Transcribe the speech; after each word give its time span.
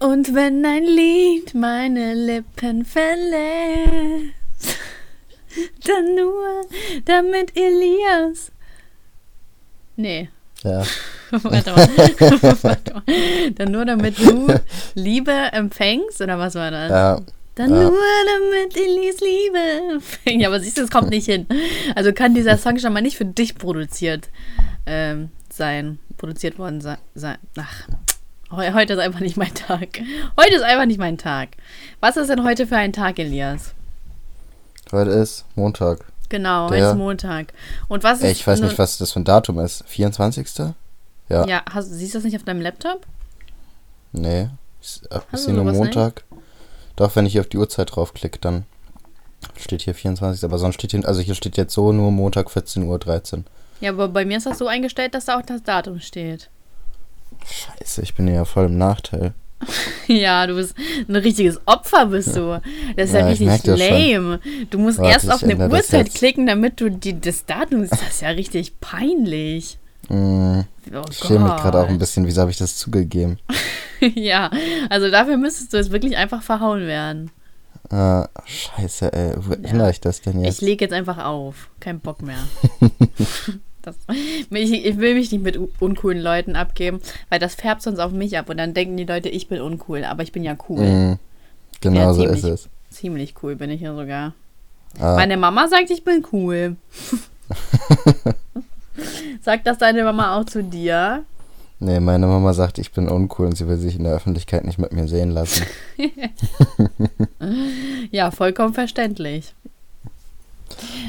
Und 0.00 0.34
wenn 0.34 0.64
ein 0.64 0.84
Lied 0.84 1.54
meine 1.54 2.14
Lippen 2.14 2.84
verlässt, 2.84 4.34
dann 5.86 6.14
nur 6.14 6.66
damit 7.04 7.56
Elias. 7.56 8.50
Nee. 9.96 10.30
Ja. 10.62 10.82
Warte 11.30 11.70
mal. 11.72 11.88
Warte 12.62 12.94
mal. 12.94 13.02
Dann 13.54 13.72
nur 13.72 13.84
damit 13.84 14.18
du 14.18 14.46
Liebe 14.94 15.32
empfängst, 15.52 16.20
oder 16.20 16.38
was 16.38 16.54
war 16.54 16.70
das? 16.70 16.90
Ja. 16.90 17.20
Dann 17.56 17.70
Ja. 17.74 17.82
nur 17.82 17.98
damit 18.38 18.76
Elias 18.76 19.20
Liebe 19.20 19.92
empfängt. 19.94 20.40
Ja, 20.40 20.48
aber 20.48 20.60
siehst 20.60 20.78
du, 20.78 20.82
es 20.82 20.90
kommt 20.90 21.10
nicht 21.10 21.26
hin. 21.26 21.46
Also 21.94 22.12
kann 22.12 22.34
dieser 22.34 22.56
Song 22.56 22.78
schon 22.78 22.92
mal 22.94 23.02
nicht 23.02 23.16
für 23.18 23.24
dich 23.26 23.54
produziert 23.56 24.30
ähm, 24.86 25.28
sein. 25.52 25.98
Produziert 26.16 26.58
worden 26.58 26.80
se- 26.80 26.98
sein. 27.14 27.36
Ach, 27.58 27.86
heute 28.50 28.94
ist 28.94 28.98
einfach 28.98 29.20
nicht 29.20 29.36
mein 29.36 29.54
Tag. 29.54 30.00
Heute 30.38 30.54
ist 30.56 30.62
einfach 30.62 30.86
nicht 30.86 30.98
mein 30.98 31.18
Tag. 31.18 31.50
Was 32.00 32.16
ist 32.16 32.28
denn 32.28 32.44
heute 32.44 32.66
für 32.66 32.76
ein 32.76 32.92
Tag, 32.92 33.18
Elias? 33.18 33.74
Heute 34.92 35.10
ist 35.10 35.44
Montag. 35.54 36.04
Genau, 36.28 36.68
heute 36.68 36.84
ist 36.84 36.96
Montag. 36.96 37.52
Und 37.88 38.04
was 38.04 38.20
ist. 38.20 38.30
Ich 38.30 38.46
weiß 38.46 38.60
nicht, 38.60 38.78
was 38.78 38.98
das 38.98 39.12
für 39.12 39.20
ein 39.20 39.24
Datum 39.24 39.58
ist. 39.58 39.84
24. 39.86 40.48
Ja. 41.28 41.46
Ja, 41.46 41.62
hast, 41.70 41.90
siehst 41.90 42.14
du 42.14 42.18
das 42.18 42.24
nicht 42.24 42.36
auf 42.36 42.44
deinem 42.44 42.60
Laptop? 42.60 43.06
Nee. 44.12 44.48
Ist 44.80 45.08
du 45.10 45.38
hier 45.38 45.54
nur 45.54 45.72
Montag. 45.72 46.24
Doch, 46.96 47.14
wenn 47.16 47.26
ich 47.26 47.32
hier 47.32 47.40
auf 47.42 47.48
die 47.48 47.58
Uhrzeit 47.58 47.94
draufklicke, 47.94 48.38
dann 48.40 48.64
steht 49.56 49.82
hier 49.82 49.94
24. 49.94 50.44
Aber 50.44 50.58
sonst 50.58 50.74
steht 50.74 50.90
hier, 50.90 51.06
also 51.06 51.20
hier 51.20 51.34
steht 51.34 51.56
jetzt 51.56 51.74
so 51.74 51.92
nur 51.92 52.10
Montag 52.10 52.48
14.13 52.48 52.84
Uhr. 53.36 53.44
Ja, 53.80 53.90
aber 53.90 54.08
bei 54.08 54.24
mir 54.24 54.38
ist 54.38 54.46
das 54.46 54.58
so 54.58 54.66
eingestellt, 54.66 55.14
dass 55.14 55.26
da 55.26 55.38
auch 55.38 55.42
das 55.42 55.62
Datum 55.62 56.00
steht. 56.00 56.50
Scheiße, 57.46 58.02
ich 58.02 58.14
bin 58.14 58.28
ja 58.28 58.44
voll 58.44 58.66
im 58.66 58.78
Nachteil. 58.78 59.34
Ja, 60.06 60.46
du 60.46 60.54
bist 60.56 60.74
ein 61.06 61.14
richtiges 61.16 61.60
Opfer, 61.66 62.06
bist 62.06 62.34
du. 62.34 62.60
Das 62.96 63.10
ist 63.10 63.14
ja, 63.14 63.20
Ja, 63.20 63.30
ich 63.32 63.40
richtig 63.40 63.78
lame. 63.78 64.40
Du 64.70 64.78
musst 64.78 64.98
Warte, 64.98 65.12
erst 65.12 65.24
ich 65.26 65.30
auf 65.32 65.42
eine 65.44 65.68
Uhrzeit 65.68 66.12
klicken, 66.14 66.46
damit 66.46 66.80
du 66.80 66.90
die, 66.90 67.20
das 67.20 67.44
Datum. 67.44 67.86
Das 67.88 68.00
ist 68.00 68.22
ja 68.22 68.30
richtig 68.30 68.80
peinlich. 68.80 69.78
Mm, 70.08 70.60
Oh 70.92 71.02
ich 71.10 71.18
schäme 71.18 71.44
mich 71.44 71.56
gerade 71.56 71.78
auch 71.78 71.88
ein 71.88 71.98
bisschen. 71.98 72.26
Wieso 72.26 72.40
habe 72.40 72.50
ich 72.50 72.56
das 72.56 72.76
zugegeben? 72.76 73.38
ja, 74.00 74.50
also 74.88 75.10
dafür 75.10 75.36
müsstest 75.36 75.72
du 75.72 75.76
jetzt 75.76 75.92
wirklich 75.92 76.16
einfach 76.16 76.42
verhauen 76.42 76.86
werden. 76.86 77.30
Äh, 77.90 78.24
scheiße, 78.46 79.12
ey. 79.12 79.34
Wo 79.36 79.52
ändere 79.52 79.90
ich 79.90 80.00
das 80.00 80.22
denn 80.22 80.40
Ich 80.40 80.46
jetzt? 80.46 80.60
lege 80.62 80.84
jetzt 80.86 80.92
einfach 80.94 81.18
auf. 81.24 81.68
Kein 81.78 82.00
Bock 82.00 82.22
mehr. 82.22 82.38
das, 83.82 83.96
ich, 84.50 84.72
ich 84.84 84.98
will 84.98 85.14
mich 85.14 85.30
nicht 85.32 85.42
mit 85.42 85.58
uncoolen 85.80 86.20
Leuten 86.20 86.56
abgeben, 86.56 87.00
weil 87.28 87.38
das 87.38 87.54
färbt 87.54 87.82
sonst 87.82 87.98
auf 87.98 88.12
mich 88.12 88.36
ab 88.38 88.48
und 88.50 88.56
dann 88.58 88.74
denken 88.74 88.96
die 88.96 89.04
Leute, 89.04 89.28
ich 89.28 89.48
bin 89.48 89.60
uncool, 89.60 90.04
aber 90.04 90.22
ich 90.22 90.32
bin 90.32 90.42
ja 90.44 90.56
cool. 90.68 90.84
Mm, 90.84 91.18
genau 91.80 92.00
Ja, 92.00 92.12
so 92.14 92.22
ziemlich. 92.22 92.44
ist 92.44 92.50
es. 92.50 92.68
Ziemlich 92.90 93.34
cool 93.42 93.56
bin 93.56 93.70
ich 93.70 93.80
ja 93.80 93.94
sogar. 93.94 94.34
Ah, 94.98 95.14
Meine 95.14 95.36
Mama 95.36 95.68
sagt, 95.68 95.90
ich 95.90 96.02
bin 96.04 96.24
cool. 96.32 96.76
sagt 99.42 99.66
das 99.66 99.78
deine 99.78 100.02
Mama 100.04 100.36
auch 100.38 100.44
zu 100.44 100.62
dir? 100.62 101.24
nee, 101.82 101.98
meine 101.98 102.26
Mama 102.26 102.52
sagt, 102.52 102.78
ich 102.78 102.92
bin 102.92 103.08
uncool 103.08 103.46
und 103.46 103.56
sie 103.56 103.66
will 103.66 103.78
sich 103.78 103.96
in 103.96 104.04
der 104.04 104.12
Öffentlichkeit 104.12 104.64
nicht 104.64 104.78
mit 104.78 104.92
mir 104.92 105.08
sehen 105.08 105.30
lassen. 105.30 105.64
Ja, 108.10 108.30
vollkommen 108.30 108.74
verständlich. 108.74 109.54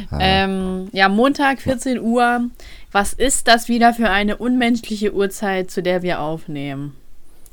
Ah. 0.10 0.18
Ähm, 0.20 0.88
ja, 0.92 1.10
Montag, 1.10 1.62
14 1.62 2.00
Uhr. 2.00 2.42
Was 2.92 3.14
ist 3.14 3.48
das 3.48 3.68
wieder 3.70 3.94
für 3.94 4.10
eine 4.10 4.38
unmenschliche 4.38 5.14
Uhrzeit, 5.14 5.72
zu 5.72 5.82
der 5.82 6.02
wir 6.02 6.20
aufnehmen? 6.22 6.96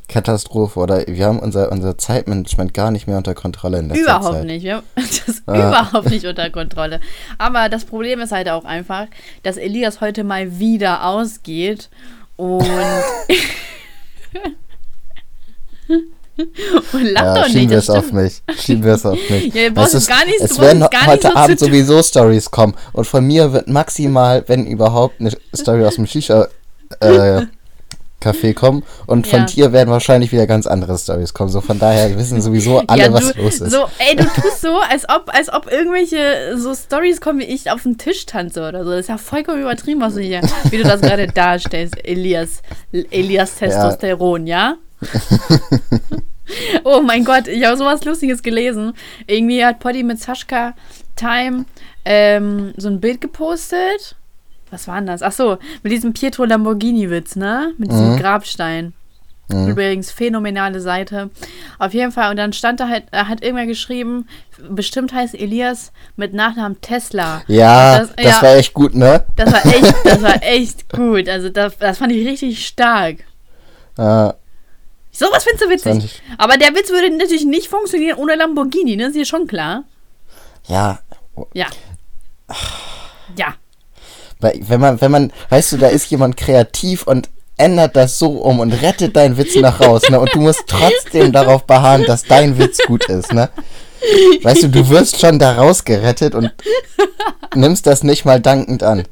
Katastrophe, 0.09 0.81
oder? 0.81 1.07
Wir 1.07 1.27
haben 1.27 1.39
unser, 1.39 1.71
unser 1.71 1.99
Zeitmanagement 1.99 2.73
gar 2.73 2.91
nicht 2.91 3.07
mehr 3.07 3.19
unter 3.19 3.35
Kontrolle 3.35 3.79
in 3.79 3.91
Überhaupt 3.91 4.37
Zeit. 4.37 4.45
nicht. 4.47 4.63
Wir 4.65 4.77
haben 4.77 4.85
das 4.97 5.43
Ah. 5.47 5.55
überhaupt 5.55 6.09
nicht 6.11 6.25
unter 6.25 6.49
Kontrolle. 6.51 7.01
Aber 7.37 7.69
das 7.69 7.85
Problem 7.85 8.21
ist 8.21 8.33
halt 8.33 8.49
auch 8.49 8.65
einfach, 8.65 9.07
dass 9.43 9.57
Elias 9.59 10.01
heute 10.01 10.25
mal 10.25 10.59
wieder 10.59 11.05
ausgeht 11.05 11.91
und. 12.37 12.65
und 16.93 17.03
lach 17.13 17.23
Ja, 17.23 17.35
doch 17.35 17.47
schieben 17.47 17.61
nicht. 17.67 17.73
Das 17.75 17.89
es 17.89 17.91
auf 17.91 18.13
mich. 18.13 18.43
Schieben 18.61 18.85
wir 18.85 18.95
es 18.95 19.05
auf 19.07 19.19
mich. 19.31 19.55
Ja, 19.55 19.71
braucht 19.71 19.89
es 19.89 19.95
es 19.95 20.07
gar 20.07 20.25
nicht- 20.25 20.41
du 20.41 20.45
es 20.45 20.59
werden 20.61 20.81
gar 20.91 21.07
heute 21.07 21.29
so 21.29 21.35
Abend 21.35 21.59
sowieso 21.59 22.03
Stories 22.03 22.51
kommen. 22.51 22.75
Und 22.93 23.07
von 23.07 23.27
mir 23.27 23.53
wird 23.53 23.69
maximal, 23.69 24.45
wenn 24.47 24.67
überhaupt, 24.67 25.21
eine 25.21 25.33
Story 25.55 25.85
aus 25.85 25.97
dem 25.97 26.07
Shisha 26.07 26.49
äh, 27.01 27.43
Café 28.23 28.53
kommen. 28.53 28.83
Und 29.07 29.27
von 29.29 29.41
Ja. 29.41 29.47
dir 29.47 29.73
werden 29.73 29.91
wahrscheinlich 29.91 30.33
wieder 30.33 30.47
ganz 30.49 30.67
andere 30.67 30.99
Stories 30.99 31.35
kommen. 31.35 31.51
So 31.51 31.61
von 31.61 31.79
daher 31.79 32.17
wissen 32.19 32.41
sowieso 32.43 32.79
alle, 32.89 33.03
ja, 33.03 33.13
was 33.13 33.33
du, 33.33 33.43
los 33.43 33.61
ist. 33.61 33.71
So, 33.73 33.85
ey, 33.99 34.17
du 34.17 34.25
tust 34.25 34.61
so, 34.61 34.77
als 34.91 35.09
ob, 35.09 35.33
als 35.33 35.53
ob 35.53 35.71
irgendwelche 35.71 36.57
so 36.57 36.75
Stories 36.75 37.21
kommen, 37.21 37.39
wie 37.41 37.45
ich 37.45 37.71
auf 37.71 37.83
den 37.85 37.97
Tisch 37.97 38.27
tanze 38.27 38.67
oder 38.67 38.85
so. 38.85 38.91
Das 38.91 39.01
ist 39.01 39.09
ja 39.09 39.19
vollkommen 39.19 39.61
übertrieben, 39.63 40.01
was 40.01 40.15
du 40.15 40.21
hier, 40.21 40.41
wie 40.71 40.79
du 40.79 40.83
das 40.83 41.01
gerade 41.01 41.27
darstellst, 41.29 41.95
Elias. 42.05 42.63
Elias 43.11 43.55
Testosteron, 43.57 44.47
ja? 44.49 44.77
oh 46.85 47.01
mein 47.03 47.25
Gott, 47.25 47.49
ich 47.49 47.65
habe 47.65 47.77
sowas 47.77 48.05
Lustiges 48.05 48.43
gelesen. 48.43 48.93
Irgendwie 49.27 49.65
hat 49.65 49.79
Poddy 49.81 50.03
mit 50.03 50.19
Sascha 50.21 50.75
Time 51.17 51.65
ähm, 52.05 52.73
so 52.77 52.89
ein 52.89 53.01
Bild 53.01 53.21
gepostet. 53.21 54.17
Was 54.71 54.87
war 54.87 54.97
denn 54.97 55.07
das? 55.07 55.23
Ach 55.23 55.33
so, 55.33 55.59
mit 55.83 55.93
diesem 55.93 56.13
Pietro 56.13 56.45
Lamborghini-Witz, 56.45 57.37
ne? 57.37 57.73
Mit 57.79 57.91
diesem 57.91 58.13
Mhm. 58.15 58.19
Grabstein. 58.19 58.93
Mhm. 59.51 59.69
Übrigens, 59.69 60.11
phänomenale 60.11 60.79
Seite. 60.81 61.31
Auf 61.79 61.95
jeden 61.95 62.13
Fall, 62.13 62.31
und 62.31 62.37
dann 62.37 62.53
stand 62.53 62.81
da 62.81 62.89
halt, 62.89 63.05
er 63.13 63.29
hat 63.29 63.43
irgendwer 63.43 63.65
geschrieben, 63.65 64.27
bestimmt 64.69 65.15
heißt 65.15 65.35
Elias 65.35 65.91
mit 66.17 66.35
Nachnamen 66.35 66.79
Tesla. 66.83 67.41
Ja, 67.47 67.99
Das- 68.01 68.15
das, 68.15 68.25
ja. 68.27 68.43
war 68.43 68.57
echt 68.57 68.75
gut, 68.75 68.95
ne? 68.95 69.25
Das 69.37 69.51
war 69.51 69.65
echt, 69.65 69.95
das 70.05 70.23
war 70.23 70.35
echt 70.43 70.93
gut. 70.93 71.31
Also 71.31 71.49
das, 71.49 71.79
das 71.79 71.97
fand 71.97 72.13
ich 72.13 72.29
richtig 72.29 72.67
stark. 72.67 73.21
Äh, 73.97 74.33
Sowas 75.19 75.43
findest 75.43 75.65
du 75.65 75.69
witzig. 75.69 76.05
ich, 76.05 76.23
Aber 76.39 76.57
der 76.59 76.75
Witz 76.77 76.91
würde 76.91 77.11
natürlich 77.11 77.45
nicht 77.45 77.67
funktionieren 77.67 78.19
ohne 78.19 78.37
Lamborghini, 78.37 78.95
ne? 78.95 79.07
Ist 79.07 79.17
dir 79.17 79.25
schon 79.25 79.49
klar? 79.49 79.83
ja, 80.69 81.01
Ja. 81.55 81.67
Ja. 83.37 83.55
Weil, 84.39 84.61
wenn 84.69 84.81
man, 84.81 85.01
wenn 85.01 85.11
man, 85.11 85.33
weißt 85.49 85.73
du, 85.73 85.77
da 85.79 85.89
ist 85.89 86.09
jemand 86.11 86.37
kreativ 86.37 87.05
und 87.05 87.29
ändert 87.57 87.97
das 87.97 88.21
so 88.21 88.31
um 88.31 88.61
und 88.61 88.73
rettet 88.73 89.17
deinen 89.17 89.37
Witz 89.37 89.57
noch 89.57 89.81
raus, 89.81 90.03
ne? 90.09 90.21
Und 90.21 90.33
du 90.35 90.41
musst 90.41 90.63
trotzdem 90.69 91.33
darauf 91.33 91.65
beharren, 91.65 92.05
dass 92.05 92.23
dein 92.23 92.57
Witz 92.57 92.79
gut 92.87 93.09
ist, 93.09 93.33
ne? 93.33 93.51
Weißt 94.43 94.65
du, 94.65 94.69
du 94.69 94.89
wirst 94.89 95.21
schon 95.21 95.39
da 95.39 95.53
rausgerettet 95.53 96.35
und 96.35 96.53
nimmst 97.55 97.87
das 97.87 98.03
nicht 98.03 98.25
mal 98.25 98.41
dankend 98.41 98.83
an. 98.83 99.05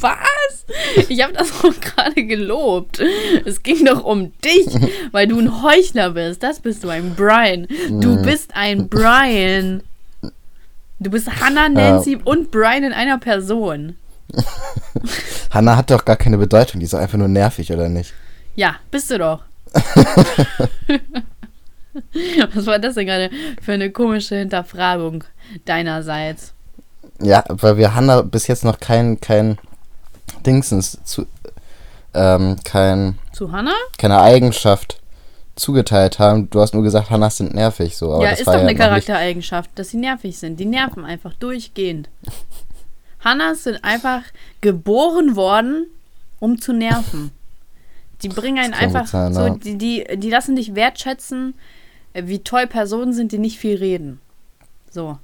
Was? 0.00 1.08
Ich 1.08 1.22
habe 1.22 1.34
das 1.34 1.48
doch 1.60 1.78
gerade 1.80 2.24
gelobt. 2.24 3.00
Es 3.44 3.62
ging 3.62 3.84
doch 3.84 4.04
um 4.04 4.32
dich, 4.40 4.66
weil 5.12 5.26
du 5.26 5.38
ein 5.38 5.62
Heuchler 5.62 6.10
bist. 6.10 6.42
Das 6.42 6.60
bist 6.60 6.84
du, 6.84 6.88
ein 6.88 7.14
Brian. 7.14 7.66
Du 7.90 8.20
bist 8.22 8.54
ein 8.54 8.88
Brian. 8.88 9.82
Du 11.00 11.10
bist 11.10 11.28
Hannah, 11.40 11.68
Nancy 11.68 12.18
und 12.24 12.50
Brian 12.50 12.84
in 12.84 12.92
einer 12.92 13.18
Person. 13.18 13.96
Hannah 15.50 15.76
hat 15.76 15.90
doch 15.90 16.04
gar 16.04 16.16
keine 16.16 16.38
Bedeutung, 16.38 16.80
die 16.80 16.84
ist 16.84 16.94
doch 16.94 16.98
einfach 16.98 17.18
nur 17.18 17.28
nervig, 17.28 17.70
oder 17.72 17.88
nicht? 17.88 18.14
Ja, 18.56 18.76
bist 18.90 19.10
du 19.10 19.18
doch. 19.18 19.42
Was 22.54 22.66
war 22.66 22.78
das 22.78 22.94
denn 22.94 23.06
gerade 23.06 23.30
für 23.62 23.72
eine 23.72 23.90
komische 23.90 24.36
Hinterfragung 24.36 25.24
deinerseits? 25.64 26.52
Ja, 27.20 27.44
weil 27.48 27.76
wir 27.76 27.94
Hannah 27.94 28.22
bis 28.22 28.46
jetzt 28.46 28.64
noch 28.64 28.80
kein, 28.80 29.20
kein 29.20 29.58
Dingsens 30.44 30.98
zu, 31.04 31.26
ähm, 32.12 32.56
kein, 32.64 33.18
Zu 33.32 33.52
Hannah? 33.52 33.74
keine 33.98 34.20
Eigenschaft 34.20 35.00
zugeteilt 35.56 36.18
haben. 36.18 36.50
Du 36.50 36.60
hast 36.60 36.74
nur 36.74 36.82
gesagt, 36.82 37.10
Hannahs 37.10 37.36
sind 37.36 37.54
nervig, 37.54 37.96
so. 37.96 38.12
Aber 38.12 38.24
ja, 38.24 38.30
ist 38.30 38.46
doch 38.46 38.54
ja 38.54 38.60
eine 38.60 38.74
Charaktereigenschaft, 38.74 39.70
dass 39.76 39.90
sie 39.90 39.98
nervig 39.98 40.36
sind. 40.36 40.58
Die 40.58 40.64
nerven 40.64 41.04
einfach 41.04 41.34
durchgehend. 41.34 42.08
Hannas 43.20 43.64
sind 43.64 43.82
einfach 43.82 44.22
geboren 44.60 45.34
worden, 45.34 45.86
um 46.40 46.60
zu 46.60 46.72
nerven. 46.72 47.30
Die 48.22 48.28
bringen 48.28 48.58
einen 48.58 48.74
einfach 48.74 49.06
sein, 49.06 49.34
so, 49.34 49.48
die, 49.50 49.76
die, 49.76 50.04
die 50.16 50.30
lassen 50.30 50.56
dich 50.56 50.74
wertschätzen, 50.74 51.54
wie 52.14 52.38
toll 52.40 52.66
Personen 52.66 53.12
sind, 53.12 53.32
die 53.32 53.38
nicht 53.38 53.58
viel 53.58 53.76
reden. 53.76 54.20
So. 54.90 55.18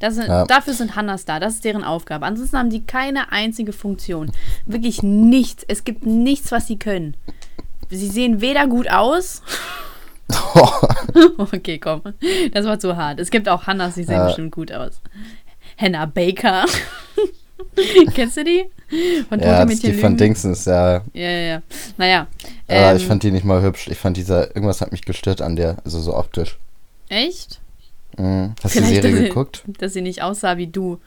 Sind, 0.00 0.26
Ja. 0.26 0.44
Dafür 0.46 0.72
sind 0.74 0.96
Hannas 0.96 1.24
da. 1.26 1.38
Das 1.38 1.54
ist 1.54 1.64
deren 1.64 1.84
Aufgabe. 1.84 2.26
Ansonsten 2.26 2.58
haben 2.58 2.70
die 2.70 2.82
keine 2.84 3.30
einzige 3.30 3.72
Funktion. 3.72 4.32
Wirklich 4.66 5.02
nichts. 5.04 5.64
Es 5.68 5.84
gibt 5.84 6.04
nichts, 6.06 6.50
was 6.50 6.66
sie 6.66 6.76
können. 6.78 7.16
Sie 7.88 8.08
sehen 8.08 8.40
weder 8.40 8.66
gut 8.66 8.90
aus. 8.90 9.42
okay, 11.38 11.78
komm. 11.78 12.02
Das 12.52 12.64
war 12.66 12.78
zu 12.80 12.96
hart. 12.96 13.20
Es 13.20 13.30
gibt 13.30 13.48
auch 13.48 13.66
Hannas, 13.66 13.94
die 13.94 14.02
sehen 14.04 14.16
Ja. 14.16 14.26
bestimmt 14.26 14.50
gut 14.52 14.72
aus. 14.72 15.00
Hannah 15.78 16.06
Baker. 16.06 16.64
Kennst 18.14 18.36
du 18.36 18.44
die? 18.44 18.64
Von 19.28 19.40
ja, 19.40 19.64
das 19.64 19.74
ist 19.74 19.82
die 19.82 19.94
von 19.94 20.16
Dingsens, 20.16 20.66
ja. 20.66 20.92
Ja, 20.92 21.02
ja, 21.14 21.30
ja. 21.30 21.62
Naja. 21.96 22.26
Aber 22.68 22.90
ähm, 22.90 22.96
ich 22.96 23.06
fand 23.06 23.22
die 23.22 23.30
nicht 23.30 23.44
mal 23.44 23.62
hübsch. 23.62 23.88
Ich 23.88 23.98
fand 23.98 24.16
dieser, 24.16 24.54
irgendwas 24.54 24.80
hat 24.80 24.92
mich 24.92 25.02
gestört 25.02 25.40
an 25.40 25.56
der, 25.56 25.76
also 25.84 26.00
so 26.00 26.14
optisch. 26.14 26.58
Echt? 27.08 27.61
Mhm. 28.18 28.54
Hast 28.62 28.74
du 28.74 28.80
die 28.80 28.86
Serie 28.86 29.10
dass 29.12 29.20
geguckt? 29.20 29.62
Sie, 29.66 29.72
dass 29.72 29.92
sie 29.92 30.02
nicht 30.02 30.22
aussah 30.22 30.56
wie 30.56 30.66
du. 30.66 30.98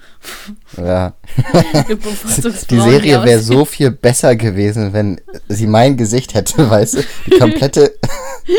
Ja. 0.77 1.13
die 1.89 2.79
Serie 2.79 3.23
wäre 3.23 3.39
so 3.39 3.65
viel 3.65 3.91
besser 3.91 4.35
gewesen, 4.35 4.93
wenn 4.93 5.21
sie 5.47 5.67
mein 5.67 5.97
Gesicht 5.97 6.33
hätte, 6.33 6.69
weißt 6.69 6.95
du? 6.95 7.03
Die 7.27 7.39
komplette 7.39 7.95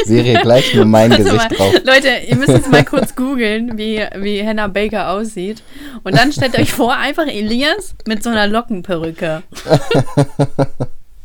Serie 0.04 0.40
gleich 0.42 0.74
nur 0.74 0.84
mein 0.84 1.12
also 1.12 1.24
Gesicht 1.24 1.50
mal, 1.50 1.56
drauf. 1.56 1.74
Leute, 1.84 2.08
ihr 2.28 2.36
müsst 2.36 2.50
jetzt 2.50 2.70
mal 2.70 2.84
kurz 2.84 3.14
googeln, 3.14 3.76
wie, 3.78 4.04
wie 4.16 4.46
Hannah 4.46 4.68
Baker 4.68 5.10
aussieht. 5.10 5.62
Und 6.04 6.16
dann 6.16 6.32
stellt 6.32 6.58
euch 6.58 6.72
vor, 6.72 6.96
einfach 6.96 7.26
Elias 7.26 7.94
mit 8.06 8.22
so 8.22 8.30
einer 8.30 8.46
Lockenperücke. 8.46 9.42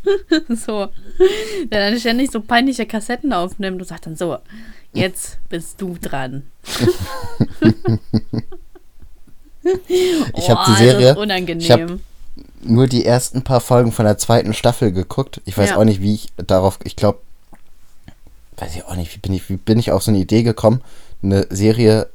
so. 0.50 0.88
Der 1.72 1.90
dann 1.90 2.00
ständig 2.00 2.32
so 2.32 2.42
peinliche 2.42 2.86
Kassetten 2.86 3.34
aufnimmt 3.34 3.82
und 3.82 3.88
sagt 3.88 4.06
dann 4.06 4.16
so, 4.16 4.38
Jetzt 4.94 5.38
bist 5.50 5.82
du 5.82 5.98
dran. 6.00 6.44
ich 10.34 10.50
habe 10.50 10.72
die 10.72 10.76
Serie. 10.76 11.16
Ich 11.58 11.72
habe 11.72 12.00
nur 12.62 12.88
die 12.88 13.06
ersten 13.06 13.44
paar 13.44 13.62
Folgen 13.62 13.92
von 13.92 14.06
der 14.06 14.18
zweiten 14.18 14.54
Staffel 14.54 14.92
geguckt. 14.92 15.42
Ich 15.46 15.58
weiß 15.58 15.72
ja. 15.72 15.78
auch 15.78 15.86
nicht, 15.86 16.02
wie 16.02 16.16
ich 16.16 16.28
darauf. 16.36 16.80
Ich 16.84 16.96
glaube, 16.98 17.20
weiß 18.58 18.76
ich 18.76 18.84
auch 18.86 18.96
nicht, 18.96 19.16
wie 19.16 19.20
bin 19.20 19.34
ich, 19.34 19.50
wie 19.50 19.58
bin 19.58 19.80
ich 19.80 19.92
auf 19.92 20.04
so 20.04 20.12
eine 20.12 20.20
Idee 20.20 20.44
gekommen, 20.44 20.82
eine 21.24 21.48
Serie 21.50 22.10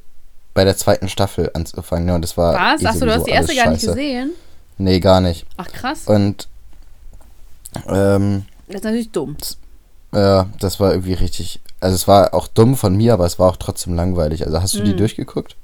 bei 0.53 0.63
der 0.63 0.77
zweiten 0.77 1.09
Staffel 1.09 1.49
anzufangen. 1.53 2.07
Ja, 2.07 2.15
und 2.15 2.21
das 2.21 2.37
war. 2.37 2.53
Was? 2.53 2.83
Eh 2.83 2.87
Achso, 2.87 3.05
du 3.05 3.13
hast 3.13 3.25
die 3.25 3.31
erste 3.31 3.55
gar 3.55 3.71
nicht 3.71 3.85
gesehen? 3.85 4.31
Nee, 4.77 4.99
gar 4.99 5.21
nicht. 5.21 5.47
Ach 5.57 5.67
krass. 5.67 6.03
Und 6.05 6.47
ähm, 7.87 8.45
das 8.67 8.77
ist 8.77 8.83
natürlich 8.83 9.11
dumm. 9.11 9.37
Ja, 10.13 10.49
das 10.59 10.79
war 10.79 10.91
irgendwie 10.91 11.13
richtig. 11.13 11.59
Also 11.79 11.95
es 11.95 12.07
war 12.07 12.33
auch 12.33 12.47
dumm 12.47 12.75
von 12.75 12.95
mir, 12.95 13.13
aber 13.13 13.25
es 13.25 13.39
war 13.39 13.49
auch 13.49 13.57
trotzdem 13.57 13.95
langweilig. 13.95 14.45
Also 14.45 14.61
hast 14.61 14.75
du 14.75 14.79
mhm. 14.79 14.85
die 14.85 14.95
durchgeguckt? 14.95 15.55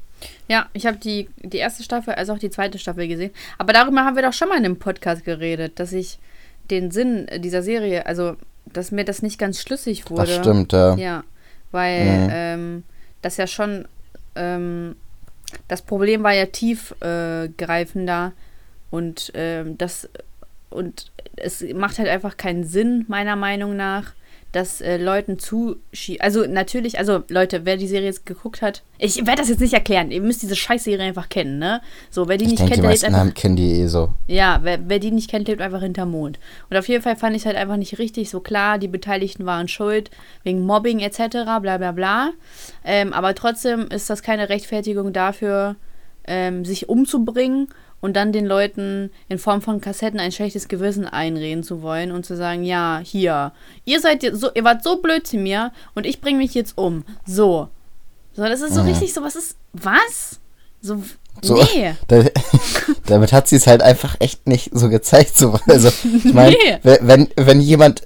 Ja, 0.48 0.68
ich 0.74 0.86
habe 0.86 0.98
die, 0.98 1.30
die 1.38 1.58
erste 1.58 1.84
Staffel 1.84 2.14
als 2.14 2.30
auch 2.30 2.38
die 2.38 2.50
zweite 2.50 2.78
Staffel 2.78 3.08
gesehen. 3.08 3.32
Aber 3.58 3.74
darüber 3.74 4.04
haben 4.06 4.16
wir 4.16 4.24
doch 4.24 4.34
schon 4.34 4.50
mal 4.50 4.58
in 4.58 4.66
einem 4.66 4.78
Podcast 4.78 5.24
geredet, 5.24 5.80
dass 5.80 5.94
ich 5.94 6.20
den 6.70 6.92
Sinn 6.92 7.28
dieser 7.38 7.64
Serie, 7.64 8.06
also 8.06 8.36
dass 8.66 8.92
mir 8.92 9.06
das 9.06 9.22
nicht 9.22 9.40
ganz 9.40 9.62
schlüssig 9.62 10.10
wurde. 10.10 10.28
Das 10.28 10.36
stimmt, 10.36 10.74
ja. 10.74 10.96
Ja, 10.96 11.24
weil 11.72 12.06
mhm. 12.06 12.30
ähm, 12.32 12.84
das 13.22 13.38
ja 13.38 13.48
schon, 13.48 13.88
ähm, 14.36 14.96
das 15.68 15.82
Problem 15.82 16.24
war 16.24 16.34
ja 16.34 16.46
tiefgreifender 16.46 18.28
äh, 18.28 18.96
und 18.96 19.32
ähm, 19.34 19.78
das 19.78 20.10
und 20.74 21.12
es 21.36 21.64
macht 21.74 22.00
halt 22.00 22.10
einfach 22.10 22.38
keinen 22.38 22.64
Sinn, 22.64 23.06
meiner 23.08 23.36
Meinung 23.36 23.76
nach, 23.76 24.14
das 24.54 24.82
äh, 24.82 24.98
Leuten 24.98 25.40
zuschieben. 25.40 26.22
Also 26.22 26.46
natürlich, 26.46 27.00
also 27.00 27.24
Leute, 27.28 27.66
wer 27.66 27.76
die 27.76 27.88
Serie 27.88 28.06
jetzt 28.06 28.26
geguckt 28.26 28.62
hat, 28.62 28.84
ich 29.00 29.26
werde 29.26 29.42
das 29.42 29.50
jetzt 29.50 29.60
nicht 29.60 29.74
erklären. 29.74 30.12
Ihr 30.12 30.22
müsst 30.22 30.44
diese 30.44 30.56
Scheißserie 30.56 31.04
einfach 31.04 31.28
kennen, 31.28 31.58
ne? 31.58 31.82
So, 32.12 32.28
wer 32.28 32.38
die 32.38 32.46
ich 32.46 32.52
nicht 32.52 32.60
denke, 32.60 32.74
kennt, 32.76 32.84
die 32.84 32.88
meisten 32.88 33.12
der 33.12 33.22
einfach, 33.22 33.34
kennen 33.34 33.56
die 33.56 33.82
eh 33.82 33.88
so. 33.88 34.14
Ja, 34.28 34.60
wer, 34.62 34.80
wer 34.88 35.00
die 35.00 35.10
nicht 35.10 35.30
kennt, 35.30 35.48
lebt 35.48 35.60
einfach 35.60 35.82
hinterm 35.82 36.12
Mond. 36.12 36.40
Und 36.70 36.78
auf 36.78 36.88
jeden 36.88 37.02
Fall 37.02 37.16
fand 37.16 37.36
ich 37.36 37.42
es 37.42 37.46
halt 37.48 37.58
einfach 37.58 37.78
nicht 37.78 37.98
richtig 37.98 38.30
so 38.30 38.42
klar, 38.42 38.78
die 38.78 38.88
Beteiligten 38.88 39.46
waren 39.48 39.68
schuld 39.68 40.12
wegen 40.44 40.62
Mobbing 40.62 41.00
etc. 41.00 41.30
bla 41.60 41.78
bla 41.78 41.92
bla. 41.92 42.30
Ähm, 42.86 43.12
aber 43.12 43.34
trotzdem 43.34 43.88
ist 43.88 44.10
das 44.12 44.22
keine 44.22 44.50
Rechtfertigung 44.50 45.14
dafür, 45.14 45.78
ähm, 46.26 46.64
sich 46.64 46.88
umzubringen 46.90 47.70
und 48.04 48.18
dann 48.18 48.34
den 48.34 48.46
Leuten 48.46 49.12
in 49.30 49.40
Form 49.40 49.62
von 49.62 49.80
Kassetten 49.80 50.20
ein 50.20 50.34
schlechtes 50.34 50.68
Gewissen 50.68 51.08
einreden 51.08 51.64
zu 51.64 51.82
wollen 51.82 52.12
und 52.12 52.26
zu 52.26 52.36
sagen, 52.36 52.66
ja, 52.66 53.00
hier, 53.02 53.54
ihr 53.86 54.02
seid 54.02 54.30
so, 54.34 54.50
ihr 54.54 54.66
wart 54.66 54.84
so 54.84 54.98
blöd 54.98 55.26
zu 55.26 55.38
mir 55.38 55.72
und 55.96 56.06
ich 56.06 56.20
bringe 56.20 56.40
mich 56.40 56.54
jetzt 56.54 56.78
um. 56.78 57.06
So. 57.26 57.70
So, 58.36 58.44
das 58.44 58.60
ist 58.60 58.74
so 58.74 58.82
mhm. 58.82 58.90
richtig 58.90 59.14
so, 59.14 59.24
was 59.24 59.38
ist, 59.38 59.56
was? 59.72 60.42
So, 60.82 61.02
so, 61.42 61.56
nee. 61.56 61.96
Da, 62.10 62.26
damit 63.06 63.32
hat 63.32 63.48
sie 63.48 63.56
es 63.56 63.68
halt 63.68 63.82
einfach 63.82 64.18
echt 64.20 64.48
nicht 64.48 64.72
so 64.74 64.90
gezeigt. 64.90 65.38
So, 65.38 65.58
also, 65.70 65.88
ich 65.88 66.34
meine, 66.34 66.58
nee. 66.84 66.98
wenn, 67.00 67.30
wenn 67.38 67.62
jemand 67.62 68.02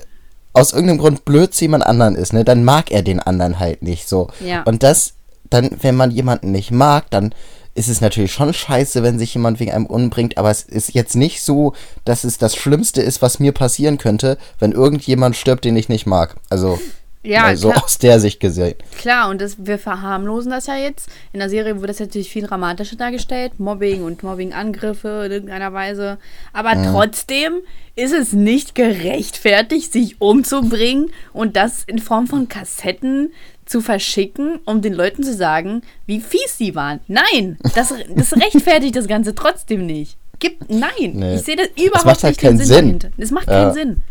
aus 0.53 0.73
irgendeinem 0.73 0.99
Grund 0.99 1.25
blöd 1.25 1.55
zu 1.55 1.65
jemand 1.65 1.83
anderen 1.83 2.13
ist, 2.13 2.33
ne, 2.33 2.45
dann 2.45 2.63
mag 2.63 2.91
er 2.91 3.01
den 3.01 3.19
anderen 3.19 3.57
halt 3.57 3.81
nicht 3.81 4.07
so. 4.07 4.29
Ja. 4.45 4.61
Und 4.61 4.83
das, 4.83 5.13
dann, 5.49 5.71
wenn 5.81 5.95
man 5.95 6.11
jemanden 6.11 6.51
nicht 6.51 6.69
mag, 6.69 7.09
dann 7.09 7.33
ist 7.77 7.87
es 7.89 8.01
natürlich 8.01 8.33
schon 8.33 8.53
scheiße, 8.53 9.03
wenn 9.03 9.19
sich 9.19 9.33
jemand 9.33 9.59
wegen 9.59 9.71
einem 9.71 9.85
umbringt, 9.85 10.37
aber 10.37 10.49
es 10.49 10.63
ist 10.63 10.93
jetzt 10.93 11.15
nicht 11.15 11.43
so, 11.43 11.73
dass 12.05 12.23
es 12.23 12.37
das 12.37 12.55
Schlimmste 12.55 13.01
ist, 13.01 13.21
was 13.21 13.39
mir 13.39 13.51
passieren 13.51 13.97
könnte, 13.97 14.37
wenn 14.59 14.71
irgendjemand 14.71 15.35
stirbt, 15.35 15.63
den 15.63 15.77
ich 15.77 15.89
nicht 15.89 16.05
mag. 16.05 16.35
Also. 16.49 16.79
Ja, 17.23 17.43
also 17.43 17.73
aus 17.73 17.97
der 17.97 18.21
Sicht 18.21 18.39
gesehen. 18.39 18.75
Klar, 18.97 19.29
und 19.29 19.41
das, 19.41 19.57
wir 19.59 19.79
verharmlosen 19.79 20.49
das 20.49 20.67
ja 20.67 20.77
jetzt. 20.77 21.09
In 21.33 21.39
der 21.39 21.49
Serie 21.49 21.75
wurde 21.75 21.87
das 21.87 21.99
natürlich 21.99 22.29
viel 22.29 22.47
dramatischer 22.47 22.95
dargestellt. 22.95 23.59
Mobbing 23.59 24.03
und 24.03 24.23
Mobbing-Angriffe 24.23 25.23
in 25.25 25.33
irgendeiner 25.33 25.73
Weise. 25.73 26.19
Aber 26.53 26.75
mhm. 26.75 26.85
trotzdem 26.85 27.55
ist 27.95 28.13
es 28.13 28.31
nicht 28.31 28.75
gerechtfertigt, 28.75 29.91
sich 29.91 30.21
umzubringen 30.21 31.09
und 31.33 31.57
das 31.57 31.83
in 31.83 31.99
Form 31.99 32.27
von 32.27 32.47
Kassetten 32.47 33.33
zu 33.67 33.81
verschicken, 33.81 34.59
um 34.65 34.81
den 34.81 34.93
Leuten 34.93 35.23
zu 35.23 35.33
sagen, 35.33 35.81
wie 36.05 36.19
fies 36.19 36.57
sie 36.57 36.75
waren. 36.75 36.99
Nein, 37.07 37.57
das, 37.75 37.93
das 38.15 38.33
rechtfertigt 38.33 38.95
das 38.95 39.07
Ganze 39.07 39.35
trotzdem 39.35 39.85
nicht. 39.85 40.17
Gibt, 40.39 40.69
nein, 40.69 41.13
nee. 41.13 41.35
ich 41.35 41.41
sehe 41.41 41.55
das 41.55 41.67
überhaupt 41.75 41.95
das 41.95 42.05
macht 42.05 42.23
halt 42.23 42.31
nicht 42.33 42.41
keinen 42.41 42.57
Sinn. 42.59 42.85
Dahinter. 42.85 43.09
Das 43.17 43.31
macht 43.31 43.47
ja. 43.47 43.53
keinen 43.53 43.73
Sinn. 43.73 44.03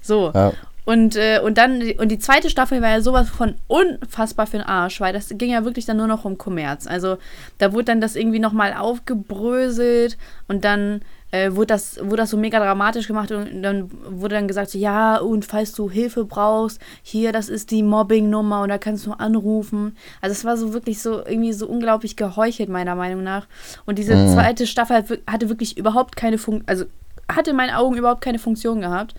So. 0.00 0.32
Ja. 0.34 0.52
Und, 0.84 1.16
äh, 1.16 1.40
und 1.42 1.56
dann, 1.56 1.82
und 1.98 2.10
die 2.10 2.18
zweite 2.18 2.50
Staffel 2.50 2.82
war 2.82 2.90
ja 2.90 3.00
sowas 3.00 3.28
von 3.30 3.54
unfassbar 3.68 4.46
für 4.46 4.58
den 4.58 4.66
Arsch, 4.66 5.00
weil 5.00 5.12
das 5.12 5.28
ging 5.30 5.50
ja 5.50 5.64
wirklich 5.64 5.86
dann 5.86 5.96
nur 5.96 6.06
noch 6.06 6.24
um 6.24 6.36
Kommerz. 6.36 6.86
Also 6.86 7.16
da 7.58 7.72
wurde 7.72 7.86
dann 7.86 8.00
das 8.00 8.16
irgendwie 8.16 8.38
nochmal 8.38 8.74
aufgebröselt 8.74 10.18
und 10.46 10.64
dann 10.64 11.00
äh, 11.34 11.56
wurde, 11.56 11.68
das, 11.68 11.98
wurde 12.00 12.18
das 12.18 12.30
so 12.30 12.36
mega 12.36 12.60
dramatisch 12.60 13.08
gemacht 13.08 13.32
und 13.32 13.62
dann 13.62 13.90
wurde 14.08 14.36
dann 14.36 14.46
gesagt, 14.46 14.70
so, 14.70 14.78
ja, 14.78 15.16
und 15.16 15.44
falls 15.44 15.72
du 15.72 15.90
Hilfe 15.90 16.24
brauchst, 16.24 16.80
hier, 17.02 17.32
das 17.32 17.48
ist 17.48 17.72
die 17.72 17.82
Mobbing-Nummer 17.82 18.62
und 18.62 18.68
da 18.68 18.78
kannst 18.78 19.06
du 19.06 19.12
anrufen. 19.12 19.96
Also 20.20 20.32
es 20.32 20.44
war 20.44 20.56
so 20.56 20.72
wirklich 20.72 21.02
so 21.02 21.24
irgendwie 21.26 21.52
so 21.52 21.66
unglaublich 21.66 22.16
geheuchelt, 22.16 22.68
meiner 22.68 22.94
Meinung 22.94 23.24
nach. 23.24 23.46
Und 23.84 23.98
diese 23.98 24.14
mhm. 24.14 24.32
zweite 24.32 24.66
Staffel 24.66 25.22
hatte 25.26 25.48
wirklich 25.48 25.76
überhaupt 25.76 26.14
keine 26.14 26.38
Funktion, 26.38 26.68
also 26.68 26.84
hatte 27.28 27.50
in 27.50 27.56
meinen 27.56 27.74
Augen 27.74 27.96
überhaupt 27.96 28.20
keine 28.20 28.38
Funktion 28.38 28.80
gehabt. 28.80 29.14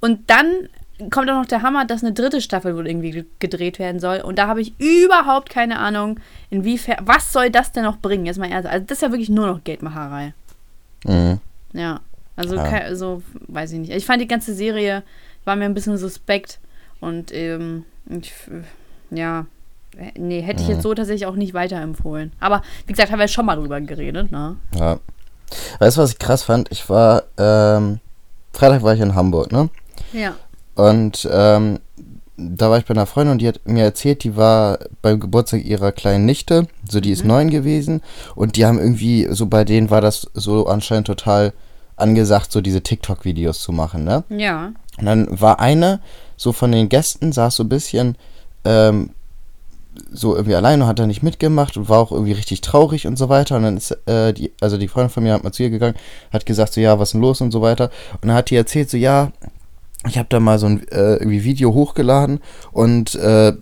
Und 0.00 0.30
dann 0.30 0.68
kommt 1.10 1.30
auch 1.30 1.40
noch 1.40 1.46
der 1.46 1.62
Hammer, 1.62 1.84
dass 1.84 2.02
eine 2.02 2.12
dritte 2.12 2.40
Staffel 2.40 2.76
wohl 2.76 2.86
irgendwie 2.86 3.24
gedreht 3.38 3.78
werden 3.78 4.00
soll. 4.00 4.20
Und 4.20 4.38
da 4.38 4.46
habe 4.46 4.60
ich 4.60 4.74
überhaupt 4.78 5.50
keine 5.50 5.78
Ahnung, 5.78 6.20
inwiefern, 6.50 6.98
was 7.02 7.32
soll 7.32 7.50
das 7.50 7.72
denn 7.72 7.84
noch 7.84 7.98
bringen? 7.98 8.26
Jetzt 8.26 8.38
mal 8.38 8.50
ernst. 8.50 8.68
Also 8.68 8.84
das 8.86 8.98
ist 8.98 9.02
ja 9.02 9.10
wirklich 9.10 9.30
nur 9.30 9.46
noch 9.46 9.64
Geldmacherei. 9.64 10.34
Mhm. 11.04 11.40
Ja, 11.72 12.00
also, 12.36 12.56
ja. 12.56 12.64
Kein, 12.68 12.82
also 12.82 13.22
weiß 13.48 13.72
ich 13.72 13.78
nicht. 13.80 13.92
Ich 13.92 14.06
fand 14.06 14.20
die 14.20 14.28
ganze 14.28 14.54
Serie, 14.54 15.02
war 15.44 15.56
mir 15.56 15.64
ein 15.64 15.74
bisschen 15.74 15.96
suspekt 15.98 16.58
und 17.00 17.32
ähm, 17.32 17.84
ich, 18.08 18.32
ja, 19.10 19.46
nee, 20.16 20.40
hätte 20.40 20.62
ich 20.62 20.68
jetzt 20.68 20.78
mhm. 20.78 20.82
so 20.82 20.94
tatsächlich 20.94 21.26
auch 21.26 21.36
nicht 21.36 21.54
weiterempfohlen. 21.54 22.32
Aber 22.40 22.62
wie 22.86 22.92
gesagt, 22.92 23.10
haben 23.10 23.18
wir 23.18 23.28
schon 23.28 23.46
mal 23.46 23.56
drüber 23.56 23.80
geredet, 23.80 24.30
ne? 24.32 24.56
Ja. 24.74 24.98
Weißt 25.78 25.96
du, 25.96 26.02
was 26.02 26.12
ich 26.12 26.18
krass 26.18 26.44
fand? 26.44 26.70
Ich 26.70 26.88
war, 26.88 27.24
ähm, 27.36 28.00
Freitag 28.52 28.82
war 28.82 28.94
ich 28.94 29.00
in 29.00 29.14
Hamburg, 29.14 29.52
ne? 29.52 29.68
Ja. 30.12 30.34
Und 30.74 31.28
ähm, 31.30 31.78
da 32.36 32.70
war 32.70 32.78
ich 32.78 32.86
bei 32.86 32.94
einer 32.94 33.06
Freundin 33.06 33.32
und 33.32 33.38
die 33.42 33.48
hat 33.48 33.60
mir 33.66 33.84
erzählt, 33.84 34.24
die 34.24 34.36
war 34.36 34.78
beim 35.02 35.20
Geburtstag 35.20 35.64
ihrer 35.64 35.92
kleinen 35.92 36.24
Nichte, 36.24 36.66
so 36.88 37.00
die 37.00 37.10
ist 37.10 37.22
mhm. 37.22 37.28
neun 37.28 37.50
gewesen 37.50 38.00
und 38.34 38.56
die 38.56 38.64
haben 38.64 38.78
irgendwie, 38.78 39.28
so 39.30 39.46
bei 39.46 39.64
denen 39.64 39.90
war 39.90 40.00
das 40.00 40.30
so 40.34 40.66
anscheinend 40.66 41.06
total 41.06 41.52
angesagt, 41.96 42.50
so 42.50 42.60
diese 42.60 42.82
TikTok-Videos 42.82 43.60
zu 43.60 43.72
machen, 43.72 44.04
ne? 44.04 44.24
Ja. 44.30 44.72
Und 44.98 45.06
dann 45.06 45.40
war 45.40 45.60
eine, 45.60 46.00
so 46.36 46.52
von 46.52 46.72
den 46.72 46.88
Gästen, 46.88 47.32
saß 47.32 47.56
so 47.56 47.64
ein 47.64 47.68
bisschen 47.68 48.16
ähm, 48.64 49.10
so 50.10 50.34
irgendwie 50.34 50.54
allein 50.54 50.80
und 50.80 50.88
hat 50.88 50.98
da 50.98 51.06
nicht 51.06 51.22
mitgemacht 51.22 51.76
und 51.76 51.88
war 51.88 51.98
auch 51.98 52.12
irgendwie 52.12 52.32
richtig 52.32 52.60
traurig 52.60 53.06
und 53.06 53.16
so 53.16 53.28
weiter. 53.28 53.56
Und 53.56 53.64
dann 53.64 53.76
ist 53.76 53.90
äh, 54.06 54.32
die, 54.32 54.52
also 54.60 54.78
die 54.78 54.88
Freundin 54.88 55.10
von 55.10 55.22
mir 55.22 55.34
hat 55.34 55.44
mal 55.44 55.52
zu 55.52 55.62
ihr 55.62 55.70
gegangen, 55.70 55.96
hat 56.32 56.46
gesagt, 56.46 56.72
so 56.72 56.80
ja, 56.80 56.98
was 56.98 57.10
ist 57.10 57.12
denn 57.12 57.20
los 57.20 57.40
und 57.40 57.50
so 57.50 57.60
weiter. 57.60 57.90
Und 58.20 58.28
dann 58.28 58.36
hat 58.36 58.50
die 58.50 58.56
erzählt, 58.56 58.88
so 58.88 58.96
ja, 58.96 59.32
ich 60.08 60.16
habe 60.18 60.28
da 60.30 60.40
mal 60.40 60.58
so 60.58 60.66
ein 60.66 60.86
äh, 60.88 61.14
irgendwie 61.16 61.44
Video 61.44 61.74
hochgeladen 61.74 62.40
und 62.72 63.14
äh, 63.16 63.52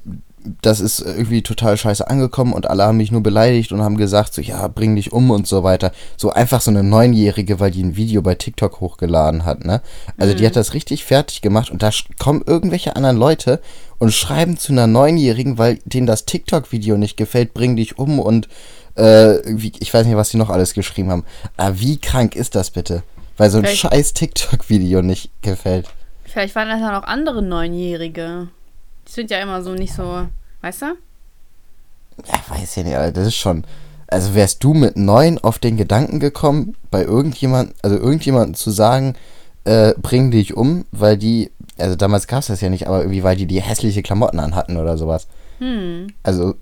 das 0.63 0.81
ist 0.81 1.01
irgendwie 1.01 1.43
total 1.43 1.77
scheiße 1.77 2.09
angekommen 2.09 2.53
und 2.55 2.71
alle 2.71 2.85
haben 2.85 2.97
mich 2.97 3.11
nur 3.11 3.23
beleidigt 3.23 3.73
und 3.73 3.83
haben 3.83 3.99
gesagt, 3.99 4.33
so, 4.33 4.41
ja, 4.41 4.67
bring 4.69 4.95
dich 4.97 5.13
um 5.13 5.31
und 5.31 5.47
so 5.47 5.63
weiter. 5.63 5.93
So 6.17 6.31
einfach 6.31 6.61
so 6.63 6.71
eine 6.71 6.83
Neunjährige, 6.85 7.61
weil 7.61 7.71
die 7.73 7.83
ein 7.83 7.97
Video 7.97 8.23
bei 8.23 8.35
TikTok 8.35 8.81
hochgeladen 8.81 9.45
hat, 9.45 9.65
ne? 9.67 9.83
Also 10.17 10.35
die 10.35 10.47
hat 10.47 10.57
das 10.57 10.73
richtig 10.75 11.05
fertig 11.05 11.43
gemacht 11.43 11.71
und 11.71 11.83
da 11.83 11.91
kommen 12.19 12.43
irgendwelche 12.47 12.97
anderen 12.97 13.17
Leute 13.19 13.61
und 13.99 14.15
schreiben 14.15 14.57
zu 14.57 14.73
einer 14.73 14.87
Neunjährigen, 14.87 15.59
weil 15.59 15.81
denen 15.85 16.07
das 16.07 16.25
TikTok-Video 16.25 16.97
nicht 16.97 17.17
gefällt, 17.17 17.53
bring 17.53 17.77
dich 17.77 17.99
um 17.99 18.19
und 18.21 18.49
äh, 18.95 19.39
wie, 19.45 19.73
ich 19.81 19.93
weiß 19.93 20.07
nicht, 20.07 20.17
was 20.17 20.31
die 20.31 20.39
noch 20.39 20.51
alles 20.51 20.73
geschrieben 20.73 21.11
haben. 21.11 21.25
Aber 21.59 21.79
wie 21.81 21.99
krank 21.99 22.37
ist 22.37 22.55
das 22.55 22.71
bitte? 22.71 23.03
Weil 23.37 23.51
so 23.51 23.59
ein 23.59 23.65
Vielleicht- 23.65 23.81
scheiß 23.81 24.13
TikTok-Video 24.15 25.03
nicht 25.03 25.31
gefällt. 25.43 25.89
Vielleicht 26.29 26.55
waren 26.55 26.69
das 26.69 26.81
ja 26.81 26.93
noch 26.93 27.05
andere 27.05 27.43
Neunjährige. 27.43 28.49
Die 29.07 29.13
sind 29.13 29.31
ja 29.31 29.39
immer 29.39 29.63
so 29.63 29.73
nicht 29.73 29.93
so, 29.95 30.27
weißt 30.61 30.83
du? 30.83 30.87
Ja, 32.27 32.35
weiß 32.49 32.77
ja 32.77 32.83
nicht, 32.83 32.97
aber 32.97 33.11
das 33.13 33.29
ist 33.29 33.37
schon. 33.37 33.65
Also 34.09 34.35
wärst 34.35 34.65
du 34.65 34.73
mit 34.75 34.97
neun 34.97 35.39
auf 35.39 35.59
den 35.59 35.77
Gedanken 35.77 36.19
gekommen, 36.21 36.75
bei 36.91 37.03
irgendjemand, 37.05 37.75
also 37.83 37.97
irgendjemandem 37.97 38.55
zu 38.55 38.71
sagen, 38.71 39.15
äh, 39.65 39.93
bring 40.01 40.31
dich 40.31 40.57
um, 40.57 40.87
weil 40.93 41.19
die, 41.19 41.51
also 41.79 41.95
damals 41.95 42.27
gab 42.27 42.41
es 42.41 42.47
das 42.47 42.61
ja 42.63 42.71
nicht, 42.71 42.87
aber 42.87 43.01
irgendwie, 43.01 43.23
weil 43.23 43.37
die 43.37 43.47
die 43.47 43.61
hässliche 43.61 44.03
Klamotten 44.03 44.41
anhatten 44.41 44.79
oder 44.79 44.97
sowas. 44.97 45.29
Hm. 45.59 46.07
Also, 46.23 46.55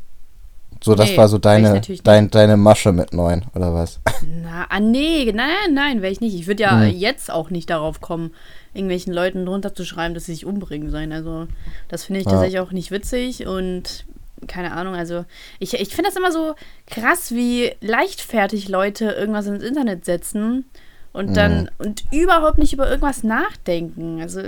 so 0.82 0.94
das 0.94 1.11
Nee, 1.11 1.16
war 1.16 1.28
so 1.28 1.37
ich 1.37 1.42
deine, 1.42 1.80
dein, 2.02 2.30
deine 2.30 2.56
Masche 2.56 2.92
mit 2.92 3.12
neun, 3.12 3.44
oder 3.54 3.73
was? 3.73 4.00
Na, 4.42 4.66
ah, 4.68 4.80
nee, 4.80 5.30
nein, 5.32 5.73
nein, 5.73 6.02
wäre 6.02 6.12
ich 6.12 6.20
nicht. 6.20 6.35
Ich 6.35 6.46
würde 6.49 6.64
ja 6.64 6.80
Hm. 6.80 6.96
jetzt 6.96 7.30
auch 7.30 7.50
nicht 7.50 7.70
darauf 7.70 8.00
kommen, 8.00 8.32
irgendwelchen 8.76 9.12
Leuten 9.12 9.47
drunter 9.47 9.75
zu 9.75 9.85
schreiben, 9.85 10.14
dass 10.14 10.26
sie 10.26 10.33
sich 10.35 10.47
umbringen 10.47 10.90
sollen. 10.90 11.12
Also, 11.12 11.49
das 11.88 12.04
finde 12.04 12.21
ich 12.21 12.26
Ja. 12.26 12.33
tatsächlich 12.33 12.61
auch 12.61 12.73
nicht 12.73 12.90
witzig 12.90 13.47
und 13.47 14.04
keine 14.47 14.73
Ahnung. 14.73 14.95
Also, 14.95 15.25
ich, 15.59 15.75
ich 15.75 15.88
finde 15.95 16.11
das 16.11 16.16
immer 16.16 16.30
so 16.30 16.54
krass, 16.87 17.33
wie 17.33 17.73
leichtfertig 17.80 18.68
Leute 18.68 19.06
irgendwas 19.06 19.47
ins 19.47 19.64
Internet 19.64 20.04
setzen 20.04 20.66
und 21.12 21.35
dann 21.37 21.71
und 21.78 22.04
überhaupt 22.12 22.59
nicht 22.59 22.73
über 22.75 22.87
irgendwas 22.88 23.23
nachdenken. 23.23 24.21
Also, 24.21 24.40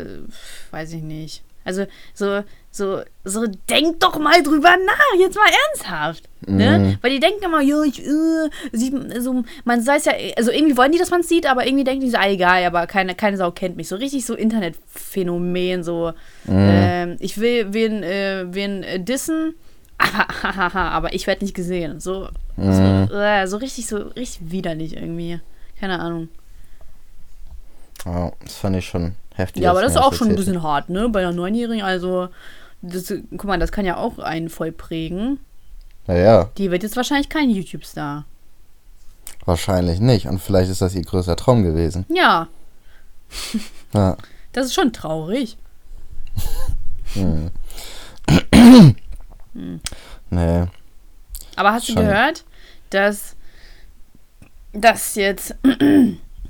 weiß 0.71 0.93
ich 0.93 1.03
nicht. 1.03 1.43
Also, 1.69 1.87
so, 2.15 2.43
so, 2.71 3.03
so, 3.25 3.45
denk 3.69 4.01
doch 4.01 4.19
mal 4.19 4.43
drüber 4.43 4.71
nach, 4.87 5.21
jetzt 5.21 5.37
mal 5.37 5.51
ernsthaft. 5.67 6.25
Ne? 6.47 6.97
Weil 7.03 7.11
die 7.11 7.21
denken 7.21 7.45
immer, 7.45 7.61
ja, 7.61 7.83
ich, 7.83 8.01
äh, 8.01 8.49
sieht, 8.73 8.95
so, 9.23 9.45
man 9.65 9.83
sei 9.83 9.97
es 9.97 10.07
ja, 10.07 10.13
also 10.37 10.51
irgendwie 10.51 10.79
wollen 10.79 10.93
die, 10.93 10.99
dass 10.99 11.11
man 11.11 11.21
es 11.21 11.29
sieht, 11.29 11.45
aber 11.45 11.67
irgendwie 11.67 11.85
denken 11.85 12.01
die 12.01 12.11
so, 12.11 12.17
ah, 12.17 12.27
egal, 12.27 12.65
aber 12.65 12.87
keine, 12.87 13.15
keine 13.15 13.37
Sau 13.37 13.51
kennt 13.51 13.77
mich. 13.77 13.89
So 13.89 13.97
richtig 13.97 14.25
so 14.25 14.35
Internetphänomen, 14.35 15.83
so, 15.85 16.13
ähm, 16.49 17.17
ich 17.21 17.39
will 17.39 17.75
wen, 17.75 18.03
äh, 18.03 18.47
wen 18.49 18.83
äh, 18.83 18.99
dissen, 18.99 19.55
aber, 20.43 20.81
aber 20.81 21.13
ich 21.13 21.27
werde 21.27 21.45
nicht 21.45 21.55
gesehen. 21.55 22.01
So, 22.01 22.29
so, 22.57 22.83
äh, 23.15 23.47
so 23.47 23.59
richtig, 23.59 23.87
so 23.87 23.99
richtig 23.99 24.51
widerlich 24.51 24.97
irgendwie. 24.97 25.41
Keine 25.79 26.01
Ahnung. 26.01 26.29
Ja, 28.07 28.33
das 28.43 28.55
fand 28.57 28.77
ich 28.77 28.87
schon 28.87 29.17
heftig. 29.38 29.62
Ja, 29.62 29.71
aber 29.71 29.80
das 29.83 29.95
du 29.95 29.99
ist 30.00 30.04
auch 30.04 30.12
schon 30.14 30.28
ein 30.28 30.37
bisschen 30.37 30.62
hart, 30.62 30.88
ne? 30.90 31.09
Bei 31.09 31.21
einer 31.21 31.33
Neunjährigen, 31.33 31.83
also, 31.85 32.28
das, 32.83 33.12
guck 33.30 33.45
mal, 33.45 33.59
das 33.59 33.73
kann 33.73 33.85
ja 33.87 33.97
auch 33.97 34.18
einen 34.18 34.49
voll 34.50 34.73
prägen. 34.73 35.38
hast. 36.07 36.16
Ja, 36.16 36.23
ja, 36.23 36.45
Die 36.59 36.71
wird 36.71 36.83
jetzt 36.83 36.97
wahrscheinlich 36.97 37.28
kein 37.28 37.50
YouTube-Star. 37.50 38.25
wahrscheinlich 39.45 40.00
nicht. 40.00 40.26
Und 40.26 40.40
vielleicht 40.40 40.71
ist 40.71 40.80
das 40.83 40.95
ihr 40.95 41.02
größter 41.02 41.37
Traum 41.37 41.62
gewesen. 41.62 42.04
Ja, 42.09 42.49
Ja. 43.95 44.16
das 44.52 44.66
ist 44.66 44.75
schon 44.75 44.92
traurig. 44.92 45.57
Nee. 50.30 50.64
Aber 51.57 51.73
hast 51.73 51.88
du 51.88 51.92
Schon. 51.95 52.02
gehört, 52.02 52.45
dass, 52.90 53.35
dass 54.73 55.14
jetzt 55.14 55.54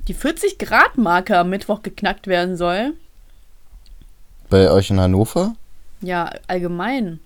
die 0.09 0.15
40-Grad-Marke 0.15 1.39
am 1.39 1.51
Mittwoch 1.51 1.83
geknackt 1.83 2.27
werden 2.27 2.57
soll? 2.57 2.95
Bei 4.51 4.71
euch 4.71 4.91
in 4.91 4.99
Hannover? 4.99 5.55
Ja, 6.01 6.31
allgemein. 6.47 7.21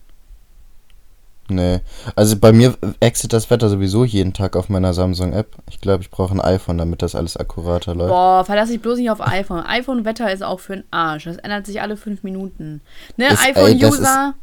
Nee. 1.49 1.81
Also 2.17 2.37
bei 2.37 2.53
mir 2.53 2.75
exit 3.01 3.33
das 3.33 3.51
Wetter 3.51 3.69
sowieso 3.69 4.05
jeden 4.05 4.33
Tag 4.33 4.57
auf 4.57 4.69
meiner 4.69 4.95
Samsung-App. 4.95 5.49
Ich 5.69 5.81
glaube, 5.81 6.03
ich 6.03 6.11
brauche 6.11 6.35
ein 6.35 6.41
iPhone, 6.41 6.79
damit 6.79 7.03
das 7.03 7.15
alles 7.15 7.37
akkurater 7.37 7.95
läuft. 7.95 8.11
Boah, 8.11 8.45
verlass 8.45 8.71
dich 8.71 8.81
bloß 8.81 8.99
nicht 8.99 9.11
auf 9.11 9.21
iPhone. 9.21 9.65
iPhone-Wetter 9.65 10.33
ist 10.33 10.43
auch 10.43 10.61
für 10.61 10.77
den 10.77 10.85
Arsch. 10.91 11.25
Das 11.25 11.37
ändert 11.37 11.67
sich 11.67 11.81
alle 11.81 11.97
fünf 11.97 12.23
Minuten. 12.23 12.81
Ne, 13.17 13.29
iPhone-User. 13.31 14.35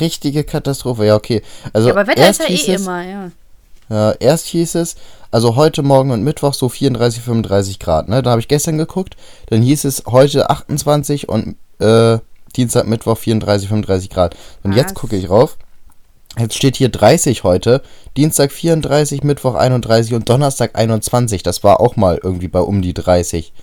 Richtige 0.00 0.44
Katastrophe, 0.44 1.06
ja, 1.06 1.14
okay. 1.14 1.42
Also 1.72 1.88
Ja, 1.88 1.94
aber 1.94 2.08
Wetter 2.08 2.28
ist 2.28 2.40
ja 2.40 2.48
eh 2.48 2.74
es, 2.74 2.80
immer, 2.80 3.02
ja. 3.02 3.30
Ja, 3.88 4.12
erst 4.12 4.46
hieß 4.46 4.74
es, 4.76 4.96
also 5.30 5.56
heute 5.56 5.82
Morgen 5.82 6.10
und 6.10 6.22
Mittwoch 6.22 6.54
so 6.54 6.68
34, 6.68 7.22
35 7.22 7.78
Grad, 7.78 8.08
ne? 8.08 8.22
Da 8.22 8.30
habe 8.30 8.40
ich 8.40 8.48
gestern 8.48 8.78
geguckt. 8.78 9.16
Dann 9.46 9.62
hieß 9.62 9.84
es 9.84 10.04
heute 10.06 10.50
28 10.50 11.28
und 11.28 11.56
äh, 11.78 12.18
Dienstag, 12.56 12.86
Mittwoch 12.86 13.18
34, 13.18 13.68
35 13.68 14.10
Grad. 14.10 14.36
Und 14.62 14.70
Was? 14.70 14.78
jetzt 14.78 14.94
gucke 14.94 15.16
ich 15.16 15.30
rauf. 15.30 15.56
Jetzt 16.38 16.54
steht 16.54 16.76
hier 16.76 16.90
30 16.90 17.44
heute, 17.44 17.80
Dienstag 18.16 18.52
34, 18.52 19.22
Mittwoch 19.22 19.54
31 19.54 20.12
und 20.14 20.28
Donnerstag 20.28 20.76
21. 20.78 21.42
Das 21.42 21.64
war 21.64 21.80
auch 21.80 21.96
mal 21.96 22.20
irgendwie 22.22 22.48
bei 22.48 22.60
um 22.60 22.82
die 22.82 22.92
30. 22.92 23.54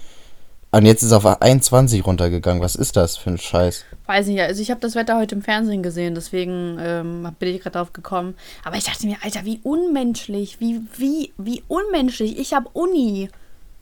Und 0.72 0.86
jetzt 0.86 1.04
ist 1.04 1.10
es 1.10 1.14
auf 1.14 1.26
21 1.26 2.04
runtergegangen. 2.06 2.64
Was 2.64 2.76
ist 2.76 2.96
das 2.96 3.16
für 3.16 3.30
ein 3.30 3.38
Scheiß? 3.38 3.86
Weiß 4.06 4.28
nicht, 4.28 4.42
also 4.42 4.62
ich 4.62 4.70
habe 4.70 4.82
das 4.82 4.96
Wetter 4.96 5.18
heute 5.18 5.36
im 5.36 5.42
Fernsehen 5.42 5.82
gesehen, 5.82 6.14
deswegen 6.14 6.78
ähm, 6.80 7.28
bin 7.40 7.56
ich 7.56 7.62
gerade 7.62 7.78
drauf 7.78 7.94
gekommen. 7.94 8.36
Aber 8.66 8.76
ich 8.76 8.84
dachte 8.84 9.06
mir, 9.08 9.16
Alter, 9.24 9.46
wie 9.46 9.60
unmenschlich, 9.64 10.60
wie, 10.60 10.82
wie, 10.98 11.32
wie 11.38 11.64
unmenschlich. 11.70 12.38
Ich 12.38 12.54
habe 12.54 12.68
Uni. 12.74 13.30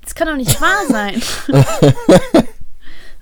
Das 0.03 0.13
kann 0.15 0.27
doch 0.27 0.35
nicht 0.35 0.59
wahr 0.61 0.85
sein. 0.89 1.21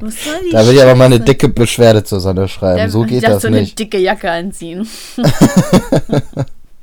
Was 0.01 0.23
soll 0.23 0.35
die 0.45 0.51
Da 0.51 0.65
will 0.65 0.75
ich 0.75 0.81
aber 0.81 0.95
mal 0.95 1.05
eine 1.05 1.19
dicke 1.19 1.49
Beschwerde 1.49 2.03
zur 2.03 2.19
Sonne 2.21 2.47
schreiben. 2.47 2.77
Der- 2.77 2.89
so 2.89 3.03
ich 3.03 3.09
geht 3.11 3.23
dachte, 3.23 3.33
das 3.33 3.41
so 3.43 3.47
eine 3.49 3.59
nicht. 3.61 3.77
dicke 3.79 3.97
Jacke 3.97 4.31
anziehen. 4.31 4.87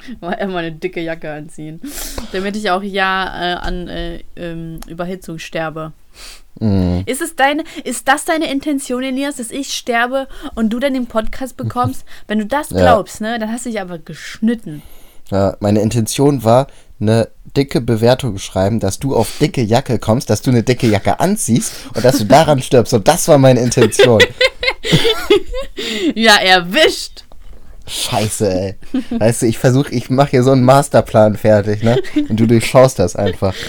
Mal 0.20 0.32
immer 0.34 0.58
eine 0.58 0.72
dicke 0.72 1.00
Jacke 1.00 1.32
anziehen. 1.32 1.80
Damit 2.32 2.56
ich 2.56 2.70
auch 2.70 2.82
ja 2.82 3.24
äh, 3.24 3.54
an 3.56 3.88
äh, 3.88 4.20
ähm, 4.36 4.80
Überhitzung 4.86 5.38
sterbe. 5.38 5.92
Mhm. 6.60 7.02
Ist 7.06 7.20
es 7.20 7.36
deine, 7.36 7.64
ist 7.84 8.08
das 8.08 8.24
deine 8.24 8.50
Intention, 8.50 9.02
Elias, 9.02 9.36
dass 9.36 9.50
ich 9.50 9.74
sterbe 9.74 10.26
und 10.54 10.70
du 10.70 10.78
dann 10.78 10.94
den 10.94 11.06
Podcast 11.06 11.56
bekommst? 11.58 12.04
Wenn 12.28 12.38
du 12.38 12.46
das 12.46 12.70
Ja. 12.70 12.78
glaubst, 12.78 13.20
ne, 13.20 13.38
dann 13.38 13.52
hast 13.52 13.66
du 13.66 13.70
dich 13.70 13.80
aber 13.80 13.98
geschnitten. 13.98 14.82
Ja, 15.30 15.56
meine 15.60 15.80
Intention 15.82 16.44
war, 16.44 16.68
eine 16.98 17.28
dicke 17.56 17.80
Bewertung 17.82 18.38
schreiben, 18.38 18.80
dass 18.80 18.98
du 18.98 19.14
auf 19.14 19.38
dicke 19.38 19.60
Jacke 19.62 19.98
kommst, 19.98 20.30
dass 20.30 20.40
du 20.40 20.50
eine 20.50 20.62
dicke 20.62 20.86
Jacke 20.86 21.20
anziehst 21.20 21.72
und 21.94 22.04
dass 22.04 22.18
du 22.18 22.24
daran 22.24 22.62
stirbst. 22.62 22.94
Und 22.94 23.06
das 23.06 23.28
war 23.28 23.36
meine 23.36 23.60
Intention. 23.60 24.22
Ja, 26.14 26.36
erwischt. 26.36 27.24
Scheiße, 27.86 28.50
ey. 28.52 28.74
Weißt 29.18 29.42
du, 29.42 29.46
ich 29.46 29.58
versuche, 29.58 29.92
ich 29.92 30.10
mache 30.10 30.30
hier 30.30 30.42
so 30.42 30.50
einen 30.52 30.64
Masterplan 30.64 31.36
fertig, 31.36 31.82
ne? 31.82 32.00
Und 32.28 32.38
du 32.40 32.46
durchschaust 32.46 32.98
das 32.98 33.16
einfach. 33.16 33.54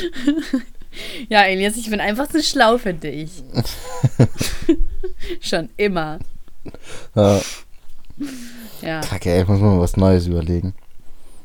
Ja, 1.29 1.43
Elias, 1.43 1.77
ich 1.77 1.91
bin 1.91 1.99
einfach 1.99 2.27
zu 2.27 2.41
schlau 2.41 2.79
für 2.79 2.91
dich. 2.91 3.29
Schon 5.41 5.69
immer. 5.77 6.17
Ja, 7.13 7.39
Ja, 8.81 9.01
kacke, 9.01 9.29
ey, 9.31 9.43
ich 9.43 9.47
muss 9.47 9.59
mal 9.59 9.79
was 9.79 9.95
Neues 9.95 10.25
überlegen. 10.25 10.73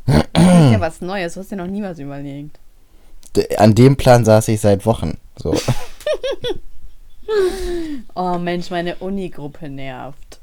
das 0.06 0.16
ist 0.16 0.72
ja 0.72 0.80
was 0.80 1.02
Neues. 1.02 1.34
Du 1.34 1.40
hast 1.40 1.50
dir 1.52 1.56
noch 1.56 1.66
nie 1.66 1.82
was 1.82 1.98
überlegt. 1.98 2.58
An 3.58 3.74
dem 3.74 3.96
Plan 3.96 4.24
saß 4.24 4.48
ich 4.48 4.58
seit 4.62 4.86
Wochen. 4.86 5.18
So. 5.36 5.54
Oh 8.14 8.38
Mensch, 8.38 8.70
meine 8.70 8.96
Uni-Gruppe 8.96 9.68
nervt. 9.68 10.40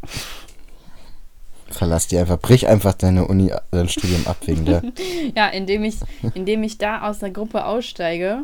Verlass 1.71 2.07
die 2.07 2.17
einfach, 2.17 2.39
brich 2.39 2.67
einfach 2.67 2.93
deine 2.93 3.27
Uni, 3.27 3.51
dein 3.71 3.89
Studium 3.89 4.25
ab 4.27 4.37
wegen 4.45 4.65
der. 4.65 4.81
Ja, 5.35 5.47
indem 5.49 5.83
ich, 5.83 5.97
indem 6.33 6.63
ich 6.63 6.77
da 6.77 7.07
aus 7.07 7.19
der 7.19 7.29
Gruppe 7.31 7.65
aussteige, 7.65 8.39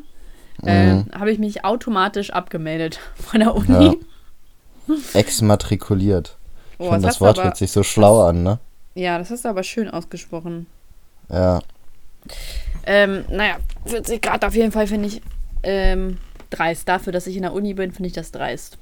äh, 0.63 1.01
habe 1.13 1.31
ich 1.31 1.39
mich 1.39 1.65
automatisch 1.65 2.29
abgemeldet 2.31 2.99
von 3.15 3.39
der 3.39 3.55
Uni. 3.55 3.97
Ja. 4.87 4.95
Exmatrikuliert. 5.13 6.37
Ich 6.77 6.79
Oh, 6.85 6.91
finde, 6.91 7.07
das 7.07 7.15
das 7.15 7.21
Wort 7.21 7.37
aber- 7.39 7.47
hört 7.47 7.57
sich 7.57 7.71
so 7.71 7.83
schlau 7.83 8.27
an, 8.27 8.43
ne? 8.43 8.59
Ja, 8.93 9.17
das 9.17 9.29
hast 9.31 9.43
du 9.45 9.49
aber 9.49 9.63
schön 9.63 9.89
ausgesprochen. 9.89 10.67
Ja. 11.29 11.61
Ähm, 12.85 13.25
naja, 13.29 13.57
40 13.85 14.21
Grad 14.21 14.45
auf 14.45 14.55
jeden 14.55 14.71
Fall 14.71 14.87
finde 14.87 15.07
ich 15.07 15.21
ähm, 15.63 16.17
dreist. 16.49 16.87
Dafür, 16.87 17.11
dass 17.11 17.27
ich 17.27 17.35
in 17.35 17.41
der 17.41 17.53
Uni 17.53 17.73
bin, 17.73 17.91
finde 17.91 18.07
ich 18.07 18.13
das 18.13 18.31
dreist. 18.31 18.77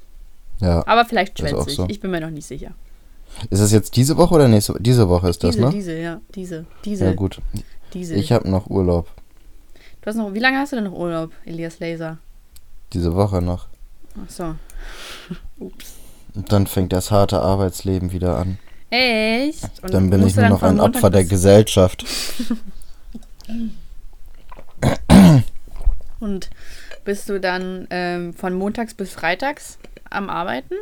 Ja. 0.60 0.86
Aber 0.86 1.04
vielleicht 1.04 1.40
ich. 1.40 1.50
so. 1.74 1.86
Ich 1.88 2.00
bin 2.00 2.10
mir 2.10 2.20
noch 2.20 2.30
nicht 2.30 2.46
sicher. 2.46 2.72
Ist 3.50 3.60
das 3.62 3.72
jetzt 3.72 3.96
diese 3.96 4.16
Woche 4.16 4.34
oder 4.34 4.48
nächste 4.48 4.74
Woche? 4.74 4.82
Diese 4.82 5.08
Woche 5.08 5.28
ist 5.28 5.42
das, 5.44 5.54
diese, 5.56 5.66
ne? 5.66 5.72
diese, 5.72 5.98
ja, 5.98 6.20
diese, 6.34 6.64
diese, 6.84 7.04
Ja, 7.06 7.12
gut. 7.12 7.40
diese. 7.92 8.14
Ich 8.14 8.32
habe 8.32 8.48
noch 8.48 8.68
Urlaub. 8.68 9.08
du 10.02 10.06
hast 10.06 10.16
noch, 10.16 10.32
wie 10.34 10.38
lange 10.38 10.58
hast 10.58 10.72
du 10.72 10.76
denn 10.76 10.84
noch 10.84 10.92
Urlaub, 10.92 11.30
Elias 11.44 11.80
Laser? 11.80 12.18
Diese 12.92 13.14
Woche 13.14 13.42
noch. 13.42 13.66
Ach 14.24 14.30
so. 14.30 14.54
Ups. 15.58 15.94
Und 16.34 16.52
dann 16.52 16.66
fängt 16.66 16.92
das 16.92 17.10
harte 17.10 17.40
Arbeitsleben 17.40 18.12
wieder 18.12 18.36
an. 18.38 18.58
Echt? 18.90 19.82
Und 19.82 19.92
Dann 19.94 20.10
bin 20.10 20.26
ich 20.26 20.36
nur 20.36 20.48
noch 20.48 20.62
ein 20.62 20.76
Montag 20.76 20.96
Opfer 20.96 21.10
der 21.10 21.24
Gesellschaft. 21.24 22.04
Und 26.20 26.50
bist 27.04 27.28
du 27.28 27.40
dann 27.40 27.86
ähm, 27.90 28.32
von 28.34 28.54
montags 28.54 28.94
bis 28.94 29.12
freitags 29.12 29.78
am 30.10 30.30
Arbeiten? 30.30 30.74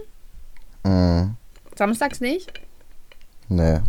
Mhm. 0.85 1.37
Samstags 1.77 2.21
nicht? 2.21 2.53
Nee, 3.49 3.81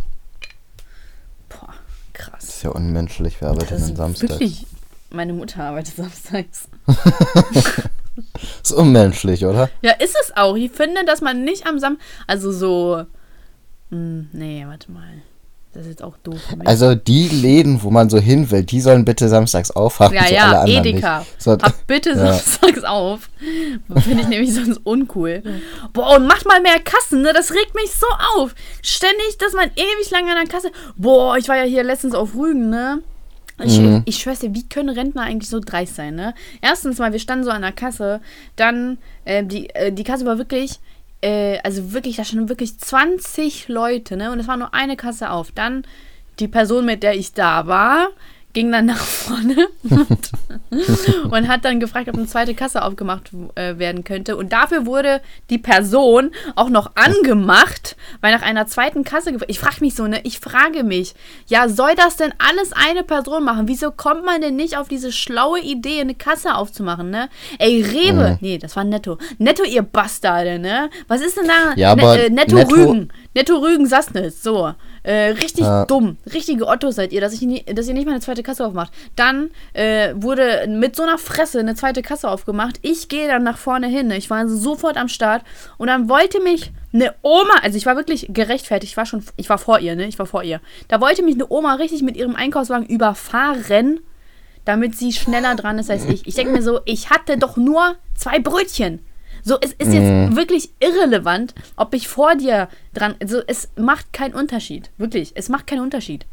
Boah, 1.48 1.74
krass. 2.12 2.32
das 2.40 2.48
ist 2.56 2.62
ja 2.64 2.70
unmenschlich. 2.70 3.40
Wir 3.40 3.48
arbeiten 3.48 3.70
Das 3.70 3.82
am 3.84 3.90
ist 3.90 3.96
Samstag. 3.96 4.30
wirklich. 4.30 4.66
Meine 5.10 5.32
Mutter 5.32 5.62
arbeitet 5.62 5.94
samstags. 5.96 6.68
ist 8.62 8.72
unmenschlich, 8.72 9.44
oder? 9.46 9.70
Ja, 9.80 9.92
ist 9.92 10.16
es 10.22 10.36
auch. 10.36 10.56
Ich 10.56 10.72
finde, 10.72 11.04
dass 11.04 11.20
man 11.20 11.44
nicht 11.44 11.66
am 11.66 11.78
Sam. 11.78 11.98
Also 12.26 12.50
so. 12.52 13.04
Hm, 13.90 14.28
nee, 14.32 14.64
warte 14.66 14.90
mal. 14.90 15.22
Das 15.74 15.82
ist 15.82 15.88
jetzt 15.88 16.02
auch 16.04 16.16
doof. 16.22 16.38
Also 16.64 16.94
die 16.94 17.28
Läden, 17.28 17.82
wo 17.82 17.90
man 17.90 18.08
so 18.08 18.18
hin 18.18 18.48
will, 18.52 18.62
die 18.62 18.80
sollen 18.80 19.04
bitte 19.04 19.28
samstags 19.28 19.72
aufhaben. 19.72 20.14
ja, 20.14 20.20
so 20.20 20.26
alle 20.26 20.34
ja, 20.34 20.60
anderen 20.60 20.86
Edeka. 20.86 21.26
So, 21.36 21.52
Hab 21.52 21.86
bitte 21.88 22.10
Ja. 22.16 22.32
samstags 22.34 22.84
auf. 22.84 23.28
Finde 24.04 24.22
ich 24.22 24.28
nämlich 24.28 24.54
sonst 24.54 24.78
uncool. 24.84 25.42
Boah, 25.92 26.16
und 26.16 26.26
macht 26.28 26.46
mal 26.46 26.60
mehr 26.60 26.78
Kassen, 26.78 27.22
ne? 27.22 27.32
Das 27.32 27.50
regt 27.50 27.74
mich 27.74 27.90
so 27.92 28.06
auf. 28.36 28.54
Ständig, 28.82 29.36
dass 29.38 29.52
man 29.52 29.68
ewig 29.74 30.10
lange 30.12 30.30
an 30.30 30.38
der 30.44 30.46
Kasse. 30.46 30.70
Boah, 30.96 31.36
ich 31.36 31.48
war 31.48 31.56
ja 31.56 31.64
hier 31.64 31.82
letztens 31.82 32.14
auf 32.14 32.34
Rügen, 32.36 32.70
ne? 32.70 33.02
Ich, 33.62 33.78
Mhm. 33.78 34.02
ich 34.04 34.18
schwör's 34.18 34.40
dir, 34.40 34.52
wie 34.54 34.68
können 34.68 34.88
Rentner 34.88 35.22
eigentlich 35.22 35.48
so 35.50 35.60
dreist 35.60 35.94
sein, 35.96 36.14
ne? 36.14 36.34
Erstens 36.60 36.98
mal, 36.98 37.12
wir 37.12 37.20
standen 37.20 37.44
so 37.44 37.50
an 37.50 37.62
der 37.62 37.70
Kasse, 37.72 38.20
dann, 38.56 38.98
äh, 39.24 39.44
die, 39.44 39.70
äh, 39.70 39.92
die 39.92 40.02
Kasse 40.04 40.24
war 40.26 40.38
wirklich, 40.38 40.80
äh, 41.24 41.58
also 41.64 41.92
wirklich, 41.92 42.16
da 42.16 42.24
standen 42.24 42.50
wirklich 42.50 42.78
20 42.78 43.68
Leute, 43.68 44.16
ne? 44.16 44.30
Und 44.30 44.40
es 44.40 44.46
war 44.46 44.58
nur 44.58 44.74
eine 44.74 44.96
Kasse 44.96 45.30
auf. 45.30 45.50
Dann 45.52 45.84
die 46.38 46.48
Person, 46.48 46.84
mit 46.84 47.02
der 47.02 47.14
ich 47.14 47.32
da 47.32 47.66
war, 47.66 48.08
ging 48.54 48.72
dann 48.72 48.86
nach 48.86 48.96
vorne 48.98 49.68
und, 49.82 50.30
und 51.30 51.48
hat 51.48 51.64
dann 51.64 51.80
gefragt, 51.80 52.08
ob 52.08 52.14
eine 52.14 52.26
zweite 52.26 52.54
Kasse 52.54 52.82
aufgemacht 52.82 53.30
äh, 53.56 53.78
werden 53.78 54.04
könnte. 54.04 54.36
Und 54.36 54.52
dafür 54.52 54.86
wurde 54.86 55.20
die 55.50 55.58
Person 55.58 56.30
auch 56.54 56.70
noch 56.70 56.92
angemacht, 56.94 57.96
weil 58.20 58.32
nach 58.32 58.42
einer 58.42 58.66
zweiten 58.66 59.04
Kasse. 59.04 59.36
Ich 59.48 59.58
frage 59.58 59.76
mich 59.80 59.94
so, 59.94 60.06
ne? 60.06 60.20
Ich 60.22 60.38
frage 60.38 60.84
mich, 60.84 61.14
ja, 61.46 61.68
soll 61.68 61.94
das 61.96 62.16
denn 62.16 62.32
alles 62.38 62.72
eine 62.72 63.02
Person 63.02 63.44
machen? 63.44 63.68
Wieso 63.68 63.90
kommt 63.90 64.24
man 64.24 64.40
denn 64.40 64.56
nicht 64.56 64.78
auf 64.78 64.88
diese 64.88 65.12
schlaue 65.12 65.60
Idee, 65.60 66.00
eine 66.00 66.14
Kasse 66.14 66.54
aufzumachen, 66.54 67.10
ne? 67.10 67.28
Ey, 67.58 67.82
Rewe. 67.82 68.38
Nee, 68.40 68.58
das 68.58 68.76
war 68.76 68.84
Netto. 68.84 69.18
Netto, 69.38 69.64
ihr 69.64 69.82
Bastarde, 69.82 70.58
ne? 70.58 70.90
Was 71.08 71.20
ist 71.20 71.36
denn 71.36 71.48
da? 71.48 71.74
Ja, 71.76 71.92
aber 71.92 72.18
äh, 72.18 72.30
Netto, 72.30 72.56
Netto- 72.56 72.72
Rügen. 72.72 73.12
Netto 73.34 73.56
Rügen 73.56 73.86
Sassnitz, 73.86 74.42
so. 74.42 74.72
Äh, 75.04 75.30
richtig 75.32 75.64
Ja. 75.64 75.84
dumm. 75.84 76.16
Richtige 76.32 76.66
Ottos 76.66 76.96
seid 76.96 77.12
ihr, 77.12 77.20
dass, 77.20 77.32
ich 77.34 77.42
nie, 77.42 77.62
dass 77.62 77.86
ihr 77.86 77.94
nicht 77.94 78.06
mal 78.06 78.12
eine 78.12 78.20
zweite 78.20 78.42
Kasse 78.42 78.66
aufmacht. 78.66 78.92
Dann 79.16 79.50
äh, 79.74 80.12
wurde 80.16 80.66
mit 80.68 80.96
so 80.96 81.02
einer 81.02 81.18
Fresse 81.18 81.60
eine 81.60 81.74
zweite 81.76 82.02
Kasse 82.02 82.28
aufgemacht. 82.28 82.78
Ich 82.82 83.08
gehe 83.08 83.28
dann 83.28 83.42
nach 83.44 83.58
vorne 83.58 83.86
hin. 83.86 84.08
Ne? 84.08 84.16
Ich 84.16 84.30
war 84.30 84.48
sofort 84.48 84.96
am 84.96 85.08
Start. 85.08 85.42
Und 85.78 85.86
dann 85.88 86.08
wollte 86.08 86.40
mich 86.40 86.72
eine 86.92 87.14
Oma, 87.22 87.54
also 87.62 87.76
ich 87.76 87.86
war 87.86 87.96
wirklich 87.96 88.28
gerechtfertigt, 88.30 88.92
ich 88.92 88.96
war 88.96 89.04
schon, 89.06 89.22
ich 89.36 89.48
war 89.50 89.58
vor 89.58 89.80
ihr, 89.80 89.96
ne? 89.96 90.06
Ich 90.06 90.18
war 90.18 90.26
vor 90.26 90.42
ihr. 90.44 90.60
Da 90.88 91.00
wollte 91.00 91.22
mich 91.22 91.34
eine 91.34 91.50
Oma 91.50 91.74
richtig 91.74 92.02
mit 92.02 92.16
ihrem 92.16 92.36
Einkaufswagen 92.36 92.86
überfahren, 92.86 94.00
damit 94.64 94.96
sie 94.96 95.12
schneller 95.12 95.54
dran 95.56 95.78
ist 95.78 95.90
als 95.90 96.06
ich. 96.06 96.26
Ich 96.26 96.34
denke 96.34 96.52
mir 96.52 96.62
so, 96.62 96.80
ich 96.84 97.10
hatte 97.10 97.36
doch 97.36 97.56
nur 97.56 97.96
zwei 98.14 98.38
Brötchen. 98.38 99.00
So, 99.46 99.58
es 99.60 99.72
ist 99.72 99.92
jetzt 99.92 100.36
wirklich 100.36 100.70
irrelevant, 100.80 101.54
ob 101.76 101.94
ich 101.94 102.08
vor 102.08 102.34
dir 102.34 102.68
dran. 102.94 103.14
Also, 103.20 103.42
es 103.46 103.68
macht 103.76 104.12
keinen 104.12 104.34
Unterschied. 104.34 104.90
Wirklich, 104.96 105.32
es 105.34 105.50
macht 105.50 105.66
keinen 105.66 105.82
Unterschied. 105.82 106.26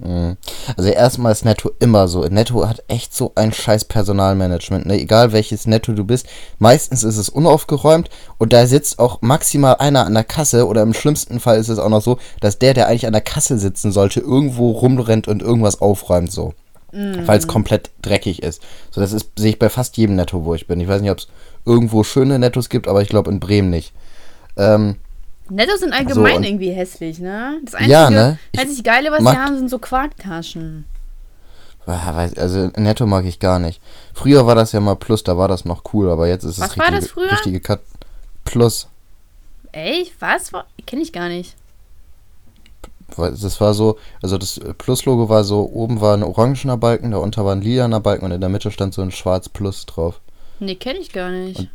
Mhm. 0.00 0.38
Also 0.76 0.88
erstmal 0.88 1.32
ist 1.32 1.44
Netto 1.44 1.70
immer 1.78 2.08
so. 2.08 2.24
Netto 2.24 2.66
hat 2.66 2.82
echt 2.88 3.14
so 3.14 3.32
ein 3.34 3.52
scheiß 3.52 3.84
Personalmanagement. 3.84 4.86
Ne? 4.86 4.98
Egal 4.98 5.32
welches 5.32 5.66
Netto 5.66 5.92
du 5.92 6.04
bist, 6.04 6.26
meistens 6.58 7.04
ist 7.04 7.18
es 7.18 7.28
unaufgeräumt 7.28 8.08
und 8.38 8.52
da 8.52 8.66
sitzt 8.66 8.98
auch 8.98 9.20
maximal 9.20 9.76
einer 9.76 10.06
an 10.06 10.14
der 10.14 10.24
Kasse 10.24 10.66
oder 10.66 10.82
im 10.82 10.94
schlimmsten 10.94 11.38
Fall 11.38 11.58
ist 11.58 11.68
es 11.68 11.78
auch 11.78 11.90
noch 11.90 12.02
so, 12.02 12.18
dass 12.40 12.58
der, 12.58 12.72
der 12.72 12.88
eigentlich 12.88 13.06
an 13.06 13.12
der 13.12 13.20
Kasse 13.20 13.58
sitzen 13.58 13.92
sollte, 13.92 14.20
irgendwo 14.20 14.70
rumrennt 14.70 15.28
und 15.28 15.42
irgendwas 15.42 15.82
aufräumt 15.82 16.32
so. 16.32 16.54
Weil 16.92 17.38
es 17.38 17.46
komplett 17.46 17.90
dreckig 18.02 18.42
ist. 18.42 18.62
So, 18.90 19.00
das 19.00 19.12
ist, 19.12 19.30
sehe 19.38 19.50
ich 19.50 19.60
bei 19.60 19.68
fast 19.68 19.96
jedem 19.96 20.16
Netto, 20.16 20.44
wo 20.44 20.54
ich 20.56 20.66
bin. 20.66 20.80
Ich 20.80 20.88
weiß 20.88 21.00
nicht, 21.00 21.12
ob 21.12 21.18
es 21.18 21.28
irgendwo 21.64 22.04
schöne 22.04 22.38
Nettos 22.38 22.68
gibt, 22.68 22.88
aber 22.88 23.02
ich 23.02 23.08
glaube 23.08 23.30
in 23.30 23.40
Bremen 23.40 23.70
nicht. 23.70 23.92
Ähm, 24.56 24.96
Nettos 25.48 25.80
sind 25.80 25.92
allgemein 25.92 26.36
und- 26.38 26.44
irgendwie 26.44 26.70
hässlich, 26.70 27.18
ne? 27.18 27.58
Das 27.64 27.74
einzige, 27.74 27.92
Ja, 27.92 28.10
ne? 28.10 28.38
Ich 28.52 28.60
einzig 28.60 28.84
Geile, 28.84 29.10
was 29.10 29.20
sie 29.20 29.36
haben, 29.38 29.56
sind 29.58 29.68
so 29.70 29.78
Quarktaschen. 29.78 30.84
Also 31.86 32.70
Netto 32.76 33.04
mag 33.06 33.24
ich 33.24 33.40
gar 33.40 33.58
nicht. 33.58 33.80
Früher 34.14 34.46
war 34.46 34.54
das 34.54 34.70
ja 34.70 34.78
mal 34.80 34.94
Plus, 34.94 35.24
da 35.24 35.36
war 35.36 35.48
das 35.48 35.64
noch 35.64 35.82
cool, 35.92 36.08
aber 36.10 36.28
jetzt 36.28 36.44
ist 36.44 36.58
es 36.58 36.60
Was 36.60 36.78
war 36.78 36.86
richtige, 36.86 37.00
das 37.00 37.10
früher? 37.10 37.32
richtige 37.32 37.60
Cut. 37.60 37.80
Plus. 38.44 38.86
Ey, 39.72 40.10
was? 40.20 40.52
Kenne 40.86 41.02
ich 41.02 41.12
gar 41.12 41.28
nicht. 41.28 41.56
Das 43.16 43.60
war 43.60 43.74
so, 43.74 43.98
also 44.22 44.38
das 44.38 44.60
Plus-Logo 44.78 45.28
war 45.28 45.42
so, 45.42 45.68
oben 45.72 46.00
war 46.00 46.16
ein 46.16 46.22
orangener 46.22 46.76
Balken, 46.76 47.10
darunter 47.10 47.44
war 47.44 47.56
ein 47.56 47.60
lilaner 47.62 47.98
Balken 47.98 48.24
und 48.26 48.30
in 48.30 48.40
der 48.40 48.50
Mitte 48.50 48.70
stand 48.70 48.94
so 48.94 49.02
ein 49.02 49.10
schwarz 49.10 49.48
Plus 49.48 49.84
drauf. 49.86 50.20
Nee, 50.60 50.74
kenne 50.76 50.98
ich 51.00 51.12
gar 51.12 51.30
nicht. 51.30 51.68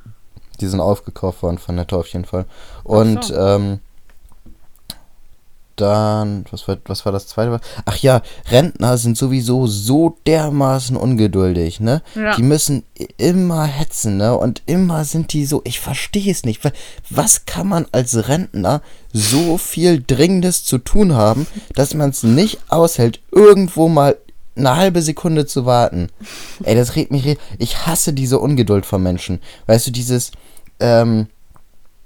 Die 0.62 0.68
sind 0.68 0.80
aufgekauft 0.80 1.44
worden 1.44 1.58
von 1.58 1.76
Netto 1.76 1.98
auf 2.00 2.08
jeden 2.08 2.26
Fall. 2.26 2.46
Und 2.84 3.26
so. 3.26 3.36
ähm, 3.36 3.80
dann, 5.76 6.46
was 6.52 6.70
war, 6.70 6.78
was 6.86 7.04
war 7.06 7.12
das 7.12 7.28
zweite? 7.28 7.60
Ach 7.84 7.98
ja, 7.98 8.22
Rentner 8.50 8.98
sind 8.98 9.18
sowieso 9.18 9.68
so 9.68 10.16
dermaßen 10.26 10.96
ungeduldig, 10.96 11.82
ne? 11.82 12.02
Ja. 12.16 12.34
Die 12.38 12.44
müssen 12.44 12.84
immer 13.18 13.66
hetzen, 13.66 14.16
ne? 14.16 14.38
Und 14.38 14.62
immer 14.68 15.04
sind 15.04 15.34
die 15.34 15.46
so, 15.46 15.60
ich 15.66 15.82
verstehe 15.82 16.32
es 16.32 16.46
nicht. 16.46 16.64
wa- 16.64 16.72
Was 17.10 17.44
kann 17.46 17.68
man 17.68 17.88
als 17.92 18.30
Rentner 18.30 18.82
so 19.12 19.58
viel 19.58 20.02
Dringendes 20.02 20.64
zu 20.64 20.78
tun 20.78 21.14
haben, 21.14 21.46
dass 21.74 21.94
man 21.94 22.12
es 22.12 22.24
nicht 22.24 22.60
aushält, 22.70 23.20
irgendwo 23.34 23.90
mal 23.90 24.16
eine 24.56 24.76
halbe 24.76 25.02
Sekunde 25.02 25.46
zu 25.46 25.66
warten? 25.66 26.10
Ey, 26.64 26.76
das 26.76 26.96
regt 26.96 27.12
mich. 27.12 27.38
Ich 27.58 27.86
hasse 27.86 28.14
diese 28.14 28.40
Ungeduld 28.40 28.86
von 28.86 29.02
Menschen. 29.04 29.42
Weißt 29.68 29.88
du, 29.88 29.92
dieses, 29.92 30.32
ähm, 30.80 31.28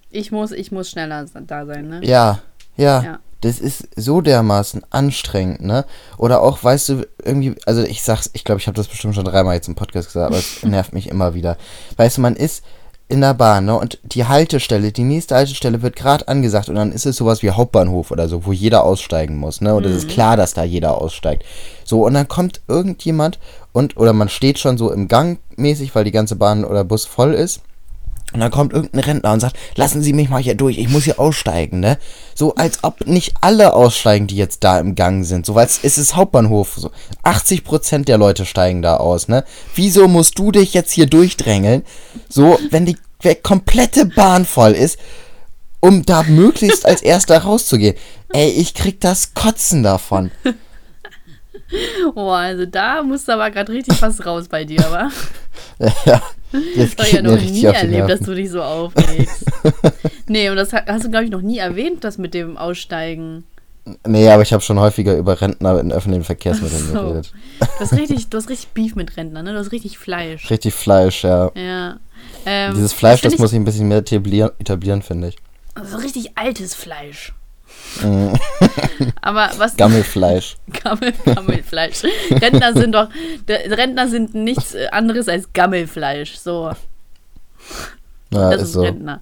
Ich 0.10 0.32
muss, 0.32 0.52
ich 0.52 0.72
muss 0.72 0.90
schneller 0.90 1.26
da 1.48 1.66
sein, 1.66 1.88
ne? 1.88 2.02
ja, 2.04 2.40
ja, 2.76 3.02
Ja. 3.04 3.20
Das 3.42 3.60
ist 3.60 3.88
so 3.96 4.20
dermaßen 4.20 4.84
anstrengend, 4.90 5.62
ne? 5.62 5.86
Oder 6.18 6.42
auch, 6.42 6.62
weißt 6.62 6.90
du, 6.90 7.08
irgendwie, 7.24 7.56
also 7.66 7.84
ich 7.84 8.04
sag's, 8.04 8.30
ich 8.34 8.44
glaube, 8.44 8.60
ich 8.60 8.68
habe 8.68 8.76
das 8.76 8.90
bestimmt 8.90 9.16
schon 9.16 9.24
dreimal 9.24 9.56
jetzt 9.56 9.70
im 9.70 9.76
Podcast 9.76 10.10
gesagt, 10.10 10.28
aber 10.28 10.38
es 10.38 10.62
nervt 10.64 10.92
mich 10.92 11.08
immer 11.08 11.34
wieder. 11.34 11.58
Weißt 11.96 12.18
du, 12.18 12.22
man 12.22 12.36
ist 12.36 12.66
in 13.10 13.22
der 13.22 13.34
Bahn, 13.34 13.66
ne? 13.66 13.76
Und 13.76 13.98
die 14.04 14.26
Haltestelle, 14.26 14.92
die 14.92 15.04
nächste 15.04 15.36
Haltestelle 15.36 15.82
wird 15.82 15.96
gerade 15.96 16.28
angesagt 16.28 16.70
und 16.70 16.76
dann 16.76 16.92
ist 16.92 17.08
es 17.08 17.18
sowas 17.18 17.42
wie 17.42 17.50
Hauptbahnhof 17.50 18.12
oder 18.12 18.30
so, 18.30 18.46
wo 18.46 18.52
jeder 18.52 18.84
aussteigen 18.84 19.38
muss, 19.38 19.62
ne? 19.62 19.74
Und 19.74 19.84
es 19.86 19.98
ist 19.98 20.10
klar, 20.10 20.38
dass 20.38 20.54
da 20.54 20.64
jeder 20.64 21.02
aussteigt. 21.02 21.44
So, 21.84 22.06
und 22.06 22.14
dann 22.14 22.28
kommt 22.28 22.62
irgendjemand 22.68 23.40
und, 23.74 23.98
oder 23.98 24.14
man 24.14 24.30
steht 24.30 24.60
schon 24.60 24.78
so 24.78 24.92
im 24.92 25.08
Gang 25.08 25.40
mäßig, 25.58 25.96
weil 25.96 26.04
die 26.04 26.12
ganze 26.12 26.36
Bahn 26.36 26.64
oder 26.64 26.84
Bus 26.84 27.06
voll 27.06 27.34
ist. 27.34 27.62
Und 28.32 28.42
dann 28.42 28.52
kommt 28.52 28.74
irgendein 28.74 29.02
Rentner 29.02 29.34
und 29.34 29.40
sagt, 29.40 29.58
lassen 29.76 30.04
Sie 30.04 30.14
mich 30.14 30.30
mal 30.30 30.42
hier 30.42 30.56
durch, 30.56 30.78
ich 30.78 30.90
muss 30.90 31.06
hier 31.06 31.20
aussteigen, 31.20 31.80
ne? 31.80 31.98
So 32.36 32.54
als 32.56 32.84
ob 32.84 33.08
nicht 33.08 33.34
alle 33.42 33.74
aussteigen, 33.74 34.28
die 34.28 34.36
jetzt 34.36 34.64
da 34.64 34.80
im 34.80 34.94
Gang 34.94 35.26
sind. 35.26 35.46
So, 35.46 35.56
weil 35.56 35.66
es 35.66 35.80
es 35.82 35.98
ist 35.98 36.16
Hauptbahnhof. 36.16 36.76
So 36.78 36.92
80% 37.24 38.06
der 38.06 38.20
Leute 38.20 38.46
steigen 38.46 38.82
da 38.82 38.98
aus, 38.98 39.28
ne? 39.28 39.44
Wieso 39.74 40.08
musst 40.08 40.38
du 40.38 40.52
dich 40.52 40.74
jetzt 40.74 40.92
hier 40.92 41.08
durchdrängeln? 41.08 41.84
So, 42.30 42.60
wenn 42.70 42.86
die 42.86 42.98
komplette 43.42 44.06
Bahn 44.06 44.46
voll 44.46 44.72
ist, 44.74 45.00
um 45.80 46.06
da 46.06 46.24
möglichst 46.24 46.86
als 46.86 47.02
erster 47.02 47.40
rauszugehen. 47.40 47.96
Ey, 48.32 48.50
ich 48.50 48.74
krieg 48.74 49.00
das 49.00 49.34
Kotzen 49.34 49.82
davon. 49.82 50.32
Oh, 52.16 52.30
also 52.32 52.66
da 52.66 53.04
musste 53.04 53.34
aber 53.34 53.52
gerade 53.52 53.72
richtig 53.72 54.02
was 54.02 54.26
raus 54.26 54.48
bei 54.48 54.66
dir, 54.66 54.84
aber 54.86 55.12
ja, 56.06 56.22
das 56.52 56.62
das 56.76 56.92
habe 56.98 57.08
ich 57.08 57.12
ja 57.14 57.22
noch 57.22 57.40
nie 57.40 57.64
erlebt, 57.64 58.10
dass 58.10 58.20
du 58.22 58.34
dich 58.34 58.50
so 58.50 58.62
aufregst. 58.64 59.46
nee, 60.28 60.50
und 60.50 60.56
das 60.56 60.74
ha- 60.74 60.84
hast 60.88 61.06
du, 61.06 61.10
glaube 61.12 61.26
ich, 61.26 61.32
noch 61.32 61.42
nie 61.42 61.60
erwähnt, 61.60 62.04
das 62.04 62.18
mit 62.18 62.34
dem 62.34 62.58
Aussteigen. 62.58 63.44
Nee, 64.06 64.30
aber 64.30 64.42
ich 64.44 64.54
habe 64.54 64.62
schon 64.64 64.80
häufiger 64.80 65.16
über 65.18 65.40
Rentner 65.42 65.80
in 65.80 65.92
öffentlichen 65.92 66.24
Verkehrsmitteln 66.24 66.88
So. 66.88 66.94
geredet. 67.02 67.34
Du 67.60 67.66
hast 67.80 67.94
richtig, 67.94 68.28
du 68.30 68.38
hast 68.38 68.50
richtig 68.50 68.70
Beef 68.70 68.96
mit 68.96 69.16
Rentnern, 69.18 69.46
ne? 69.46 69.54
Du 69.54 69.60
hast 69.60 69.72
richtig 69.72 69.98
Fleisch. 69.98 70.50
Richtig 70.50 70.74
Fleisch, 70.74 71.24
ja. 71.24 71.52
Ja. 71.56 71.98
Ähm, 72.46 72.74
Dieses 72.76 72.94
Fleisch, 72.94 73.22
das 73.22 73.34
find 73.34 73.42
muss 73.42 73.52
ich 73.52 73.60
ein 73.60 73.66
bisschen 73.66 73.88
mehr 73.88 74.00
etablieren, 74.00 74.52
etablieren 74.60 75.02
finde 75.02 75.30
ich. 75.30 75.38
So 75.86 75.98
richtig 75.98 76.38
altes 76.38 76.76
Fleisch. 76.76 77.34
Aber 79.22 79.52
was 79.58 79.76
Gammelfleisch. 79.78 80.58
Gammel, 80.84 81.14
Gammelfleisch. 81.26 82.04
Rentner 82.32 82.74
sind 82.74 82.94
doch 82.94 83.10
Rentner 83.48 84.08
sind 84.08 84.34
nichts 84.36 84.76
äh, 84.76 84.88
anderes 84.92 85.28
als 85.28 85.52
Gammelfleisch. 85.54 86.38
So. 86.38 86.72
Ja, 88.32 88.52
das 88.52 88.62
ist 88.62 88.68
ist 88.68 88.74
so. 88.74 88.82
Rentner. 88.82 89.22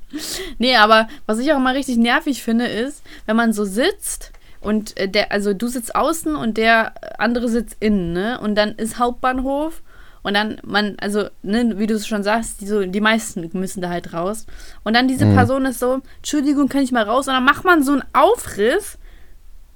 Nee, 0.57 0.75
aber 0.75 1.07
was 1.25 1.39
ich 1.39 1.51
auch 1.51 1.57
immer 1.57 1.73
richtig 1.73 1.97
nervig 1.97 2.43
finde, 2.43 2.65
ist, 2.65 3.03
wenn 3.25 3.35
man 3.35 3.53
so 3.53 3.65
sitzt 3.65 4.31
und 4.59 4.97
äh, 4.97 5.07
der, 5.07 5.31
also 5.31 5.53
du 5.53 5.67
sitzt 5.67 5.95
außen 5.95 6.35
und 6.35 6.57
der 6.57 6.93
andere 7.19 7.47
sitzt 7.47 7.77
innen, 7.79 8.13
ne? 8.13 8.39
Und 8.39 8.55
dann 8.55 8.75
ist 8.75 8.99
Hauptbahnhof 8.99 9.81
und 10.27 10.33
dann 10.33 10.57
man, 10.65 10.97
also, 10.99 11.29
ne, 11.41 11.79
wie 11.79 11.87
du 11.87 11.93
es 11.95 12.05
schon 12.05 12.21
sagst, 12.21 12.59
die, 12.59 12.67
so, 12.67 12.83
die 12.83 12.99
meisten 12.99 13.49
müssen 13.53 13.79
da 13.79 13.87
halt 13.87 14.11
raus. 14.11 14.45
Und 14.83 14.93
dann 14.93 15.07
diese 15.07 15.25
Person 15.25 15.63
ist 15.65 15.79
so, 15.79 16.01
Entschuldigung, 16.17 16.67
kann 16.67 16.81
ich 16.81 16.91
mal 16.91 17.03
raus? 17.03 17.29
Und 17.29 17.33
dann 17.33 17.45
macht 17.45 17.63
man 17.63 17.81
so 17.81 17.93
einen 17.93 18.03
Aufriss, 18.11 18.97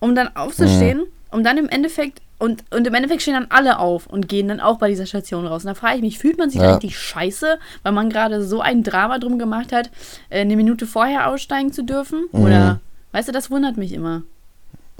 um 0.01 0.13
dann 0.13 0.35
aufzustehen, 0.35 1.03
um 1.31 1.41
dann 1.45 1.57
im 1.57 1.69
Endeffekt, 1.69 2.21
und, 2.37 2.65
und 2.69 2.85
im 2.85 2.93
Endeffekt 2.93 3.21
stehen 3.21 3.35
dann 3.35 3.47
alle 3.49 3.79
auf 3.79 4.07
und 4.07 4.27
gehen 4.27 4.49
dann 4.49 4.59
auch 4.59 4.77
bei 4.77 4.89
dieser 4.89 5.05
Station 5.05 5.47
raus. 5.47 5.63
Und 5.63 5.69
da 5.69 5.73
frage 5.73 5.95
ich 5.95 6.01
mich, 6.01 6.19
fühlt 6.19 6.37
man 6.37 6.49
sich 6.49 6.59
Ja. 6.59 6.73
eigentlich 6.73 6.99
scheiße, 6.99 7.57
weil 7.83 7.91
man 7.93 8.09
gerade 8.09 8.43
so 8.43 8.59
ein 8.59 8.83
Drama 8.83 9.19
drum 9.19 9.39
gemacht 9.39 9.71
hat, 9.71 9.89
äh, 10.29 10.41
eine 10.41 10.57
Minute 10.57 10.85
vorher 10.85 11.29
aussteigen 11.29 11.71
zu 11.71 11.85
dürfen? 11.85 12.25
Oder, 12.33 12.81
weißt 13.13 13.29
du, 13.29 13.31
das 13.31 13.51
wundert 13.51 13.77
mich 13.77 13.93
immer. 13.93 14.23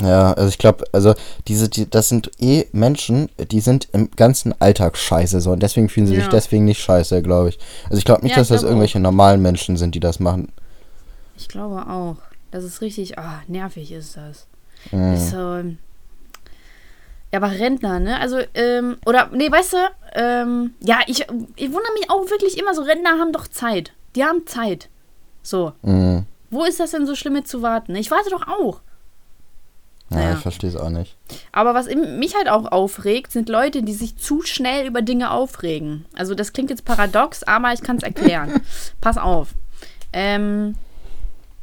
Ja, 0.02 0.34
also 0.34 0.50
ich 0.50 0.58
glaube, 0.58 0.86
also 0.92 1.14
diese, 1.48 1.70
die, 1.70 1.90
das 1.90 2.10
sind 2.10 2.32
eh 2.40 2.66
Menschen, 2.72 3.30
die 3.52 3.60
sind 3.60 3.88
im 3.94 4.10
ganzen 4.12 4.60
Alltag 4.60 4.98
scheiße 4.98 5.42
so 5.42 5.52
und 5.52 5.62
deswegen 5.62 5.90
fühlen 5.90 6.08
sie 6.08 6.16
sich 6.16 6.24
Ja. 6.24 6.30
deswegen 6.30 6.66
nicht 6.66 6.82
scheiße, 6.82 7.22
glaube 7.22 7.50
ich. 7.50 7.60
Also 7.86 7.98
ich 7.98 8.06
glaube 8.06 8.24
nicht, 8.24 8.32
Ja, 8.32 8.38
dass 8.38 8.48
das 8.50 8.64
irgendwelche 8.64 9.00
normalen 9.00 9.42
Menschen 9.42 9.78
sind, 9.78 9.94
die 9.96 10.00
das 10.00 10.20
machen. 10.20 10.52
Ich 11.38 11.48
glaube 11.48 11.88
auch. 11.88 12.18
Das 12.52 12.64
ist 12.64 12.82
richtig, 12.82 13.18
ah, 13.18 13.42
nervig 13.48 13.92
ist 13.92 14.18
das. 14.18 14.48
Mhm. 14.92 15.14
Ist 15.14 15.30
so, 15.30 15.38
ähm, 15.38 15.78
ja, 17.32 17.40
aber 17.42 17.52
Rentner, 17.52 18.00
ne? 18.00 18.20
Also, 18.20 18.40
ähm, 18.56 18.98
oder, 19.06 19.30
nee, 19.34 19.50
weißt 19.50 19.74
du, 19.74 19.78
ähm, 20.16 20.74
ja, 20.82 21.00
ich, 21.08 21.22
ich 21.56 21.72
wundere 21.72 21.94
mich 21.94 22.10
auch 22.10 22.30
wirklich 22.30 22.58
immer 22.58 22.74
so, 22.74 22.82
Rentner 22.82 23.12
haben 23.12 23.32
doch 23.32 23.48
Zeit. 23.48 23.94
Die 24.16 24.24
haben 24.26 24.46
Zeit. 24.46 24.90
So. 25.42 25.72
Mhm. 25.82 26.26
Wo 26.50 26.66
ist 26.66 26.82
das 26.82 26.92
denn 26.92 27.08
so 27.08 27.16
schlimm 27.16 27.34
mit 27.34 27.48
zu 27.48 27.62
warten? 27.62 27.96
Ich 27.96 28.12
warte 28.12 28.30
doch 28.30 28.48
auch. 28.48 28.82
Ja, 30.12 30.17
Naja. 30.17 30.34
ich 30.34 30.39
verstehe 30.39 30.69
es 30.69 30.76
auch 30.76 30.89
nicht. 30.89 31.15
Aber 31.52 31.74
was 31.74 31.88
mich 31.88 32.36
halt 32.36 32.50
auch 32.50 32.71
aufregt, 32.71 33.32
sind 33.32 33.50
Leute, 33.50 33.82
die 33.82 33.93
sich 33.93 34.17
zu 34.17 34.41
schnell 34.43 34.86
über 34.86 35.02
Dinge 35.02 35.32
aufregen. 35.32 36.06
Also 36.15 36.36
das 36.36 36.54
klingt 36.54 36.69
jetzt 36.69 36.86
paradox, 36.86 37.43
aber 37.43 37.74
ich 37.74 37.82
kann 37.82 37.97
es 37.97 38.04
erklären. 38.04 38.62
Pass 39.02 39.17
auf. 39.17 39.50
Ähm, 40.13 40.76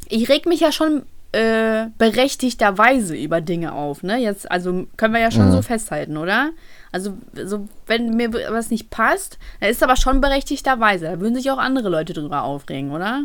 ich 0.09 0.29
reg 0.29 0.47
mich 0.47 0.61
ja 0.61 0.73
schon 0.73 1.03
äh, 1.33 1.89
berechtigterweise 1.99 3.15
über 3.15 3.41
Dinge 3.43 3.73
auf. 3.75 4.03
Ne? 4.03 4.17
Jetzt, 4.19 4.51
also 4.51 4.87
können 4.97 5.13
wir 5.13 5.21
ja 5.21 5.31
schon 5.31 5.49
Mhm. 5.49 5.53
so 5.53 5.63
festhalten, 5.63 6.17
oder? 6.17 6.51
Also 6.91 7.19
so, 7.45 7.69
wenn 7.87 8.17
mir 8.17 8.33
was 8.33 8.71
nicht 8.71 8.89
passt, 8.89 9.39
dann 9.61 9.69
ist 9.69 9.77
es 9.77 9.83
aber 9.83 9.97
schon 9.97 10.23
berechtigterweise. 10.23 11.05
Da 11.05 11.21
würden 11.21 11.35
sich 11.35 11.51
auch 11.51 11.59
andere 11.59 11.91
Leute 11.91 12.15
drüber 12.15 12.45
aufregen, 12.45 12.93
oder? 12.93 13.25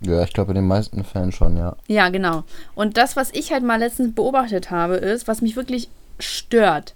Ja, 0.00 0.22
ich 0.22 0.32
glaube 0.32 0.52
in 0.52 0.56
den 0.56 0.66
meisten 0.66 1.04
Fällen 1.04 1.32
schon, 1.32 1.56
ja. 1.56 1.76
Ja, 1.86 2.08
genau. 2.08 2.44
Und 2.74 2.96
das, 2.96 3.16
was 3.16 3.30
ich 3.32 3.52
halt 3.52 3.62
mal 3.62 3.78
letztens 3.78 4.14
beobachtet 4.14 4.70
habe, 4.70 4.94
ist, 4.94 5.28
was 5.28 5.42
mich 5.42 5.56
wirklich 5.56 5.88
stört, 6.18 6.94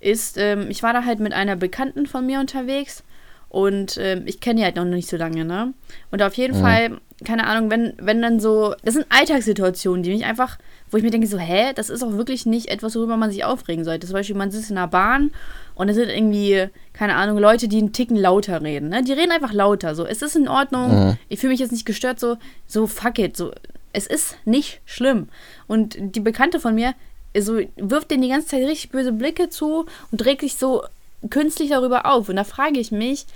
ist, 0.00 0.36
ähm, 0.36 0.66
ich 0.68 0.82
war 0.82 0.92
da 0.92 1.04
halt 1.04 1.20
mit 1.20 1.32
einer 1.32 1.56
Bekannten 1.56 2.06
von 2.06 2.26
mir 2.26 2.40
unterwegs 2.40 3.04
und 3.50 3.98
ähm, 4.00 4.22
ich 4.26 4.40
kenne 4.40 4.60
die 4.60 4.64
halt 4.64 4.76
noch 4.76 4.84
nicht 4.84 5.08
so 5.10 5.16
lange, 5.18 5.44
ne? 5.44 5.74
Und 6.10 6.22
auf 6.22 6.34
jeden 6.34 6.56
Mhm. 6.56 6.62
Fall, 6.62 7.00
keine 7.24 7.46
Ahnung, 7.46 7.70
wenn, 7.70 7.92
wenn 8.00 8.22
dann 8.22 8.40
so, 8.40 8.74
das 8.84 8.94
sind 8.94 9.04
Alltagssituationen, 9.10 10.02
die 10.02 10.10
mich 10.10 10.24
einfach, 10.24 10.56
wo 10.90 10.96
ich 10.96 11.02
mir 11.02 11.10
denke, 11.10 11.26
so, 11.26 11.36
hä, 11.38 11.72
das 11.74 11.90
ist 11.90 12.02
auch 12.02 12.12
wirklich 12.12 12.46
nicht 12.46 12.68
etwas, 12.68 12.94
worüber 12.96 13.16
man 13.16 13.30
sich 13.30 13.44
aufregen 13.44 13.84
sollte. 13.84 14.06
Zum 14.06 14.14
Beispiel, 14.14 14.36
man 14.36 14.50
sitzt 14.50 14.70
in 14.70 14.78
einer 14.78 14.88
Bahn 14.88 15.30
und 15.74 15.88
es 15.88 15.96
sind 15.96 16.08
irgendwie, 16.08 16.68
keine 16.92 17.16
Ahnung, 17.16 17.38
Leute, 17.38 17.68
die 17.68 17.78
einen 17.78 17.92
Ticken 17.92 18.16
lauter 18.16 18.62
reden, 18.62 18.88
ne? 18.88 19.02
Die 19.02 19.12
reden 19.12 19.32
einfach 19.32 19.52
lauter, 19.52 19.94
so. 19.94 20.06
Es 20.06 20.22
ist 20.22 20.36
in 20.36 20.48
Ordnung, 20.48 21.06
Mhm. 21.08 21.16
ich 21.28 21.40
fühle 21.40 21.50
mich 21.52 21.60
jetzt 21.60 21.72
nicht 21.72 21.84
gestört, 21.86 22.18
so, 22.20 22.36
so 22.66 22.86
fuck 22.86 23.18
it, 23.18 23.36
so. 23.36 23.52
Es 23.92 24.06
ist 24.06 24.36
nicht 24.44 24.80
schlimm. 24.86 25.28
Und 25.66 25.96
die 25.98 26.20
Bekannte 26.20 26.60
von 26.60 26.74
mir, 26.76 26.94
so, 27.36 27.58
wirft 27.76 28.10
denen 28.12 28.22
die 28.22 28.28
ganze 28.28 28.46
Zeit 28.48 28.62
richtig 28.62 28.90
böse 28.90 29.10
Blicke 29.12 29.48
zu 29.50 29.86
und 30.12 30.24
regt 30.24 30.40
sich 30.42 30.54
so 30.56 30.84
künstlich 31.28 31.70
darüber 31.70 32.06
auf. 32.06 32.28
Und 32.28 32.36
da 32.36 32.44
frage 32.44 32.78
ich 32.78 32.92
mich, 32.92 33.26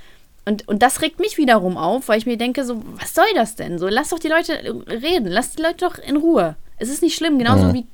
und, 0.47 0.69
und 0.69 0.83
das 0.83 1.01
regt 1.01 1.21
mich 1.21 1.39
wiederum 1.39 1.77
auf, 1.77 2.09
weil 2.09 2.19
ich 2.19 2.27
mir 2.27 2.37
denke, 2.37 2.65
so, 2.65 2.83
was 2.99 3.15
soll 3.15 3.25
das 3.35 3.57
denn? 3.57 3.79
So, 3.79 3.89
lass 3.89 4.11
doch 4.11 4.19
die 4.19 4.29
Leute 4.29 4.53
reden, 4.89 5.27
lass 5.29 5.53
die 5.53 5.63
Leute 5.63 5.79
doch 5.79 5.99
in 5.99 6.17
Ruhe. 6.17 6.57
Es 6.77 6.89
ist 6.91 7.03
nicht 7.03 7.15
schlimm, 7.15 7.39
genauso 7.39 7.67
Mhm. 7.67 7.73
wie, 7.73 7.87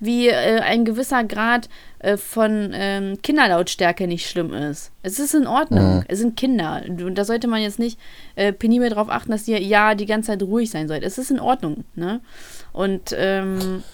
wie 0.00 0.28
äh, 0.28 0.60
ein 0.60 0.84
gewisser 0.84 1.22
Grad 1.22 1.68
äh, 1.98 2.16
von 2.16 2.72
ähm, 2.74 3.20
Kinderlautstärke 3.22 4.06
nicht 4.08 4.28
schlimm 4.28 4.54
ist. 4.54 4.90
Es 5.02 5.18
ist 5.20 5.34
in 5.34 5.46
Ordnung. 5.46 5.96
Mhm. 5.96 6.04
Es 6.08 6.18
sind 6.18 6.36
Kinder. 6.36 6.82
Und 6.88 7.14
da 7.14 7.24
sollte 7.24 7.46
man 7.46 7.60
jetzt 7.60 7.78
nicht 7.78 8.00
äh, 8.34 8.52
penibel 8.52 8.88
darauf 8.88 9.10
achten, 9.10 9.30
dass 9.30 9.44
die 9.44 9.52
ja 9.52 9.94
die 9.94 10.06
ganze 10.06 10.28
Zeit 10.28 10.42
ruhig 10.42 10.70
sein 10.70 10.88
sollte. 10.88 11.04
Es 11.06 11.18
ist 11.18 11.30
in 11.30 11.40
Ordnung. 11.40 11.84
Ne? 11.94 12.20
Und 12.72 13.14
ähm, 13.16 13.84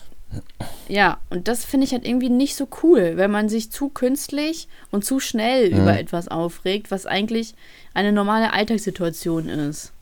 ja, 0.88 1.18
und 1.30 1.48
das 1.48 1.64
finde 1.64 1.86
ich 1.86 1.92
halt 1.92 2.06
irgendwie 2.06 2.30
nicht 2.30 2.54
so 2.56 2.66
cool, 2.82 3.12
wenn 3.16 3.30
man 3.30 3.48
sich 3.48 3.70
zu 3.70 3.88
künstlich 3.88 4.68
und 4.90 5.04
zu 5.04 5.20
schnell 5.20 5.70
Mhm. 5.70 5.80
über 5.82 5.98
etwas 5.98 6.28
aufregt, 6.28 6.90
was 6.90 7.06
eigentlich 7.06 7.54
eine 7.94 8.12
normale 8.12 8.52
Alltagssituation 8.52 9.48
ist. 9.48 9.92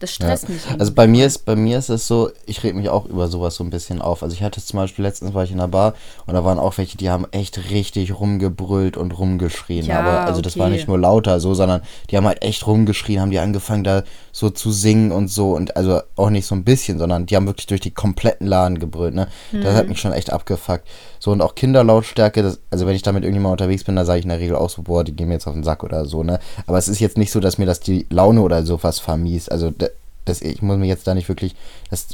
Das 0.00 0.12
stresst 0.12 0.48
mich. 0.50 0.60
Also 0.78 0.92
bei 0.92 1.06
mir 1.06 1.24
ist 1.24 1.46
bei 1.46 1.56
mir 1.56 1.78
ist 1.78 1.88
es 1.88 2.06
so, 2.06 2.30
ich 2.46 2.62
reg 2.62 2.74
mich 2.74 2.88
auch 2.90 3.06
über 3.06 3.28
sowas 3.28 3.54
so 3.54 3.64
ein 3.64 3.70
bisschen 3.70 4.02
auf. 4.02 4.22
Also 4.22 4.34
ich 4.34 4.42
hatte 4.42 4.62
zum 4.62 4.78
Beispiel 4.78 5.02
letztens 5.04 5.32
war 5.32 5.44
ich 5.44 5.52
in 5.52 5.58
einer 5.60 5.68
Bar 5.68 5.94
und 6.26 6.34
da 6.34 6.44
waren 6.44 6.58
auch 6.58 6.76
welche, 6.76 6.98
die 6.98 7.08
haben 7.08 7.26
echt 7.30 7.70
richtig 7.70 8.18
rumgebrüllt 8.18 8.96
und 8.98 9.12
rumgeschrien. 9.16 9.86
Ja, 9.86 10.00
Aber 10.00 10.26
also 10.26 10.42
das 10.42 10.58
war 10.58 10.66
okay. 10.66 10.74
nicht 10.76 10.88
nur 10.88 10.98
lauter 10.98 11.38
so, 11.40 11.54
sondern 11.54 11.80
die 12.10 12.16
haben 12.16 12.26
halt 12.26 12.42
echt 12.42 12.66
rumgeschrien, 12.66 13.20
haben 13.20 13.30
die 13.30 13.38
angefangen 13.38 13.84
da 13.84 14.02
so 14.36 14.50
zu 14.50 14.72
singen 14.72 15.12
und 15.12 15.28
so 15.28 15.52
und 15.54 15.76
also 15.76 16.00
auch 16.16 16.28
nicht 16.28 16.44
so 16.46 16.56
ein 16.56 16.64
bisschen, 16.64 16.98
sondern 16.98 17.24
die 17.24 17.36
haben 17.36 17.46
wirklich 17.46 17.68
durch 17.68 17.80
die 17.80 17.92
kompletten 17.92 18.48
Laden 18.48 18.80
gebrüllt. 18.80 19.14
Ne, 19.14 19.28
das 19.52 19.72
Mhm. 19.72 19.76
hat 19.76 19.88
mich 19.88 20.00
schon 20.00 20.12
echt 20.12 20.32
abgefuckt. 20.32 20.82
So 21.20 21.30
und 21.30 21.40
auch 21.40 21.54
Kinderlautstärke. 21.54 22.42
Das, 22.42 22.58
also 22.68 22.84
wenn 22.84 22.96
ich 22.96 23.02
da 23.02 23.12
mit 23.12 23.22
irgendjemandem 23.22 23.52
unterwegs 23.52 23.84
bin, 23.84 23.94
da 23.94 24.04
sage 24.04 24.18
ich 24.18 24.24
in 24.24 24.30
der 24.30 24.40
Regel 24.40 24.56
auch 24.56 24.70
so, 24.70 24.82
boah, 24.82 25.04
die 25.04 25.12
gehen 25.14 25.28
mir 25.28 25.34
jetzt 25.34 25.46
auf 25.46 25.54
den 25.54 25.62
Sack 25.62 25.84
oder 25.84 26.04
so. 26.04 26.24
Ne, 26.24 26.40
aber 26.66 26.78
es 26.78 26.88
ist 26.88 26.98
jetzt 26.98 27.16
nicht 27.16 27.30
so, 27.30 27.38
dass 27.38 27.58
mir 27.58 27.66
das 27.66 27.78
die 27.78 28.06
Laune 28.10 28.40
oder 28.42 28.66
sowas 28.66 28.98
vermies. 28.98 29.48
Also 29.48 29.70
da- 29.70 29.86
das, 30.24 30.42
ich 30.42 30.60
muss 30.62 30.78
mir 30.78 30.86
jetzt 30.86 31.06
da 31.06 31.14
nicht 31.14 31.28
wirklich, 31.28 31.54
das, 31.90 32.08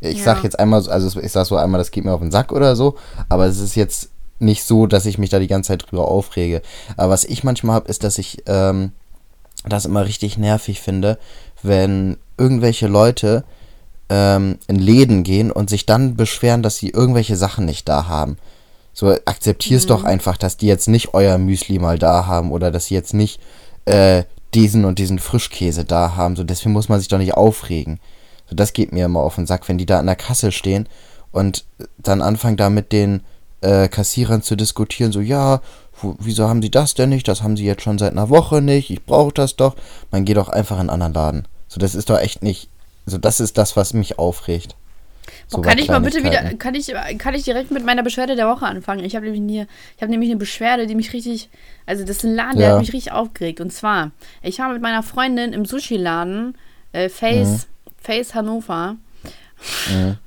ich 0.00 0.18
Ja. 0.20 0.24
sag 0.24 0.42
jetzt 0.42 0.58
einmal, 0.58 0.80
so- 0.80 0.90
also 0.90 1.20
ich 1.20 1.32
sag 1.32 1.44
so 1.44 1.56
einmal, 1.56 1.78
das 1.78 1.90
geht 1.90 2.06
mir 2.06 2.14
auf 2.14 2.20
den 2.22 2.30
Sack 2.30 2.50
oder 2.50 2.76
so, 2.76 2.94
aber 3.28 3.44
es 3.44 3.58
ist 3.60 3.74
jetzt 3.74 4.08
nicht 4.38 4.64
so, 4.64 4.86
dass 4.86 5.04
ich 5.04 5.18
mich 5.18 5.28
da 5.28 5.38
die 5.38 5.48
ganze 5.48 5.68
Zeit 5.68 5.84
drüber 5.90 6.08
aufrege. 6.08 6.62
Aber 6.96 7.10
was 7.12 7.24
ich 7.24 7.44
manchmal 7.44 7.76
habe, 7.76 7.88
ist, 7.88 8.04
dass 8.04 8.16
ich 8.16 8.42
ähm, 8.46 8.92
das 9.64 9.84
immer 9.84 10.04
richtig 10.04 10.38
nervig 10.38 10.80
finde, 10.80 11.18
wenn 11.62 12.18
irgendwelche 12.36 12.86
Leute 12.86 13.44
ähm, 14.08 14.58
in 14.66 14.76
Läden 14.76 15.22
gehen 15.22 15.50
und 15.50 15.70
sich 15.70 15.86
dann 15.86 16.16
beschweren, 16.16 16.62
dass 16.62 16.76
sie 16.76 16.90
irgendwelche 16.90 17.36
Sachen 17.36 17.64
nicht 17.64 17.88
da 17.88 18.06
haben. 18.06 18.36
So, 18.92 19.10
akzeptier's 19.24 19.86
doch 19.86 20.04
einfach, 20.04 20.36
dass 20.36 20.56
die 20.56 20.66
jetzt 20.66 20.88
nicht 20.88 21.14
euer 21.14 21.38
Müsli 21.38 21.78
mal 21.78 21.98
da 21.98 22.26
haben 22.26 22.52
oder 22.52 22.70
dass 22.70 22.86
sie 22.86 22.94
jetzt 22.94 23.14
nicht 23.14 23.40
äh, 23.86 24.22
diesen 24.54 24.84
und 24.84 24.98
diesen 24.98 25.18
Frischkäse 25.18 25.84
da 25.84 26.14
haben. 26.14 26.36
So, 26.36 26.44
deswegen 26.44 26.72
muss 26.72 26.88
man 26.88 27.00
sich 27.00 27.08
doch 27.08 27.18
nicht 27.18 27.34
aufregen. 27.34 27.98
So, 28.48 28.54
das 28.54 28.72
geht 28.72 28.92
mir 28.92 29.06
immer 29.06 29.20
auf 29.20 29.34
den 29.34 29.46
Sack, 29.46 29.68
wenn 29.68 29.78
die 29.78 29.86
da 29.86 29.98
an 29.98 30.06
der 30.06 30.16
Kasse 30.16 30.52
stehen 30.52 30.88
und 31.32 31.64
dann 31.98 32.22
anfangen 32.22 32.56
da 32.56 32.70
mit 32.70 32.92
den 32.92 33.22
äh, 33.62 33.88
Kassierern 33.88 34.42
zu 34.42 34.56
diskutieren, 34.56 35.10
so, 35.10 35.20
ja, 35.20 35.60
wieso 36.18 36.48
haben 36.48 36.62
sie 36.62 36.70
das 36.70 36.94
denn 36.94 37.08
nicht? 37.10 37.26
Das 37.28 37.42
haben 37.42 37.56
sie 37.56 37.64
jetzt 37.64 37.82
schon 37.82 37.98
seit 37.98 38.12
einer 38.12 38.28
Woche 38.30 38.60
nicht. 38.62 38.90
Ich 38.90 39.04
brauche 39.04 39.32
das 39.32 39.56
doch. 39.56 39.76
Man 40.10 40.24
geht 40.24 40.36
doch 40.36 40.48
einfach 40.48 40.76
in 40.76 40.82
einen 40.88 40.90
anderen 40.90 41.14
Laden. 41.14 41.48
So, 41.68 41.78
das 41.80 41.94
ist 41.94 42.10
doch 42.10 42.18
echt 42.18 42.42
nicht. 42.42 42.68
So, 43.06 43.18
das 43.18 43.40
ist 43.40 43.58
das, 43.58 43.76
was 43.76 43.94
mich 43.94 44.18
aufregt. 44.18 44.76
Oh, 44.76 45.56
So 45.56 45.60
kann 45.62 45.76
bei 45.76 45.82
ich 45.82 45.88
mal 45.88 46.00
bitte 46.00 46.22
wieder, 46.22 46.54
kann 46.54 46.74
ich, 46.74 46.92
kann 47.18 47.34
ich 47.34 47.44
direkt 47.44 47.70
mit 47.70 47.84
meiner 47.84 48.02
Beschwerde 48.02 48.36
der 48.36 48.46
Woche 48.48 48.66
anfangen? 48.66 49.04
Ich 49.04 49.14
habe 49.16 49.24
nämlich, 49.24 49.40
nie- 49.42 49.66
ich 49.96 50.02
hab 50.02 50.08
nämlich 50.10 50.30
eine 50.30 50.38
Beschwerde, 50.38 50.86
die 50.86 50.94
mich 50.94 51.12
richtig, 51.12 51.48
also 51.86 52.04
das 52.04 52.18
ist 52.18 52.24
ein 52.24 52.34
Laden, 52.34 52.58
der 52.58 52.68
Ja. 52.68 52.72
hat 52.74 52.80
mich 52.80 52.92
richtig 52.92 53.12
aufgeregt. 53.12 53.60
Und 53.60 53.72
zwar, 53.72 54.10
ich 54.42 54.58
war 54.58 54.70
mit 54.72 54.82
meiner 54.82 55.02
Freundin 55.02 55.52
im 55.52 55.64
Sushi-Laden, 55.64 56.56
äh, 56.92 57.08
Face, 57.08 57.66
Face 58.00 58.34
Hannover. 58.34 58.96
Mhm. 59.90 60.18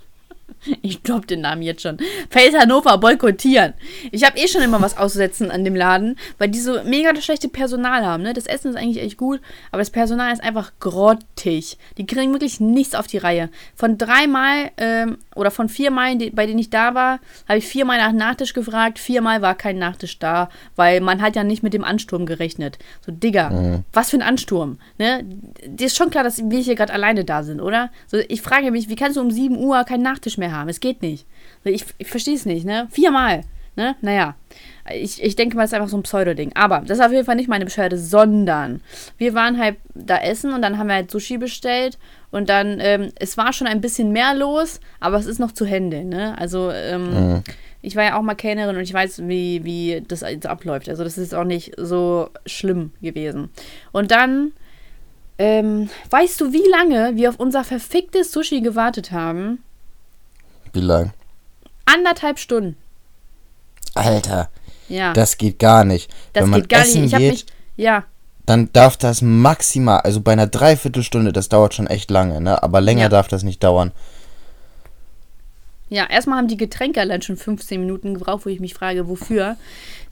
Ich 0.81 1.01
droppe 1.01 1.27
den 1.27 1.41
Namen 1.41 1.61
jetzt 1.61 1.81
schon. 1.81 1.97
Face 2.29 2.55
Hannover 2.55 2.97
boykottieren. 2.97 3.73
Ich 4.11 4.23
habe 4.23 4.37
eh 4.37 4.47
schon 4.47 4.61
immer 4.61 4.81
was 4.81 4.97
auszusetzen 4.97 5.51
an 5.51 5.63
dem 5.63 5.75
Laden, 5.75 6.17
weil 6.37 6.49
die 6.49 6.59
so 6.59 6.83
mega 6.83 7.11
das 7.13 7.25
schlechte 7.25 7.49
Personal 7.49 8.05
haben. 8.05 8.23
Ne? 8.23 8.33
Das 8.33 8.45
Essen 8.45 8.69
ist 8.69 8.77
eigentlich 8.77 9.03
echt 9.03 9.17
gut, 9.17 9.41
aber 9.71 9.81
das 9.81 9.89
Personal 9.89 10.31
ist 10.31 10.43
einfach 10.43 10.71
grottig. 10.79 11.77
Die 11.97 12.05
kriegen 12.05 12.31
wirklich 12.31 12.59
nichts 12.59 12.95
auf 12.95 13.07
die 13.07 13.17
Reihe. 13.17 13.49
Von 13.75 13.97
dreimal 13.97 14.71
ähm, 14.77 15.17
oder 15.35 15.51
von 15.51 15.69
viermal, 15.69 16.15
bei 16.31 16.45
denen 16.45 16.59
ich 16.59 16.69
da 16.69 16.93
war, 16.93 17.19
habe 17.47 17.59
ich 17.59 17.67
viermal 17.67 17.97
nach 17.97 18.11
Nachtisch 18.11 18.53
gefragt. 18.53 18.99
Viermal 18.99 19.41
war 19.41 19.55
kein 19.55 19.77
Nachtisch 19.77 20.19
da, 20.19 20.49
weil 20.75 21.01
man 21.01 21.21
hat 21.21 21.35
ja 21.35 21.43
nicht 21.43 21.63
mit 21.63 21.73
dem 21.73 21.83
Ansturm 21.83 22.25
gerechnet. 22.25 22.77
So, 23.05 23.11
Digga, 23.11 23.83
was 23.93 24.11
für 24.11 24.17
ein 24.17 24.21
Ansturm. 24.21 24.79
Ne? 24.97 25.23
Dir 25.65 25.87
ist 25.87 25.97
schon 25.97 26.09
klar, 26.09 26.23
dass 26.23 26.49
wir 26.49 26.59
hier 26.59 26.75
gerade 26.75 26.93
alleine 26.93 27.25
da 27.25 27.43
sind, 27.43 27.61
oder? 27.61 27.89
So, 28.07 28.17
ich 28.27 28.41
frage 28.41 28.71
mich, 28.71 28.89
wie 28.89 28.95
kannst 28.95 29.17
du 29.17 29.21
um 29.21 29.31
7 29.31 29.57
Uhr 29.57 29.83
keinen 29.83 30.03
Nachtisch 30.03 30.37
mehr 30.37 30.46
haben? 30.51 30.69
Es 30.69 30.79
geht 30.79 31.01
nicht. 31.01 31.25
Ich, 31.63 31.85
ich 31.97 32.07
verstehe 32.07 32.35
es 32.35 32.45
nicht, 32.45 32.65
ne? 32.65 32.87
Viermal. 32.91 33.41
Ne? 33.75 33.95
Naja. 34.01 34.35
Ich, 34.91 35.21
ich 35.21 35.35
denke 35.35 35.55
mal, 35.55 35.63
es 35.63 35.69
ist 35.71 35.75
einfach 35.75 35.89
so 35.89 35.97
ein 35.97 36.03
Pseudo-Ding. 36.03 36.51
Aber 36.55 36.79
das 36.85 36.97
ist 36.97 37.05
auf 37.05 37.11
jeden 37.11 37.25
Fall 37.25 37.35
nicht 37.35 37.49
meine 37.49 37.65
Beschwerde, 37.65 37.97
sondern 37.97 38.81
wir 39.17 39.33
waren 39.35 39.59
halt 39.59 39.77
da 39.93 40.17
essen 40.17 40.51
und 40.53 40.61
dann 40.63 40.77
haben 40.79 40.87
wir 40.87 40.95
halt 40.95 41.11
Sushi 41.11 41.37
bestellt 41.37 41.99
und 42.31 42.49
dann, 42.49 42.79
ähm, 42.81 43.11
es 43.19 43.37
war 43.37 43.53
schon 43.53 43.67
ein 43.67 43.81
bisschen 43.81 44.11
mehr 44.11 44.33
los, 44.33 44.79
aber 44.99 45.17
es 45.17 45.27
ist 45.27 45.39
noch 45.39 45.51
zu 45.51 45.65
Hände, 45.65 46.03
ne? 46.05 46.35
Also, 46.39 46.71
ähm, 46.71 47.33
Mhm. 47.35 47.43
ich 47.83 47.95
war 47.95 48.03
ja 48.03 48.17
auch 48.17 48.23
mal 48.23 48.33
Kellnerin 48.35 48.77
und 48.77 48.81
ich 48.81 48.93
weiß, 48.93 49.27
wie, 49.27 49.63
wie 49.63 50.03
das 50.07 50.21
jetzt 50.21 50.47
abläuft. 50.47 50.89
Also, 50.89 51.03
das 51.03 51.17
ist 51.19 51.35
auch 51.35 51.43
nicht 51.43 51.73
so 51.77 52.29
schlimm 52.47 52.93
gewesen. 53.01 53.49
Und 53.91 54.09
dann, 54.09 54.53
ähm, 55.37 55.89
weißt 56.09 56.41
du, 56.41 56.51
wie 56.51 56.67
lange 56.71 57.15
wir 57.15 57.29
auf 57.29 57.39
unser 57.39 57.63
verficktes 57.63 58.31
Sushi 58.31 58.61
gewartet 58.61 59.11
haben? 59.11 59.59
Wie 60.73 60.79
lang? 60.81 61.13
Anderthalb 61.85 62.39
Stunden. 62.39 62.75
Alter, 63.95 64.49
Ja. 64.89 65.13
das 65.13 65.37
geht 65.37 65.59
gar 65.59 65.83
nicht. 65.83 66.11
Das 66.33 66.43
Wenn 66.43 66.49
man 66.51 66.61
geht 66.61 66.69
gar 66.69 66.81
essen 66.81 67.01
nicht. 67.03 67.13
Ich 67.13 67.19
geht, 67.19 67.31
mich. 67.31 67.45
Ja, 67.77 68.03
dann 68.45 68.69
darf 68.73 68.95
das 68.97 69.21
maximal, 69.21 69.99
also 70.01 70.21
bei 70.21 70.31
einer 70.31 70.47
Dreiviertelstunde, 70.47 71.33
das 71.33 71.49
dauert 71.49 71.73
schon 71.73 71.87
echt 71.87 72.09
lange, 72.11 72.39
ne? 72.39 72.61
Aber 72.63 72.79
länger 72.79 73.03
Ja. 73.03 73.09
darf 73.09 73.27
das 73.27 73.43
nicht 73.43 73.63
dauern. 73.63 73.91
ja, 75.89 76.05
erstmal 76.09 76.37
haben 76.39 76.47
die 76.49 76.57
Getränke 76.57 76.99
allein 76.99 77.21
schon 77.21 77.37
15 77.37 77.79
Minuten 77.79 78.13
gebraucht, 78.15 78.45
wo 78.45 78.49
ich 78.49 78.59
mich 78.59 78.73
frage, 78.73 79.07
wofür. 79.07 79.55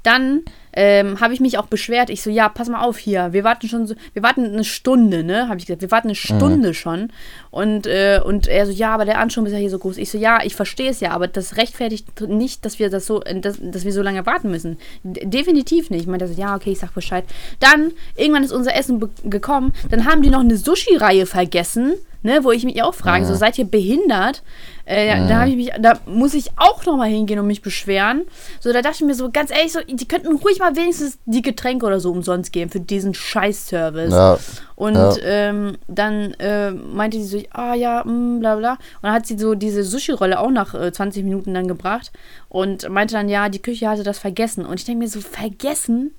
Dann 0.05 0.43
ähm, 0.73 1.19
habe 1.19 1.33
ich 1.33 1.39
mich 1.39 1.57
auch 1.57 1.67
beschwert. 1.67 2.09
Ich 2.09 2.21
so, 2.21 2.29
ja, 2.29 2.47
pass 2.49 2.69
mal 2.69 2.83
auf 2.83 2.97
hier. 2.97 3.33
Wir 3.33 3.43
warten 3.43 3.67
schon 3.67 3.87
so, 3.87 3.95
wir 4.13 4.21
warten 4.21 4.45
eine 4.45 4.63
Stunde, 4.63 5.23
ne? 5.23 5.47
Habe 5.47 5.57
ich 5.57 5.65
gesagt, 5.65 5.81
wir 5.81 5.89
warten 5.89 6.09
eine 6.09 6.15
Stunde 6.15 6.73
schon. 6.73 7.11
Und, 7.49 7.87
äh, 7.87 8.19
und 8.23 8.47
er 8.47 8.65
so, 8.65 8.71
ja, 8.71 8.93
aber 8.93 9.05
der 9.05 9.19
Anschub 9.19 9.47
ist 9.47 9.53
ja 9.53 9.57
hier 9.57 9.69
so 9.69 9.79
groß. 9.79 9.97
Ich 9.97 10.11
so, 10.11 10.17
ja, 10.17 10.43
ich 10.43 10.55
verstehe 10.55 10.91
es 10.91 10.99
ja, 10.99 11.11
aber 11.11 11.27
das 11.27 11.57
rechtfertigt 11.57 12.21
nicht, 12.21 12.65
dass 12.65 12.77
wir 12.77 12.89
das 12.89 13.07
so, 13.07 13.19
dass, 13.19 13.57
dass 13.59 13.85
wir 13.85 13.93
so 13.93 14.01
lange 14.01 14.25
warten 14.25 14.51
müssen. 14.51 14.77
D 15.03 15.25
definitiv 15.25 15.89
nicht. 15.89 16.01
Ich 16.01 16.07
meinte 16.07 16.27
so, 16.27 16.39
ja, 16.39 16.55
okay, 16.55 16.71
ich 16.73 16.79
sag 16.79 16.93
Bescheid. 16.93 17.25
Dann, 17.59 17.91
irgendwann 18.15 18.43
ist 18.43 18.51
unser 18.53 18.75
Essen 18.75 19.01
gekommen. 19.23 19.73
Dann 19.89 20.05
haben 20.05 20.21
die 20.21 20.29
noch 20.29 20.41
eine 20.41 20.57
Sushi-Reihe 20.57 21.25
vergessen. 21.25 21.93
Ne, 22.25 22.43
wo 22.43 22.51
ich 22.51 22.63
mich 22.65 22.81
auch 22.81 22.95
frage, 22.95 23.23
so 23.27 23.35
seid 23.35 23.59
ihr 23.59 23.65
behindert? 23.65 24.41
Äh, 24.85 25.27
Da 25.27 25.41
habe 25.41 25.49
ich 25.51 25.55
mich, 25.55 25.71
da 25.79 25.99
muss 26.07 26.33
ich 26.33 26.49
auch 26.57 26.83
noch 26.85 26.97
mal 26.97 27.07
hingehen 27.07 27.37
und 27.37 27.45
mich 27.45 27.61
beschweren. 27.61 28.23
So, 28.59 28.73
da 28.73 28.81
dachte 28.81 28.97
ich 29.01 29.05
mir 29.05 29.13
so, 29.13 29.29
ganz 29.31 29.51
ehrlich, 29.51 29.71
so, 29.73 29.79
die 29.87 30.07
könnten 30.07 30.35
ruhig 30.37 30.57
mal 30.57 30.75
wenigstens 30.75 31.19
die 31.27 31.43
Getränke 31.43 31.85
oder 31.85 31.99
so 31.99 32.11
umsonst 32.11 32.51
geben 32.51 32.71
für 32.71 32.79
diesen 32.79 33.13
Scheiß-Service. 33.13 34.11
Ja. 34.11 34.39
Und 34.75 34.95
Ja. 34.95 35.15
ähm, 35.23 35.77
dann 35.87 36.33
äh, 36.39 36.71
meinte 36.71 37.17
sie 37.17 37.25
so, 37.25 37.43
ah 37.51 37.75
ja, 37.75 38.03
mm, 38.03 38.39
bla 38.39 38.55
bla. 38.55 38.71
Und 38.71 38.79
dann 39.03 39.13
hat 39.13 39.27
sie 39.27 39.37
so 39.37 39.53
diese 39.53 39.83
Sushi-Rolle 39.83 40.39
auch 40.39 40.49
nach 40.49 40.73
äh, 40.73 40.91
20 40.91 41.23
Minuten 41.23 41.53
dann 41.53 41.67
gebracht 41.67 42.11
und 42.49 42.89
meinte 42.89 43.13
dann, 43.13 43.29
ja, 43.29 43.49
die 43.49 43.61
Küche 43.61 43.87
hatte 43.87 44.01
das 44.01 44.17
vergessen. 44.17 44.65
Und 44.65 44.79
ich 44.79 44.85
denke 44.85 45.03
mir 45.03 45.09
so, 45.09 45.21
vergessen? 45.21 46.11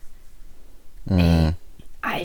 Mhm. 1.06 1.54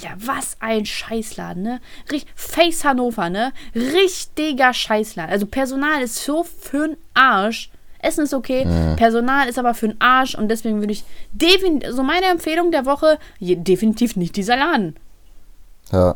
Alter, 0.04 0.16
was 0.26 0.58
ein 0.60 0.86
Scheißladen, 0.86 1.62
ne? 1.64 1.80
Richt 2.12 2.28
Face 2.36 2.84
Hannover, 2.84 3.30
ne? 3.30 3.54
Richtiger 3.76 4.74
Scheißladen. 4.74 5.32
Also 5.32 5.46
Personal 5.46 6.02
ist 6.02 6.24
so 6.24 6.44
für'n 6.44 6.98
Arsch. 7.14 7.70
Essen 8.04 8.24
ist 8.24 8.34
okay, 8.34 8.66
Personal 8.96 9.48
ist 9.48 9.60
aber 9.60 9.72
für'n 9.74 9.96
Arsch 10.00 10.34
und 10.34 10.50
deswegen 10.50 10.80
würde 10.80 10.92
ich 10.94 11.04
definitiv, 11.34 11.92
so 11.94 12.02
meine 12.02 12.26
Empfehlung 12.28 12.72
der 12.72 12.86
Woche, 12.88 13.20
je, 13.38 13.56
definitiv 13.58 14.16
nicht 14.16 14.36
dieser 14.36 14.58
Laden. 14.58 14.96
Ja. 15.92 16.16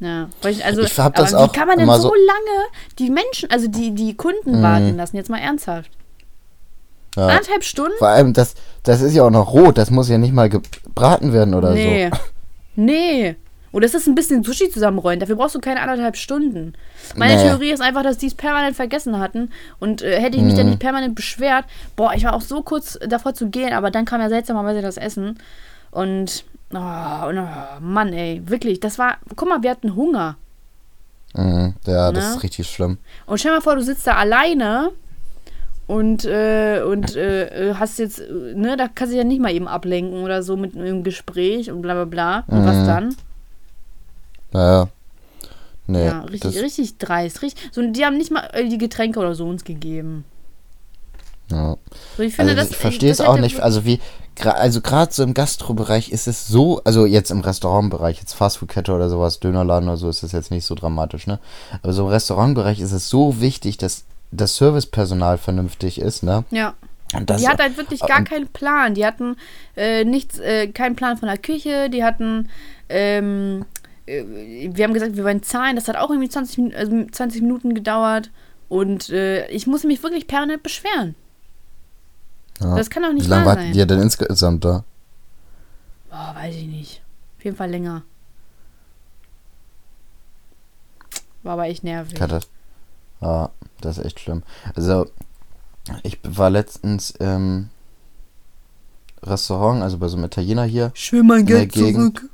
Ja, 0.00 0.28
also, 0.64 0.82
Ich 0.82 0.98
hab 0.98 1.14
das 1.14 1.32
aber 1.32 1.44
auch 1.44 1.48
wie 1.54 1.56
kann 1.56 1.68
man 1.68 1.78
denn 1.78 1.86
so, 1.86 1.94
so- 2.02 2.14
lange 2.14 2.66
die 2.98 3.08
Menschen, 3.08 3.50
also 3.50 3.68
die, 3.68 3.92
die 3.92 4.14
Kunden 4.16 4.60
warten 4.62 4.96
lassen? 4.96 5.16
Jetzt 5.16 5.30
mal 5.30 5.38
ernsthaft. 5.38 5.90
ja. 7.16 7.28
Anderthalb 7.28 7.62
Stunden? 7.64 7.96
Vor 7.98 8.08
allem, 8.08 8.32
das, 8.34 8.54
das 8.82 9.00
ist 9.00 9.14
ja 9.14 9.22
auch 9.22 9.30
noch 9.30 9.52
rot, 9.52 9.78
das 9.78 9.90
muss 9.90 10.08
ja 10.08 10.18
nicht 10.18 10.34
mal 10.34 10.48
gebraten 10.50 11.32
werden 11.32 11.54
oder 11.54 11.70
Nee. 11.72 12.10
so. 12.12 12.18
Nee. 12.74 13.36
Oder 13.72 13.86
ist 13.86 13.94
das 13.94 14.06
ein 14.06 14.14
bisschen 14.14 14.44
Sushi 14.44 14.68
zusammenrollen? 14.68 15.18
Dafür 15.18 15.36
brauchst 15.36 15.54
du 15.54 15.58
keine 15.60 15.80
anderthalb 15.80 16.16
Stunden. 16.16 16.74
Meine 17.16 17.36
Nee. 17.36 17.42
Theorie 17.44 17.70
ist 17.70 17.80
einfach, 17.80 18.02
dass 18.02 18.18
die 18.18 18.26
es 18.26 18.34
permanent 18.34 18.76
vergessen 18.76 19.18
hatten. 19.18 19.50
Und 19.80 20.02
äh, 20.02 20.20
hätte 20.20 20.36
ich 20.36 20.42
mich 20.42 20.52
Mhm. 20.52 20.58
dann 20.58 20.66
nicht 20.68 20.78
permanent 20.78 21.14
beschwert, 21.14 21.64
boah, 21.96 22.12
ich 22.14 22.24
war 22.24 22.34
auch 22.34 22.42
so 22.42 22.62
kurz 22.62 22.98
davor 23.06 23.32
zu 23.32 23.48
gehen, 23.48 23.72
aber 23.72 23.90
dann 23.90 24.04
kam 24.04 24.20
ja 24.20 24.28
seltsamerweise 24.28 24.82
das 24.82 24.98
Essen. 24.98 25.38
Und, 25.90 26.44
oh, 26.74 26.76
oh, 26.78 27.80
Mann, 27.80 28.12
ey, 28.12 28.42
wirklich, 28.44 28.78
das 28.80 28.98
war, 28.98 29.16
guck 29.36 29.48
mal, 29.48 29.62
wir 29.62 29.70
hatten 29.70 29.96
Hunger. 29.96 30.36
Mhm. 31.34 31.72
Ja, 31.86 32.12
das 32.12 32.24
Ne? 32.24 32.30
ist 32.36 32.42
richtig 32.42 32.68
schlimm. 32.68 32.98
Und 33.24 33.38
stell 33.38 33.52
dir 33.52 33.56
mal 33.56 33.62
vor, 33.62 33.76
du 33.76 33.82
sitzt 33.82 34.06
da 34.06 34.16
alleine 34.16 34.90
und, 35.92 36.24
äh, 36.24 36.82
und 36.86 37.16
äh, 37.16 37.74
hast 37.74 37.98
jetzt, 37.98 38.20
ne, 38.54 38.76
da 38.76 38.88
kannst 38.88 39.12
du 39.12 39.18
ja 39.18 39.24
nicht 39.24 39.40
mal 39.40 39.52
eben 39.52 39.68
ablenken 39.68 40.22
oder 40.22 40.42
so 40.42 40.56
mit 40.56 40.76
einem 40.76 41.02
Gespräch 41.04 41.70
und 41.70 41.82
bla 41.82 41.94
bla 41.94 42.04
bla. 42.04 42.44
Und 42.46 42.64
was 42.66 42.76
Mhm. 42.78 42.86
dann? 42.86 43.16
Naja. 44.52 44.88
Nee, 45.86 46.06
ja, 46.06 46.20
richtig, 46.20 46.58
richtig 46.62 46.98
dreist. 46.98 47.42
Richtig, 47.42 47.70
so, 47.72 47.82
die 47.82 48.04
haben 48.04 48.16
nicht 48.16 48.30
mal 48.30 48.48
äh, 48.52 48.68
die 48.68 48.78
Getränke 48.78 49.18
oder 49.18 49.34
so 49.34 49.46
uns 49.48 49.64
gegeben. 49.64 50.24
ja. 51.50 51.76
So, 52.16 52.22
ich 52.22 52.34
finde, 52.34 52.52
Also 52.52 52.62
das, 52.62 52.70
ich 52.70 52.76
verstehe 52.76 53.10
es 53.10 53.20
auch 53.20 53.36
nicht. 53.38 53.60
Also 53.60 53.84
wie, 53.84 54.00
also 54.44 54.80
gerade 54.80 55.12
so 55.12 55.22
im 55.22 55.34
Gastrobereich 55.34 56.10
ist 56.12 56.28
es 56.28 56.46
so, 56.46 56.80
also 56.84 57.04
jetzt 57.04 57.30
im 57.30 57.40
Restaurantbereich, 57.40 58.18
jetzt 58.20 58.32
Fastfood-Kette 58.34 58.92
oder 58.92 59.10
sowas, 59.10 59.40
Dönerladen 59.40 59.88
oder 59.88 59.98
so, 59.98 60.08
ist 60.08 60.22
das 60.22 60.32
jetzt 60.32 60.50
nicht 60.50 60.64
so 60.64 60.74
dramatisch, 60.74 61.26
ne? 61.26 61.38
Aber 61.82 61.92
so 61.92 62.02
im 62.04 62.08
Restaurantbereich 62.08 62.80
ist 62.80 62.92
es 62.92 63.08
so 63.10 63.40
wichtig, 63.40 63.76
dass 63.76 64.04
das 64.32 64.56
Servicepersonal 64.56 65.38
vernünftig 65.38 66.00
ist, 66.00 66.22
ne? 66.24 66.44
Ja. 66.50 66.74
Das, 67.26 67.42
die 67.42 67.46
hatten 67.48 67.60
halt 67.60 67.76
wirklich 67.76 68.00
gar 68.00 68.18
und- 68.20 68.28
keinen 68.28 68.48
Plan. 68.48 68.94
Die 68.94 69.04
hatten 69.04 69.36
äh, 69.76 70.04
nichts, 70.04 70.38
äh, 70.38 70.68
keinen 70.68 70.96
Plan 70.96 71.18
von 71.18 71.28
der 71.28 71.36
Küche. 71.36 71.90
Die 71.90 72.02
hatten, 72.02 72.48
ähm, 72.88 73.66
äh, 74.06 74.24
wir 74.24 74.84
haben 74.84 74.94
gesagt, 74.94 75.14
wir 75.16 75.24
wollen 75.24 75.42
zahlen. 75.42 75.76
Das 75.76 75.88
hat 75.88 75.96
auch 75.96 76.08
irgendwie 76.08 76.30
20, 76.30 76.56
Min- 76.58 76.74
also 76.74 77.04
20 77.12 77.42
Minuten 77.42 77.74
gedauert. 77.74 78.30
Und 78.70 79.10
äh, 79.10 79.46
ich 79.48 79.66
muss 79.66 79.84
mich 79.84 80.02
wirklich 80.02 80.26
permanent 80.26 80.62
beschweren. 80.62 81.14
ja. 82.62 82.74
Das 82.76 82.88
kann 82.88 83.02
doch 83.02 83.12
nicht 83.12 83.26
Wie 83.26 83.30
lange 83.30 83.44
warten 83.44 83.60
sein. 83.62 83.72
die 83.72 83.86
denn 83.86 84.00
insgesamt 84.00 84.64
da? 84.64 84.82
Boah, 86.08 86.32
weiß 86.34 86.54
ich 86.56 86.66
nicht. 86.66 87.02
Auf 87.36 87.44
jeden 87.44 87.56
Fall 87.58 87.70
länger. 87.70 88.02
War 91.42 91.54
aber 91.54 91.66
echt 91.66 91.84
nervig. 91.84 92.14
Kette. 92.14 92.40
Ja, 93.20 93.50
das 93.84 93.98
ist 93.98 94.04
echt 94.06 94.20
schlimm. 94.20 94.42
Also, 94.74 95.06
ich 96.02 96.18
war 96.22 96.50
letztens 96.50 97.10
im 97.12 97.68
Restaurant, 99.22 99.82
also 99.82 99.98
bei 99.98 100.08
so 100.08 100.16
einem 100.16 100.26
Italiener 100.26 100.64
hier. 100.64 100.90
Schön 100.94 101.26
mein 101.26 101.46
Geld 101.46 101.72
Gegend. 101.72 102.18
zurück. 102.18 102.30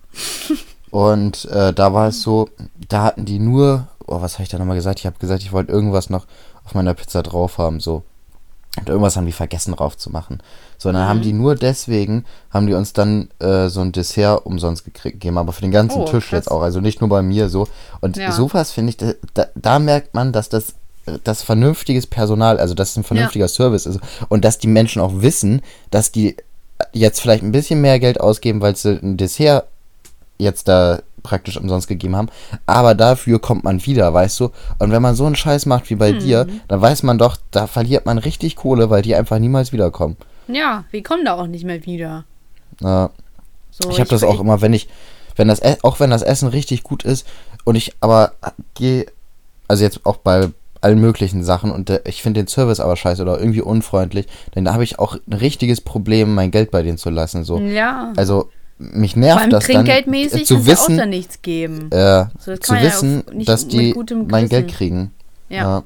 Und 0.90 1.44
äh, 1.46 1.72
da 1.74 1.92
war 1.92 2.08
es 2.08 2.22
so, 2.22 2.48
da 2.88 3.02
hatten 3.04 3.26
die 3.26 3.38
nur, 3.38 3.88
oh, 4.06 4.22
was 4.22 4.34
habe 4.34 4.44
ich 4.44 4.48
da 4.48 4.58
nochmal 4.58 4.76
gesagt? 4.76 4.98
Ich 5.00 5.06
habe 5.06 5.18
gesagt, 5.18 5.42
ich 5.42 5.52
wollte 5.52 5.70
irgendwas 5.70 6.08
noch 6.08 6.26
auf 6.64 6.74
meiner 6.74 6.94
Pizza 6.94 7.22
drauf 7.22 7.58
haben, 7.58 7.78
so. 7.80 8.04
Und 8.78 8.88
irgendwas 8.88 9.16
haben 9.16 9.26
die 9.26 9.32
vergessen 9.32 9.74
drauf 9.74 9.98
zu 9.98 10.08
machen. 10.08 10.38
So, 10.78 10.88
und 10.88 10.94
dann 10.94 11.04
Mhm. 11.04 11.08
haben 11.08 11.22
die 11.22 11.32
nur 11.34 11.56
deswegen, 11.56 12.24
haben 12.50 12.66
die 12.68 12.74
uns 12.74 12.92
dann 12.94 13.28
äh, 13.40 13.68
so 13.68 13.80
ein 13.80 13.92
Dessert 13.92 14.46
umsonst 14.46 14.84
gekriegt, 14.84 15.14
gegeben, 15.14 15.36
aber 15.36 15.52
für 15.52 15.62
den 15.62 15.72
ganzen 15.72 16.02
Oh, 16.02 16.04
Tisch 16.04 16.28
krass. 16.28 16.38
jetzt 16.44 16.50
auch, 16.50 16.62
also 16.62 16.80
nicht 16.80 17.00
nur 17.00 17.10
bei 17.10 17.20
mir 17.20 17.48
so. 17.50 17.66
Und 18.00 18.16
Ja. 18.16 18.30
sowas 18.32 18.70
finde 18.70 18.90
ich, 18.90 18.96
da, 19.34 19.46
da 19.56 19.78
merkt 19.80 20.14
man, 20.14 20.32
dass 20.32 20.48
das 20.48 20.74
das 21.24 21.42
vernünftiges 21.42 22.06
Personal, 22.06 22.58
also 22.58 22.74
dass 22.74 22.90
es 22.90 22.96
ein 22.96 23.04
vernünftiger 23.04 23.48
Service 23.48 23.86
ist 23.86 24.00
und 24.28 24.44
dass 24.44 24.58
die 24.58 24.66
Menschen 24.68 25.00
auch 25.02 25.22
wissen, 25.22 25.62
dass 25.90 26.12
die 26.12 26.36
jetzt 26.92 27.20
vielleicht 27.20 27.42
ein 27.42 27.52
bisschen 27.52 27.80
mehr 27.80 27.98
Geld 27.98 28.20
ausgeben, 28.20 28.60
weil 28.60 28.76
sie 28.76 28.98
ein 29.02 29.16
Dessert 29.16 29.66
jetzt 30.38 30.68
da 30.68 31.00
praktisch 31.24 31.56
umsonst 31.56 31.88
gegeben 31.88 32.14
haben. 32.14 32.28
Aber 32.66 32.94
dafür 32.94 33.40
kommt 33.40 33.64
man 33.64 33.84
wieder, 33.84 34.14
weißt 34.14 34.38
du? 34.40 34.50
Und 34.78 34.92
wenn 34.92 35.02
man 35.02 35.16
so 35.16 35.26
einen 35.26 35.34
Scheiß 35.34 35.66
macht 35.66 35.90
wie 35.90 35.96
bei 35.96 36.12
dir, 36.12 36.46
dann 36.68 36.80
weiß 36.80 37.02
man 37.02 37.18
doch, 37.18 37.36
da 37.50 37.66
verliert 37.66 38.06
man 38.06 38.18
richtig 38.18 38.54
Kohle, 38.54 38.88
weil 38.90 39.02
die 39.02 39.16
einfach 39.16 39.38
niemals 39.40 39.72
wiederkommen. 39.72 40.16
Ja, 40.46 40.84
wir 40.92 41.02
kommen 41.02 41.24
da 41.24 41.34
auch 41.34 41.48
nicht 41.48 41.64
mehr 41.64 41.84
wieder. 41.84 42.24
Ja, 42.80 43.10
So, 43.72 43.90
ich 43.90 43.98
habe 43.98 44.08
das 44.08 44.22
auch 44.22 44.38
immer, 44.40 44.60
wenn 44.60 44.72
ich, 44.72 44.88
wenn 45.36 45.48
das, 45.48 45.60
E- 45.60 45.76
auch 45.82 45.98
wenn 46.00 46.10
das 46.10 46.22
Essen 46.22 46.48
richtig 46.48 46.84
gut 46.84 47.02
ist 47.04 47.26
und 47.64 47.74
ich 47.74 47.92
aber 48.00 48.32
gehe, 48.74 49.06
also 49.66 49.82
jetzt 49.82 50.06
auch 50.06 50.16
bei 50.18 50.48
allen 50.80 51.00
möglichen 51.00 51.42
Sachen 51.42 51.70
und 51.70 51.88
der, 51.88 52.06
ich 52.06 52.22
finde 52.22 52.40
den 52.40 52.46
Service 52.48 52.80
aber 52.80 52.96
scheiße 52.96 53.22
oder 53.22 53.38
irgendwie 53.38 53.62
unfreundlich, 53.62 54.26
dann 54.52 54.64
da 54.64 54.72
habe 54.74 54.84
ich 54.84 54.98
auch 54.98 55.16
ein 55.26 55.32
richtiges 55.32 55.80
Problem, 55.80 56.34
mein 56.34 56.50
Geld 56.50 56.70
bei 56.70 56.82
denen 56.82 56.98
zu 56.98 57.10
lassen. 57.10 57.44
So. 57.44 57.58
Ja. 57.58 58.12
Also 58.16 58.50
mich 58.78 59.16
nervt 59.16 59.52
das 59.52 59.66
dann 59.66 59.84
trinkgeldmäßig 59.84 60.42
äh, 60.42 60.44
zu 60.44 60.54
du 60.54 60.60
auch 60.60 60.66
wissen, 60.66 60.96
dann 60.98 61.10
nichts 61.10 61.42
geben. 61.42 61.90
äh, 61.90 62.26
So, 62.38 62.56
zu 62.56 62.74
ja 62.74 62.82
wissen, 62.82 63.24
nicht 63.32 63.48
dass 63.48 63.66
die 63.66 63.94
mein 64.28 64.48
Geld 64.48 64.68
kriegen. 64.68 65.12
Ja. 65.48 65.56
Ja. 65.56 65.84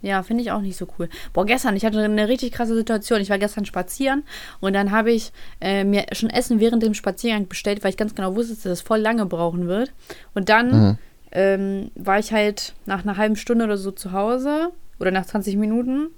Ja, 0.00 0.22
finde 0.22 0.44
ich 0.44 0.52
auch 0.52 0.60
nicht 0.60 0.76
so 0.76 0.86
cool. 0.98 1.08
Boah, 1.32 1.44
gestern, 1.44 1.74
ich 1.74 1.84
hatte 1.84 1.98
eine 1.98 2.28
richtig 2.28 2.52
krasse 2.52 2.76
Situation. 2.76 3.20
Ich 3.20 3.30
war 3.30 3.38
gestern 3.38 3.64
spazieren 3.64 4.22
und 4.60 4.74
dann 4.74 4.92
habe 4.92 5.10
ich 5.10 5.32
äh, 5.60 5.82
mir 5.82 6.06
schon 6.12 6.30
Essen 6.30 6.60
während 6.60 6.84
dem 6.84 6.94
Spaziergang 6.94 7.48
bestellt, 7.48 7.82
weil 7.82 7.90
ich 7.90 7.96
ganz 7.96 8.14
genau 8.14 8.36
wusste, 8.36 8.54
dass 8.54 8.62
das 8.62 8.80
voll 8.80 9.00
lange 9.00 9.26
brauchen 9.26 9.66
wird. 9.66 9.92
Und 10.34 10.48
dann 10.50 10.70
Mhm. 10.70 10.98
Ähm, 11.32 11.90
war 11.94 12.18
ich 12.18 12.32
halt 12.32 12.74
nach 12.86 13.02
einer 13.02 13.16
halben 13.16 13.36
Stunde 13.36 13.64
oder 13.64 13.76
so 13.76 13.90
zu 13.90 14.12
Hause 14.12 14.70
oder 14.98 15.10
nach 15.10 15.26
20 15.26 15.56
Minuten. 15.56 16.08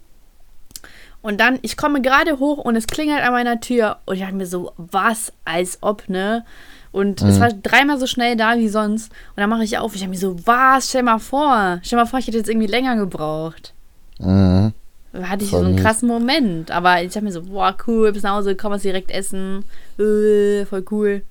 Und 1.23 1.41
dann, 1.41 1.59
ich 1.63 1.77
komme 1.77 2.01
gerade 2.01 2.39
hoch 2.39 2.59
und 2.59 2.77
es 2.77 2.87
klingelt 2.87 3.23
an 3.23 3.33
meiner 3.33 3.61
Tür. 3.61 3.99
Und 4.07 4.15
ich 4.15 4.23
dachte 4.23 4.35
mir 4.35 4.47
so, 4.47 4.73
was, 4.77 5.33
als 5.45 5.79
ob, 5.83 6.09
ne? 6.09 6.45
Und 6.93 7.23
es 7.23 7.39
war 7.39 7.53
dreimal 7.53 8.01
so 8.01 8.07
schnell 8.07 8.37
da 8.37 8.57
wie 8.57 8.69
sonst. 8.69 9.13
Und 9.13 9.37
dann 9.37 9.49
mache 9.49 9.63
ich 9.63 9.79
auf. 9.79 9.95
Ich 9.95 10.03
habe 10.03 10.11
mir 10.11 10.19
so, 10.19 10.37
was? 10.45 10.89
Stell 10.89 11.05
mal 11.05 11.21
vor. 11.21 11.79
Stell 11.83 11.99
mal 11.99 12.07
vor, 12.07 12.19
ich 12.19 12.27
hätte 12.27 12.39
jetzt 12.39 12.49
irgendwie 12.49 12.67
länger 12.67 12.97
gebraucht. 12.97 13.75
Mhm. 14.19 14.73
Da 15.13 15.29
hatte 15.29 15.45
ich 15.45 15.51
Voll 15.51 15.61
so 15.61 15.67
einen 15.67 15.77
krassen 15.77 16.09
Moment. 16.09 16.71
Aber 16.73 17.03
ich 17.03 17.15
habe 17.15 17.27
mir 17.27 17.33
so, 17.33 17.43
boah, 17.43 17.77
cool, 17.87 18.13
bis 18.13 18.23
nach 18.23 18.35
Hause, 18.35 18.57
komm 18.57 18.73
was 18.73 18.83
direkt 18.83 19.11
essen. 19.11 19.65
Äh, 19.99 20.65
voll 20.65 20.85
cool. 20.91 21.23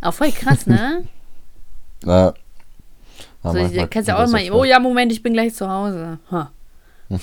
Aber 0.00 0.12
voll 0.12 0.32
krass, 0.32 0.66
ne? 0.66 1.04
Ja. 2.04 2.32
Ja, 3.44 3.52
so, 3.52 3.58
manchmal 3.58 3.84
du 3.84 3.88
kannst 3.88 4.08
ja 4.08 4.22
auch 4.22 4.28
mal, 4.28 4.50
oh 4.52 4.64
ja, 4.64 4.78
Moment, 4.78 5.12
ich 5.12 5.22
bin 5.22 5.32
gleich 5.32 5.54
zu 5.54 5.68
Hause. 5.70 6.18
Ha. 6.30 6.50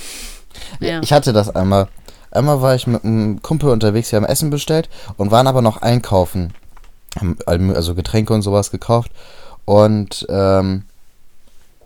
Ja. 0.80 1.02
Ich 1.04 1.12
hatte 1.12 1.34
das 1.34 1.54
einmal. 1.54 1.90
Einmal 2.32 2.62
war 2.62 2.76
ich 2.76 2.88
mit 2.88 3.04
einem 3.04 3.42
Kumpel 3.42 3.70
unterwegs, 3.70 4.12
wir 4.14 4.18
haben 4.18 4.26
Essen 4.26 4.50
bestellt 4.50 4.90
und 5.18 5.30
waren 5.30 5.48
aber 5.48 5.62
noch 5.62 5.82
einkaufen. 5.82 6.54
Also 7.46 7.94
Getränke 7.94 8.34
und 8.34 8.42
sowas 8.42 8.72
gekauft. 8.72 9.12
Und 9.66 10.26
ähm, 10.30 10.84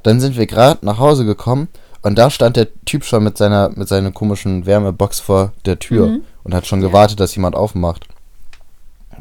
dann 0.03 0.19
sind 0.19 0.37
wir 0.37 0.45
gerade 0.45 0.85
nach 0.85 0.99
Hause 0.99 1.25
gekommen 1.25 1.67
und 2.03 2.17
da 2.17 2.29
stand 2.29 2.57
der 2.57 2.67
Typ 2.85 3.03
schon 3.05 3.23
mit 3.23 3.37
seiner, 3.39 3.69
mit 3.69 3.87
seiner 3.87 4.11
komischen 4.11 4.65
Wärmebox 4.67 5.19
vor 5.19 5.51
der 5.65 5.79
Tür 5.79 6.07
Mhm. 6.07 6.21
und 6.43 6.53
hat 6.53 6.67
schon 6.67 6.81
gewartet, 6.81 7.19
dass 7.19 7.35
jemand 7.35 7.55
aufmacht. 7.55 8.05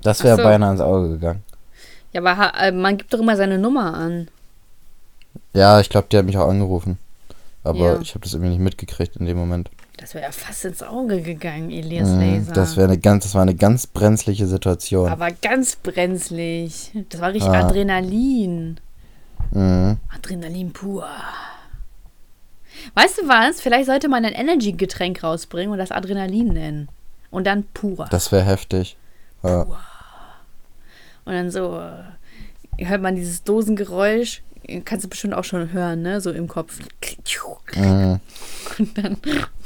Das 0.02 0.22
wäre 0.22 0.36
so. 0.36 0.42
beinahe 0.42 0.72
ins 0.72 0.80
Auge 0.82 1.08
gegangen. 1.08 1.42
Ja, 2.12 2.20
aber 2.22 2.52
äh, 2.58 2.70
man 2.72 2.96
gibt 2.98 3.12
doch 3.14 3.18
immer 3.20 3.36
seine 3.36 3.58
Nummer 3.58 3.94
an. 3.94 4.28
Ja, 5.54 5.80
ich 5.80 5.88
glaube, 5.90 6.08
der 6.10 6.18
hat 6.20 6.26
mich 6.26 6.36
auch 6.38 6.48
angerufen. 6.48 6.98
Aber 7.64 7.78
Ja. 7.78 8.00
ich 8.00 8.10
habe 8.14 8.20
das 8.24 8.32
irgendwie 8.34 8.50
nicht 8.50 8.60
mitgekriegt 8.60 9.16
in 9.16 9.26
dem 9.26 9.36
Moment. 9.36 9.70
Das 9.96 10.14
wäre 10.14 10.24
ja 10.24 10.30
fast 10.32 10.64
ins 10.64 10.82
Auge 10.82 11.22
gegangen, 11.22 11.70
Elias 11.70 12.08
Mhm, 12.08 12.20
Laser. 12.20 12.52
das, 12.52 12.76
wäre 12.76 12.86
eine 12.88 12.98
ganz, 12.98 13.24
das 13.24 13.34
war 13.34 13.42
eine 13.42 13.54
ganz 13.56 13.86
brenzliche 13.88 14.46
Situation. 14.46 15.08
aber 15.08 15.30
ganz 15.32 15.74
brenzlig. 15.76 16.92
Das 17.10 17.20
war 17.20 17.30
richtig 17.32 17.50
Ah. 17.50 17.66
Adrenalin. 17.66 18.78
Mhm. 19.50 19.98
Adrenalin 20.14 20.72
pur. 20.72 21.06
Weißt 22.94 23.18
du 23.18 23.28
was? 23.28 23.60
Vielleicht 23.60 23.86
sollte 23.86 24.08
man 24.08 24.24
ein 24.24 24.32
Energy-Getränk 24.34 25.22
rausbringen 25.24 25.72
und 25.72 25.78
das 25.78 25.90
Adrenalin 25.90 26.48
nennen. 26.48 26.88
Und 27.30 27.46
dann 27.46 27.64
pur. 27.74 28.06
Das 28.10 28.30
wäre 28.30 28.44
heftig. 28.44 28.96
Ja. 29.42 29.62
Und 29.62 31.32
dann 31.34 31.50
so 31.50 31.76
äh, 31.78 32.84
hört 32.86 33.02
man 33.02 33.16
dieses 33.16 33.42
Dosengeräusch. 33.42 34.42
Kannst 34.84 35.04
du 35.04 35.08
bestimmt 35.08 35.34
auch 35.34 35.44
schon 35.44 35.72
hören, 35.72 36.02
ne? 36.02 36.20
So 36.20 36.30
im 36.30 36.48
Kopf. 36.48 36.78
Mhm. 37.74 38.20
Und 38.78 38.98
dann 38.98 39.16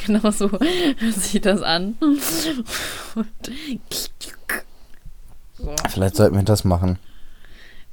genau 0.05 0.31
so 0.31 0.51
hört 0.51 1.15
sich 1.15 1.41
das 1.41 1.63
an. 1.63 1.97
Und 2.01 2.21
so. 2.21 2.51
Vielleicht 5.91 6.17
sollten 6.17 6.37
wir 6.37 6.43
das 6.43 6.65
machen. 6.65 6.99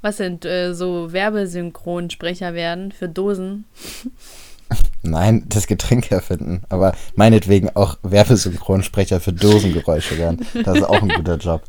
Was 0.02 0.18
sind 0.18 0.46
äh, 0.46 0.74
so 0.74 1.12
Werbesynchronsprecher 1.12 2.54
werden 2.54 2.92
für 2.92 3.10
Dosen? 3.10 3.66
Nein, 5.02 5.46
das 5.48 5.68
Getränk 5.68 6.12
erfinden. 6.12 6.64
Aber 6.70 6.94
meinetwegen 7.16 7.70
auch 7.76 7.98
Werbesynchronsprecher 8.04 9.20
für 9.20 9.34
Dosengeräusche 9.34 10.18
werden. 10.18 10.46
Das 10.64 10.78
ist 10.78 10.84
auch 10.84 11.02
ein 11.02 11.10
guter 11.10 11.38
Job. 11.38 11.64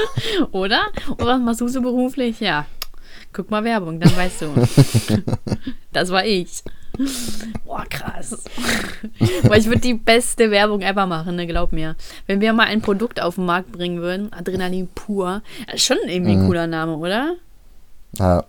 Oder? 0.52 0.82
Und 1.08 1.20
was 1.24 1.40
machst 1.40 1.60
du 1.60 1.68
so 1.68 1.80
beruflich? 1.80 2.40
Ja. 2.40 2.66
Guck 3.32 3.50
mal 3.50 3.64
Werbung, 3.64 3.98
dann 4.00 4.14
weißt 4.16 4.42
du. 4.42 4.54
Das 5.92 6.10
war 6.10 6.24
ich. 6.24 6.62
Boah, 7.66 7.84
krass. 7.88 8.30
Boah, 9.42 9.56
ich 9.56 9.66
würde 9.66 9.80
die 9.80 9.94
beste 9.94 10.50
Werbung 10.50 10.80
ever 10.80 11.06
machen, 11.06 11.36
ne, 11.36 11.46
glaub 11.46 11.72
mir. 11.72 11.96
Wenn 12.26 12.40
wir 12.40 12.52
mal 12.54 12.66
ein 12.66 12.80
Produkt 12.80 13.20
auf 13.20 13.34
den 13.36 13.44
Markt 13.46 13.72
bringen 13.72 14.00
würden, 14.00 14.32
Adrenalin 14.32 14.88
pur, 14.94 15.42
das 15.66 15.76
ist 15.76 15.84
schon 15.86 15.98
irgendwie 16.06 16.32
ein 16.32 16.42
Mhm. 16.42 16.46
cooler 16.46 16.66
Name, 16.66 16.96
oder? 16.96 17.34
Ja, 18.18 18.44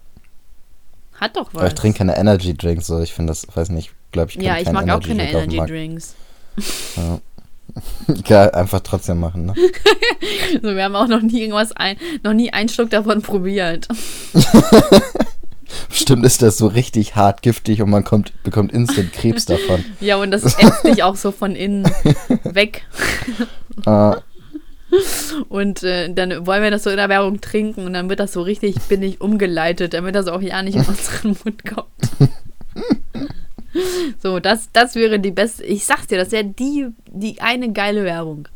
Hat 1.19 1.36
doch 1.38 1.54
was. 1.54 1.62
aber 1.62 1.67
ich 1.67 1.74
trinke 1.76 1.98
keine 2.00 2.17
Energy 2.17 2.54
Drinks, 2.54 2.88
so 2.88 3.00
ich 3.02 3.13
finde 3.13 3.32
das, 3.32 3.46
weiß 3.54 3.69
nicht, 3.69 3.91
glaube 4.12 4.32
ich, 4.32 4.38
ja, 4.38 4.58
ich 4.58 4.72
mag 4.72 4.89
auch 4.89 5.02
keine 5.02 5.30
Energy. 5.30 5.58
Drinks. 5.58 6.15
Egal, 8.08 8.52
einfach 8.52 8.82
trotzdem 8.82 9.19
machen, 9.19 9.47
ne? 9.47 9.54
So, 10.62 10.76
wir 10.76 10.84
haben 10.84 10.95
auch 10.95 11.08
noch 11.08 11.21
nie 11.21 11.41
irgendwas 11.41 11.71
ein, 11.71 11.97
noch 12.23 12.34
nie 12.34 12.52
einen 12.54 12.69
Schluck 12.69 12.89
davon 12.89 13.21
probiert. 13.21 13.88
Bestimmt 15.89 16.23
ist 16.26 16.41
das 16.43 16.58
so 16.58 16.67
richtig 16.67 17.15
hart 17.15 17.41
giftig 17.41 17.82
und 17.82 17.89
man 17.89 18.04
kommt, 18.04 18.32
bekommt 18.43 18.71
instant 18.71 19.12
Krebs 19.12 19.45
davon. 19.45 19.84
Ja, 20.02 20.17
und 20.17 20.30
das 20.32 20.43
ätzt 20.43 20.84
dich 20.84 21.02
auch 21.02 21.15
so 21.15 21.32
von 21.32 21.56
innen 21.56 21.84
weg. 22.43 22.84
Äh, 23.86 24.15
Und 25.49 25.84
äh, 25.84 26.13
dann 26.13 26.45
wollen 26.45 26.62
wir 26.62 26.69
das 26.71 26.84
so 26.84 26.89
in 26.89 26.97
der 26.97 27.10
Werbung 27.10 27.41
trinken 27.41 27.86
und 27.86 27.93
dann 27.93 28.10
wird 28.10 28.19
das 28.19 28.34
so 28.34 28.41
richtig 28.41 28.76
bindig 28.89 29.21
umgeleitet, 29.21 29.93
damit 29.93 30.13
das 30.15 30.28
auch 30.28 30.41
ja 30.41 30.62
nicht 30.62 30.76
in 30.76 30.86
unseren 30.86 31.36
Mund 31.43 31.65
kommt. 31.65 31.88
so, 34.21 34.39
das, 34.39 34.69
das 34.73 34.95
wäre 34.95 35.19
die 35.19 35.31
beste. 35.31 35.63
Ich 35.63 35.86
sag's 35.86 36.07
dir, 36.07 36.17
das 36.17 36.31
wäre 36.31 36.45
die, 36.45 36.88
die 37.07 37.41
eine 37.41 37.71
geile 37.71 38.03
Werbung. 38.03 38.47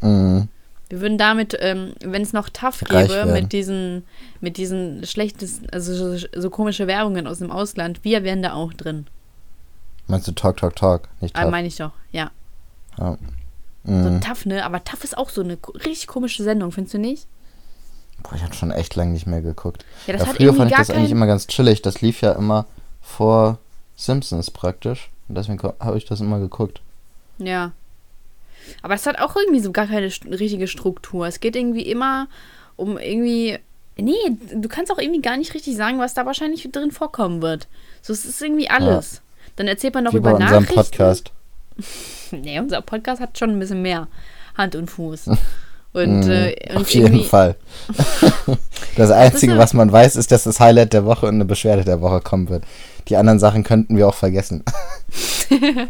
mh. 0.00 0.48
Wir 0.90 1.00
würden 1.00 1.16
damit, 1.18 1.56
ähm, 1.60 1.94
wenn 2.04 2.20
es 2.22 2.32
noch 2.34 2.50
tough 2.50 2.82
Reich 2.82 3.08
gäbe, 3.08 3.14
werden. 3.14 3.32
mit 3.32 3.52
diesen, 3.52 4.04
mit 4.40 4.58
diesen 4.58 5.04
schlechtesten, 5.06 5.68
also 5.70 5.94
so, 6.16 6.26
so 6.36 6.50
komische 6.50 6.86
Werbungen 6.86 7.26
aus 7.26 7.38
dem 7.38 7.50
Ausland, 7.50 8.04
wir 8.04 8.22
wären 8.22 8.42
da 8.42 8.52
auch 8.52 8.72
drin. 8.74 9.06
Meinst 10.06 10.28
du 10.28 10.32
Talk, 10.32 10.58
Talk, 10.58 10.76
Talk? 10.76 11.08
Nicht 11.20 11.34
Ah, 11.36 11.40
Talk. 11.42 11.50
meine 11.50 11.66
ich 11.66 11.76
doch, 11.76 11.92
ja. 12.12 12.30
ja. 12.98 13.16
So 13.86 13.92
Mhm. 13.92 14.20
tough, 14.20 14.44
ne? 14.46 14.64
Aber 14.64 14.84
tough 14.84 15.02
ist 15.04 15.16
auch 15.16 15.30
so 15.30 15.40
eine 15.40 15.56
richtig 15.84 16.06
komische 16.06 16.42
Sendung, 16.44 16.70
findest 16.70 16.94
du 16.94 16.98
nicht? 16.98 17.26
Boah, 18.22 18.34
ich 18.36 18.42
habe 18.42 18.54
schon 18.54 18.70
echt 18.70 18.94
lange 18.94 19.12
nicht 19.12 19.26
mehr 19.26 19.40
geguckt. 19.42 19.84
Ja, 20.06 20.12
das 20.12 20.22
ja, 20.22 20.28
hat 20.28 20.36
früher 20.36 20.54
fand 20.54 20.70
ich 20.70 20.76
das 20.76 20.90
eigentlich 20.90 21.04
kein- 21.08 21.12
immer 21.16 21.26
ganz 21.26 21.46
chillig. 21.48 21.80
Das 21.82 22.02
lief 22.02 22.20
ja 22.20 22.32
immer 22.32 22.66
vor 23.00 23.58
Simpsons 23.96 24.50
praktisch. 24.50 25.10
Und 25.28 25.36
deswegen 25.36 25.60
habe 25.80 25.96
ich 25.98 26.04
das 26.04 26.20
immer 26.20 26.38
geguckt. 26.38 26.80
Ja. 27.38 27.72
Aber 28.82 28.94
es 28.94 29.06
hat 29.06 29.18
auch 29.18 29.36
irgendwie 29.36 29.60
so 29.60 29.72
gar 29.72 29.86
keine 29.86 30.06
richtige 30.06 30.68
Struktur. 30.68 31.26
Es 31.26 31.40
geht 31.40 31.56
irgendwie 31.56 31.82
immer 31.82 32.28
um 32.76 32.98
irgendwie. 32.98 33.58
Nee, 33.96 34.12
du 34.54 34.68
kannst 34.68 34.90
auch 34.90 34.98
irgendwie 34.98 35.22
gar 35.22 35.36
nicht 35.36 35.54
richtig 35.54 35.76
sagen, 35.76 35.98
was 36.00 36.14
da 36.14 36.26
wahrscheinlich 36.26 36.68
drin 36.72 36.90
vorkommen 36.90 37.42
wird. 37.42 37.68
So, 38.02 38.12
es 38.12 38.24
ist 38.24 38.42
irgendwie 38.42 38.68
alles. 38.68 39.20
Dann 39.56 39.68
erzählt 39.68 39.94
man 39.94 40.04
noch 40.04 40.12
Wie 40.14 40.18
bei 40.20 40.30
über 40.30 40.38
unserem 40.38 40.62
Nachrichten. 40.64 40.74
Podcast. 40.74 41.30
Nee, 42.30 42.58
unser 42.58 42.80
Podcast 42.82 43.20
hat 43.20 43.38
schon 43.38 43.50
ein 43.50 43.58
bisschen 43.60 43.82
mehr 43.82 44.08
Hand 44.56 44.74
und 44.74 44.90
Fuß. 44.90 45.30
Und, 45.92 46.20
Mhm, 46.24 46.30
äh, 46.30 46.70
und 46.70 46.78
Auf 46.78 46.90
jeden 46.90 47.22
Fall. 47.22 47.54
das 48.96 49.12
Einzige, 49.12 49.52
ja- 49.52 49.58
was 49.58 49.74
man 49.74 49.92
weiß, 49.92 50.16
ist, 50.16 50.32
dass 50.32 50.42
das 50.42 50.58
Highlight 50.58 50.92
der 50.92 51.04
Woche 51.04 51.26
und 51.26 51.36
eine 51.36 51.44
Beschwerde 51.44 51.84
der 51.84 52.00
Woche 52.00 52.20
kommen 52.20 52.48
wird. 52.48 52.64
Die 53.08 53.16
anderen 53.16 53.38
Sachen 53.38 53.64
könnten 53.64 53.96
wir 53.96 54.08
auch 54.08 54.14
vergessen. 54.14 54.64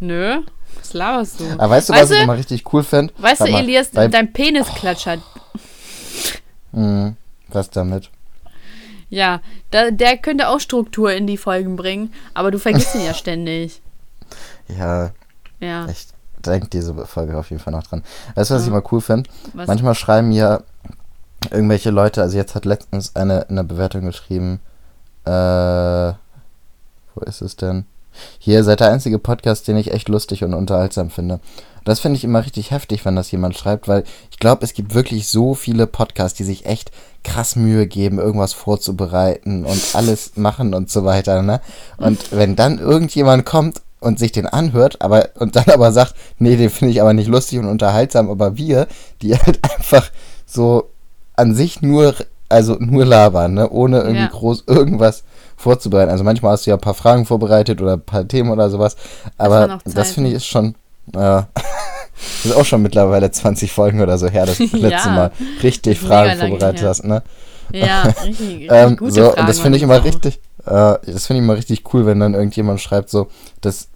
Nö, 0.00 0.40
was 0.78 0.92
laberst 0.92 1.40
du? 1.40 1.44
Aber 1.58 1.70
weißt 1.70 1.88
du, 1.88 1.92
Weißt 1.92 2.02
was 2.04 2.10
ich 2.10 2.16
du- 2.18 2.22
immer 2.24 2.36
richtig 2.36 2.72
cool 2.72 2.82
fände? 2.82 3.12
Weißt 3.18 3.40
du, 3.42 3.50
mal, 3.50 3.60
Elias, 3.60 3.88
bei- 3.88 4.08
dein 4.08 4.32
Penis 4.32 4.66
klatschert. 4.74 5.20
Mhm, 6.72 7.16
was 7.48 7.70
damit? 7.70 8.10
Ja, 9.08 9.40
da, 9.70 9.90
der 9.90 10.18
könnte 10.18 10.48
auch 10.48 10.60
Struktur 10.60 11.10
in 11.14 11.26
die 11.26 11.38
Folgen 11.38 11.74
bringen, 11.76 12.12
aber 12.34 12.50
du 12.50 12.58
vergisst 12.58 12.94
ihn 12.94 13.04
ja 13.04 13.14
ständig. 13.14 13.80
Ja, 14.68 15.12
Ja, 15.58 15.86
ich 15.88 16.08
denke 16.44 16.66
diese 16.68 16.92
Folge 17.06 17.38
auf 17.38 17.48
jeden 17.48 17.62
Fall 17.62 17.72
noch 17.72 17.84
dran. 17.84 18.02
Weißt 18.34 18.50
du, 18.50 18.54
was 18.56 18.62
ich 18.62 18.68
Ja. 18.68 18.74
mal 18.74 18.82
cool 18.92 19.00
finde? 19.00 19.30
Manchmal 19.54 19.94
schreiben 19.94 20.32
ja 20.32 20.60
irgendwelche 21.50 21.90
Leute, 21.90 22.20
also 22.20 22.36
jetzt 22.36 22.54
hat 22.54 22.66
letztens 22.66 23.16
eine 23.16 23.48
eine 23.48 23.64
Bewertung 23.64 24.02
geschrieben, 24.04 24.60
äh, 25.26 26.14
wo 27.14 27.20
ist 27.26 27.42
es 27.42 27.56
denn? 27.56 27.84
Hier 28.38 28.64
seid 28.64 28.80
der 28.80 28.92
einzige 28.92 29.18
Podcast, 29.18 29.68
den 29.68 29.76
ich 29.76 29.92
echt 29.92 30.08
lustig 30.08 30.44
und 30.44 30.54
unterhaltsam 30.54 31.10
finde. 31.10 31.40
Das 31.84 32.00
finde 32.00 32.16
ich 32.16 32.24
immer 32.24 32.44
richtig 32.44 32.72
heftig, 32.72 33.04
wenn 33.04 33.14
das 33.14 33.30
jemand 33.30 33.56
schreibt, 33.56 33.86
weil 33.86 34.02
ich 34.30 34.38
glaube, 34.38 34.64
es 34.64 34.74
gibt 34.74 34.94
wirklich 34.94 35.28
so 35.28 35.54
viele 35.54 35.86
Podcasts, 35.86 36.36
die 36.36 36.42
sich 36.42 36.66
echt 36.66 36.90
krass 37.22 37.54
Mühe 37.54 37.86
geben, 37.86 38.18
irgendwas 38.18 38.54
vorzubereiten 38.54 39.64
und 39.64 39.80
alles 39.94 40.32
machen 40.36 40.74
und 40.74 40.90
so 40.90 41.04
weiter, 41.04 41.42
ne? 41.42 41.60
Und 41.96 42.18
wenn 42.32 42.56
dann 42.56 42.78
irgendjemand 42.78 43.46
kommt 43.46 43.82
und 44.00 44.18
sich 44.18 44.32
den 44.32 44.46
anhört, 44.46 45.00
aber 45.00 45.30
und 45.36 45.54
dann 45.54 45.70
aber 45.72 45.92
sagt, 45.92 46.14
nee, 46.38 46.56
den 46.56 46.70
finde 46.70 46.92
ich 46.92 47.00
aber 47.00 47.12
nicht 47.12 47.28
lustig 47.28 47.60
und 47.60 47.66
unterhaltsam, 47.66 48.30
aber 48.30 48.56
wir, 48.56 48.88
die 49.22 49.36
halt 49.36 49.60
einfach 49.78 50.10
so 50.44 50.90
an 51.36 51.54
sich 51.54 51.82
nur, 51.82 52.14
also 52.48 52.76
nur 52.78 53.04
labern, 53.04 53.54
ne? 53.54 53.68
Ohne 53.70 53.98
irgendwie 54.00 54.20
Ja. 54.22 54.28
groß 54.28 54.64
irgendwas 54.66 55.24
vorzubereiten. 55.56 56.10
Also 56.10 56.22
manchmal 56.24 56.52
hast 56.52 56.66
du 56.66 56.70
ja 56.70 56.76
ein 56.76 56.80
paar 56.80 56.94
Fragen 56.94 57.24
vorbereitet 57.26 57.80
oder 57.80 57.94
ein 57.94 58.00
paar 58.00 58.26
Themen 58.28 58.50
oder 58.50 58.68
sowas, 58.70 58.96
aber 59.38 59.66
noch 59.68 59.82
das 59.84 60.12
finde 60.12 60.30
ich 60.30 60.36
ist 60.36 60.46
schon, 60.46 60.74
das 61.06 61.46
ist 62.44 62.54
auch 62.54 62.64
schon 62.64 62.82
mittlerweile 62.82 63.30
20 63.30 63.72
Folgen 63.72 64.00
oder 64.00 64.18
so 64.18 64.28
her, 64.28 64.46
das 64.46 64.58
letzte 64.58 64.88
Ja. 64.88 65.08
Mal 65.08 65.30
richtig 65.62 65.98
Fragen 65.98 66.38
vorbereitet 66.38 66.82
her. 66.82 66.88
hast, 66.90 67.04
ne? 67.04 67.22
Ja, 67.72 68.02
richtig, 68.24 68.38
richtig 68.40 68.70
Ähm, 68.70 68.96
gute 68.96 69.12
so, 69.12 69.22
Fragen 69.24 69.40
und 69.40 69.48
das 69.48 69.58
finde 69.58 69.76
ich 69.78 69.82
immer 69.82 69.94
das 69.94 70.02
auch. 70.02 70.06
richtig, 70.06 70.40
äh, 70.66 70.70
das 71.12 71.26
finde 71.26 71.40
ich 71.40 71.44
immer 71.44 71.56
richtig 71.56 71.82
cool, 71.94 72.06
wenn 72.06 72.20
dann 72.20 72.34
irgendjemand 72.34 72.80
schreibt 72.80 73.10
so, 73.10 73.28
das 73.60 73.88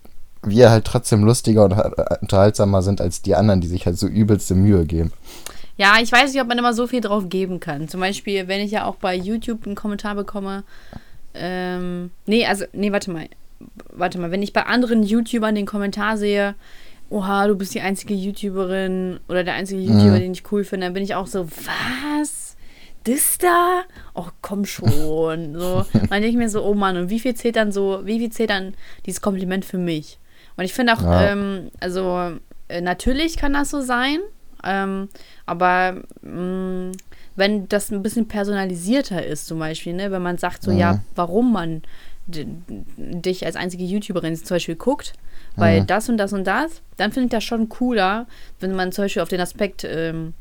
wir 0.43 0.71
halt 0.71 0.87
trotzdem 0.87 1.23
lustiger 1.25 1.65
und 1.65 1.73
äh, 1.73 1.91
unterhaltsamer 2.23 2.81
sind 2.83 3.01
als 3.03 3.21
die 3.21 3.35
anderen, 3.37 3.61
die 3.61 3.69
sich 3.69 3.85
halt 3.87 3.99
so 3.99 4.07
übelste 4.07 4.55
Mühe 4.55 4.87
geben. 4.87 5.13
Ja, 5.81 5.97
ich 5.99 6.13
weiß 6.13 6.31
nicht, 6.31 6.43
ob 6.43 6.47
man 6.47 6.59
immer 6.59 6.75
so 6.75 6.87
viel 6.87 7.01
drauf 7.01 7.31
geben 7.31 7.59
kann. 7.59 7.89
Zum 7.89 8.01
Beispiel, 8.01 8.49
wenn 8.49 8.61
ich 8.61 8.71
ja 8.71 8.85
auch 8.85 8.97
bei 8.97 9.15
YouTube 9.15 9.65
einen 9.65 9.77
Kommentar 9.77 10.15
bekomme. 10.15 10.63
Ähm, 11.33 12.11
nee, 12.27 12.45
also, 12.45 12.67
nee, 12.75 12.93
warte 12.93 13.11
mal. 13.11 13.29
Warte 13.91 14.19
mal, 14.19 14.31
wenn 14.31 14.43
ich 14.43 14.53
bei 14.53 14.67
anderen 14.67 15.03
YouTubern 15.03 15.55
den 15.55 15.65
Kommentar 15.65 16.19
sehe, 16.19 16.55
oha, 17.09 17.47
du 17.47 17.57
bist 17.57 17.75
die 17.75 17.81
einzige 17.81 18.13
YouTuberin 18.13 19.21
oder 19.27 19.43
der 19.43 19.55
einzige 19.55 19.81
YouTuber, 19.81 20.17
mhm. 20.17 20.21
den 20.21 20.33
ich 20.33 20.53
cool 20.53 20.65
finde, 20.65 20.85
dann 20.85 20.93
bin 20.93 21.03
ich 21.03 21.15
auch 21.15 21.27
so, 21.27 21.49
was? 21.49 22.57
Das 23.05 23.39
da? 23.39 23.85
Oh, 24.15 24.29
komm 24.43 24.67
schon. 24.67 25.59
So. 25.59 25.87
dann 25.93 26.09
denke 26.11 26.29
ich 26.29 26.37
mir 26.37 26.51
so, 26.51 26.63
oh 26.63 26.75
Mann, 26.75 26.99
und 26.99 27.09
wie 27.09 27.21
viel 27.21 27.35
zählt 27.35 27.57
dann 27.57 27.73
so, 27.73 28.03
wie 28.05 28.19
viel 28.19 28.31
zählt 28.31 28.51
dann 28.51 28.75
dieses 29.07 29.23
Kompliment 29.23 29.65
für 29.65 29.79
mich? 29.79 30.19
Und 30.59 30.65
ich 30.65 30.75
finde 30.75 30.93
auch, 30.93 31.03
ja. 31.03 31.29
ähm, 31.29 31.71
also 31.81 32.33
äh, 32.69 32.83
natürlich 32.83 33.39
kann 33.39 33.55
das 33.55 33.71
so 33.71 33.81
sein, 33.81 34.19
ähm, 34.65 35.09
aber 35.47 36.03
mh, 36.23 36.91
mm, 36.91 36.93
wenn 37.37 37.69
das 37.69 37.91
ein 37.91 38.03
bisschen 38.03 38.29
personalisierter 38.29 39.25
ist, 39.25 39.47
zum 39.47 39.59
Beispiel, 39.59 39.95
ne, 39.95 40.11
wenn 40.11 40.23
man 40.23 40.39
sagt 40.39 40.63
so, 40.63 40.71
mhm. 40.71 40.79
ja, 40.79 41.01
warum 41.15 41.53
man 41.53 41.83
dich 42.27 43.45
als 43.45 43.57
einzige 43.57 43.85
YouTuberin 43.85 44.37
zum 44.37 44.55
Beispiel 44.55 44.77
guckt, 44.77 45.15
weil 45.57 45.81
mhm. 45.81 45.87
das 45.87 46.09
und 46.09 46.17
das 46.17 46.33
und 46.33 46.45
das, 46.45 46.83
dann 46.97 47.13
finde 47.13 47.27
ich 47.27 47.31
das 47.31 47.45
schon 47.45 47.69
cooler, 47.69 48.27
wenn 48.61 48.75
man 48.75 48.93
zum 48.93 49.05
Beispiel 49.05 49.23
auf 49.23 49.29
den 49.29 49.41
Aspekt 49.41 49.85
ähm, 49.85 50.35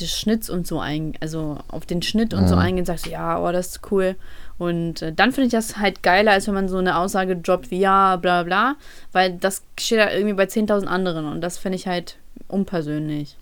des 0.00 0.10
Schnitts 0.10 0.50
und 0.50 0.66
so 0.66 0.80
ein, 0.80 1.14
also 1.20 1.58
auf 1.68 1.86
den 1.86 2.02
Schnitt 2.02 2.34
und 2.34 2.44
mhm. 2.44 2.48
so 2.48 2.56
eingeht, 2.56 2.86
sagst 2.86 3.06
du, 3.06 3.10
ja, 3.10 3.40
oh, 3.40 3.52
das 3.52 3.68
ist 3.68 3.92
cool. 3.92 4.16
Und 4.58 5.02
äh, 5.02 5.12
dann 5.12 5.32
finde 5.32 5.46
ich 5.46 5.52
das 5.52 5.78
halt 5.78 6.02
geiler, 6.02 6.32
als 6.32 6.46
wenn 6.46 6.54
man 6.54 6.68
so 6.68 6.78
eine 6.78 6.96
Aussage 6.98 7.36
droppt 7.36 7.70
wie 7.70 7.80
ja, 7.80 8.16
bla 8.16 8.42
bla, 8.42 8.76
weil 9.12 9.32
das 9.34 9.62
steht 9.78 9.98
da 9.98 10.10
irgendwie 10.10 10.34
bei 10.34 10.44
10.000 10.44 10.86
anderen 10.86 11.26
und 11.26 11.40
das 11.40 11.58
finde 11.58 11.76
ich 11.76 11.86
halt 11.86 12.16
unpersönlich. 12.48 13.36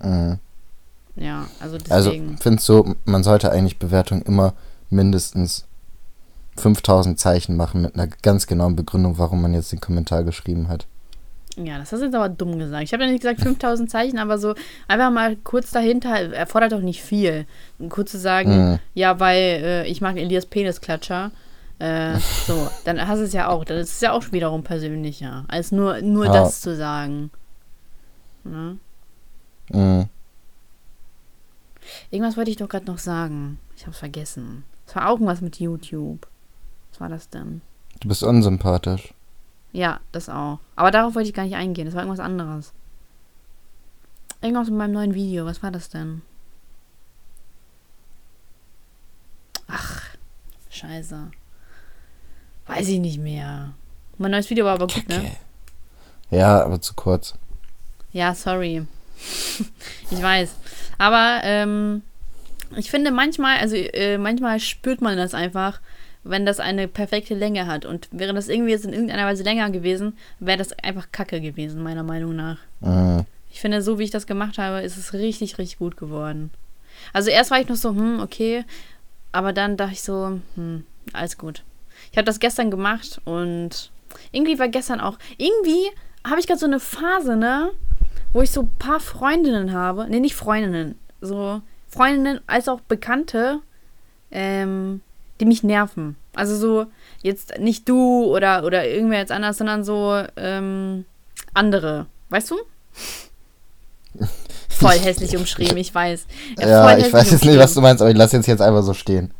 Mhm. 0.00 0.38
Ja, 1.16 1.46
also, 1.60 1.76
also 1.88 2.08
deswegen. 2.10 2.30
Also, 2.30 2.42
finde 2.42 2.62
so, 2.62 2.94
man 3.04 3.24
sollte 3.24 3.50
eigentlich 3.50 3.78
Bewertung 3.78 4.22
immer 4.22 4.52
mindestens 4.90 5.66
5000 6.58 7.18
Zeichen 7.18 7.56
machen 7.56 7.82
mit 7.82 7.94
einer 7.94 8.06
ganz 8.06 8.46
genauen 8.46 8.76
Begründung, 8.76 9.18
warum 9.18 9.42
man 9.42 9.54
jetzt 9.54 9.72
den 9.72 9.80
Kommentar 9.80 10.24
geschrieben 10.24 10.68
hat. 10.68 10.86
Ja, 11.56 11.78
das 11.78 11.90
hast 11.90 12.00
du 12.00 12.06
jetzt 12.06 12.14
aber 12.14 12.28
dumm 12.28 12.58
gesagt. 12.58 12.82
Ich 12.82 12.92
habe 12.92 13.04
ja 13.04 13.10
nicht 13.10 13.22
gesagt 13.22 13.40
5000 13.40 13.90
Zeichen, 13.90 14.18
aber 14.18 14.38
so 14.38 14.54
einfach 14.88 15.10
mal 15.10 15.36
kurz 15.36 15.70
dahinter 15.70 16.10
erfordert 16.10 16.72
doch 16.72 16.80
nicht 16.80 17.02
viel. 17.02 17.46
Kurz 17.88 18.10
zu 18.10 18.18
sagen, 18.18 18.72
mhm. 18.72 18.78
ja, 18.92 19.18
weil 19.20 19.62
äh, 19.64 19.86
ich 19.86 20.02
mag 20.02 20.16
Elias 20.18 20.44
Penisklatscher. 20.44 21.30
Äh, 21.78 22.18
so, 22.46 22.68
dann 22.84 23.06
hast 23.06 23.20
du 23.20 23.24
es 23.24 23.32
ja 23.32 23.48
auch. 23.48 23.64
Das 23.64 23.88
ist 23.88 24.02
ja 24.02 24.12
auch 24.12 24.32
wiederum 24.32 24.64
persönlicher, 24.64 25.44
als 25.48 25.72
nur, 25.72 26.02
nur 26.02 26.26
ja. 26.26 26.32
das 26.32 26.60
zu 26.60 26.76
sagen. 26.76 27.30
Ne? 28.44 28.76
Mhm. 29.70 30.08
Irgendwas 32.10 32.36
wollte 32.36 32.50
ich 32.50 32.56
doch 32.56 32.68
gerade 32.68 32.86
noch 32.86 32.98
sagen. 32.98 33.58
Ich 33.76 33.86
hab's 33.86 33.98
vergessen. 33.98 34.64
Es 34.86 34.94
war 34.96 35.08
auch 35.08 35.14
irgendwas 35.14 35.40
mit 35.40 35.58
YouTube. 35.60 36.26
Was 36.90 37.00
war 37.00 37.08
das 37.08 37.28
denn? 37.28 37.62
Du 38.00 38.08
bist 38.08 38.22
unsympathisch. 38.22 39.14
Ja, 39.72 40.00
das 40.12 40.28
auch. 40.28 40.58
Aber 40.74 40.90
darauf 40.90 41.14
wollte 41.14 41.28
ich 41.28 41.34
gar 41.34 41.44
nicht 41.44 41.56
eingehen. 41.56 41.86
Das 41.86 41.94
war 41.94 42.02
irgendwas 42.02 42.24
anderes. 42.24 42.72
Irgendwas 44.40 44.68
mit 44.68 44.78
meinem 44.78 44.92
neuen 44.92 45.14
Video. 45.14 45.44
Was 45.44 45.62
war 45.62 45.70
das 45.70 45.88
denn? 45.88 46.22
Ach, 49.68 50.02
scheiße. 50.70 51.30
Weiß 52.66 52.88
ich 52.88 53.00
nicht 53.00 53.18
mehr. 53.18 53.74
Mein 54.18 54.30
neues 54.30 54.48
Video 54.48 54.64
war 54.64 54.74
aber 54.74 54.86
gut, 54.86 55.08
ne? 55.08 55.36
Ja, 56.30 56.64
aber 56.64 56.80
zu 56.80 56.94
kurz. 56.94 57.34
Ja, 58.12 58.34
sorry. 58.34 58.86
ich 60.10 60.22
weiß. 60.22 60.54
Aber 60.98 61.40
ähm, 61.42 62.02
ich 62.76 62.90
finde 62.90 63.10
manchmal, 63.10 63.58
also 63.58 63.76
äh, 63.76 64.18
manchmal 64.18 64.60
spürt 64.60 65.00
man 65.00 65.16
das 65.16 65.34
einfach, 65.34 65.80
wenn 66.24 66.46
das 66.46 66.60
eine 66.60 66.88
perfekte 66.88 67.34
Länge 67.34 67.66
hat. 67.66 67.84
Und 67.84 68.08
wäre 68.10 68.34
das 68.34 68.48
irgendwie 68.48 68.72
jetzt 68.72 68.84
in 68.84 68.92
irgendeiner 68.92 69.26
Weise 69.26 69.44
länger 69.44 69.70
gewesen, 69.70 70.16
wäre 70.40 70.58
das 70.58 70.72
einfach 70.80 71.12
Kacke 71.12 71.40
gewesen, 71.40 71.82
meiner 71.82 72.02
Meinung 72.02 72.34
nach. 72.34 72.58
Mhm. 72.80 73.24
Ich 73.50 73.60
finde, 73.60 73.80
so 73.82 73.98
wie 73.98 74.04
ich 74.04 74.10
das 74.10 74.26
gemacht 74.26 74.58
habe, 74.58 74.82
ist 74.82 74.96
es 74.96 75.12
richtig, 75.12 75.58
richtig 75.58 75.78
gut 75.78 75.96
geworden. 75.96 76.50
Also 77.12 77.30
erst 77.30 77.50
war 77.50 77.60
ich 77.60 77.68
noch 77.68 77.76
so, 77.76 77.90
hm, 77.90 78.20
okay. 78.20 78.64
Aber 79.32 79.52
dann 79.52 79.76
dachte 79.76 79.92
ich 79.92 80.02
so, 80.02 80.40
hm, 80.56 80.84
alles 81.12 81.38
gut. 81.38 81.62
Ich 82.10 82.18
habe 82.18 82.26
das 82.26 82.40
gestern 82.40 82.70
gemacht 82.70 83.20
und 83.24 83.90
irgendwie 84.32 84.58
war 84.58 84.68
gestern 84.68 85.00
auch, 85.00 85.18
irgendwie 85.36 85.90
habe 86.26 86.40
ich 86.40 86.46
gerade 86.46 86.60
so 86.60 86.66
eine 86.66 86.80
Phase, 86.80 87.36
ne? 87.36 87.70
Wo 88.32 88.42
ich 88.42 88.50
so 88.50 88.62
ein 88.62 88.70
paar 88.78 89.00
Freundinnen 89.00 89.72
habe, 89.72 90.08
ne, 90.08 90.20
nicht 90.20 90.34
Freundinnen, 90.34 90.98
so 91.20 91.60
Freundinnen 91.88 92.40
als 92.46 92.68
auch 92.68 92.80
Bekannte, 92.80 93.60
ähm, 94.30 95.00
die 95.40 95.46
mich 95.46 95.62
nerven. 95.62 96.16
Also 96.34 96.56
so, 96.56 96.86
jetzt 97.22 97.58
nicht 97.58 97.88
du 97.88 98.24
oder, 98.24 98.64
oder 98.64 98.86
irgendwer 98.86 99.18
jetzt 99.18 99.32
anders, 99.32 99.58
sondern 99.58 99.84
so 99.84 100.22
ähm, 100.36 101.04
andere. 101.54 102.06
Weißt 102.28 102.50
du? 102.50 102.56
Voll 104.68 104.98
hässlich 104.98 105.36
umschrieben, 105.36 105.78
ich 105.78 105.94
weiß. 105.94 106.26
Ja, 106.58 106.68
ja 106.68 106.98
ich 106.98 107.12
weiß 107.12 107.30
jetzt 107.30 107.44
nicht, 107.44 107.58
was 107.58 107.74
du 107.74 107.80
meinst, 107.80 108.02
aber 108.02 108.10
ich 108.10 108.16
lasse 108.16 108.36
jetzt 108.36 108.46
jetzt 108.46 108.60
einfach 108.60 108.82
so 108.82 108.92
stehen. 108.92 109.32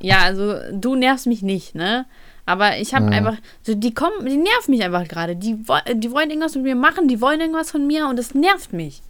Ja, 0.00 0.20
also 0.20 0.54
du 0.72 0.94
nervst 0.94 1.26
mich 1.26 1.42
nicht, 1.42 1.74
ne? 1.74 2.06
Aber 2.46 2.78
ich 2.78 2.94
habe 2.94 3.06
mhm. 3.06 3.12
einfach, 3.12 3.36
so 3.62 3.74
die 3.74 3.92
kommen, 3.92 4.24
die 4.24 4.36
nerven 4.36 4.70
mich 4.70 4.84
einfach 4.84 5.06
gerade. 5.08 5.34
Die, 5.34 5.58
die 5.94 6.12
wollen 6.12 6.30
irgendwas 6.30 6.54
mit 6.54 6.62
mir 6.62 6.76
machen, 6.76 7.08
die 7.08 7.20
wollen 7.20 7.40
irgendwas 7.40 7.72
von 7.72 7.86
mir 7.86 8.06
und 8.06 8.18
es 8.18 8.34
nervt 8.34 8.72
mich. 8.72 9.02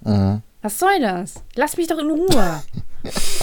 Mhm. 0.00 0.42
Was 0.62 0.78
soll 0.78 0.98
das? 1.00 1.34
Lass 1.54 1.76
mich 1.76 1.88
doch 1.88 1.98
in 1.98 2.10
Ruhe. 2.10 2.62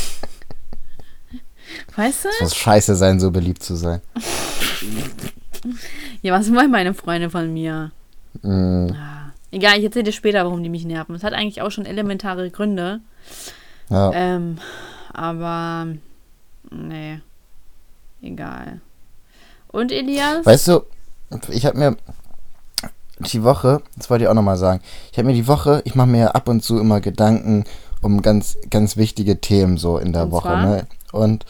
weißt 1.95 2.25
du? 2.25 2.29
Es 2.29 2.41
muss 2.41 2.55
scheiße 2.55 2.95
sein, 2.95 3.19
so 3.19 3.29
beliebt 3.29 3.61
zu 3.61 3.75
sein. 3.75 4.01
ja, 6.23 6.33
was 6.33 6.51
wollen 6.51 6.71
meine 6.71 6.95
Freunde 6.95 7.29
von 7.29 7.53
mir? 7.53 7.91
Mhm. 8.41 8.95
Ah, 8.97 9.33
egal, 9.51 9.77
ich 9.77 9.83
erzähle 9.83 10.05
dir 10.05 10.13
später, 10.13 10.45
warum 10.45 10.63
die 10.63 10.69
mich 10.69 10.85
nerven. 10.85 11.13
Es 11.13 11.23
hat 11.23 11.33
eigentlich 11.33 11.61
auch 11.61 11.69
schon 11.69 11.85
elementare 11.85 12.49
Gründe. 12.49 13.01
Ja. 13.89 14.11
Ähm, 14.13 14.57
aber, 15.13 15.89
nee. 16.71 17.19
Egal. 18.23 18.81
Und 19.71 19.91
Elias? 19.91 20.45
Weißt 20.45 20.67
du, 20.67 20.81
ich 21.49 21.65
habe 21.65 21.77
mir 21.77 21.97
die 23.19 23.43
Woche, 23.43 23.81
das 23.95 24.09
wollte 24.09 24.25
ich 24.25 24.29
auch 24.29 24.33
nochmal 24.33 24.57
sagen, 24.57 24.81
ich 25.11 25.17
habe 25.17 25.27
mir 25.27 25.33
die 25.33 25.47
Woche, 25.47 25.81
ich 25.85 25.95
mache 25.95 26.07
mir 26.07 26.35
ab 26.35 26.49
und 26.49 26.63
zu 26.63 26.79
immer 26.79 27.01
Gedanken 27.01 27.65
um 28.01 28.21
ganz, 28.21 28.57
ganz 28.69 28.97
wichtige 28.97 29.39
Themen 29.39 29.77
so 29.77 29.97
in 29.97 30.11
der 30.11 30.23
und 30.23 30.31
Woche. 30.31 30.49
Ne? 30.49 30.87
Und 31.11 31.45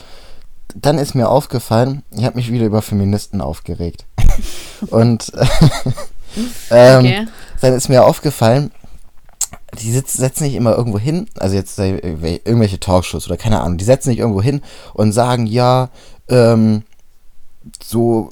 dann 0.75 0.97
ist 0.97 1.15
mir 1.15 1.29
aufgefallen, 1.29 2.03
ich 2.11 2.25
habe 2.25 2.35
mich 2.35 2.51
wieder 2.51 2.65
über 2.65 2.81
Feministen 2.81 3.41
aufgeregt. 3.41 4.05
und 4.87 5.31
ähm, 6.71 6.99
okay. 6.99 7.27
dann 7.61 7.73
ist 7.73 7.89
mir 7.89 8.03
aufgefallen, 8.03 8.71
die 9.81 9.91
sitzen, 9.91 10.19
setzen 10.19 10.43
nicht 10.43 10.55
immer 10.55 10.75
irgendwo 10.75 10.99
hin, 10.99 11.27
also 11.39 11.55
jetzt 11.55 11.79
irgendwelche 11.79 12.79
Talkshows 12.79 13.27
oder 13.27 13.37
keine 13.37 13.61
Ahnung, 13.61 13.77
die 13.77 13.85
setzen 13.85 14.09
sich 14.09 14.19
irgendwo 14.19 14.41
hin 14.41 14.61
und 14.93 15.13
sagen, 15.13 15.45
ja, 15.45 15.89
ähm, 16.27 16.83
so, 17.81 18.31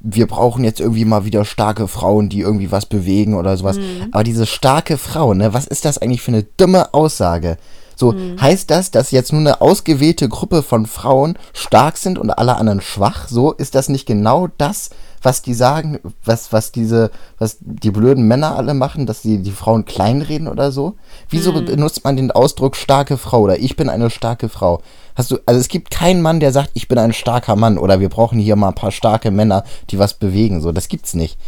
wir 0.00 0.26
brauchen 0.26 0.64
jetzt 0.64 0.80
irgendwie 0.80 1.04
mal 1.04 1.24
wieder 1.24 1.44
starke 1.44 1.88
Frauen, 1.88 2.28
die 2.28 2.40
irgendwie 2.40 2.72
was 2.72 2.86
bewegen 2.86 3.34
oder 3.34 3.56
sowas. 3.56 3.78
Mhm. 3.78 4.08
Aber 4.12 4.24
diese 4.24 4.46
starke 4.46 4.98
Frau, 4.98 5.34
ne, 5.34 5.54
was 5.54 5.66
ist 5.66 5.84
das 5.84 5.98
eigentlich 5.98 6.22
für 6.22 6.32
eine 6.32 6.42
dumme 6.42 6.92
Aussage? 6.92 7.56
So, 7.96 8.12
mhm. 8.12 8.40
heißt 8.40 8.70
das, 8.70 8.90
dass 8.90 9.12
jetzt 9.12 9.32
nur 9.32 9.40
eine 9.40 9.60
ausgewählte 9.60 10.28
Gruppe 10.28 10.62
von 10.62 10.86
Frauen 10.86 11.38
stark 11.52 11.96
sind 11.96 12.18
und 12.18 12.30
alle 12.30 12.56
anderen 12.56 12.80
schwach? 12.80 13.28
So, 13.28 13.52
ist 13.52 13.74
das 13.74 13.88
nicht 13.88 14.06
genau 14.06 14.48
das, 14.58 14.90
was 15.24 15.42
die 15.42 15.54
sagen, 15.54 15.98
was, 16.24 16.52
was 16.52 16.72
diese, 16.72 17.10
was 17.38 17.58
die 17.60 17.90
blöden 17.90 18.28
Männer 18.28 18.56
alle 18.56 18.74
machen, 18.74 19.06
dass 19.06 19.22
sie 19.22 19.38
die 19.38 19.50
Frauen 19.50 19.84
kleinreden 19.84 20.48
oder 20.48 20.70
so? 20.70 20.94
Wieso 21.28 21.52
mhm. 21.52 21.64
benutzt 21.64 22.04
man 22.04 22.16
den 22.16 22.30
Ausdruck 22.30 22.76
starke 22.76 23.16
Frau 23.16 23.40
oder 23.40 23.58
ich 23.58 23.76
bin 23.76 23.88
eine 23.88 24.10
starke 24.10 24.48
Frau? 24.48 24.82
Hast 25.14 25.30
du, 25.30 25.38
also 25.46 25.60
es 25.60 25.68
gibt 25.68 25.90
keinen 25.90 26.22
Mann, 26.22 26.40
der 26.40 26.52
sagt, 26.52 26.70
ich 26.74 26.88
bin 26.88 26.98
ein 26.98 27.12
starker 27.12 27.56
Mann 27.56 27.78
oder 27.78 28.00
wir 28.00 28.08
brauchen 28.08 28.38
hier 28.38 28.56
mal 28.56 28.68
ein 28.68 28.74
paar 28.74 28.92
starke 28.92 29.30
Männer, 29.30 29.64
die 29.90 29.98
was 29.98 30.14
bewegen. 30.14 30.60
So, 30.60 30.72
das 30.72 30.88
gibt's 30.88 31.14
nicht. 31.14 31.38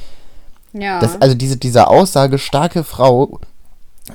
Ja. 0.72 1.00
Das, 1.00 1.20
also 1.20 1.34
diese, 1.34 1.56
diese 1.56 1.88
Aussage, 1.88 2.38
starke 2.38 2.84
Frau, 2.84 3.40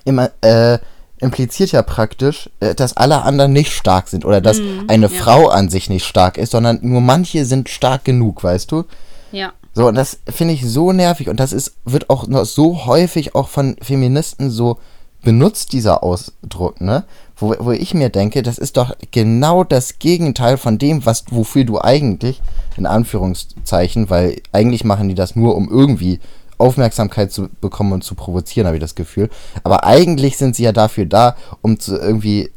immer, 0.05 0.31
äh, 0.41 0.79
impliziert 1.19 1.71
ja 1.71 1.83
praktisch, 1.83 2.49
äh, 2.59 2.73
dass 2.73 2.97
alle 2.97 3.21
anderen 3.23 3.53
nicht 3.53 3.71
stark 3.71 4.07
sind 4.07 4.25
oder 4.25 4.41
dass 4.41 4.59
mm, 4.59 4.85
eine 4.87 5.07
ja. 5.07 5.21
Frau 5.21 5.49
an 5.49 5.69
sich 5.69 5.89
nicht 5.89 6.05
stark 6.05 6.37
ist, 6.37 6.51
sondern 6.51 6.79
nur 6.81 7.01
manche 7.01 7.45
sind 7.45 7.69
stark 7.69 8.05
genug, 8.05 8.43
weißt 8.43 8.71
du? 8.71 8.85
Ja. 9.31 9.53
So, 9.73 9.87
und 9.87 9.95
das 9.95 10.19
finde 10.27 10.53
ich 10.53 10.65
so 10.65 10.91
nervig 10.91 11.29
und 11.29 11.39
das 11.39 11.53
ist, 11.53 11.75
wird 11.85 12.09
auch 12.09 12.27
noch 12.27 12.45
so 12.45 12.85
häufig 12.85 13.35
auch 13.35 13.47
von 13.47 13.77
Feministen 13.81 14.51
so 14.51 14.77
benutzt, 15.23 15.73
dieser 15.73 16.03
Ausdruck, 16.03 16.81
ne? 16.81 17.03
Wo, 17.37 17.55
wo 17.59 17.71
ich 17.71 17.93
mir 17.93 18.09
denke, 18.09 18.43
das 18.43 18.57
ist 18.57 18.77
doch 18.77 18.95
genau 19.11 19.63
das 19.63 19.99
Gegenteil 19.99 20.57
von 20.57 20.77
dem, 20.77 21.05
was, 21.05 21.25
wofür 21.29 21.63
du 21.63 21.79
eigentlich, 21.79 22.41
in 22.77 22.85
Anführungszeichen, 22.85 24.09
weil 24.09 24.41
eigentlich 24.51 24.83
machen 24.83 25.09
die 25.09 25.15
das 25.15 25.35
nur, 25.35 25.55
um 25.55 25.69
irgendwie 25.69 26.19
Aufmerksamkeit 26.57 27.31
zu 27.31 27.49
bekommen 27.59 27.93
und 27.93 28.03
zu 28.03 28.15
provozieren, 28.15 28.67
habe 28.67 28.77
ich 28.77 28.81
das 28.81 28.95
Gefühl. 28.95 29.29
Aber 29.63 29.83
eigentlich 29.83 30.37
sind 30.37 30.55
sie 30.55 30.63
ja 30.63 30.71
dafür 30.71 31.05
da, 31.05 31.35
um 31.61 31.79
zu 31.79 31.97
irgendwie 31.97 32.51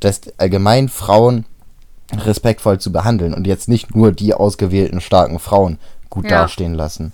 das 0.00 0.22
allgemein 0.38 0.88
Frauen 0.88 1.44
respektvoll 2.12 2.78
zu 2.78 2.92
behandeln 2.92 3.34
und 3.34 3.46
jetzt 3.46 3.68
nicht 3.68 3.94
nur 3.94 4.12
die 4.12 4.34
ausgewählten 4.34 5.00
starken 5.00 5.38
Frauen 5.38 5.78
gut 6.14 6.24
Ja. 6.30 6.42
dastehen 6.42 6.74
lassen. 6.74 7.12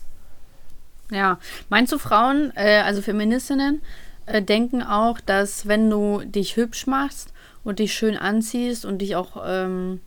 Ja, 1.10 1.38
meinst 1.70 1.92
du 1.92 1.98
Frauen, 1.98 2.52
äh, 2.54 2.82
also 2.84 3.02
Feministinnen, 3.02 3.82
äh, 4.26 4.40
denken 4.42 4.82
auch, 4.82 5.18
dass 5.20 5.66
wenn 5.66 5.90
du 5.90 6.20
dich 6.24 6.56
hübsch 6.56 6.86
machst 6.86 7.32
und 7.64 7.78
dich 7.80 7.92
schön 7.94 8.16
anziehst 8.16 8.84
und 8.84 8.98
dich 8.98 9.16
auch 9.16 9.42
ähm, 9.44 10.00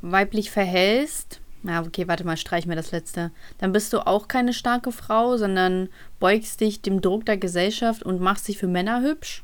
weiblich 0.00 0.50
verhältst, 0.52 1.40
ja, 1.64 1.82
okay, 1.82 2.06
warte 2.06 2.24
mal, 2.24 2.36
streich 2.36 2.66
mir 2.66 2.76
das 2.76 2.92
letzte, 2.92 3.32
dann 3.58 3.72
bist 3.72 3.92
du 3.92 4.06
auch 4.06 4.28
keine 4.28 4.52
starke 4.52 4.92
Frau, 4.92 5.36
sondern 5.36 5.88
beugst 6.20 6.60
dich 6.60 6.82
dem 6.82 7.00
Druck 7.00 7.26
der 7.26 7.36
Gesellschaft 7.36 8.04
und 8.04 8.20
machst 8.20 8.46
dich 8.46 8.58
für 8.58 8.68
Männer 8.68 9.02
hübsch? 9.02 9.42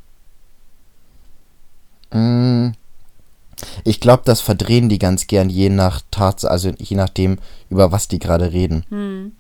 Mm, 2.13 2.69
Ich 3.85 4.01
glaube, 4.01 4.23
das 4.25 4.41
verdrehen 4.41 4.89
die 4.89 4.99
ganz 4.99 5.27
gern, 5.27 5.49
je 5.51 5.69
nach 5.69 6.03
Tatsache, 6.11 6.51
also 6.51 6.71
je 6.79 6.97
nachdem, 6.97 7.39
über 7.71 7.93
was 7.93 8.09
die 8.09 8.19
gerade 8.19 8.53
reden. 8.53 8.85
Hm. 8.89 9.33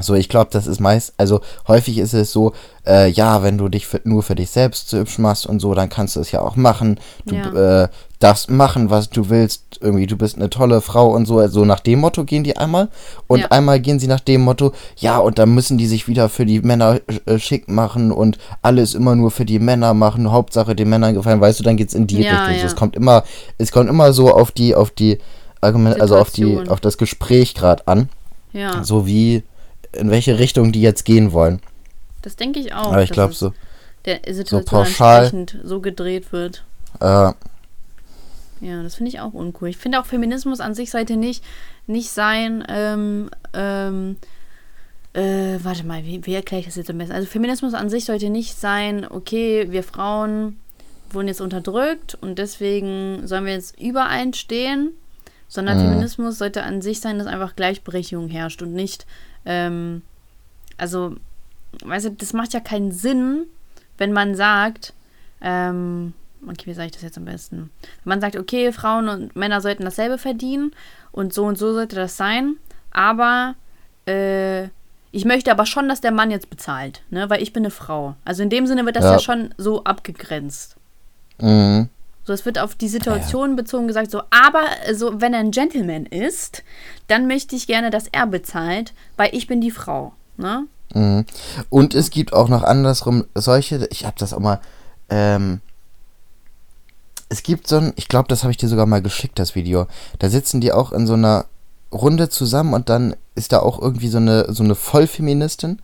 So, 0.00 0.14
ich 0.14 0.28
glaube, 0.28 0.48
das 0.52 0.66
ist 0.66 0.80
meist, 0.80 1.14
also 1.16 1.40
häufig 1.68 1.98
ist 1.98 2.14
es 2.14 2.32
so, 2.32 2.52
äh, 2.86 3.08
ja, 3.10 3.42
wenn 3.42 3.58
du 3.58 3.68
dich 3.68 3.86
für, 3.86 4.00
nur 4.04 4.22
für 4.22 4.34
dich 4.34 4.50
selbst 4.50 4.88
so 4.90 4.98
hübsch 4.98 5.18
machst 5.18 5.46
und 5.46 5.60
so, 5.60 5.74
dann 5.74 5.88
kannst 5.88 6.16
du 6.16 6.20
es 6.20 6.30
ja 6.32 6.40
auch 6.40 6.56
machen. 6.56 6.98
Du 7.24 7.34
Ja. 7.34 7.84
äh, 7.84 7.88
darfst 8.18 8.50
machen, 8.50 8.90
was 8.90 9.10
du 9.10 9.28
willst. 9.28 9.62
Irgendwie, 9.80 10.06
du 10.06 10.16
bist 10.16 10.36
eine 10.36 10.48
tolle 10.48 10.80
Frau 10.80 11.08
und 11.14 11.26
so. 11.26 11.46
So 11.48 11.64
nach 11.64 11.80
dem 11.80 12.00
Motto 12.00 12.24
gehen 12.24 12.44
die 12.44 12.56
einmal. 12.56 12.88
Und 13.26 13.40
Ja. 13.40 13.46
einmal 13.50 13.80
gehen 13.80 13.98
sie 13.98 14.06
nach 14.06 14.20
dem 14.20 14.40
Motto, 14.42 14.72
ja, 14.96 15.18
und 15.18 15.38
dann 15.38 15.54
müssen 15.54 15.76
die 15.78 15.86
sich 15.86 16.08
wieder 16.08 16.28
für 16.28 16.46
die 16.46 16.60
Männer 16.60 17.00
äh, 17.26 17.38
schick 17.38 17.68
machen 17.68 18.12
und 18.12 18.38
alles 18.62 18.94
immer 18.94 19.14
nur 19.16 19.30
für 19.30 19.44
die 19.44 19.58
Männer 19.58 19.92
machen. 19.94 20.30
Hauptsache 20.32 20.74
den 20.74 20.88
Männern 20.88 21.14
gefallen, 21.14 21.40
weißt 21.40 21.60
du, 21.60 21.64
dann 21.64 21.76
geht's 21.76 21.94
in 21.94 22.06
die 22.06 22.22
Ja, 22.22 22.30
Richtung. 22.36 22.58
So, 22.58 22.66
es 22.66 22.76
kommt 22.76 22.96
immer, 22.96 23.24
es 23.58 23.70
kommt 23.72 23.90
immer 23.90 24.12
so 24.12 24.32
auf 24.32 24.50
die, 24.52 24.74
auf 24.74 24.90
die 24.90 25.18
Argumente, 25.60 26.00
also 26.00 26.16
auf 26.16 26.30
die, 26.30 26.44
Situation. 26.44 26.68
auf 26.68 26.80
das 26.80 26.96
Gespräch 26.98 27.54
gerade 27.54 27.86
an. 27.88 28.08
Ja, 28.52 28.82
So 28.82 29.06
wie 29.06 29.42
in 29.96 30.10
welche 30.10 30.38
Richtung 30.38 30.72
die 30.72 30.80
jetzt 30.82 31.04
gehen 31.04 31.32
wollen. 31.32 31.60
das 32.22 32.36
denke 32.36 32.60
ich 32.60 32.72
auch. 32.74 32.92
Aber 32.92 33.02
ich 33.02 33.10
glaube 33.10 33.32
so, 33.34 33.52
Der 34.04 34.20
Situation 34.32 34.64
pauschal- 34.84 35.20
entsprechend 35.34 35.58
so 35.64 35.80
gedreht 35.80 36.32
wird. 36.32 36.64
äh, 37.00 37.32
Ja, 38.60 38.82
das 38.82 38.94
finde 38.94 39.10
ich 39.10 39.20
auch 39.20 39.32
uncool. 39.34 39.68
Ich 39.68 39.76
finde 39.76 40.00
auch 40.00 40.06
Feminismus 40.06 40.60
an 40.60 40.74
sich 40.74 40.90
sollte 40.90 41.16
nicht, 41.16 41.44
nicht 41.86 42.10
sein, 42.10 42.64
ähm, 42.68 43.30
ähm, 43.52 44.16
äh, 45.12 45.58
warte 45.62 45.84
mal, 45.84 46.04
wie, 46.04 46.24
wie 46.26 46.34
erkläre 46.34 46.60
ich 46.60 46.66
das 46.66 46.76
jetzt 46.76 46.90
am 46.90 46.98
besten? 46.98 47.14
Also 47.14 47.26
Feminismus 47.26 47.74
an 47.74 47.88
sich 47.90 48.04
sollte 48.04 48.28
nicht 48.30 48.58
sein, 48.58 49.06
okay, 49.08 49.66
wir 49.70 49.82
Frauen 49.82 50.58
wurden 51.10 51.28
jetzt 51.28 51.40
unterdrückt 51.40 52.16
und 52.20 52.38
deswegen 52.38 53.26
sollen 53.26 53.44
wir 53.46 53.52
jetzt 53.54 53.78
überein 53.80 54.32
stehen, 54.34 54.92
sondern 55.48 55.76
Mhm. 55.78 55.82
Feminismus 55.82 56.38
sollte 56.38 56.62
an 56.62 56.82
sich 56.82 57.00
sein, 57.00 57.18
dass 57.18 57.26
einfach 57.26 57.56
Gleichberechtigung 57.56 58.28
herrscht 58.28 58.62
und 58.62 58.72
nicht, 58.72 59.06
ähm, 59.44 60.02
also, 60.76 61.16
weißt 61.84 62.06
du, 62.06 62.10
das 62.12 62.32
macht 62.32 62.52
ja 62.52 62.60
keinen 62.60 62.92
Sinn, 62.92 63.44
wenn 63.98 64.12
man 64.12 64.34
sagt, 64.34 64.92
ähm, 65.40 66.12
okay, 66.46 66.66
wie 66.66 66.74
sage 66.74 66.86
ich 66.86 66.92
das 66.92 67.02
jetzt 67.02 67.18
am 67.18 67.24
besten? 67.24 67.70
Wenn 68.04 68.10
man 68.10 68.20
sagt, 68.20 68.36
okay, 68.36 68.72
Frauen 68.72 69.08
und 69.08 69.36
Männer 69.36 69.60
sollten 69.60 69.84
dasselbe 69.84 70.18
verdienen 70.18 70.72
und 71.12 71.32
so 71.32 71.44
und 71.44 71.56
so 71.58 71.72
sollte 71.72 71.96
das 71.96 72.16
sein, 72.16 72.56
aber 72.90 73.54
äh, 74.06 74.64
ich 75.12 75.24
möchte 75.24 75.50
aber 75.50 75.64
schon, 75.66 75.88
dass 75.88 76.00
der 76.02 76.12
Mann 76.12 76.30
jetzt 76.30 76.50
bezahlt, 76.50 77.02
ne? 77.10 77.30
weil 77.30 77.42
ich 77.42 77.52
bin 77.54 77.62
eine 77.62 77.70
Frau. 77.70 78.16
Also 78.24 78.42
in 78.42 78.50
dem 78.50 78.66
Sinne 78.66 78.84
wird 78.84 78.96
das 78.96 79.04
ja, 79.04 79.12
Ja. 79.12 79.18
schon 79.18 79.54
so 79.56 79.82
abgegrenzt. 79.84 80.76
mh, 81.40 81.86
So, 82.26 82.32
es 82.32 82.44
wird 82.44 82.58
auf 82.58 82.74
die 82.74 82.88
Situation 82.88 83.54
bezogen 83.54 83.86
gesagt, 83.86 84.10
so, 84.10 84.20
aber 84.30 84.64
äh, 84.84 84.94
so, 84.94 85.20
wenn 85.20 85.32
er 85.32 85.38
ein 85.38 85.52
Gentleman 85.52 86.06
ist, 86.06 86.64
dann 87.06 87.28
möchte 87.28 87.54
ich 87.54 87.68
gerne, 87.68 87.90
dass 87.90 88.08
er 88.10 88.26
bezahlt, 88.26 88.94
weil 89.16 89.30
ich 89.32 89.46
bin 89.46 89.60
die 89.60 89.70
Frau. 89.70 90.12
Ne? 90.36 90.66
mh. 90.92 91.24
Und 91.70 91.94
es 91.94 92.10
gibt 92.10 92.32
auch 92.32 92.48
noch 92.48 92.64
andersrum 92.64 93.24
solche, 93.36 93.86
ich 93.90 94.04
habe 94.04 94.16
das 94.18 94.32
auch 94.32 94.40
mal, 94.40 94.60
ähm, 95.08 95.60
es 97.28 97.44
gibt 97.44 97.68
so 97.68 97.76
ein, 97.76 97.92
ich 97.94 98.08
glaube, 98.08 98.28
das 98.28 98.42
habe 98.42 98.50
ich 98.50 98.56
dir 98.56 98.68
sogar 98.68 98.86
mal 98.86 99.02
geschickt, 99.02 99.38
das 99.38 99.54
Video. 99.54 99.86
Da 100.18 100.28
sitzen 100.28 100.60
die 100.60 100.72
auch 100.72 100.90
in 100.90 101.06
so 101.06 101.14
einer 101.14 101.46
Runde 101.92 102.28
zusammen 102.28 102.74
und 102.74 102.88
dann 102.88 103.14
ist 103.36 103.52
da 103.52 103.60
auch 103.60 103.80
irgendwie 103.80 104.08
so 104.08 104.18
eine, 104.18 104.52
so 104.52 104.64
eine 104.64 104.74
Vollfeministin 104.74 105.80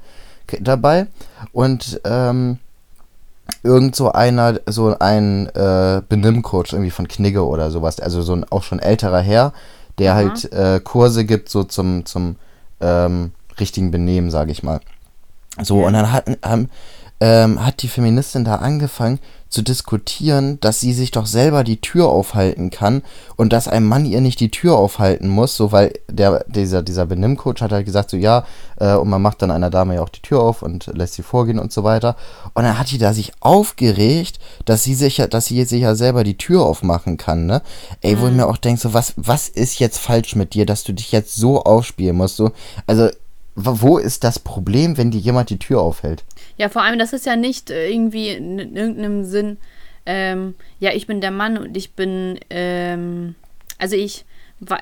dabei 0.60 1.06
und 1.52 2.00
ähm, 2.04 2.58
irgend 3.62 3.96
so 3.96 4.12
einer, 4.12 4.60
so 4.66 4.96
ein 4.98 5.46
äh, 5.54 6.02
Benimmcoach 6.08 6.72
irgendwie 6.72 6.90
von 6.90 7.08
Knigge 7.08 7.44
oder 7.44 7.70
sowas, 7.70 8.00
also 8.00 8.22
so 8.22 8.34
ein 8.34 8.44
auch 8.50 8.62
schon 8.62 8.78
älterer 8.78 9.20
Herr, 9.20 9.52
der 9.98 10.12
Aha. 10.12 10.18
halt 10.18 10.52
äh, 10.52 10.80
Kurse 10.80 11.24
gibt 11.24 11.48
so 11.48 11.64
zum, 11.64 12.06
zum 12.06 12.36
ähm, 12.80 13.32
richtigen 13.60 13.90
Benehmen, 13.90 14.30
sage 14.30 14.52
ich 14.52 14.62
mal. 14.62 14.80
So, 15.62 15.84
und 15.84 15.92
dann 15.92 16.12
hat, 16.12 16.24
ähm, 16.44 16.68
ähm, 17.22 17.64
hat 17.64 17.82
die 17.82 17.88
Feministin 17.88 18.44
da 18.44 18.56
angefangen 18.56 19.20
zu 19.48 19.62
diskutieren, 19.62 20.58
dass 20.58 20.80
sie 20.80 20.92
sich 20.92 21.12
doch 21.12 21.26
selber 21.26 21.62
die 21.62 21.80
Tür 21.80 22.08
aufhalten 22.08 22.70
kann 22.70 23.02
und 23.36 23.52
dass 23.52 23.68
ein 23.68 23.84
Mann 23.84 24.06
ihr 24.06 24.20
nicht 24.20 24.40
die 24.40 24.50
Tür 24.50 24.76
aufhalten 24.76 25.28
muss, 25.28 25.56
so 25.56 25.70
weil 25.70 25.92
der, 26.10 26.44
dieser, 26.48 26.82
dieser 26.82 27.06
Benimmcoach 27.06 27.60
hat 27.60 27.70
halt 27.70 27.86
gesagt, 27.86 28.10
so 28.10 28.16
ja, 28.16 28.44
äh, 28.80 28.94
und 28.94 29.08
man 29.08 29.22
macht 29.22 29.40
dann 29.40 29.52
einer 29.52 29.70
Dame 29.70 29.94
ja 29.94 30.02
auch 30.02 30.08
die 30.08 30.22
Tür 30.22 30.40
auf 30.40 30.62
und 30.62 30.86
lässt 30.96 31.14
sie 31.14 31.22
vorgehen 31.22 31.60
und 31.60 31.70
so 31.70 31.84
weiter. 31.84 32.16
Und 32.54 32.64
dann 32.64 32.76
hat 32.76 32.90
die 32.90 32.98
da 32.98 33.14
sich 33.14 33.30
aufgeregt, 33.38 34.40
dass 34.64 34.82
sie 34.82 34.94
sich 34.94 35.18
ja, 35.18 35.28
dass 35.28 35.44
sie 35.46 35.62
sich 35.64 35.82
ja 35.82 35.94
selber 35.94 36.24
die 36.24 36.38
Tür 36.38 36.62
aufmachen 36.62 37.18
kann, 37.18 37.46
ne? 37.46 37.62
Ey, 38.00 38.18
wo 38.18 38.26
ich 38.26 38.34
mir 38.34 38.48
auch 38.48 38.56
denke, 38.56 38.80
so, 38.80 38.94
was, 38.94 39.12
was 39.16 39.48
ist 39.48 39.78
jetzt 39.78 39.98
falsch 39.98 40.34
mit 40.34 40.54
dir, 40.54 40.66
dass 40.66 40.82
du 40.82 40.92
dich 40.92 41.12
jetzt 41.12 41.36
so 41.36 41.62
aufspielen 41.62 42.16
musst? 42.16 42.36
So, 42.36 42.50
also, 42.88 43.10
wo 43.54 43.98
ist 43.98 44.24
das 44.24 44.40
Problem, 44.40 44.96
wenn 44.96 45.12
dir 45.12 45.20
jemand 45.20 45.50
die 45.50 45.58
Tür 45.58 45.82
aufhält? 45.82 46.24
Ja, 46.56 46.68
vor 46.68 46.82
allem, 46.82 46.98
das 46.98 47.12
ist 47.12 47.26
ja 47.26 47.36
nicht 47.36 47.70
äh, 47.70 47.88
irgendwie 47.90 48.30
in, 48.30 48.58
in 48.58 48.76
irgendeinem 48.76 49.24
Sinn, 49.24 49.58
ähm, 50.04 50.54
ja, 50.80 50.92
ich 50.92 51.06
bin 51.06 51.20
der 51.20 51.30
Mann 51.30 51.58
und 51.58 51.76
ich 51.76 51.92
bin, 51.92 52.38
ähm, 52.50 53.34
also 53.78 53.96
ich, 53.96 54.24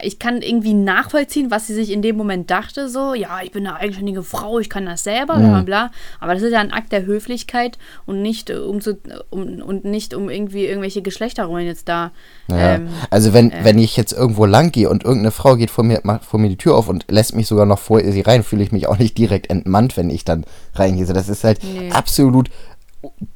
ich 0.03 0.19
kann 0.19 0.43
irgendwie 0.43 0.75
nachvollziehen, 0.75 1.51
was 1.51 1.67
sie 1.67 1.75
sich 1.75 1.91
in 1.91 2.03
dem 2.03 2.17
Moment 2.17 2.51
dachte, 2.51 2.89
so, 2.89 3.15
ja, 3.15 3.41
ich 3.43 3.51
bin 3.51 3.67
eine 3.67 3.77
eigenständige 3.77 4.23
Frau, 4.23 4.59
ich 4.59 4.69
kann 4.69 4.87
das 4.87 5.05
selber, 5.05 5.37
bla 5.37 5.49
bla 5.49 5.63
bla. 5.63 5.91
Aber 6.21 6.35
das 6.35 6.43
ist 6.43 6.53
ja 6.53 6.61
ein 6.61 6.73
Akt 6.73 6.93
der 6.93 7.07
Höflichkeit 7.07 7.79
und 8.07 8.21
nicht, 8.21 8.51
äh, 8.51 8.57
um 8.57 8.81
zu, 8.81 8.99
um, 9.31 9.63
und 9.63 9.85
nicht 9.85 10.15
um 10.15 10.29
irgendwie 10.29 10.67
irgendwelche 10.67 11.03
Geschlechterrollen 11.03 11.67
jetzt 11.67 11.89
da. 11.89 12.13
Ja. 12.49 12.75
Ähm, 12.75 12.89
also 13.11 13.33
wenn, 13.33 13.53
wenn 13.63 13.79
ich 13.79 13.97
jetzt 13.97 14.13
irgendwo 14.13 14.45
lang 14.45 14.71
gehe 14.71 14.91
und 14.91 15.05
irgendeine 15.05 15.31
Frau 15.31 15.57
geht 15.57 15.71
vor 15.71 15.85
mir, 15.85 16.01
macht 16.03 16.25
vor 16.25 16.39
mir 16.39 16.49
die 16.49 16.57
Tür 16.59 16.77
auf 16.77 16.89
und 16.89 17.07
lässt 17.11 17.35
mich 17.35 17.47
sogar 17.47 17.67
noch 17.67 17.79
vor 17.79 18.01
sie 18.01 18.21
rein, 18.21 18.43
fühle 18.43 18.63
ich 18.63 18.73
mich 18.73 18.87
auch 18.87 18.99
nicht 18.99 19.17
direkt 19.17 19.51
entmannt, 19.51 19.97
wenn 19.97 20.11
ich 20.11 20.25
dann 20.25 20.45
reingehe. 20.75 21.07
Das 21.07 21.29
ist 21.29 21.45
halt 21.45 21.61
Nee. 21.65 21.91
absolut 21.91 22.51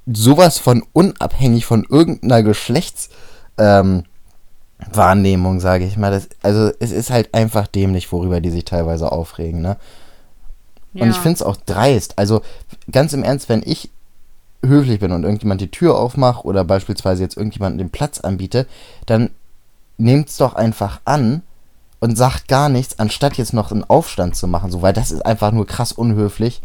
sowas 0.07 0.59
von 0.59 0.83
unabhängig 0.93 1.65
von 1.65 1.87
irgendeiner 1.89 2.43
Geschlechts 2.43 3.09
ähm, 3.59 4.05
Wahrnehmung, 4.93 5.61
sage 5.61 5.85
ich 5.85 5.97
mal. 5.97 6.11
Das, 6.11 6.29
also 6.43 6.71
es 6.81 6.93
ist 6.93 7.11
halt 7.11 7.35
einfach 7.35 7.67
dämlich, 7.67 8.11
worüber 8.13 8.41
die 8.41 8.51
sich 8.51 8.65
teilweise 8.65 9.13
aufregen, 9.13 9.61
ne? 9.61 9.77
Und 10.95 11.09
ich 11.09 11.17
ja. 11.17 11.23
finde 11.23 11.35
es 11.35 11.43
auch 11.43 11.57
dreist. 11.57 12.19
Also 12.19 12.43
ganz 12.91 13.13
im 13.13 13.25
Ernst, 13.25 13.49
wenn 13.49 13.63
ich 13.65 13.91
höflich 14.65 15.01
bin 15.01 15.13
und 15.13 15.25
irgendjemand 15.25 15.61
die 15.61 15.71
Tür 15.71 15.99
aufmacht 15.99 16.45
oder 16.45 16.65
beispielsweise 16.65 17.23
jetzt 17.23 17.37
irgendjemanden 17.37 17.79
den 17.79 17.91
Platz 17.91 18.21
anbiete, 18.21 18.67
dann 19.07 19.31
nehmt's 19.99 20.37
doch 20.37 20.55
einfach 20.55 21.01
an 21.05 21.43
und 22.01 22.17
sagt 22.17 22.49
gar 22.49 22.69
nichts, 22.69 22.99
anstatt 22.99 23.37
jetzt 23.39 23.53
noch 23.53 23.73
einen 23.73 23.85
Aufstand 23.85 24.37
zu 24.37 24.47
machen, 24.47 24.71
so, 24.71 24.83
weil 24.83 24.93
das 24.93 25.11
ist 25.11 25.25
einfach 25.25 25.53
nur 25.53 25.67
krass 25.67 25.93
unhöflich, 25.93 26.63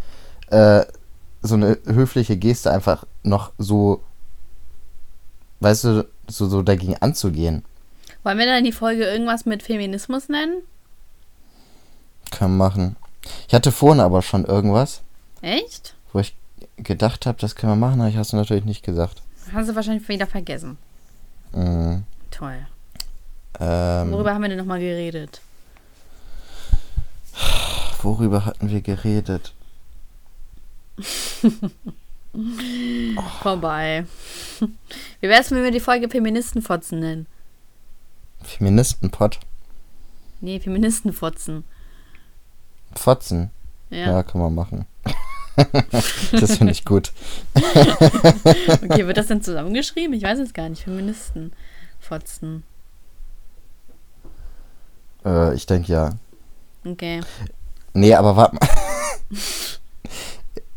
äh, 0.50 0.84
so 1.42 1.56
eine 1.56 1.78
höfliche 1.86 2.38
Geste 2.38 2.72
einfach 2.72 3.06
noch 3.24 3.52
so, 3.58 4.02
weißt 5.62 5.84
du, 5.86 6.08
so, 6.28 6.48
so 6.48 6.62
dagegen 6.62 6.98
anzugehen. 6.98 7.64
Wollen 8.24 8.38
wir 8.38 8.46
dann 8.46 8.64
die 8.64 8.72
Folge 8.72 9.04
irgendwas 9.06 9.46
mit 9.46 9.64
Feminismus 9.64 10.30
nennen? 10.30 10.62
Kann 12.32 12.58
machen. 12.58 12.96
Ich 13.48 13.54
hatte 13.54 13.72
vorhin 13.72 14.00
aber 14.02 14.22
schon 14.22 14.46
irgendwas, 14.46 15.02
Echt? 15.42 15.96
wo 16.14 16.20
ich 16.20 16.36
gedacht 16.78 17.26
habe, 17.26 17.38
das 17.40 17.56
können 17.56 17.74
wir 17.74 17.88
machen, 17.88 18.00
aber 18.02 18.10
ich 18.10 18.18
hast 18.18 18.34
du 18.34 18.38
natürlich 18.38 18.66
nicht 18.66 18.84
gesagt. 18.84 19.22
Hast 19.54 19.70
du 19.70 19.76
wahrscheinlich 19.76 20.08
wieder 20.08 20.28
vergessen. 20.28 20.78
Mhm. 21.54 22.04
Toll. 22.32 22.66
Ähm, 23.60 24.12
Worüber 24.12 24.34
haben 24.34 24.42
wir 24.42 24.50
denn 24.50 24.58
nochmal 24.58 24.80
geredet? 24.80 25.42
worüber 28.02 28.46
hatten 28.46 28.70
wir 28.70 28.82
geredet? 28.82 29.54
Vorbei. 33.42 34.06
Wie 35.20 35.28
wär's, 35.28 35.52
wenn 35.52 35.64
wir 35.64 35.72
die 35.72 35.80
Folge 35.80 36.10
Feministenfotzen 36.10 37.00
nennen? 37.00 37.28
Feministenpott. 38.42 39.40
Nee, 40.42 40.60
Feministenfotzen. 40.60 41.64
Fotzen. 42.96 43.52
Ja. 43.90 44.12
Ja, 44.12 44.24
kann 44.24 44.42
man 44.42 44.56
machen. 44.56 44.86
das 46.32 46.58
finde 46.58 46.72
ich 46.72 46.86
gut. 46.86 47.12
Okay, 48.82 49.06
wird 49.06 49.18
das 49.18 49.28
denn 49.28 49.42
zusammengeschrieben? 49.42 50.14
Ich 50.14 50.24
weiß 50.24 50.40
es 50.40 50.54
gar 50.54 50.70
nicht. 50.70 50.84
Feministenfotzen. 50.84 52.64
Äh, 55.26 55.54
ich 55.56 55.66
denke 55.66 55.92
ja. 55.92 56.12
Okay. 56.86 57.22
Nee, 57.94 58.14
aber 58.14 58.36
warte 58.36 58.56
mal. 58.56 58.68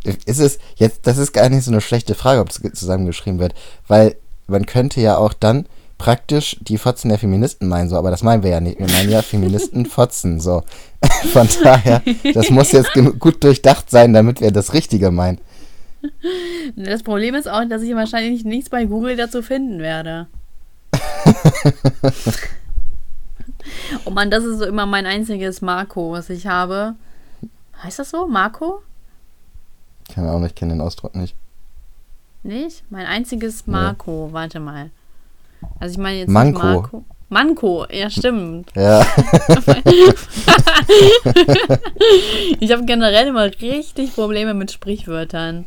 ist 0.26 0.40
es 0.40 0.58
jetzt, 0.76 1.06
das 1.06 1.18
ist 1.18 1.32
gar 1.32 1.48
nicht 1.48 1.64
so 1.64 1.70
eine 1.70 1.80
schlechte 1.80 2.14
Frage, 2.14 2.40
ob 2.40 2.50
es 2.50 2.60
zusammengeschrieben 2.78 3.38
wird, 3.38 3.54
weil 3.86 4.16
man 4.46 4.66
könnte 4.66 5.00
ja 5.00 5.16
auch 5.16 5.32
dann 5.32 5.66
praktisch 6.02 6.56
die 6.60 6.78
Fotzen 6.78 7.10
der 7.10 7.18
Feministen 7.18 7.68
meinen, 7.68 7.88
so, 7.88 7.96
aber 7.96 8.10
das 8.10 8.24
meinen 8.24 8.42
wir 8.42 8.50
ja 8.50 8.58
nicht. 8.58 8.76
Wir 8.80 8.88
meinen 8.88 9.08
ja 9.08 9.22
Feministen 9.22 9.86
Fotzen, 9.86 10.40
so. 10.40 10.64
Von 11.32 11.48
daher, 11.62 12.02
das 12.34 12.50
muss 12.50 12.72
jetzt 12.72 12.90
gut 13.20 13.44
durchdacht 13.44 13.88
sein, 13.88 14.12
damit 14.12 14.40
wir 14.40 14.50
das 14.50 14.74
Richtige 14.74 15.12
meinen. 15.12 15.38
Das 16.74 17.04
Problem 17.04 17.36
ist 17.36 17.48
auch, 17.48 17.62
dass 17.68 17.82
ich 17.82 17.94
wahrscheinlich 17.94 18.44
nichts 18.44 18.68
bei 18.68 18.84
Google 18.84 19.14
dazu 19.14 19.42
finden 19.42 19.78
werde. 19.78 20.26
oh 24.04 24.10
Mann, 24.10 24.32
das 24.32 24.42
ist 24.42 24.58
so 24.58 24.64
immer 24.64 24.86
mein 24.86 25.06
einziges 25.06 25.62
Marco, 25.62 26.10
was 26.10 26.30
ich 26.30 26.48
habe. 26.48 26.96
Heißt 27.80 28.00
das 28.00 28.10
so? 28.10 28.26
Marco? 28.26 28.82
Keine 30.12 30.30
Ahnung, 30.30 30.46
ich 30.46 30.56
kenne 30.56 30.74
den 30.74 30.80
Ausdruck 30.80 31.14
nicht. 31.14 31.36
Nicht? 32.42 32.82
Mein 32.90 33.06
einziges 33.06 33.68
Marco. 33.68 34.30
Warte 34.32 34.58
mal. 34.58 34.90
Also 35.78 35.92
ich 35.92 35.98
meine 35.98 36.18
jetzt 36.18 36.28
Manko. 36.30 36.50
nicht 36.52 36.62
Marco. 36.62 37.04
Manko, 37.28 37.86
ja 37.90 38.10
stimmt. 38.10 38.70
Ja, 38.76 39.00
Ich 42.60 42.70
habe 42.72 42.84
generell 42.84 43.28
immer 43.28 43.44
richtig 43.44 44.14
Probleme 44.14 44.52
mit 44.54 44.70
Sprichwörtern. 44.70 45.64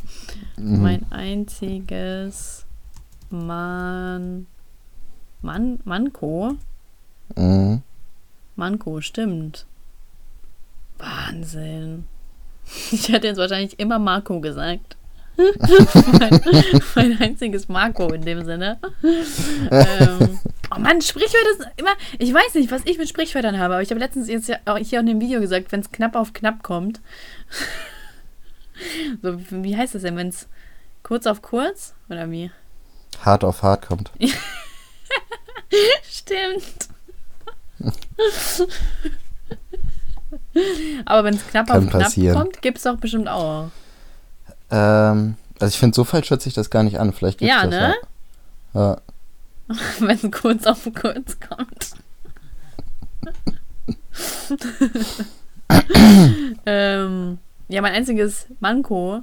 Mhm. 0.58 0.82
Mein 0.82 1.12
einziges 1.12 2.66
Mann. 3.30 4.46
Mann. 5.41 5.80
Manko? 5.84 6.56
mhm. 7.36 7.82
Manko, 8.56 9.02
stimmt. 9.02 9.66
Wahnsinn. 10.98 12.06
Ich 12.91 13.10
hätte 13.10 13.28
jetzt 13.28 13.38
wahrscheinlich 13.38 13.80
immer 13.80 14.00
Marco 14.00 14.39
gesagt. 14.39 14.98
Mein, 15.38 16.41
mein 16.95 17.21
einziges 17.21 17.67
Marco 17.67 18.07
in 18.13 18.21
dem 18.21 18.43
Sinne. 18.45 18.79
ähm, 19.03 20.39
oh 20.73 20.79
Mann, 20.79 21.01
Sprichwörter 21.01 21.57
sind 21.57 21.71
immer. 21.77 21.93
Ich 22.19 22.33
weiß 22.33 22.55
nicht, 22.55 22.71
was 22.71 22.81
ich 22.86 22.97
mit 22.97 23.09
Sprichwörtern 23.09 23.59
habe, 23.59 23.75
aber 23.75 23.83
ich 23.83 23.89
habe 23.89 23.99
letztens 23.99 24.27
jetzt 24.27 24.47
ja 24.47 24.57
auch 24.65 24.77
hier 24.77 24.99
in 24.99 25.05
dem 25.05 25.21
Video 25.21 25.39
gesagt, 25.39 25.71
wenn 25.71 25.81
es 25.81 25.91
knapp 25.91 26.15
auf 26.15 26.33
knapp 26.33 26.63
kommt. 26.63 27.01
so, 29.21 29.39
wie 29.51 29.77
heißt 29.77 29.95
das 29.95 30.01
denn, 30.03 30.17
wenn 30.17 30.29
es 30.29 30.47
kurz 31.03 31.27
auf 31.27 31.41
kurz? 31.41 31.93
Oder 32.09 32.29
wie? 32.31 32.51
hart 33.23 33.43
auf 33.43 33.63
hart 33.63 33.88
kommt. 33.88 34.11
Stimmt. 36.09 36.89
Aber 41.05 41.23
wenn 41.23 41.36
es 41.36 41.47
knapp 41.47 41.67
Kann 41.67 41.83
auf 41.83 41.89
knapp 41.89 42.03
passieren. 42.03 42.38
kommt, 42.38 42.61
gibt 42.61 42.77
es 42.77 42.83
doch 42.83 42.97
bestimmt 42.97 43.27
auch. 43.27 43.69
Ähm, 44.76 45.36
also 45.59 45.71
ich 45.73 45.80
finde, 45.80 45.95
so 45.95 46.03
falsch 46.03 46.30
hört 46.30 46.41
sich 46.41 46.53
das 46.53 46.69
gar 46.69 46.84
nicht 46.84 46.99
an. 46.99 47.13
Vielleicht 47.13 47.39
gibt's 47.39 47.53
Ja, 47.55 47.61
das 47.65 47.69
ne? 47.71 47.95
Ja. 48.73 48.82
ja. 48.91 48.97
wenn 49.99 50.17
es 50.21 50.32
kurz 50.41 50.65
auf 50.67 50.88
kurz 50.93 51.38
kommt. 51.39 51.91
ähm, 56.65 57.38
ja, 57.67 57.82
mein 57.82 57.93
einziges 57.93 58.47
Manko 58.59 59.21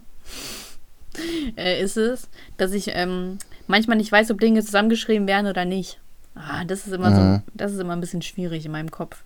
äh, 1.57 1.82
ist 1.82 1.96
es, 1.96 2.28
dass 2.57 2.72
ich 2.72 2.88
ähm, 2.94 3.38
manchmal 3.66 3.96
nicht 3.96 4.11
weiß, 4.11 4.30
ob 4.30 4.40
Dinge 4.40 4.62
zusammengeschrieben 4.64 5.26
werden 5.26 5.46
oder 5.46 5.64
nicht. 5.64 6.00
Ah, 6.34 6.64
das 6.64 6.86
ist 6.86 6.92
immer 6.92 7.11
Mhm. 7.11 7.36
so, 7.36 7.42
das 7.55 7.72
ist 7.72 7.78
immer 7.80 7.92
ein 7.92 8.00
bisschen 8.00 8.22
schwierig 8.22 8.64
in 8.64 8.72
meinem 8.72 8.90
Kopf. 8.90 9.22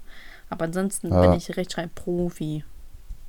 Aber 0.51 0.65
ansonsten 0.67 1.09
Ja. 1.13 1.21
bin 1.21 1.33
ich 1.33 1.57
Rechtschreibprofi. 1.57 2.65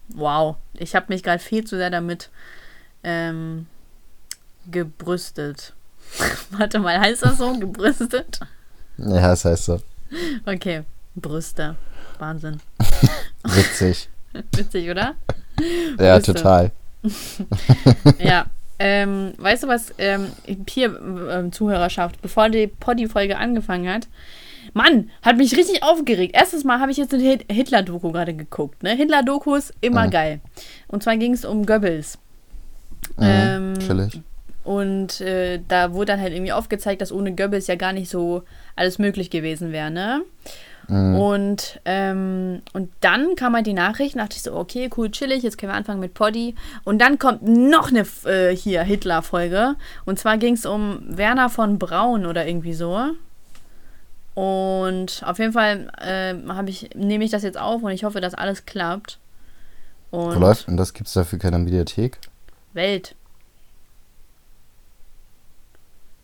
Wow, 0.10 0.56
ich 0.74 0.96
habe 0.96 1.08
mich 1.10 1.22
gerade 1.24 1.40
viel 1.40 1.64
zu 1.66 1.76
sehr 1.78 1.90
damit 1.90 2.30
ähm, 3.10 3.68
gebrüstet. 4.70 5.74
Warte 6.52 6.80
mal, 6.80 7.00
heißt 7.00 7.24
das 7.24 7.38
so? 7.38 7.54
Gebrüstet? 7.58 8.40
ja, 8.98 9.22
das 9.30 9.46
heißt 9.46 9.66
so. 9.66 9.82
Okay, 10.46 10.84
Brüste. 11.16 11.76
Wahnsinn. 12.20 12.60
Witzig. 13.44 14.10
Witzig, 14.56 14.90
oder? 14.90 15.16
ja, 16.00 16.16
Brüste. 16.18 16.34
total. 16.34 16.72
Ja. 18.20 18.46
Ähm, 18.80 19.34
weißt 19.38 19.64
du 19.64 19.68
was, 19.70 19.92
ähm, 19.98 20.28
hier, 20.70 21.00
ähm, 21.32 21.52
Zuhörerschaft, 21.52 22.22
bevor 22.22 22.50
die 22.50 22.68
Poddy-Folge 22.68 23.38
angefangen 23.38 23.90
hat, 23.92 24.08
Mann, 24.74 25.10
hat 25.24 25.38
mich 25.38 25.56
richtig 25.58 25.82
aufgeregt. 25.82 26.36
Erstes 26.36 26.64
Mal 26.64 26.80
habe 26.80 26.92
ich 26.92 26.98
jetzt 26.98 27.12
eine 27.14 27.24
Hit- 27.24 27.46
Hitler-Doku 27.52 28.12
gerade 28.12 28.36
geguckt. 28.36 28.84
Ne? 28.84 28.92
Hitler-Dokus, 28.96 29.74
immer 29.82 30.06
Mhm. 30.08 30.12
geil. 30.12 30.40
Und 30.88 31.02
zwar 31.02 31.18
ging 31.18 31.34
es 31.34 31.44
um 31.46 31.66
Goebbels. 31.66 32.20
Mhm, 33.18 33.26
Ähm, 33.26 33.80
chillig. 33.80 34.22
Und 34.64 35.22
äh, 35.22 35.62
da 35.68 35.94
wurde 35.94 36.08
dann 36.08 36.22
halt 36.22 36.34
irgendwie 36.34 36.52
aufgezeigt, 36.52 37.02
dass 37.02 37.12
ohne 37.12 37.34
Goebbels 37.34 37.68
ja 37.68 37.76
gar 37.76 37.94
nicht 37.94 38.10
so 38.10 38.44
alles 38.76 39.00
möglich 39.00 39.30
gewesen 39.30 39.72
wäre, 39.72 39.90
ne? 39.90 40.24
Mhm. 40.90 41.16
Und, 41.16 41.80
ähm, 41.86 42.62
und 42.74 42.92
dann 43.02 43.36
kam 43.36 43.56
halt 43.56 43.68
die 43.68 43.74
Nachricht, 43.74 44.18
dachte 44.18 44.36
ich 44.36 44.44
so, 44.44 44.56
okay, 44.56 44.90
cool, 44.98 45.12
chillig, 45.12 45.44
jetzt 45.44 45.58
können 45.58 45.72
wir 45.72 45.78
anfangen 45.78 46.00
mit 46.00 46.14
Poddy. 46.14 46.56
Und 46.84 47.00
dann 47.00 47.20
kommt 47.20 47.44
noch 47.44 47.90
eine 47.92 48.06
äh, 48.26 48.56
hier 48.56 48.84
Hitler-Folge. 48.84 49.76
Und 50.06 50.20
zwar 50.20 50.38
ging 50.38 50.54
es 50.54 50.66
um 50.66 51.00
Werner 51.08 51.50
von 51.50 51.78
Braun 51.78 52.26
oder 52.26 52.48
irgendwie 52.48 52.74
so. 52.74 53.12
Und 54.34 55.24
auf 55.26 55.40
jeden 55.40 55.54
Fall 55.54 55.90
äh, 56.00 56.36
habe 56.48 56.70
ich, 56.70 56.90
nehme 56.96 57.24
ich 57.24 57.32
das 57.32 57.44
jetzt 57.44 57.58
auf 57.58 57.82
und 57.84 57.92
ich 57.92 58.04
hoffe, 58.04 58.22
dass 58.22 58.34
alles 58.34 58.66
klappt. 58.66 59.18
Und 60.12 60.36
Wo 60.36 60.40
läuft 60.40 60.68
denn 60.68 60.78
das? 60.78 60.94
Gibt 60.94 61.08
es 61.08 61.14
dafür 61.14 61.40
keine 61.40 61.58
Mediathek? 61.58 62.20
Welt. 62.74 63.16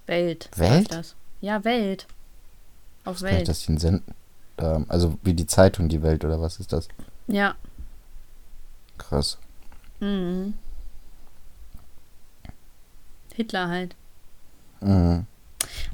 Welt. 0.06 0.50
Welt? 0.56 0.92
Das. 0.92 1.16
Ja, 1.42 1.64
Welt. 1.64 2.08
Auf 3.06 3.18
Ich 3.18 3.22
gar 3.24 3.30
nicht, 3.30 3.38
Welt. 3.40 3.48
dass 3.48 3.62
die 3.62 3.70
einen 3.70 3.78
Senden. 3.80 4.14
Ähm, 4.58 4.86
also 4.90 5.18
wie 5.24 5.34
die 5.34 5.48
Zeitung 5.48 5.90
Die 5.90 6.02
Welt 6.04 6.24
oder 6.26 6.40
was 6.42 6.60
ist 6.60 6.72
das? 6.74 6.88
Ja. 7.28 7.56
Krass. 8.98 9.38
Mhm. 10.00 10.54
Hitler 13.34 13.68
halt. 13.68 13.96
Mhm. 14.82 15.26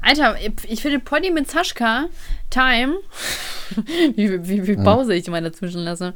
Alter, 0.02 0.36
ich 0.68 0.82
finde 0.82 0.98
Poddy 1.00 1.30
mit 1.30 1.50
Saschka, 1.50 2.06
Time, 2.50 2.94
wie, 4.16 4.48
wie 4.48 4.60
viel 4.62 4.76
Pause 4.78 5.14
ich 5.14 5.26
immer 5.28 5.40
dazwischen 5.40 5.82
lasse, 5.82 6.14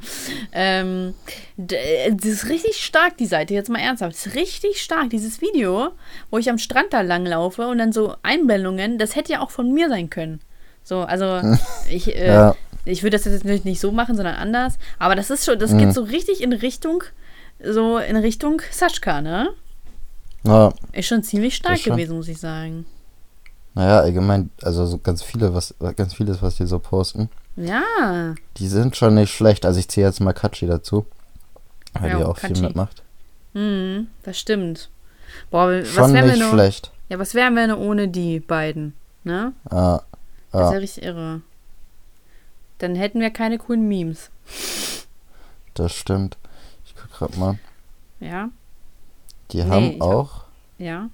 ähm, 0.51 1.13
das 1.57 2.25
ist 2.25 2.49
richtig 2.49 2.77
stark, 2.83 3.17
die 3.17 3.25
Seite, 3.25 3.53
jetzt 3.53 3.69
mal 3.69 3.79
ernsthaft, 3.79 4.13
das 4.13 4.25
ist 4.25 4.35
richtig 4.35 4.81
stark, 4.81 5.09
dieses 5.11 5.39
Video, 5.41 5.89
wo 6.31 6.37
ich 6.37 6.49
am 6.49 6.57
Strand 6.57 6.93
da 6.93 7.01
langlaufe 7.01 7.67
und 7.67 7.77
dann 7.77 7.91
so 7.93 8.15
Einblendungen, 8.23 8.97
das 8.97 9.15
hätte 9.15 9.33
ja 9.33 9.41
auch 9.41 9.51
von 9.51 9.71
mir 9.73 9.87
sein 9.89 10.09
können. 10.09 10.41
So, 10.83 11.01
also, 11.01 11.41
ich, 11.89 12.15
äh, 12.15 12.27
Ja. 12.27 12.55
ich 12.85 13.03
würde 13.03 13.17
das 13.17 13.25
jetzt 13.25 13.43
natürlich 13.43 13.65
nicht 13.65 13.79
so 13.79 13.91
machen, 13.91 14.15
sondern 14.15 14.35
anders, 14.35 14.77
aber 14.99 15.15
das 15.15 15.29
ist 15.29 15.45
schon, 15.45 15.59
das 15.59 15.75
geht 15.77 15.93
so 15.93 16.03
richtig 16.03 16.41
in 16.41 16.53
Richtung, 16.53 17.03
so 17.63 17.97
in 17.99 18.17
Richtung 18.17 18.61
Saschka, 18.71 19.21
ne? 19.21 19.49
Ja. 20.43 20.73
Ist 20.91 21.07
schon 21.07 21.23
ziemlich 21.23 21.55
stark 21.55 21.81
gewesen, 21.83 22.17
muss 22.17 22.27
ich 22.27 22.37
sagen. 22.39 22.85
Naja, 23.75 23.99
allgemein, 23.99 24.49
also 24.61 24.85
so 24.85 24.97
ganz 24.97 25.21
viele, 25.21 25.53
was, 25.53 25.75
ganz 25.97 26.13
vieles, 26.13 26.41
was 26.41 26.55
die 26.55 26.65
so 26.65 26.79
posten, 26.79 27.29
Ja. 27.57 28.33
die 28.57 28.67
sind 28.67 28.95
schon 28.95 29.15
nicht 29.15 29.33
schlecht. 29.33 29.65
Also 29.65 29.79
ich 29.79 29.87
zähle 29.89 30.07
jetzt 30.07 30.21
mal 30.21 30.33
Katschi 30.33 30.65
dazu. 30.65 31.05
Weil 31.93 32.11
Ja, 32.11 32.17
die 32.17 32.23
auch 32.23 32.37
Katschi. 32.37 32.55
viel 32.55 32.63
mitmacht. 32.63 33.03
Mhm, 33.53 34.07
das 34.23 34.37
stimmt. 34.39 34.89
Boah, 35.51 35.67
was 35.81 35.89
Schon 35.89 36.13
wären 36.13 36.25
wir 36.25 36.31
nicht 36.33 36.41
nur, 36.41 36.51
schlecht. 36.51 36.91
Ja, 37.09 37.19
was 37.19 37.33
wären 37.35 37.53
wir 37.55 37.67
nur 37.67 37.79
ohne 37.79 38.07
die 38.07 38.39
beiden, 38.39 38.93
ne? 39.23 39.53
Ja. 39.71 40.01
Das 40.51 40.67
ist 40.67 40.73
ja 40.73 40.77
richtig 40.79 41.03
irre. 41.03 41.41
Dann 42.77 42.95
hätten 42.95 43.19
wir 43.19 43.29
keine 43.29 43.57
coolen 43.57 43.87
Memes. 43.87 44.29
das 45.73 45.93
stimmt. 45.93 46.37
Ich 46.85 46.95
guck 46.95 47.11
grad 47.11 47.37
mal. 47.37 47.59
Ja? 48.21 48.49
Die 49.51 49.63
Nee, 49.63 49.69
haben 49.69 49.93
hab- 49.95 50.01
auch. 50.01 50.43
Ja? 50.77 51.09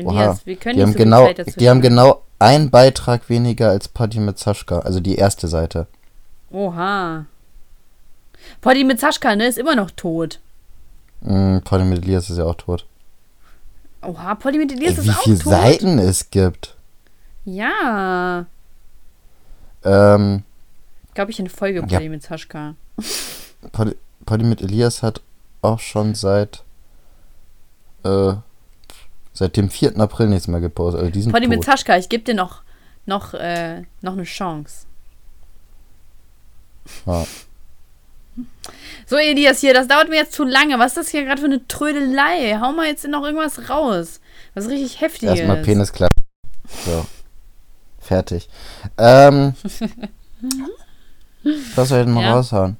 Elias, 0.00 0.46
wir 0.46 0.56
können 0.56 0.76
Die 0.78 0.84
nicht 0.84 0.86
haben, 0.86 0.92
so 0.92 1.34
genau, 1.34 1.44
die 1.58 1.68
haben 1.70 1.80
genau 1.80 2.22
einen 2.38 2.70
Beitrag 2.70 3.28
weniger 3.28 3.70
als 3.70 3.88
Paddy 3.88 4.20
mit 4.20 4.38
Saschka. 4.38 4.80
Also 4.80 5.00
die 5.00 5.16
erste 5.16 5.48
Seite. 5.48 5.86
Oha. 6.50 7.26
Poddy 8.60 8.84
mit 8.84 8.98
Saschka, 9.00 9.36
ne, 9.36 9.46
ist 9.46 9.58
immer 9.58 9.76
noch 9.76 9.90
tot. 9.90 10.40
Mm, 11.20 11.58
Polly 11.64 11.84
mit 11.84 12.02
Elias 12.04 12.30
ist 12.30 12.38
ja 12.38 12.44
auch 12.44 12.54
tot. 12.54 12.86
Oha, 14.02 14.34
Polly 14.34 14.58
mit 14.58 14.72
Elias 14.72 14.94
Ey, 14.94 14.98
ist 15.00 15.04
wie 15.06 15.10
auch 15.10 15.22
viele 15.22 15.38
tot. 15.38 15.52
Seiten 15.52 15.98
es 15.98 16.30
gibt. 16.30 16.76
Ja. 17.44 18.46
Ähm, 19.84 20.42
Glaube 21.14 21.30
ich 21.30 21.38
in 21.38 21.48
Folge 21.48 21.80
Ja. 21.80 21.98
Polly 21.98 22.08
mit 22.08 22.22
Saschka. 22.22 22.74
Polly 24.24 24.44
mit 24.44 24.62
Elias 24.62 25.02
hat 25.02 25.20
auch 25.62 25.80
schon 25.80 26.14
seit 26.14 26.62
äh, 28.04 28.32
seit 29.40 29.56
dem 29.56 29.70
4. 29.70 29.98
April 29.98 30.28
nichts 30.28 30.48
mehr 30.48 30.60
gepostet. 30.60 31.00
Also 31.00 31.12
die 31.12 31.22
sind 31.22 31.32
Polly 31.32 31.48
mit. 31.48 31.64
Saschka, 31.64 31.96
ich 31.96 32.10
gebe 32.10 32.22
dir 32.24 32.34
noch, 32.34 32.62
noch, 33.06 33.32
äh, 33.32 33.84
noch 34.02 34.12
eine 34.12 34.24
Chance. 34.24 34.86
Ja. 37.06 37.24
So, 39.06 39.16
Elias 39.16 39.60
hier, 39.60 39.72
das 39.72 39.88
dauert 39.88 40.10
mir 40.10 40.16
jetzt 40.16 40.34
zu 40.34 40.44
lange. 40.44 40.78
Was 40.78 40.88
ist 40.88 40.96
das 40.98 41.08
hier 41.08 41.24
gerade 41.24 41.40
für 41.40 41.46
eine 41.46 41.66
Trödelei? 41.66 42.58
Hau 42.60 42.72
mal 42.72 42.86
jetzt 42.86 43.06
noch 43.08 43.24
irgendwas 43.24 43.70
raus. 43.70 44.20
Was 44.52 44.68
richtig 44.68 45.00
heftiges. 45.00 45.38
Erstmal 45.38 45.62
Penis 45.62 45.90
klappen. 45.92 46.22
So. 46.84 47.06
Fertig. 47.98 48.46
Ähm, 48.98 49.54
was 51.74 51.88
soll 51.88 52.00
ich 52.00 52.04
denn 52.04 52.12
mal 52.12 52.24
Ja. 52.24 52.34
raushauen? 52.34 52.76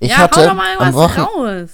Ich, 0.00 0.10
ja, 0.10 0.18
hau 0.18 0.22
hatte 0.24 0.44
doch 0.44 0.54
mal 0.54 0.76
am 0.76 0.82
irgendwas 0.86 0.94
Wochen 0.94 1.20
raus. 1.20 1.70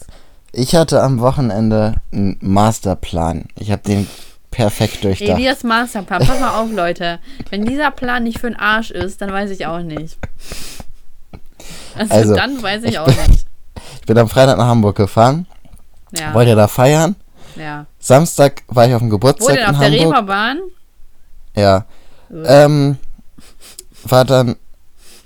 Ich 0.53 0.75
hatte 0.75 1.03
am 1.03 1.21
Wochenende 1.21 1.95
einen 2.13 2.37
Masterplan. 2.41 3.45
Ich 3.59 3.71
habe 3.71 3.83
den 3.83 4.07
perfekt 4.51 5.05
durchdacht. 5.05 5.31
Elias 5.39 5.63
Masterplan. 5.63 6.27
Pass 6.27 6.41
mal 6.41 6.61
auf, 6.61 6.71
Leute. 6.73 7.19
Wenn 7.51 7.65
dieser 7.65 7.91
Plan 7.91 8.25
nicht 8.25 8.41
für 8.41 8.49
den 8.51 8.59
Arsch 8.59 8.91
ist, 8.91 9.21
dann 9.21 9.33
weiß 9.33 9.51
ich 9.51 9.67
auch 9.67 9.81
nicht. 9.81 10.19
Also, 11.97 12.15
Also, 12.15 12.35
dann 12.35 12.63
weiß 12.63 12.83
ich 12.85 12.91
ich 12.91 12.99
auch 12.99 13.07
bin- 13.07 13.17
nicht. 13.29 13.47
Ich 14.01 14.07
bin 14.07 14.19
am 14.19 14.29
Freitag 14.29 14.57
nach 14.59 14.67
Hamburg 14.67 14.97
gefahren, 14.97 15.47
Ja. 16.13 16.35
wollte 16.35 16.55
da 16.57 16.67
feiern. 16.69 17.17
ja. 17.55 17.87
Samstag 18.01 18.63
war 18.67 18.87
ich 18.89 18.95
auf 18.95 19.01
dem 19.01 19.09
Wo 19.09 19.15
Geburtstag 19.19 19.55
denn? 19.55 19.65
in 19.65 19.71
Auf 19.71 19.79
der 19.79 19.89
Hamburg. 19.91 20.07
Reeperbahn? 20.07 20.59
Ja. 21.55 21.85
Ähm, 22.45 22.97
war 24.05 24.25
dann 24.25 24.57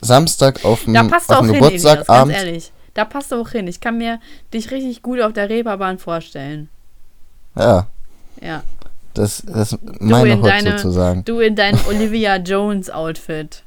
Samstag 0.00 0.64
auf 0.64 0.84
dem, 0.84 0.94
Da 0.94 1.04
passt 1.04 1.30
auf 1.30 1.36
auch 1.38 1.40
dem 1.42 1.52
hin, 1.52 1.62
Geburtstag 1.62 1.92
Elias, 1.94 2.06
ganz 2.06 2.20
abends. 2.20 2.36
ehrlich. 2.36 2.72
Da 2.94 3.04
passt 3.04 3.32
du 3.32 3.36
auch 3.36 3.48
hin. 3.50 3.66
Ich 3.66 3.80
kann 3.80 3.98
mir 3.98 4.20
dich 4.52 4.70
richtig 4.70 5.02
gut 5.02 5.20
auf 5.20 5.32
der 5.32 5.48
Reeperbahn 5.48 5.98
vorstellen. 5.98 6.68
Ja, 7.56 7.86
Ja. 8.40 8.62
das, 9.14 9.42
das 9.46 9.72
ist 9.72 9.78
meine 10.00 10.30
in 10.32 10.38
Hut 10.42 10.46
deine- 10.48 10.70
sozusagen. 10.78 11.24
Du 11.24 11.40
in 11.40 11.54
deinem 11.56 11.78
Olivia 11.88 12.36
Jones 12.36 12.90
Outfit. 12.90 13.62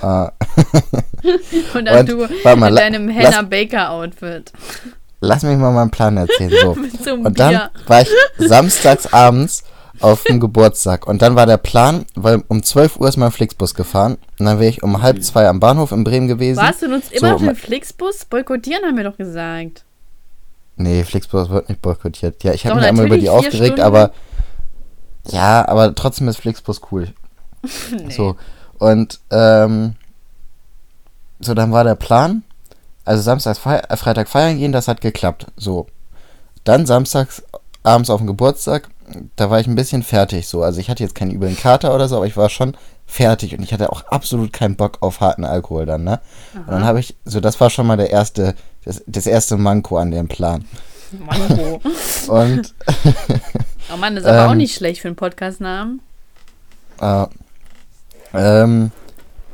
Ah, 0.00 0.30
Und 1.74 1.84
dann 1.86 1.98
Und, 2.00 2.08
du 2.08 2.56
mal, 2.56 2.68
in 2.70 2.76
deinem 2.76 3.14
Hannah 3.14 3.42
Baker 3.42 3.90
Outfit. 3.90 4.52
lass 5.20 5.42
mich 5.42 5.56
mal 5.58 5.72
meinen 5.72 5.90
Plan 5.90 6.16
erzählen. 6.16 6.52
So. 7.04 7.12
Und 7.14 7.38
dann 7.38 7.68
war 7.86 8.02
ich 8.02 8.08
samstags 8.38 9.12
abends 9.12 9.64
auf 10.00 10.24
dem 10.24 10.40
Geburtstag. 10.40 11.06
Und 11.06 11.22
dann 11.22 11.34
war 11.36 11.46
der 11.46 11.56
Plan, 11.58 12.06
weil 12.14 12.42
um 12.48 12.62
12 12.62 12.96
Uhr 13.00 13.08
ist 13.08 13.16
mein 13.16 13.30
Flixbus 13.30 13.74
gefahren. 13.74 14.16
Und 14.38 14.46
dann 14.46 14.58
wäre 14.58 14.70
ich 14.70 14.82
um 14.82 15.02
halb 15.02 15.22
zwei 15.22 15.48
am 15.48 15.60
Bahnhof 15.60 15.92
in 15.92 16.04
Bremen 16.04 16.28
gewesen. 16.28 16.60
Was? 16.60 16.78
Du 16.80 16.86
immer 16.86 17.00
So, 17.00 17.26
noch 17.26 17.36
den 17.38 17.46
ma- 17.46 17.54
Flixbus? 17.54 18.24
Boykottieren 18.24 18.84
haben 18.84 18.96
wir 18.96 19.04
doch 19.04 19.16
gesagt. 19.16 19.84
Nee, 20.76 21.04
Flixbus 21.04 21.50
wird 21.50 21.68
nicht 21.68 21.82
boykottiert. 21.82 22.42
Ja, 22.42 22.52
ich 22.54 22.64
habe 22.66 22.76
mich 22.76 22.86
einmal 22.86 23.06
über 23.06 23.18
die 23.18 23.28
aufgeregt, 23.28 23.74
Stunden. 23.74 23.80
aber 23.82 24.12
ja, 25.28 25.68
aber 25.68 25.94
trotzdem 25.94 26.28
ist 26.28 26.38
Flixbus 26.38 26.80
cool. 26.90 27.08
Nee. 27.92 28.10
So. 28.10 28.36
Und 28.78 29.20
ähm, 29.30 29.94
so, 31.40 31.52
dann 31.52 31.72
war 31.72 31.84
der 31.84 31.94
Plan, 31.94 32.42
also 33.04 33.22
samstags, 33.22 33.58
Fei 33.58 33.76
äh, 33.80 33.96
Freitag 33.98 34.28
feiern 34.30 34.56
gehen, 34.58 34.72
das 34.72 34.88
hat 34.88 35.02
geklappt. 35.02 35.46
So. 35.56 35.86
Dann 36.64 36.86
samstags 36.86 37.42
abends 37.82 38.08
auf 38.08 38.20
dem 38.20 38.26
Geburtstag, 38.26 38.88
da 39.36 39.50
war 39.50 39.60
ich 39.60 39.66
ein 39.66 39.74
bisschen 39.74 40.02
fertig 40.02 40.46
so. 40.48 40.62
Also 40.62 40.80
ich 40.80 40.90
hatte 40.90 41.02
jetzt 41.02 41.14
keinen 41.14 41.32
üblen 41.32 41.56
Kater 41.56 41.94
oder 41.94 42.08
so, 42.08 42.16
aber 42.16 42.26
ich 42.26 42.36
war 42.36 42.48
schon 42.48 42.76
fertig 43.06 43.56
und 43.56 43.62
ich 43.62 43.72
hatte 43.72 43.90
auch 43.90 44.04
absolut 44.06 44.52
keinen 44.52 44.76
Bock 44.76 44.98
auf 45.00 45.20
harten 45.20 45.44
Alkohol 45.44 45.86
dann, 45.86 46.04
ne? 46.04 46.20
Und 46.54 46.68
dann 46.68 46.84
habe 46.84 47.00
ich, 47.00 47.16
so 47.24 47.40
das 47.40 47.60
war 47.60 47.70
schon 47.70 47.86
mal 47.86 47.96
der 47.96 48.10
erste, 48.10 48.54
das, 48.84 49.02
das 49.06 49.26
erste 49.26 49.56
Manko 49.56 49.98
an 49.98 50.10
dem 50.10 50.28
Plan. 50.28 50.64
Mango. 51.12 51.80
Und 52.28 52.74
Oh 53.92 53.96
Mann, 53.96 54.14
das 54.14 54.24
ist 54.24 54.30
aber 54.30 54.46
auch 54.46 54.52
Ähm, 54.52 54.58
nicht 54.58 54.74
schlecht 54.74 55.00
für 55.00 55.08
einen 55.08 55.16
Podcast-Namen. 55.16 56.00
Äh, 57.00 57.26
ähm, 58.34 58.92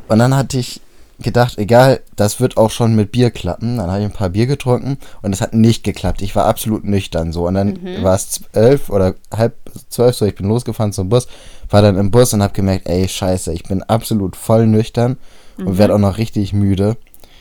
und 0.09 0.19
dann 0.19 0.37
hatte 0.37 0.59
ich 0.59 0.81
gedacht, 1.19 1.59
egal, 1.59 2.01
das 2.17 2.41
wird 2.41 2.57
auch 2.57 2.71
schon 2.71 2.95
mit 2.95 3.13
Bier 3.13 3.31
klappen. 3.31 3.79
Dann 3.79 3.89
habe 3.91 4.01
ich 4.01 4.05
ein 4.05 4.13
paar 4.13 4.29
Bier 4.31 4.47
getrunken 4.47 4.99
und 5.23 5.33
es 5.33 5.41
hat 5.41 5.55
nicht 5.55 5.83
geklappt. 5.85 6.21
Ich 6.23 6.37
war 6.37 6.45
absolut 6.47 6.85
nüchtern 6.85 7.33
so. 7.33 7.47
Und 7.47 7.55
dann 7.55 8.03
war 8.03 8.15
es 8.15 8.31
zwölf 8.31 8.91
oder 8.91 9.15
halb 9.35 9.55
zwölf, 9.89 10.15
so 10.17 10.27
ich 10.27 10.35
bin 10.35 10.47
losgefahren 10.49 10.93
zum 10.93 11.09
Bus, 11.09 11.27
war 11.71 11.83
dann 11.83 11.97
im 11.99 12.11
Bus 12.11 12.35
und 12.35 12.43
habe 12.43 12.53
gemerkt, 12.53 12.89
ey, 12.89 13.09
scheiße, 13.09 13.53
ich 13.53 13.63
bin 13.65 13.83
absolut 13.83 14.37
voll 14.37 14.67
nüchtern 14.67 15.17
und 15.59 15.79
werde 15.79 15.95
auch 15.95 15.99
noch 15.99 16.19
richtig 16.19 16.53
müde. 16.53 16.97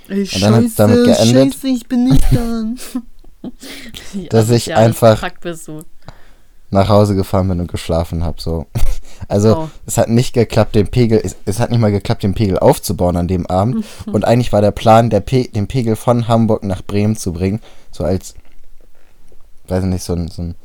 Ey, 0.07 0.21
Und 0.21 0.41
dann 0.41 0.55
hat's 0.55 0.75
damit 0.75 1.03
geendet, 1.05 1.53
Scheiße, 1.55 1.67
ich 1.67 1.87
bin 1.87 2.05
nicht 2.05 2.23
dran. 2.31 2.77
dass 4.29 4.49
ich 4.49 4.73
einfach- 4.75 5.21
nach 6.71 6.89
Hause 6.89 7.15
gefahren 7.15 7.47
bin 7.47 7.59
und 7.59 7.71
geschlafen 7.71 8.23
habe. 8.23 8.41
So. 8.41 8.65
Also 9.27 9.55
Oh. 9.57 9.69
es 9.85 9.97
hat 9.97 10.09
nicht 10.09 10.33
geklappt, 10.33 10.75
den 10.75 10.87
Pegel, 10.87 11.19
es, 11.23 11.35
es 11.45 11.59
hat 11.59 11.71
nicht 11.71 11.79
mal 11.79 11.91
geklappt, 11.91 12.23
den 12.23 12.33
Pegel 12.33 12.59
aufzubauen 12.59 13.17
an 13.17 13.27
dem 13.27 13.45
Abend. 13.47 13.85
und 14.05 14.25
eigentlich 14.25 14.53
war 14.53 14.61
der 14.61 14.71
Plan, 14.71 15.09
der 15.09 15.19
Pe 15.21 15.45
den 15.45 15.67
Pegel 15.67 15.95
von 15.95 16.27
Hamburg 16.27 16.63
nach 16.63 16.81
Bremen 16.81 17.15
zu 17.15 17.33
bringen, 17.33 17.59
so 17.91 18.03
als, 18.03 18.35
weiß 19.67 19.83
ich 19.83 19.89
nicht, 19.89 20.03
so, 20.03 20.13
ein, 20.13 20.27
so 20.29 20.41
einen 20.41 20.55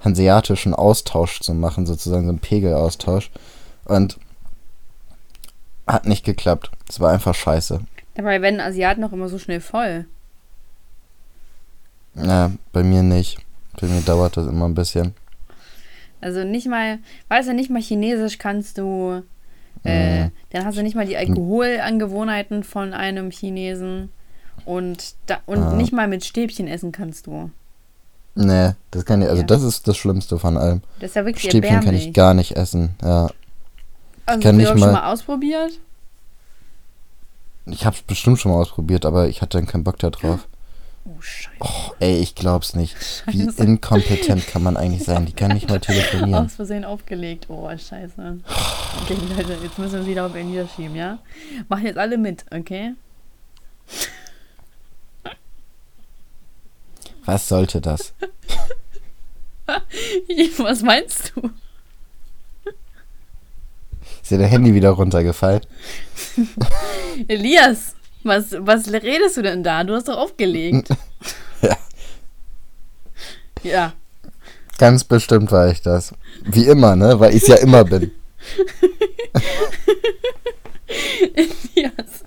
hanseatischen 0.00 0.74
Austausch 0.74 1.40
zu 1.40 1.54
machen, 1.54 1.86
sozusagen 1.86 2.24
so 2.24 2.30
einen 2.30 2.38
Pegelaustausch. 2.38 3.30
Und 3.84 4.18
hat 5.86 6.06
nicht 6.06 6.24
geklappt. 6.24 6.70
Es 6.88 7.00
war 7.00 7.12
einfach 7.12 7.34
scheiße. 7.34 7.80
Dabei 8.14 8.42
werden 8.42 8.60
Asiaten 8.60 9.00
noch 9.00 9.12
immer 9.12 9.28
so 9.28 9.38
schnell 9.38 9.60
voll. 9.60 10.06
Ja, 12.14 12.50
bei 12.72 12.82
mir 12.82 13.02
nicht. 13.02 13.38
Bei 13.80 13.86
mir 13.86 14.00
dauert 14.00 14.36
das 14.36 14.46
immer 14.46 14.66
ein 14.66 14.74
bisschen. 14.74 15.14
Also 16.20 16.44
nicht 16.44 16.66
mal, 16.66 16.98
weißt 17.28 17.48
du, 17.48 17.54
nicht 17.54 17.70
mal 17.70 17.80
Chinesisch 17.82 18.38
kannst 18.38 18.78
du. 18.78 19.22
Äh, 19.84 20.24
Mhm. 20.24 20.30
Dann 20.50 20.64
hast 20.66 20.76
du 20.76 20.82
nicht 20.82 20.94
mal 20.96 21.06
die 21.06 21.16
Alkoholangewohnheiten 21.16 22.64
von 22.64 22.92
einem 22.92 23.30
Chinesen. 23.30 24.10
Und, 24.66 25.14
da, 25.26 25.38
und 25.46 25.58
Ah. 25.62 25.72
nicht 25.74 25.92
mal 25.92 26.06
mit 26.08 26.24
Stäbchen 26.24 26.68
essen 26.68 26.92
kannst 26.92 27.26
du. 27.26 27.50
Nee, 28.34 28.72
das 28.90 29.04
kann 29.06 29.22
ich, 29.22 29.28
also 29.28 29.40
Ja. 29.40 29.46
das 29.46 29.62
ist 29.62 29.88
das 29.88 29.96
Schlimmste 29.96 30.38
von 30.38 30.56
allem. 30.58 30.82
Das 31.00 31.10
ist 31.10 31.16
ja 31.16 31.24
wirklich 31.24 31.44
Stäbchen 31.50 31.62
kann 31.62 31.74
erbärmlich. 31.78 32.08
ich 32.08 32.12
gar 32.14 32.34
nicht 32.34 32.56
essen, 32.56 32.90
ja. 33.02 33.28
also, 34.26 34.40
kann 34.42 34.42
hast 34.42 34.44
du 34.44 34.58
das 34.58 34.68
schon 34.68 34.80
mal- 34.80 34.92
mal 34.92 35.12
ausprobiert? 35.12 35.72
Ich 37.66 37.84
hab's 37.86 38.02
bestimmt 38.02 38.38
schon 38.38 38.52
mal 38.52 38.58
ausprobiert, 38.58 39.04
aber 39.06 39.28
ich 39.28 39.42
hatte 39.42 39.58
dann 39.58 39.66
keinen 39.66 39.84
Bock 39.84 39.98
da 39.98 40.10
drauf. 40.10 40.46
Oh, 41.16 41.20
Scheiße. 41.20 41.56
Oh, 41.60 41.92
ey, 42.00 42.18
ich 42.18 42.34
glaub's 42.34 42.74
nicht. 42.74 42.94
Wie 43.26 43.44
Scheiße. 43.44 43.62
inkompetent 43.64 44.46
kann 44.46 44.62
man 44.62 44.76
eigentlich 44.76 45.04
sein? 45.04 45.26
Die 45.26 45.32
kann 45.32 45.52
nicht 45.52 45.68
mal 45.68 45.80
telefonieren. 45.80 46.46
Aus 46.46 46.54
Versehen 46.54 46.84
aufgelegt. 46.84 47.46
Oh, 47.48 47.68
scheiße. 47.68 48.38
Okay, 49.02 49.16
Leute, 49.36 49.56
jetzt 49.62 49.78
müssen 49.78 50.00
wir 50.00 50.06
wieder 50.06 50.26
auf 50.26 50.36
ihn 50.36 50.50
niederschieben, 50.50 50.94
ja? 50.94 51.18
Machen 51.68 51.86
jetzt 51.86 51.98
alle 51.98 52.18
mit, 52.18 52.44
okay? 52.50 52.94
Was 57.24 57.48
sollte 57.48 57.80
das? 57.80 58.12
Was 60.58 60.82
meinst 60.82 61.32
du? 61.34 61.50
Ist 64.22 64.30
dir 64.30 64.38
dein 64.38 64.48
Handy 64.48 64.74
wieder 64.74 64.90
runtergefallen? 64.90 65.60
Elias, 67.28 67.94
was, 68.22 68.52
was 68.58 68.92
redest 68.92 69.36
du 69.36 69.42
denn 69.42 69.62
da? 69.62 69.84
Du 69.84 69.94
hast 69.94 70.08
doch 70.08 70.18
aufgelegt. 70.18 70.88
Ja. 71.62 71.76
Ja. 73.62 73.92
Ganz 74.78 75.04
bestimmt 75.04 75.52
war 75.52 75.68
ich 75.70 75.82
das. 75.82 76.14
Wie 76.42 76.64
immer, 76.64 76.96
ne? 76.96 77.20
Weil 77.20 77.34
ich's 77.34 77.48
ja 77.48 77.56
immer 77.56 77.84
bin. 77.84 78.12
Elias, 81.34 82.24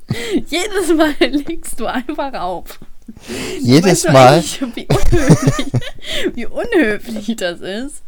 jedes 0.47 0.95
Mal 0.95 1.15
legst 1.19 1.79
du 1.79 1.87
einfach 1.87 2.33
auf. 2.33 2.79
Jedes 3.59 4.05
Weißt 4.05 4.13
Mal, 4.13 4.43
Wie 4.75 4.85
unhöflich, 4.85 5.71
wie 6.35 6.45
unhöflich 6.45 7.35
das 7.35 7.59
ist. 7.61 8.03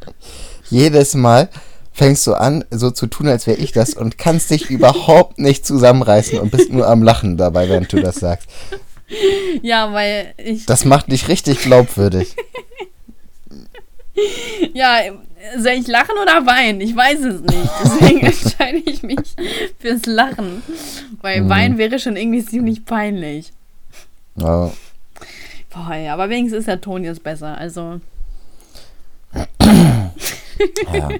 jedes 0.70 1.16
Mal 1.16 1.50
fängst 1.96 2.28
du 2.28 2.34
an, 2.36 2.64
so 2.72 2.92
zu 2.92 3.08
tun, 3.08 3.28
als 3.28 3.48
wäre 3.48 3.58
ich 3.58 3.72
das 3.72 3.94
und 3.94 4.18
kannst 4.18 4.52
dich 4.52 4.70
überhaupt 4.70 5.40
nicht 5.40 5.66
zusammenreißen 5.66 6.38
und 6.40 6.52
bist 6.52 6.70
nur 6.72 6.88
am 6.88 7.02
Lachen 7.02 7.38
dabei, 7.38 7.68
während 7.70 7.92
du 7.94 8.02
das 8.02 8.16
sagst. 8.18 8.50
Ja, 9.62 9.94
weil 9.94 10.34
ich. 10.38 10.66
Das 10.66 10.84
macht 10.86 11.12
dich 11.12 11.28
richtig 11.30 11.60
glaubwürdig. 11.60 12.36
Ja, 14.74 14.98
soll 15.58 15.74
ich 15.74 15.88
lachen 15.88 16.16
oder 16.22 16.46
weinen? 16.46 16.82
Ich 16.82 16.96
weiß 16.96 17.20
es 17.20 17.42
nicht. 17.42 17.70
Deswegen 17.84 18.20
entscheide 18.26 18.78
ich 18.86 19.04
mich 19.04 19.36
fürs 19.80 20.06
Lachen. 20.06 20.64
Weil 21.22 21.42
Mhm. 21.42 21.50
Weinen 21.50 21.78
wäre 21.78 22.00
schon 22.00 22.16
irgendwie 22.16 22.44
ziemlich 22.44 22.86
peinlich. 22.86 23.52
Ja, 24.38 24.72
Boah, 25.70 25.94
ja, 25.96 26.14
aber 26.14 26.30
wenigstens 26.30 26.60
ist 26.60 26.68
der 26.68 26.80
Ton 26.82 27.04
jetzt 27.04 27.24
besser. 27.24 27.58
Also. 27.58 28.00
Ja. 30.94 31.10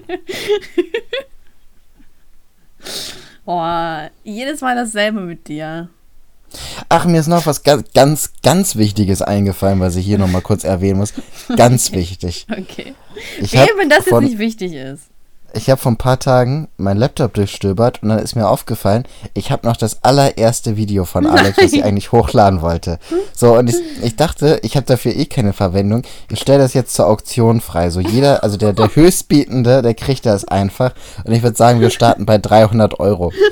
Boah, 3.44 4.10
jedes 4.24 4.60
Mal 4.60 4.74
dasselbe 4.74 5.20
mit 5.20 5.48
dir. 5.48 5.88
Ach, 6.88 7.04
mir 7.06 7.20
ist 7.20 7.26
noch 7.26 7.46
was 7.46 7.62
ganz, 7.62 7.92
ganz, 7.92 8.32
ganz 8.42 8.76
Wichtiges 8.76 9.20
eingefallen, 9.22 9.80
was 9.80 9.96
ich 9.96 10.06
hier 10.06 10.18
nochmal 10.18 10.42
kurz 10.42 10.64
erwähnen 10.64 10.98
muss. 10.98 11.12
Ganz 11.56 11.92
wichtig. 11.92 12.46
Okay. 12.50 12.94
Ich 13.40 13.52
Wehe, 13.52 13.62
hab 13.62 13.68
wenn 13.78 13.88
das 13.90 14.00
jetzt 14.00 14.08
von- 14.10 14.24
nicht 14.24 14.38
wichtig 14.38 14.72
ist. 14.72 15.04
Ich 15.56 15.70
habe 15.70 15.80
vor 15.80 15.92
ein 15.92 15.96
paar 15.96 16.18
Tagen 16.18 16.68
meinen 16.76 16.98
Laptop 16.98 17.32
durchstöbert 17.32 18.02
und 18.02 18.10
dann 18.10 18.18
ist 18.18 18.36
mir 18.36 18.46
aufgefallen, 18.46 19.04
ich 19.32 19.50
habe 19.50 19.66
noch 19.66 19.76
das 19.76 20.02
allererste 20.04 20.76
Video 20.76 21.06
von 21.06 21.26
Alex, 21.26 21.56
was 21.56 21.72
ich 21.72 21.82
eigentlich 21.82 22.12
hochladen 22.12 22.60
wollte. 22.60 22.98
So, 23.34 23.56
und 23.56 23.68
ich, 23.68 23.76
ich 24.02 24.16
dachte, 24.16 24.60
ich 24.62 24.76
habe 24.76 24.86
dafür 24.86 25.16
eh 25.16 25.24
keine 25.24 25.54
Verwendung. 25.54 26.02
Ich 26.30 26.40
stelle 26.40 26.58
das 26.58 26.74
jetzt 26.74 26.94
zur 26.94 27.06
Auktion 27.06 27.62
frei. 27.62 27.88
So 27.88 28.00
jeder, 28.00 28.44
also 28.44 28.58
der, 28.58 28.74
der 28.74 28.88
Höchstbietende, 28.94 29.80
der 29.80 29.94
kriegt 29.94 30.26
das 30.26 30.44
einfach. 30.44 30.92
Und 31.24 31.32
ich 31.32 31.42
würde 31.42 31.56
sagen, 31.56 31.80
wir 31.80 31.90
starten 31.90 32.26
bei 32.26 32.38
300 32.38 33.00
Euro. 33.00 33.32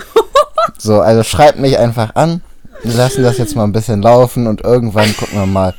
So, 0.78 1.00
also 1.00 1.22
schreibt 1.22 1.58
mich 1.58 1.78
einfach 1.78 2.14
an. 2.14 2.42
Wir 2.82 2.94
lassen 2.94 3.22
das 3.22 3.38
jetzt 3.38 3.54
mal 3.54 3.64
ein 3.64 3.72
bisschen 3.72 4.02
laufen 4.02 4.46
und 4.46 4.62
irgendwann 4.62 5.14
gucken 5.16 5.38
wir 5.38 5.46
mal, 5.46 5.74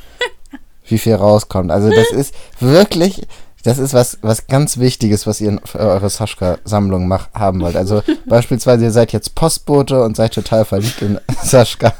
wie 0.86 0.98
viel 0.98 1.14
rauskommt. 1.14 1.70
Also 1.70 1.90
das 1.90 2.10
ist 2.10 2.34
wirklich, 2.60 3.26
das 3.66 3.78
ist 3.78 3.94
was, 3.94 4.18
was 4.22 4.46
ganz 4.46 4.78
Wichtiges, 4.78 5.26
was 5.26 5.40
ihr 5.40 5.58
für 5.64 5.80
eure 5.80 6.08
Saschka-Sammlung 6.08 7.12
haben 7.34 7.60
wollt. 7.60 7.74
Also 7.74 8.02
beispielsweise 8.26 8.84
ihr 8.84 8.90
seid 8.92 9.12
jetzt 9.12 9.34
Postbote 9.34 10.04
und 10.04 10.16
seid 10.16 10.34
total 10.34 10.64
verliebt 10.64 11.02
in 11.02 11.18
Saschka 11.42 11.92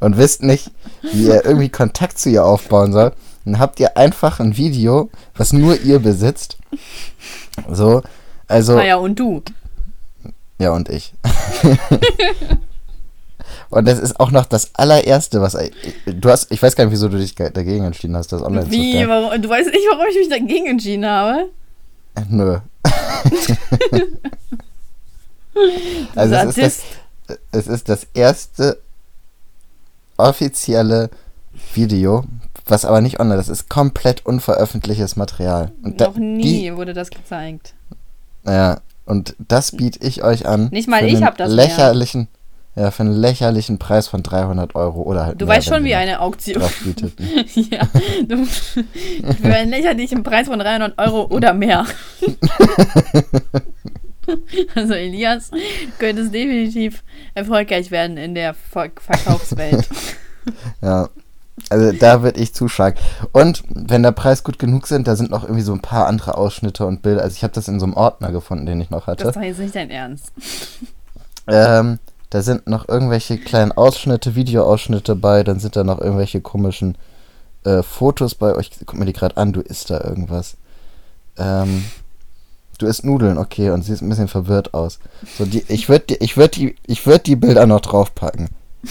und 0.00 0.18
wisst 0.18 0.42
nicht, 0.42 0.70
wie 1.00 1.28
ihr 1.28 1.44
irgendwie 1.46 1.70
Kontakt 1.70 2.18
zu 2.18 2.28
ihr 2.28 2.44
aufbauen 2.44 2.92
soll. 2.92 3.12
Dann 3.46 3.58
habt 3.58 3.80
ihr 3.80 3.96
einfach 3.96 4.40
ein 4.40 4.58
Video, 4.58 5.08
was 5.34 5.54
nur 5.54 5.80
ihr 5.80 6.00
besitzt. 6.00 6.58
So, 7.70 8.02
also 8.46 8.74
Naja, 8.76 8.96
und 8.96 9.18
du. 9.18 9.42
ja, 10.58 10.70
und 10.72 10.90
ich. 10.90 11.14
und 13.70 13.86
das 13.86 13.98
ist 13.98 14.18
auch 14.20 14.30
noch 14.30 14.46
das 14.46 14.74
allererste, 14.74 15.40
was. 15.40 15.56
Du 16.06 16.30
hast, 16.30 16.50
ich 16.50 16.62
weiß 16.62 16.74
gar 16.76 16.84
nicht, 16.84 16.92
wieso 16.92 17.08
du 17.08 17.18
dich 17.18 17.36
ge- 17.36 17.50
dagegen 17.52 17.84
entschieden 17.84 18.16
hast, 18.16 18.32
das 18.32 18.42
online 18.42 18.64
zu 18.66 18.70
Wie? 18.72 19.06
Warum? 19.06 19.40
Du 19.42 19.48
weißt 19.48 19.70
nicht, 19.70 19.86
warum 19.90 20.06
ich 20.10 20.16
mich 20.16 20.28
dagegen 20.28 20.66
entschieden 20.66 21.06
habe? 21.06 21.48
Nö. 22.28 22.58
also 26.14 26.34
es 26.34 26.58
ist, 26.58 26.82
das, 27.26 27.38
es 27.52 27.66
ist 27.66 27.88
das 27.88 28.06
erste 28.14 28.78
offizielle 30.16 31.10
Video, 31.74 32.24
was 32.66 32.84
aber 32.84 33.00
nicht 33.00 33.20
online, 33.20 33.36
das 33.36 33.48
ist 33.48 33.68
komplett 33.68 34.24
unveröffentlichtes 34.26 35.16
Material. 35.16 35.72
Und 35.82 36.00
Noch 36.00 36.14
da- 36.14 36.20
nie 36.20 36.74
wurde 36.74 36.92
das 36.94 37.10
gezeigt. 37.10 37.74
Die, 38.46 38.50
ja, 38.50 38.80
und 39.04 39.34
das 39.38 39.72
biete 39.72 40.00
ich 40.06 40.22
euch 40.22 40.46
an. 40.46 40.68
Nicht 40.70 40.88
mal 40.88 41.04
ich 41.04 41.16
einen 41.16 41.24
hab 41.24 41.36
das 41.36 41.52
mehr. 41.54 41.66
Ja, 42.78 42.90
für 42.92 43.02
einen 43.02 43.12
lächerlichen 43.12 43.78
Preis 43.78 44.06
von 44.06 44.22
300 44.22 44.76
Euro 44.76 45.02
oder 45.02 45.26
halt 45.26 45.40
Du 45.40 45.46
weißt 45.48 45.66
schon, 45.66 45.82
wie 45.84 45.94
eine 45.96 46.20
Auktion. 46.20 46.62
bietet. 46.84 47.12
ja, 47.72 47.80
du, 48.28 48.44
für 48.44 48.84
einen 49.54 49.70
lächerlichen 49.70 50.22
Preis 50.22 50.46
von 50.46 50.60
300 50.60 50.96
Euro 50.98 51.24
oder 51.34 51.54
mehr. 51.54 51.84
also 54.74 54.94
Elias, 54.94 55.50
du 55.50 55.56
könntest 55.98 56.32
definitiv 56.32 57.02
erfolgreich 57.34 57.90
werden 57.90 58.16
in 58.16 58.34
der 58.34 58.54
Ver 58.54 58.90
Verkaufswelt. 59.00 59.88
Ja. 60.80 61.10
Also 61.68 61.92
da 61.92 62.22
würde 62.22 62.40
ich 62.40 62.54
zuschlagen. 62.54 62.96
Und 63.32 63.62
wenn 63.68 64.02
der 64.02 64.12
Preis 64.12 64.42
gut 64.44 64.58
genug 64.58 64.86
sind, 64.86 65.06
da 65.06 65.14
sind 65.14 65.30
noch 65.30 65.42
irgendwie 65.42 65.60
so 65.62 65.74
ein 65.74 65.82
paar 65.82 66.06
andere 66.06 66.38
Ausschnitte 66.38 66.86
und 66.86 67.02
Bilder. 67.02 67.20
Also 67.22 67.36
ich 67.36 67.42
habe 67.42 67.52
das 67.52 67.68
in 67.68 67.78
so 67.80 67.84
einem 67.84 67.92
Ordner 67.94 68.32
gefunden, 68.32 68.64
den 68.64 68.80
ich 68.80 68.88
noch 68.88 69.04
Das 69.04 69.18
hatte. 69.18 69.28
ist 69.28 69.36
doch 69.36 69.42
jetzt 69.42 69.58
nicht 69.58 69.74
dein 69.74 69.90
Ernst. 69.90 70.32
Ähm, 71.48 71.98
da 72.30 72.42
sind 72.42 72.66
noch 72.66 72.88
irgendwelche 72.88 73.38
kleinen 73.38 73.72
Ausschnitte, 73.72 74.34
Videoausschnitte 74.34 75.16
bei, 75.16 75.42
dann 75.42 75.60
sind 75.60 75.76
da 75.76 75.84
noch 75.84 76.00
irgendwelche 76.00 76.40
komischen 76.40 76.96
äh, 77.64 77.82
Fotos 77.82 78.34
bei 78.34 78.54
euch. 78.54 78.70
Guck 78.84 78.98
mir 78.98 79.06
die 79.06 79.12
gerade 79.12 79.36
an, 79.36 79.52
du 79.52 79.60
isst 79.60 79.90
da 79.90 80.02
irgendwas. 80.02 80.56
Ähm, 81.38 81.84
du 82.78 82.86
isst 82.86 83.04
Nudeln, 83.04 83.38
okay, 83.38 83.70
und 83.70 83.82
siehst 83.82 84.02
ein 84.02 84.08
bisschen 84.08 84.28
verwirrt 84.28 84.74
aus. 84.74 84.98
So, 85.38 85.46
die, 85.46 85.64
ich 85.68 85.88
würde 85.88 86.06
die, 86.06 86.16
ich 86.16 86.36
würd 86.36 86.56
die, 86.56 86.76
ich 86.86 87.06
würd 87.06 87.26
die 87.26 87.36
Bilder 87.36 87.66
noch 87.66 87.80
draufpacken. 87.80 88.48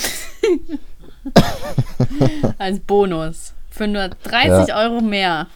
Als 2.58 2.80
Bonus. 2.80 3.54
Für 3.70 3.88
nur 3.88 4.10
30 4.24 4.74
Euro 4.74 5.02
mehr. 5.02 5.48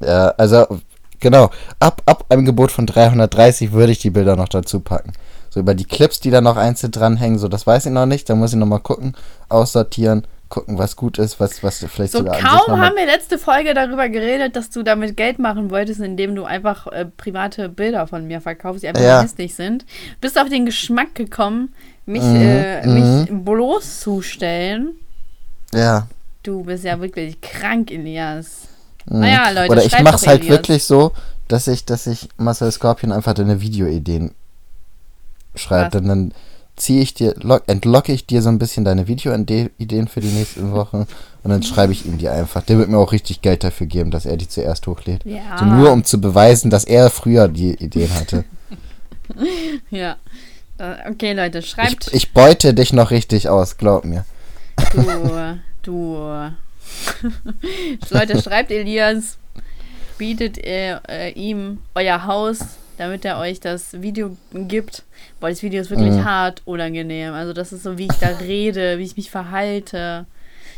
Ja, 0.00 0.28
also, 0.36 0.80
genau, 1.18 1.50
ab, 1.80 2.02
ab 2.06 2.26
einem 2.28 2.44
Gebot 2.44 2.70
von 2.70 2.86
330 2.86 3.72
würde 3.72 3.92
ich 3.92 3.98
die 3.98 4.10
Bilder 4.10 4.36
noch 4.36 4.48
dazu 4.48 4.78
packen. 4.78 5.12
So 5.50 5.60
über 5.60 5.74
die 5.74 5.84
Clips, 5.84 6.20
die 6.20 6.30
da 6.30 6.40
noch 6.40 6.56
einzeln 6.56 6.92
dranhängen, 6.92 7.38
so 7.38 7.48
das 7.48 7.66
weiß 7.66 7.86
ich 7.86 7.92
noch 7.92 8.06
nicht, 8.06 8.30
da 8.30 8.34
muss 8.36 8.52
ich 8.52 8.56
noch 8.58 8.66
mal 8.66 8.78
gucken, 8.78 9.14
aussortieren, 9.48 10.24
gucken, 10.48 10.78
was 10.78 10.94
gut 10.96 11.18
ist, 11.18 11.40
was, 11.40 11.62
was 11.64 11.78
vielleicht 11.78 12.12
So 12.12 12.18
sogar 12.18 12.38
kaum 12.38 12.80
haben 12.80 12.96
wir 12.96 13.06
letzte 13.06 13.36
Folge 13.38 13.74
darüber 13.74 14.08
geredet, 14.08 14.54
dass 14.56 14.70
du 14.70 14.82
damit 14.84 15.16
Geld 15.16 15.38
machen 15.40 15.70
wolltest, 15.70 16.00
indem 16.00 16.34
du 16.36 16.44
einfach 16.44 16.86
äh, 16.88 17.04
private 17.04 17.68
Bilder 17.68 18.06
von 18.06 18.26
mir 18.26 18.40
verkaufst, 18.40 18.82
die 18.84 18.88
einfach 18.88 19.02
Ja. 19.02 19.22
hässlich 19.22 19.54
sind. 19.54 19.84
Bist 20.20 20.38
auf 20.40 20.48
den 20.48 20.66
Geschmack 20.66 21.14
gekommen, 21.14 21.72
mich, 22.06 22.22
Mhm, 22.22 22.36
äh, 22.36 22.86
mhm. 22.86 22.94
mich 22.94 23.44
bloßzustellen. 23.44 24.92
Ja. 25.72 26.06
Du 26.42 26.62
bist 26.64 26.84
ja 26.84 27.00
wirklich 27.00 27.40
krank, 27.40 27.90
Elias. 27.90 28.68
mhm. 29.06 29.20
Naja, 29.20 29.50
Leute, 29.50 29.72
Oder 29.72 29.84
ich 29.84 30.00
mach's 30.02 30.26
halt 30.26 30.40
Elias. 30.42 30.58
wirklich 30.58 30.84
so, 30.84 31.12
dass 31.48 31.66
ich, 31.66 31.84
dass 31.84 32.06
ich 32.06 32.28
Marcel 32.36 32.70
Scorpion 32.72 33.12
einfach 33.12 33.34
deine 33.34 33.60
Videoideen 33.60 34.32
schreibe. 35.54 35.94
Was? 35.94 36.00
Und 36.02 36.08
dann 36.08 36.32
ziehe 36.76 37.02
ich 37.02 37.14
dir, 37.14 37.34
lock, 37.40 37.64
entlocke 37.66 38.12
ich 38.12 38.26
dir 38.26 38.40
so 38.42 38.48
ein 38.48 38.58
bisschen 38.58 38.84
deine 38.84 39.06
Videoideen 39.06 40.08
für 40.08 40.20
die 40.20 40.28
nächsten 40.28 40.72
Wochen 40.72 41.06
und 41.42 41.50
dann 41.50 41.62
schreibe 41.62 41.92
ich 41.92 42.06
ihm 42.06 42.18
die 42.18 42.28
einfach. 42.28 42.62
Der 42.62 42.78
wird 42.78 42.88
mir 42.88 42.98
auch 42.98 43.12
richtig 43.12 43.42
Geld 43.42 43.64
dafür 43.64 43.86
geben, 43.86 44.10
dass 44.10 44.26
er 44.26 44.36
die 44.36 44.48
zuerst 44.48 44.86
hochlädt. 44.86 45.24
Ja. 45.24 45.58
So 45.58 45.64
nur 45.66 45.92
um 45.92 46.04
zu 46.04 46.20
beweisen, 46.20 46.70
dass 46.70 46.84
er 46.84 47.10
früher 47.10 47.48
die 47.48 47.74
Ideen 47.74 48.12
hatte. 48.14 48.44
Ja. 49.90 50.16
Äh, 50.78 51.10
Okay, 51.10 51.34
Leute, 51.34 51.62
schreibt 51.62 52.08
Ich, 52.08 52.14
ich 52.14 52.32
beute 52.32 52.74
dich 52.74 52.92
noch 52.92 53.12
richtig 53.12 53.48
aus, 53.48 53.76
glaub 53.76 54.04
mir. 54.04 54.24
du, 54.92 55.58
du. 55.82 56.50
Leute, 58.10 58.42
schreibt 58.42 58.70
Elias, 58.72 59.38
bietet 60.18 60.58
äh, 60.58 60.96
äh, 61.08 61.30
ihm 61.32 61.78
euer 61.94 62.26
Haus, 62.26 62.58
damit 63.00 63.24
er 63.24 63.38
euch 63.38 63.60
das 63.60 64.00
Video 64.02 64.36
gibt. 64.52 65.04
Weil 65.40 65.52
das 65.52 65.62
Video 65.62 65.80
ist 65.80 65.90
wirklich 65.90 66.12
Mhm. 66.14 66.24
hart 66.24 66.62
unangenehm. 66.66 67.32
Also 67.32 67.52
das 67.54 67.72
ist 67.72 67.82
so, 67.82 67.96
wie 67.98 68.04
ich 68.06 68.18
da 68.20 68.28
rede, 68.28 68.98
wie 68.98 69.04
ich 69.04 69.16
mich 69.16 69.30
verhalte. 69.30 70.26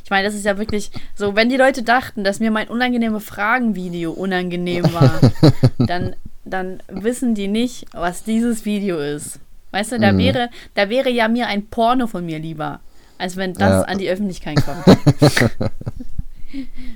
Ich 0.05 0.11
meine, 0.11 0.27
das 0.27 0.35
ist 0.35 0.45
ja 0.45 0.57
wirklich 0.59 0.91
so, 1.14 1.35
wenn 1.37 1.49
die 1.49 1.57
Leute 1.57 1.83
dachten, 1.83 2.23
dass 2.25 2.41
mir 2.41 2.51
mein 2.51 2.68
unangenehme 2.68 3.20
Fragen-Video 3.20 4.12
unangenehm 4.12 4.93
war, 4.93 5.20
dann, 5.79 6.14
dann 6.45 6.81
wissen 6.89 7.35
die 7.35 7.49
nicht, 7.49 7.87
was 7.93 8.23
dieses 8.25 8.64
Video 8.64 8.99
ist. 8.99 9.39
Weißt 9.73 9.93
du, 9.93 9.99
da 9.99 10.12
Mhm. 10.12 10.18
wäre, 10.18 10.51
da 10.75 10.89
wäre 10.89 11.11
ja 11.11 11.27
mir 11.29 11.47
ein 11.49 11.66
Porno 11.66 12.07
von 12.07 12.25
mir 12.27 12.39
lieber, 12.39 12.81
als 13.18 13.37
wenn 13.37 13.55
das 13.55 13.70
Ja. 13.70 13.83
an 13.83 13.99
die 13.99 14.09
Öffentlichkeit 14.09 14.59
kommt. 14.64 14.85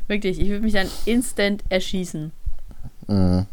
Wirklich, 0.09 0.39
ich 0.41 0.49
würde 0.49 0.63
mich 0.65 0.75
dann 0.75 0.89
instant 1.05 1.63
erschießen. 1.69 2.31
Mhm. 3.09 3.47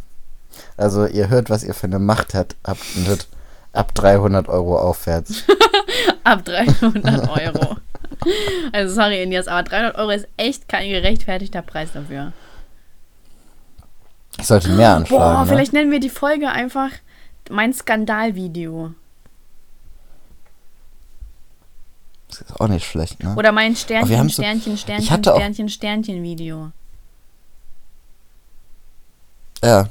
Also 0.78 1.06
ihr 1.06 1.30
hört, 1.30 1.50
was 1.50 1.64
ihr 1.64 1.74
für 1.74 1.88
eine 1.88 2.00
Macht 2.00 2.34
habt, 2.34 2.56
ab, 2.64 2.78
mit, 3.08 3.28
ab 3.74 3.94
300 3.96 4.48
Euro 4.50 4.78
aufwärts. 4.80 5.44
Ab 6.24 6.46
300 6.46 7.30
Euro. 7.30 7.76
Also 8.72 8.96
sorry, 8.96 9.22
Elias, 9.22 9.48
aber 9.48 9.64
300 9.64 9.96
Euro 9.98 10.12
ist 10.12 10.28
echt 10.38 10.70
kein 10.70 10.90
gerechtfertigter 10.90 11.62
Preis 11.62 11.92
dafür. 11.94 12.32
Ich 14.40 14.48
sollte 14.48 14.70
mehr 14.70 14.96
anschlagen. 14.96 15.22
Boah, 15.36 15.42
ne? 15.42 15.48
vielleicht 15.48 15.74
nennen 15.74 15.92
wir 15.92 16.00
die 16.00 16.10
Folge 16.10 16.50
einfach 16.50 16.90
mein 17.50 17.74
Skandalvideo. 17.74 18.94
Das 22.30 22.42
ist 22.42 22.60
auch 22.60 22.68
nicht 22.68 22.86
schlecht, 22.86 23.22
ne? 23.22 23.36
Oder 23.36 23.52
mein 23.52 23.76
Sternchen, 23.76 24.18
haben 24.18 24.30
so- 24.30 24.42
Sternchen, 24.42 24.78
Sternchen, 24.78 25.24
Sternchen, 25.24 25.70
Sternchen 25.70 26.24
Video. 26.24 26.72
Ja. 29.64 29.88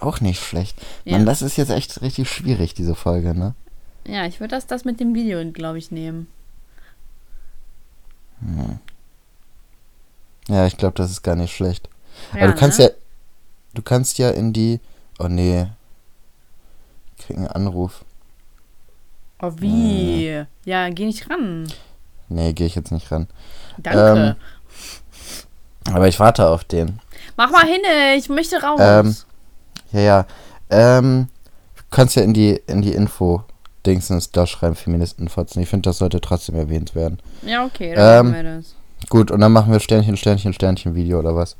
Auch 0.00 0.20
nicht 0.20 0.42
schlecht. 0.42 0.76
Ja. 1.04 1.18
Mann, 1.18 1.26
das 1.26 1.42
ist 1.42 1.56
jetzt 1.56 1.70
echt 1.70 2.00
richtig 2.00 2.30
schwierig, 2.30 2.72
diese 2.72 2.94
Folge, 2.94 3.34
ne? 3.34 3.54
Ja, 4.06 4.24
ich 4.24 4.40
würde 4.40 4.54
das, 4.54 4.66
das 4.66 4.86
mit 4.86 4.98
dem 4.98 5.14
Video, 5.14 5.38
glaube 5.52 5.76
ich, 5.76 5.90
nehmen. 5.90 6.26
Ja, 10.48 10.66
ich 10.66 10.78
glaube, 10.78 10.94
das 10.96 11.10
ist 11.10 11.22
gar 11.22 11.36
nicht 11.36 11.54
schlecht. 11.54 11.90
Ja, 12.32 12.44
Aber 12.44 12.52
du 12.52 12.58
kannst 12.58 12.78
ne? 12.78 12.86
ja. 12.86 12.90
Du 13.74 13.82
kannst 13.82 14.18
ja 14.18 14.30
in 14.30 14.52
die. 14.52 14.80
Oh 15.18 15.28
nee. 15.28 15.66
Ich 17.16 17.26
krieg 17.26 17.36
einen 17.36 17.46
Anruf. 17.46 18.04
Oh, 19.42 19.52
wie? 19.58 20.44
Ja, 20.64 20.88
geh 20.88 21.04
nicht 21.04 21.28
ran. 21.30 21.70
Nee, 22.28 22.52
gehe 22.52 22.66
ich 22.66 22.74
jetzt 22.74 22.90
nicht 22.90 23.12
ran. 23.12 23.28
Danke. 23.76 24.36
Aber 25.92 26.08
ich 26.08 26.18
warte 26.18 26.48
auf 26.48 26.64
den. 26.64 27.00
Mach 27.36 27.50
mal 27.50 27.66
hin, 27.66 27.80
ich 28.16 28.28
möchte 28.28 28.60
raus. 28.62 28.80
Ähm, 28.82 29.16
Ja, 29.92 30.00
ja. 30.00 30.26
Ähm, 30.70 31.28
du 31.76 31.82
kannst 31.90 32.16
ja 32.16 32.22
in 32.22 32.34
die, 32.34 32.60
in 32.66 32.82
die 32.82 32.92
Info 32.92 33.44
Dingsens 33.86 34.30
da 34.30 34.46
schreiben, 34.46 34.74
Feministenfotzen. 34.76 35.62
Ich 35.62 35.68
finde, 35.68 35.88
das 35.88 35.98
sollte 35.98 36.20
trotzdem 36.20 36.54
erwähnt 36.54 36.94
werden. 36.94 37.18
ja, 37.42 37.64
okay, 37.64 37.94
dann 37.94 38.26
ähm, 38.26 38.32
machen 38.32 38.44
wir 38.44 38.56
das. 38.56 38.74
Gut, 39.08 39.30
und 39.30 39.40
dann 39.40 39.52
machen 39.52 39.72
wir 39.72 39.80
Sternchen, 39.80 40.16
Sternchen, 40.16 40.52
Sternchen 40.52 40.94
Video 40.94 41.18
oder 41.18 41.34
was? 41.34 41.56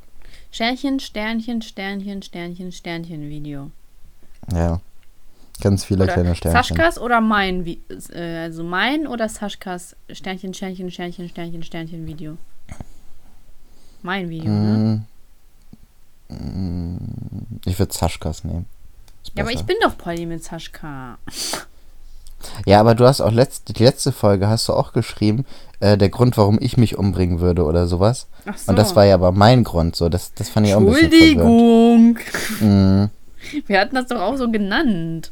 Sternchen, 0.51 1.01
Sternchen, 1.01 1.63
Sternchen, 1.63 2.23
Sternchen, 2.23 2.73
Sternchen 2.73 3.29
Video. 3.29 3.71
Ja. 4.53 4.81
Ganz 5.61 5.85
viele 5.85 6.05
Oder 6.05 6.15
kleine 6.15 6.35
Sternchen. 6.35 6.63
Saschkas 6.63 6.99
oder 6.99 7.21
mein, 7.21 7.67
äh, 8.13 8.39
also 8.39 8.63
mein 8.65 9.07
oder 9.07 9.29
Saschkas 9.29 9.95
Sternchen, 10.11 10.55
Sternchen, 10.55 10.91
Sternchen, 10.91 11.29
Sternchen, 11.29 11.63
Sternchen 11.63 12.07
Video. 12.07 12.37
Mein 14.03 14.31
Video, 14.31 14.51
ne? 14.51 14.77
Mm, 14.79 14.93
mm, 14.93 15.07
Ich 17.65 17.79
würde 17.79 17.93
Saschkas 17.93 18.45
nehmen. 18.45 18.67
Ja, 19.37 19.45
aber 19.45 19.53
ich 19.53 19.65
bin 19.65 19.77
doch 19.83 19.97
Polly 19.97 20.27
mit 20.27 20.43
Saschka. 20.43 21.19
Ja, 22.67 22.81
aber 22.81 22.95
du 22.95 23.07
hast 23.07 23.21
auch 23.21 23.33
letzte, 23.33 23.73
die 23.73 23.85
letzte 23.85 24.13
Folge 24.13 24.49
hast 24.49 24.69
du 24.69 24.73
auch 24.73 24.93
geschrieben, 24.93 25.45
äh, 25.81 25.99
der 25.99 26.09
Grund, 26.09 26.39
warum 26.39 26.59
ich 26.61 26.77
mich 26.77 26.97
umbringen 26.97 27.41
würde 27.41 27.65
oder 27.65 27.87
sowas. 27.87 28.29
Ach 28.47 28.57
so. 28.57 28.71
Und 28.71 28.79
das 28.79 28.97
war 28.97 29.05
ja 29.05 29.15
aber 29.15 29.33
mein 29.33 29.65
Grund, 29.65 29.95
so. 29.95 30.09
Das, 30.09 30.33
das 30.35 30.49
fand 30.49 30.67
ich 30.67 30.75
auch 30.75 30.81
ein 30.81 30.87
bisschen. 30.87 31.05
Entschuldigung. 31.05 32.19
Mhm. 32.61 33.11
Wir 33.67 33.81
hatten 33.81 33.95
das 33.95 34.07
doch 34.07 34.21
auch 34.21 34.37
so 34.37 34.51
genannt. 34.51 35.31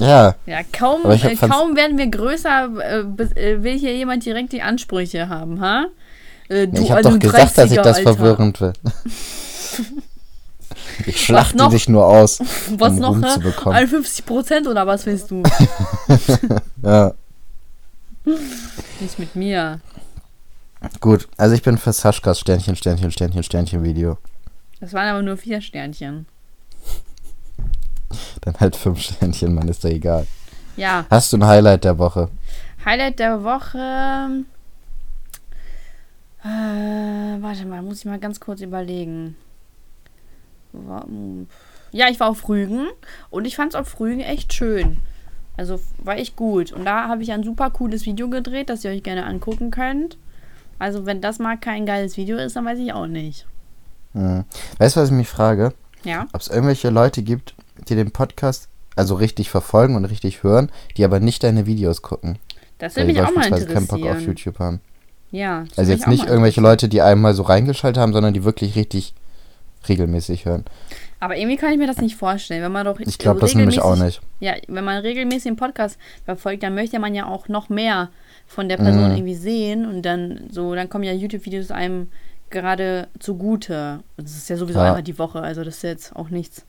Ja, 0.00 0.36
Ja, 0.46 0.60
kaum, 0.72 1.02
hab 1.04 1.24
äh, 1.24 1.34
kaum 1.34 1.74
werden 1.74 1.98
wir 1.98 2.06
größer, 2.06 2.68
äh, 2.80 2.98
äh, 3.00 3.62
will 3.64 3.76
hier 3.76 3.96
jemand 3.96 4.24
direkt 4.24 4.52
die 4.52 4.62
Ansprüche 4.62 5.28
haben, 5.28 5.60
ha? 5.60 5.86
Äh, 6.48 6.68
du 6.68 6.82
ich 6.82 6.90
habe 6.90 6.98
alte 6.98 7.10
doch 7.10 7.18
gesagt, 7.18 7.58
dass 7.58 7.72
ich 7.72 7.78
30er, 7.78 7.82
das 7.82 7.96
Alter. 7.98 8.14
verwirrend 8.14 8.60
will. 8.60 8.72
ich 11.06 11.24
schlachte 11.24 11.56
noch? 11.56 11.70
dich 11.70 11.88
nur 11.88 12.06
aus, 12.06 12.40
Was 12.76 12.92
um 12.92 12.98
noch, 12.98 13.10
Ruhm 13.10 13.24
zu 13.24 13.40
bekommen. 13.40 13.74
51 13.76 14.26
Prozent 14.26 14.66
oder 14.66 14.86
was 14.86 15.06
willst 15.06 15.30
du? 15.30 15.42
Ja, 16.82 17.12
Nicht 19.00 19.18
mit 19.18 19.34
mir. 19.34 19.80
gut. 21.00 21.28
Also 21.36 21.54
ich 21.54 21.62
bin 21.62 21.78
für 21.78 21.92
Saschkas 21.92 22.40
Sternchen, 22.40 22.76
Sternchen, 22.76 23.10
Sternchen, 23.10 23.42
Sternchen 23.42 23.82
Video. 23.82 24.18
Das 24.80 24.92
waren 24.92 25.08
aber 25.08 25.22
nur 25.22 25.36
vier 25.36 25.60
Sternchen. 25.60 26.26
Dann 28.42 28.54
halt 28.60 28.76
fünf 28.76 29.00
Sternchen, 29.00 29.54
Mann, 29.54 29.68
ist 29.68 29.84
doch 29.84 29.90
egal. 29.90 30.26
Ja, 30.76 31.04
Hast 31.10 31.32
du 31.32 31.36
ein 31.38 31.44
Highlight 31.46 31.84
der 31.84 31.98
Woche? 31.98 32.28
Highlight 32.84 33.18
der 33.18 33.42
Woche. 33.42 34.44
Äh, 36.44 37.42
warte 37.42 37.66
mal, 37.66 37.82
muss 37.82 37.98
ich 37.98 38.04
mal 38.04 38.18
ganz 38.20 38.38
kurz 38.38 38.60
überlegen. 38.60 39.36
Hm, 40.72 41.46
Ja, 41.92 42.08
ich 42.08 42.20
war 42.20 42.28
auf 42.28 42.48
Rügen 42.48 42.86
und 43.30 43.46
ich 43.46 43.56
fand 43.56 43.72
es 43.72 43.80
auf 43.80 43.98
Rügen 44.00 44.20
echt 44.20 44.52
schön. 44.52 44.98
Also 45.56 45.80
war 45.98 46.16
echt 46.16 46.36
gut. 46.36 46.72
Und 46.72 46.84
da 46.84 47.08
habe 47.08 47.22
ich 47.22 47.32
ein 47.32 47.42
super 47.42 47.70
cooles 47.70 48.06
Video 48.06 48.28
gedreht, 48.28 48.68
das 48.70 48.84
ihr 48.84 48.90
euch 48.90 49.02
gerne 49.02 49.26
angucken 49.26 49.70
könnt. 49.70 50.16
Also 50.78 51.06
wenn 51.06 51.20
das 51.20 51.38
mal 51.40 51.56
kein 51.58 51.86
geiles 51.86 52.16
Video 52.16 52.36
ist, 52.36 52.54
dann 52.56 52.64
weiß 52.64 52.78
ich 52.78 52.92
auch 52.92 53.06
nicht. 53.06 53.46
Hm. 54.12 54.44
Weißt 54.78 54.96
du, 54.96 55.00
was 55.00 55.08
ich 55.08 55.14
mich 55.14 55.28
frage? 55.28 55.72
Ja? 56.04 56.26
Ob 56.32 56.40
es 56.40 56.48
irgendwelche 56.48 56.90
Leute 56.90 57.22
gibt, 57.22 57.54
die 57.88 57.96
den 57.96 58.10
Podcast 58.12 58.68
also 58.94 59.14
richtig 59.16 59.50
verfolgen 59.50 59.96
und 59.96 60.04
richtig 60.04 60.42
hören, 60.42 60.70
die 60.96 61.04
aber 61.04 61.20
nicht 61.20 61.42
deine 61.42 61.66
Videos 61.66 62.02
gucken. 62.02 62.38
Das 62.78 62.94
würde 62.96 63.08
die 63.08 63.14
mich 63.14 63.22
auch 63.22 63.26
mal 63.34 63.36
beispielsweise 63.50 63.66
keinen 63.74 63.86
Bock 63.86 63.98
auf 64.00 64.04
interessieren. 64.06 64.28
YouTube 64.28 64.58
haben. 64.60 64.80
Ja. 65.30 65.64
das 65.68 65.78
Also 65.78 65.92
jetzt 65.92 66.06
nicht 66.06 66.24
mal 66.24 66.28
irgendwelche 66.30 66.60
interessieren. 66.60 66.64
Leute, 66.64 66.88
die 66.88 67.02
einmal 67.02 67.34
so 67.34 67.42
reingeschaltet 67.42 68.00
haben, 68.00 68.12
sondern 68.12 68.34
die 68.34 68.44
wirklich 68.44 68.76
richtig 68.76 69.14
regelmäßig 69.88 70.44
hören. 70.46 70.64
Aber 71.20 71.36
irgendwie 71.36 71.56
kann 71.56 71.72
ich 71.72 71.78
mir 71.78 71.86
das 71.86 71.98
nicht 71.98 72.16
vorstellen, 72.16 72.62
wenn 72.62 72.72
man 72.72 72.86
doch 72.86 72.98
Ich 73.00 73.18
glaube 73.18 73.40
das 73.40 73.54
nämlich 73.54 73.80
auch 73.80 73.96
nicht. 73.96 74.20
Ja, 74.40 74.54
wenn 74.68 74.84
man 74.84 74.98
regelmäßig 74.98 75.44
den 75.44 75.56
Podcast 75.56 75.98
verfolgt, 76.24 76.62
dann 76.62 76.74
möchte 76.74 76.98
man 76.98 77.14
ja 77.14 77.26
auch 77.26 77.48
noch 77.48 77.68
mehr 77.68 78.10
von 78.46 78.68
der 78.68 78.76
Person 78.76 79.10
Mhm. 79.10 79.16
irgendwie 79.16 79.34
sehen 79.34 79.84
und 79.86 80.02
dann 80.02 80.48
so, 80.50 80.74
dann 80.74 80.88
kommen 80.88 81.04
ja 81.04 81.12
YouTube-Videos 81.12 81.70
einem 81.70 82.08
gerade 82.50 83.08
zugute. 83.18 84.00
Das 84.16 84.36
ist 84.36 84.48
ja 84.48 84.56
sowieso 84.56 84.78
Ja. 84.78 84.86
einmal 84.86 85.02
die 85.02 85.18
Woche, 85.18 85.40
also 85.40 85.64
das 85.64 85.76
ist 85.76 85.82
jetzt 85.82 86.16
auch 86.16 86.30
nichts, 86.30 86.64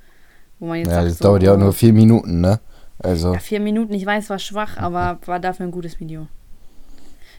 wo 0.60 0.66
man 0.68 0.78
jetzt 0.80 0.90
Ja, 0.90 0.96
sagt, 0.96 1.08
das 1.08 1.18
so, 1.20 1.24
dauert 1.26 1.44
ja 1.44 1.54
auch 1.54 1.58
nur 1.58 1.72
vier 1.74 1.94
Minuten, 1.94 2.42
ne? 2.42 2.60
Also, 3.02 3.34
ja, 3.34 3.40
vier 3.40 3.60
Minuten, 3.62 3.94
ich 3.94 4.06
weiß, 4.06 4.30
war 4.30 4.40
schwach, 4.40 4.78
aber 4.78 5.20
war 5.26 5.40
dafür 5.40 5.68
ein 5.68 5.72
gutes 5.72 6.00
Video. 6.00 6.28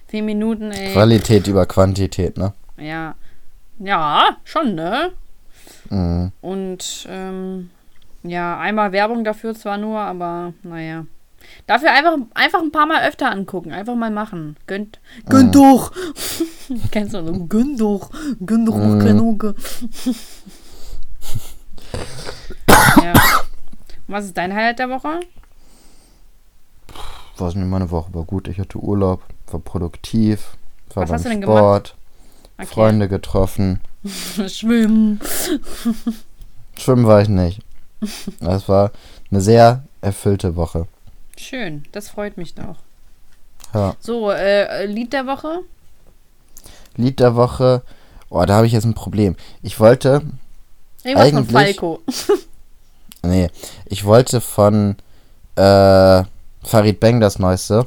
Vier 0.08 0.22
Minuten, 0.22 0.70
ey. 0.70 0.92
Qualität 0.92 1.46
über 1.48 1.66
Quantität, 1.66 2.38
ne? 2.38 2.52
Ja. 2.78 3.14
Ja, 3.78 4.36
schon, 4.44 4.74
ne? 4.74 5.10
Mhm. 5.90 6.32
Und 6.40 7.06
ähm, 7.10 7.70
ja, 8.22 8.58
einmal 8.58 8.92
Werbung 8.92 9.22
dafür 9.24 9.54
zwar 9.54 9.76
nur, 9.78 9.98
aber 9.98 10.52
naja. 10.62 11.04
Dafür 11.66 11.90
einfach, 11.92 12.16
einfach 12.34 12.60
ein 12.60 12.70
paar 12.72 12.86
Mal 12.86 13.06
öfter 13.08 13.30
angucken. 13.30 13.72
Einfach 13.72 13.94
mal 13.96 14.10
machen. 14.10 14.56
Gönnt. 14.66 15.00
Gönn 15.28 15.46
Mhm. 15.46 15.52
doch! 15.52 15.92
Kennst 16.90 17.14
du 17.14 17.26
so? 17.26 17.32
Gönn 17.46 17.76
doch! 17.76 18.10
Gönn 18.44 18.66
doch, 18.66 18.76
mach 18.76 18.84
Mhm. 18.94 18.98
keine 19.00 19.20
Auge. 19.22 19.54
ja. 23.02 23.12
Und 23.12 24.14
was 24.14 24.24
ist 24.26 24.36
dein 24.36 24.54
Highlight 24.54 24.78
der 24.78 24.90
Woche? 24.90 25.20
War 27.38 27.48
nicht 27.54 27.56
meine 27.66 27.90
Woche, 27.90 28.12
war 28.14 28.24
gut. 28.24 28.48
Ich 28.48 28.58
hatte 28.58 28.78
Urlaub, 28.78 29.22
war 29.50 29.60
produktiv, 29.60 30.56
war 30.94 31.02
Was 31.04 31.08
beim 31.10 31.14
hast 31.16 31.24
du 31.24 31.28
denn 31.30 31.42
Sport, 31.42 31.96
Okay. 32.62 32.74
Freunde 32.74 33.08
getroffen. 33.08 33.80
Schwimmen. 34.48 35.20
Schwimmen 36.78 37.06
war 37.06 37.20
ich 37.22 37.28
nicht. 37.28 37.60
Das 38.40 38.68
war 38.68 38.92
eine 39.30 39.40
sehr 39.40 39.84
erfüllte 40.00 40.56
Woche. 40.56 40.86
Schön, 41.36 41.84
das 41.92 42.08
freut 42.08 42.36
mich 42.36 42.54
doch. 42.54 42.76
Ja. 43.74 43.94
So, 44.00 44.30
äh, 44.30 44.86
Lied 44.86 45.12
der 45.12 45.26
Woche? 45.26 45.60
Lied 46.96 47.20
der 47.20 47.34
Woche. 47.36 47.82
Oh, 48.30 48.44
da 48.44 48.54
habe 48.56 48.66
ich 48.66 48.72
jetzt 48.72 48.84
ein 48.84 48.94
Problem. 48.94 49.36
Ich 49.62 49.78
wollte, 49.80 50.22
Irgendwas 51.04 51.30
von 51.30 51.38
Eigentlich- 51.38 51.52
Falco. 51.76 52.00
nee, 53.22 53.48
ich 53.86 54.04
wollte 54.04 54.40
von 54.40 54.96
äh, 55.56 56.22
Farid 56.62 57.00
Bang 57.00 57.20
das 57.20 57.38
neueste 57.38 57.86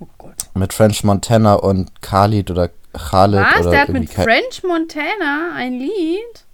Oh 0.00 0.06
Gott. 0.18 0.34
mit 0.54 0.72
French 0.72 1.02
Montana 1.04 1.54
und 1.54 2.02
Khalid 2.02 2.50
oder 2.50 2.70
Khalid 2.92 3.40
Was? 3.40 3.60
oder 3.62 3.70
Der 3.70 3.80
hat 3.82 3.88
mit 3.90 4.10
French 4.10 4.62
Montana 4.62 5.52
ein 5.54 5.74
Lied? 5.78 6.44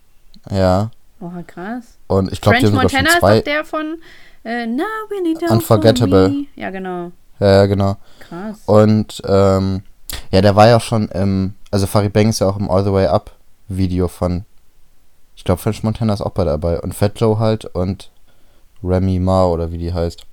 Ja. 0.51 0.91
Oh, 1.21 1.31
krass. 1.47 1.99
Und 2.07 2.33
ich 2.33 2.41
glaube, 2.41 2.59
French 2.59 2.73
Montana 2.73 3.09
ist 3.11 3.23
doch 3.23 3.41
der 3.43 3.65
von 3.65 3.99
äh, 4.45 4.67
Now 4.67 4.85
we 5.09 5.23
need 5.23 5.41
to 5.41 5.53
Unforgettable. 5.53 6.29
for 6.29 6.35
me. 6.35 6.47
Ja, 6.55 6.71
genau. 6.71 7.11
Ja, 7.41 7.67
genau. 7.67 7.97
Krass. 8.21 8.63
Und 8.67 9.21
ähm, 9.27 9.83
ja, 10.31 10.41
der 10.41 10.57
war 10.57 10.69
ja 10.69 10.81
schon 10.81 11.09
im, 11.09 11.55
also 11.71 11.87
Farid 11.87 12.13
Bang 12.13 12.29
ist 12.29 12.41
ja 12.41 12.49
auch 12.49 12.57
im 12.57 12.71
All 12.71 12.85
the 12.85 12.93
Way 12.93 13.07
Up 13.07 13.33
Video 13.69 14.09
von, 14.09 14.45
ich 15.37 15.45
glaube 15.45 15.61
French 15.61 15.83
Montana 15.83 16.15
ist 16.15 16.21
auch 16.23 16.31
bei 16.31 16.45
dabei 16.45 16.81
und 16.81 16.95
Fat 16.95 17.21
Joe 17.21 17.39
halt 17.39 17.65
und 17.65 18.11
Remy 18.83 19.19
Ma 19.19 19.45
oder 19.47 19.73
wie 19.73 19.79
die 19.79 19.93
heißt. 19.93 20.25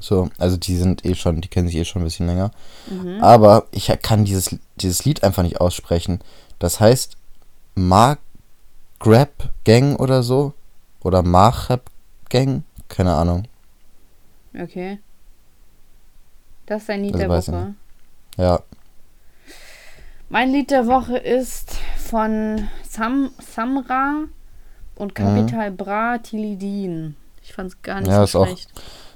So, 0.00 0.30
also 0.38 0.56
die 0.56 0.76
sind 0.76 1.04
eh 1.04 1.14
schon, 1.14 1.40
die 1.40 1.48
kennen 1.48 1.68
sich 1.68 1.76
eh 1.76 1.84
schon 1.84 2.02
ein 2.02 2.04
bisschen 2.04 2.26
länger. 2.26 2.50
Mhm. 2.90 3.22
Aber 3.22 3.66
ich 3.70 3.86
kann 4.02 4.24
dieses, 4.24 4.56
dieses 4.76 5.04
Lied 5.04 5.22
einfach 5.24 5.42
nicht 5.42 5.60
aussprechen. 5.60 6.20
Das 6.58 6.80
heißt 6.80 7.16
Mark 7.74 8.18
Grab 9.00 9.50
Gang 9.64 9.98
oder 10.00 10.22
so. 10.22 10.52
Oder 11.02 11.22
Marchab 11.22 11.90
Gang. 12.28 12.64
Keine 12.88 13.14
Ahnung. 13.14 13.44
Okay. 14.58 14.98
Das 16.66 16.82
ist 16.82 16.88
dein 16.88 17.02
Lied 17.04 17.14
Das 17.14 17.20
der 17.20 17.28
Woche. 17.28 17.74
Ja. 18.36 18.60
Mein 20.28 20.50
Lied 20.52 20.70
der 20.70 20.86
Woche 20.86 21.16
ist 21.16 21.76
von 21.96 22.68
Sam, 22.88 23.30
Samra 23.38 24.24
und 24.96 25.14
Capital 25.14 25.70
Bra 25.70 26.18
Tilidin. 26.18 27.16
Ich 27.42 27.52
fand's 27.54 27.80
gar 27.82 28.00
nicht 28.00 28.08
Mhm. 28.08 28.12
Ja, 28.12 28.24
ist 28.24 28.32
so 28.32 28.40
auch- 28.40 28.46
schlecht. 28.46 28.70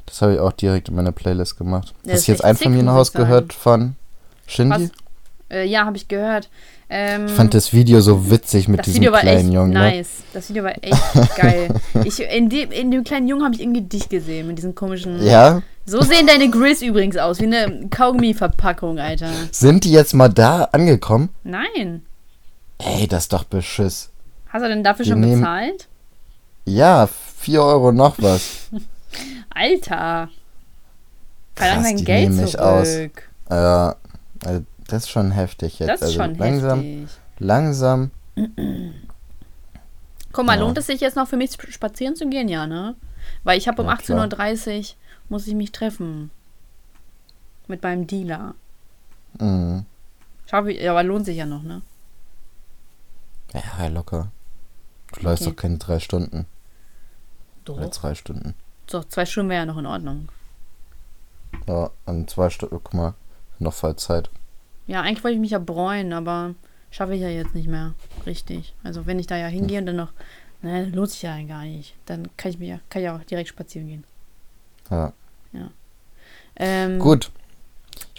Das 0.06 0.22
habe 0.22 0.34
ich 0.34 0.40
auch 0.40 0.52
direkt 0.52 0.88
in 0.88 0.94
meine 0.96 1.12
Playlist 1.12 1.56
gemacht. 1.56 1.94
Ja, 2.04 2.14
Hast 2.14 2.28
du 2.28 2.32
jetzt 2.32 2.44
ein 2.44 2.56
Familienhaus 2.56 3.12
gehört 3.12 3.52
von 3.52 3.96
Shindy? 4.46 4.90
Äh, 5.50 5.66
ja, 5.66 5.84
habe 5.84 5.96
ich 5.96 6.08
gehört. 6.08 6.48
Ähm, 6.88 7.26
Ich 7.26 7.32
fand 7.32 7.54
das 7.54 7.72
Video 7.72 8.00
so 8.00 8.30
witzig 8.30 8.68
mit 8.68 8.80
das 8.80 8.84
diesem 8.86 9.00
Video 9.00 9.12
war 9.12 9.20
kleinen 9.20 9.46
echt 9.46 9.52
Jungen. 9.54 9.70
Ne? 9.70 9.78
nice. 9.78 10.08
Das 10.32 10.48
Video 10.50 10.64
war 10.64 10.72
echt 10.82 11.02
geil. 11.36 11.68
Ich, 12.04 12.20
in, 12.20 12.48
dem, 12.48 12.70
in 12.70 12.90
dem 12.90 13.04
kleinen 13.04 13.28
Jungen 13.28 13.44
habe 13.44 13.54
ich 13.54 13.60
irgendwie 13.62 13.82
dich 13.82 14.08
gesehen 14.08 14.46
mit 14.46 14.58
diesen 14.58 14.74
komischen. 14.74 15.24
Ja? 15.24 15.62
So 15.86 16.00
sehen 16.02 16.26
deine 16.26 16.48
Grills 16.50 16.82
übrigens 16.82 17.16
aus, 17.16 17.40
wie 17.40 17.46
eine 17.46 17.88
Kaugummi-Verpackung, 17.88 18.98
Alter. 18.98 19.30
Sind 19.50 19.84
die 19.84 19.92
jetzt 19.92 20.14
mal 20.14 20.28
da 20.28 20.64
angekommen? 20.72 21.30
Nein. 21.44 22.02
Ey, 22.78 23.06
das 23.08 23.24
ist 23.24 23.32
doch 23.32 23.44
Beschiss. 23.44 24.10
Hast 24.48 24.62
du 24.62 24.68
denn 24.68 24.84
dafür 24.84 25.06
Wir 25.06 25.12
schon 25.12 25.20
bezahlt? 25.22 25.88
Ja, 26.64 27.08
4 27.38 27.62
Euro 27.62 27.92
noch 27.92 28.16
was. 28.18 28.68
Alter. 29.54 30.28
Verlang 31.54 31.74
Krass, 31.76 31.84
dein 31.84 31.96
die 31.98 32.04
Geld 32.04 32.28
nehmen 32.30 32.42
mich 32.42 32.52
zurück. 32.52 32.64
aus. 32.64 32.88
Ja, 33.50 33.96
also 34.44 34.64
das 34.88 35.02
ist 35.04 35.10
schon 35.10 35.30
heftig 35.32 35.78
jetzt. 35.78 35.88
Das 35.88 36.00
ist 36.00 36.06
also 36.18 36.22
schon 36.22 36.34
langsam, 36.38 36.80
heftig. 36.80 37.10
langsam. 37.38 38.10
Guck 40.32 40.46
mal, 40.46 40.54
Ja. 40.56 40.60
lohnt 40.64 40.78
es 40.78 40.86
sich 40.86 41.00
jetzt 41.00 41.16
noch 41.16 41.28
für 41.28 41.36
mich 41.36 41.52
spazieren 41.70 42.16
zu 42.16 42.28
gehen? 42.28 42.48
Ja, 42.48 42.66
ne? 42.66 42.94
Weil 43.44 43.58
ich 43.58 43.68
habe 43.68 43.82
um 43.82 43.88
Ja, 43.88 43.96
klar. 43.96 44.26
18.30 44.26 44.78
Uhr 44.78 44.96
muss 45.28 45.46
ich 45.46 45.54
mich 45.54 45.72
treffen. 45.72 46.30
Mit 47.68 47.82
meinem 47.82 48.06
Dealer. 48.06 48.54
Mhm. 49.38 49.84
Schau, 50.46 50.58
aber 50.58 51.02
lohnt 51.02 51.26
sich 51.26 51.36
ja 51.36 51.46
noch, 51.46 51.62
ne? 51.62 51.82
Ja, 53.54 53.86
locker. 53.88 54.30
Du 55.12 55.20
läufst 55.22 55.42
Okay. 55.46 55.50
doch 55.54 55.62
keine 55.62 55.78
drei 55.78 55.98
Stunden. 56.00 56.46
Oder 57.68 57.82
Doch. 57.84 57.90
zwei 57.90 58.14
Stunden. 58.14 58.54
So, 58.92 59.02
zwei 59.02 59.24
Stunden 59.24 59.48
wäre 59.48 59.60
ja 59.60 59.66
noch 59.66 59.78
in 59.78 59.86
Ordnung. 59.86 60.28
Ja, 61.66 61.90
an 62.04 62.28
zwei 62.28 62.50
Stunden, 62.50 62.78
guck 62.84 62.92
mal, 62.92 63.14
noch 63.58 63.72
voll 63.72 63.96
Zeit. 63.96 64.28
Ja, 64.86 65.00
eigentlich 65.00 65.24
wollte 65.24 65.36
ich 65.36 65.40
mich 65.40 65.52
ja 65.52 65.58
bräunen, 65.58 66.12
aber 66.12 66.54
schaffe 66.90 67.14
ich 67.14 67.22
ja 67.22 67.28
jetzt 67.28 67.54
nicht 67.54 67.68
mehr. 67.68 67.94
Richtig. 68.26 68.74
Also 68.84 69.06
wenn 69.06 69.18
ich 69.18 69.26
da 69.26 69.38
ja 69.38 69.46
hingehe 69.46 69.78
und 69.78 69.86
dann 69.86 69.96
noch, 69.96 70.12
ne, 70.60 70.84
lohnt 70.84 71.08
sich 71.08 71.22
ja 71.22 71.42
gar 71.44 71.64
nicht. 71.64 71.94
Dann 72.04 72.28
kann 72.36 72.50
ich 72.50 72.58
mir 72.58 72.68
ja, 72.68 72.80
kann 72.90 73.00
ich 73.00 73.06
ja 73.06 73.16
auch 73.16 73.24
direkt 73.24 73.48
spazieren 73.48 73.88
gehen. 73.88 74.04
Ja. 74.90 75.14
Ähm, 76.56 76.98
Gut. 76.98 77.30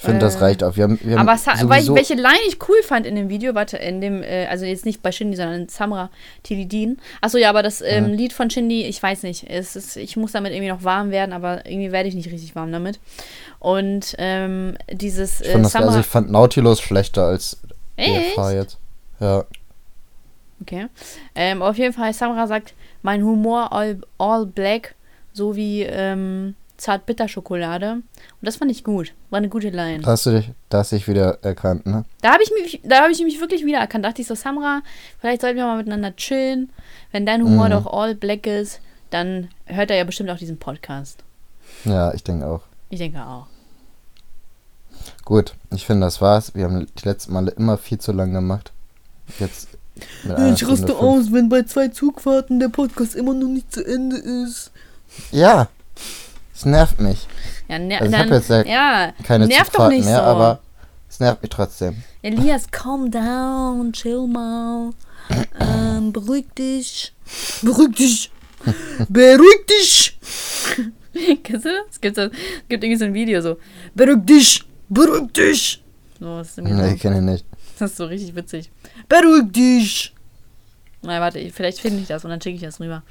Ich 0.04 0.10
finde, 0.10 0.26
das 0.26 0.36
äh, 0.36 0.40
reicht 0.40 0.64
auch. 0.66 0.76
Wir 0.76 0.84
haben, 0.84 1.00
wir 1.02 1.18
haben 1.18 1.30
Aber 1.30 1.38
Sa 1.38 1.54
weil 1.70 1.82
ich, 1.82 1.94
welche 1.94 2.16
Line 2.16 2.40
ich 2.50 2.58
cool 2.68 2.76
fand 2.84 3.06
in 3.06 3.16
dem 3.16 3.30
Video, 3.30 3.56
warte, 3.56 3.78
in 3.78 4.02
dem, 4.02 4.22
äh, 4.22 4.48
also 4.48 4.66
jetzt 4.66 4.86
nicht 4.86 5.02
bei 5.02 5.14
Shindy, 5.14 5.38
sondern 5.38 5.62
in 5.62 5.70
Samra 5.70 6.10
Tilidin. 6.44 6.98
Achso, 7.22 7.38
ja, 7.38 7.50
aber 7.50 7.64
das 7.64 7.82
ähm, 7.82 8.08
Mhm. 8.08 8.14
Lied 8.14 8.34
von 8.34 8.50
Shindy, 8.50 8.84
ich 8.84 9.02
weiß 9.02 9.24
nicht, 9.24 9.50
es 9.50 9.78
ist, 9.78 9.96
ich 9.96 10.18
muss 10.18 10.34
damit 10.34 10.52
irgendwie 10.52 10.72
noch 10.72 10.84
warm 10.84 11.10
werden, 11.12 11.32
aber 11.32 11.66
irgendwie 11.66 11.94
werde 11.94 12.10
ich 12.10 12.16
nicht 12.16 12.30
richtig 12.32 12.54
warm 12.54 12.72
damit. 12.74 13.00
Und 13.60 14.14
ähm, 14.18 14.78
dieses 14.92 15.40
ich 15.40 15.48
äh, 15.48 15.52
fand, 15.54 15.66
das, 15.66 15.72
Samra. 15.72 15.88
also 15.88 16.00
ich 16.02 16.06
fand 16.06 16.30
Nautilus 16.30 16.82
schlechter 16.82 17.28
als 17.28 17.62
Echt? 17.96 18.38
EFH 18.38 18.52
jetzt. 18.52 18.78
Ja. 19.22 19.46
Okay. 20.62 20.88
Ähm, 21.36 21.62
auf 21.62 21.78
jeden 21.78 21.94
Fall, 21.94 22.12
Samra 22.14 22.46
sagt, 22.48 22.74
mein 23.04 23.24
Humor 23.24 23.72
all, 23.72 24.02
all 24.18 24.46
black, 24.46 24.96
so 25.32 25.56
wie 25.56 25.84
ähm, 25.84 26.56
Zartbitterschokolade. 26.84 27.94
Und 27.94 28.04
das 28.42 28.58
fand 28.58 28.70
ich 28.72 28.84
gut. 28.84 29.14
War 29.30 29.38
eine 29.38 29.50
gute 29.50 29.70
Line. 29.70 30.00
Da 30.02 30.12
hast 30.12 30.26
du 30.26 30.32
dich, 30.32 30.52
da 30.70 30.80
hast 30.80 30.92
dich 30.92 31.08
wieder 31.08 31.40
erkannt, 31.44 31.86
ne? 31.86 32.06
Da 32.22 32.34
habe 32.34 32.44
ich, 32.44 32.52
mich- 32.52 32.82
da 32.84 33.02
hab 33.04 33.10
ich 33.10 33.22
mich 33.24 33.40
wirklich 33.40 33.66
wiedererkannt. 33.66 34.06
Dachte 34.06 34.22
ich 34.22 34.28
so, 34.28 34.36
Samra, 34.36 34.82
vielleicht 35.20 35.42
sollten 35.42 35.58
wir 35.58 35.66
mal 35.66 35.78
miteinander 35.78 36.16
chillen. 36.16 36.72
Wenn 37.12 37.26
dein 37.26 37.44
Humor 37.44 37.68
Mhm. 37.68 37.72
doch 37.72 37.88
all 37.94 38.16
black 38.16 38.46
ist, 38.48 38.80
dann 39.10 39.48
hört 39.66 39.90
er 39.92 39.98
ja 39.98 40.04
bestimmt 40.04 40.30
auch 40.30 40.38
diesen 40.38 40.58
Podcast. 40.58 41.24
Ja, 41.86 42.14
ich 42.14 42.24
denke 42.24 42.46
auch. 42.46 42.62
Ich 42.90 43.00
denke 43.00 43.26
auch. 43.26 43.48
Gut, 45.26 45.56
ich 45.72 45.86
finde, 45.86 46.06
das 46.08 46.22
war's. 46.22 46.54
Wir 46.56 46.66
haben 46.66 46.86
die 47.02 47.06
letzten 47.08 47.34
Male 47.34 47.52
immer 47.52 47.78
viel 47.78 47.98
zu 48.00 48.12
lang 48.12 48.34
gemacht. 48.34 48.72
Jetzt 49.40 49.70
einer 50.26 50.56
Stunde 50.58 50.94
fünf. 50.96 51.32
wenn 51.32 51.50
bei 51.50 51.64
zwei 51.64 51.88
Zugfahrten 51.90 52.60
der 52.60 52.70
Podcast 52.70 53.16
immer 53.16 53.34
noch 53.34 53.48
nicht 53.48 53.72
zu 53.72 53.86
Ende 53.86 54.18
ist. 54.18 54.72
Ja, 55.32 55.68
es 56.64 56.66
nervt 56.66 57.00
mich. 57.00 57.28
Ja, 57.68 57.80
ner 57.80 57.96
Also 58.02 58.06
ich 58.06 58.12
dann, 58.12 58.26
hab 58.28 58.32
jetzt 58.38 58.50
ja 58.50 58.64
ja 58.66 59.14
Keine 59.24 59.48
nerv 59.48 59.60
doch 59.68 59.72
Zugfahrten 59.74 59.98
nicht 59.98 60.06
mehr, 60.06 60.18
so. 60.18 60.22
aber 60.24 60.60
es 61.10 61.20
nervt 61.20 61.42
mich 61.42 61.50
trotzdem. 61.50 62.04
Elias, 62.22 62.70
calm 62.72 63.12
down, 63.12 63.92
chill 63.94 64.28
mal. 64.28 64.92
Ähm, 65.60 66.12
beruhig 66.12 66.46
dich. 66.58 67.14
Beruhig 67.62 67.96
dich. 67.96 68.32
Beruhig 69.10 69.66
dich. 69.70 70.18
Kennst 71.44 71.66
du 71.66 71.70
das? 71.70 71.86
Es 71.92 72.02
gibt, 72.02 72.16
so, 72.16 72.24
es 72.24 72.32
gibt 72.70 72.84
irgendwie 72.84 72.98
so 73.00 73.06
ein 73.06 73.14
Video 73.14 73.42
so. 73.42 73.58
Beruhig 73.94 74.26
dich. 74.26 74.64
Beruhig 74.90 75.32
dich. 75.34 75.84
So, 76.20 76.38
das 76.38 76.50
ist, 76.50 76.58
Nee, 76.64 76.90
so, 76.92 76.96
kenne 76.98 77.18
ich 77.18 77.22
nicht. 77.22 77.46
das 77.80 77.92
ist 77.92 77.98
so 77.98 78.06
richtig 78.06 78.36
witzig. 78.36 78.72
Beruhig 79.10 79.52
dich. 79.52 80.14
Na, 81.02 81.20
warte, 81.20 81.40
ich- 81.40 81.54
vielleicht 81.54 81.80
finde 81.80 82.00
ich 82.02 82.08
das 82.08 82.24
und 82.24 82.32
dann 82.32 82.42
schicke 82.42 82.56
ich 82.56 82.62
das 82.62 82.80
rüber. 82.80 83.04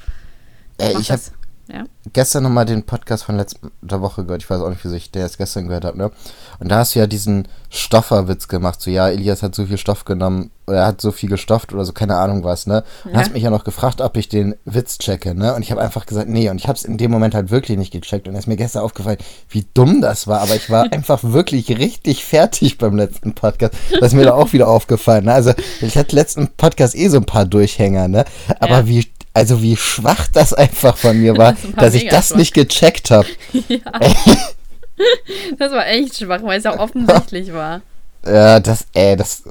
Ey, 0.79 0.91
ich 0.99 1.11
habe 1.11 1.21
das. 1.21 1.33
Ja? 1.69 1.85
gestern 2.13 2.43
nochmal 2.43 2.67
den 2.67 2.83
Podcast 2.83 3.25
von 3.25 3.37
letzter 3.37 3.61
Woche 4.01 4.25
gehört. 4.25 4.43
Ich 4.43 4.51
weiß 4.51 4.61
auch 4.61 4.69
nicht, 4.69 4.85
wieso 4.85 4.95
ich 4.97 5.11
den 5.11 5.23
jetzt 5.23 5.39
gestern 5.39 5.69
gehört 5.69 5.85
habe, 5.85 5.97
ne? 5.97 6.11
Und 6.59 6.69
da 6.71 6.79
hast 6.79 6.95
du 6.95 6.99
ja 6.99 7.07
diesen 7.07 7.47
Stofferwitz 7.71 8.49
gemacht. 8.49 8.81
So, 8.81 8.91
ja, 8.91 9.09
Elias 9.09 9.43
hat 9.43 9.55
so 9.55 9.65
viel 9.67 9.79
Stoff 9.79 10.05
genommen, 10.05 10.51
oder 10.67 10.79
er 10.79 10.87
hat 10.87 11.01
so 11.01 11.11
viel 11.13 11.29
gestofft 11.29 11.73
oder 11.73 11.85
so, 11.85 11.93
keine 11.93 12.17
Ahnung 12.17 12.45
was, 12.45 12.67
ne? 12.67 12.85
Und 13.05 13.13
Ja. 13.13 13.21
hast 13.21 13.33
mich 13.33 13.43
ja 13.43 13.51
noch 13.51 13.65
gefragt, 13.65 14.01
ob 14.01 14.17
ich 14.17 14.29
den 14.29 14.55
Witz 14.65 14.99
checke, 14.99 15.35
ne? 15.35 15.55
Und 15.55 15.63
ich 15.63 15.71
habe 15.71 15.81
einfach 15.81 16.05
gesagt, 16.07 16.29
nee. 16.29 16.51
Und 16.51 16.57
ich 16.59 16.69
habe 16.69 16.77
es 16.77 16.85
in 16.85 16.99
dem 16.99 17.11
Moment 17.11 17.35
halt 17.35 17.51
wirklich 17.51 17.79
nicht 17.79 17.93
gecheckt. 17.93 18.29
Und 18.29 18.35
es 18.35 18.41
ist 18.41 18.47
mir 18.49 18.57
gestern 18.57 18.83
aufgefallen, 18.83 19.19
wie 19.49 19.65
dumm 19.75 20.01
das 20.01 20.27
war. 20.27 20.41
Aber 20.41 20.55
ich 20.57 20.69
war 20.71 20.85
einfach 20.93 21.21
wirklich 21.23 21.69
richtig 21.79 22.25
fertig 22.25 22.79
beim 22.79 22.97
letzten 22.97 23.35
Podcast. 23.35 23.75
Das 24.01 24.09
ist 24.09 24.15
mir 24.15 24.25
da 24.25 24.35
auch 24.35 24.53
wieder 24.53 24.69
aufgefallen, 24.69 25.25
ne? 25.25 25.33
Also, 25.33 25.53
ich 25.81 25.97
hatte 25.97 26.15
letzten 26.17 26.49
Podcast 26.57 26.95
eh 26.95 27.09
so 27.09 27.19
ein 27.19 27.25
paar 27.27 27.45
Durchhänger, 27.47 28.09
ne? 28.09 28.25
Aber 28.61 28.81
Ja. 28.81 28.87
wie, 28.89 29.07
also 29.35 29.63
wie 29.63 29.77
schwach 29.77 30.29
das 30.29 30.53
einfach 30.53 30.97
von 30.97 31.19
mir 31.19 31.37
war, 31.37 31.53
Das 31.63 31.65
war 31.65 31.85
dass 31.85 31.95
ich 31.95 32.09
das 32.09 32.29
schwach. 32.29 32.37
nicht 32.39 32.55
gecheckt 32.55 33.11
habe. 33.11 33.29
Das 35.59 35.73
war 35.73 35.87
echt 35.89 36.17
schwach, 36.19 36.43
weil 36.45 36.59
es 36.61 36.67
auch 36.67 36.79
offensichtlich 36.79 37.53
war. 37.53 37.81
Ja, 38.25 38.61
das, 38.61 38.87
ey, 38.95 39.17
das, 39.17 39.43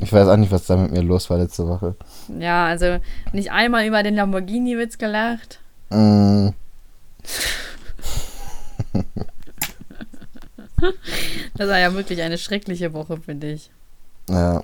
ich 0.00 0.12
weiß 0.12 0.28
auch 0.28 0.36
nicht, 0.36 0.52
was 0.52 0.66
da 0.66 0.76
mit 0.76 0.92
mir 0.92 1.02
los 1.02 1.28
war 1.28 1.38
letzte 1.38 1.66
Woche. 1.66 1.96
Ja, 2.38 2.66
also 2.66 2.98
nicht 3.32 3.50
einmal 3.50 3.84
über 3.86 4.02
den 4.04 4.14
Lamborghini-Witz 4.14 4.98
gelacht. 4.98 5.58
Mm, 5.90 6.50
Das 11.54 11.68
war 11.68 11.78
ja 11.78 11.92
wirklich 11.94 12.22
eine 12.22 12.38
schreckliche 12.38 12.92
Woche 12.92 13.16
für 13.18 13.34
dich. 13.34 13.70
ja, 14.28 14.62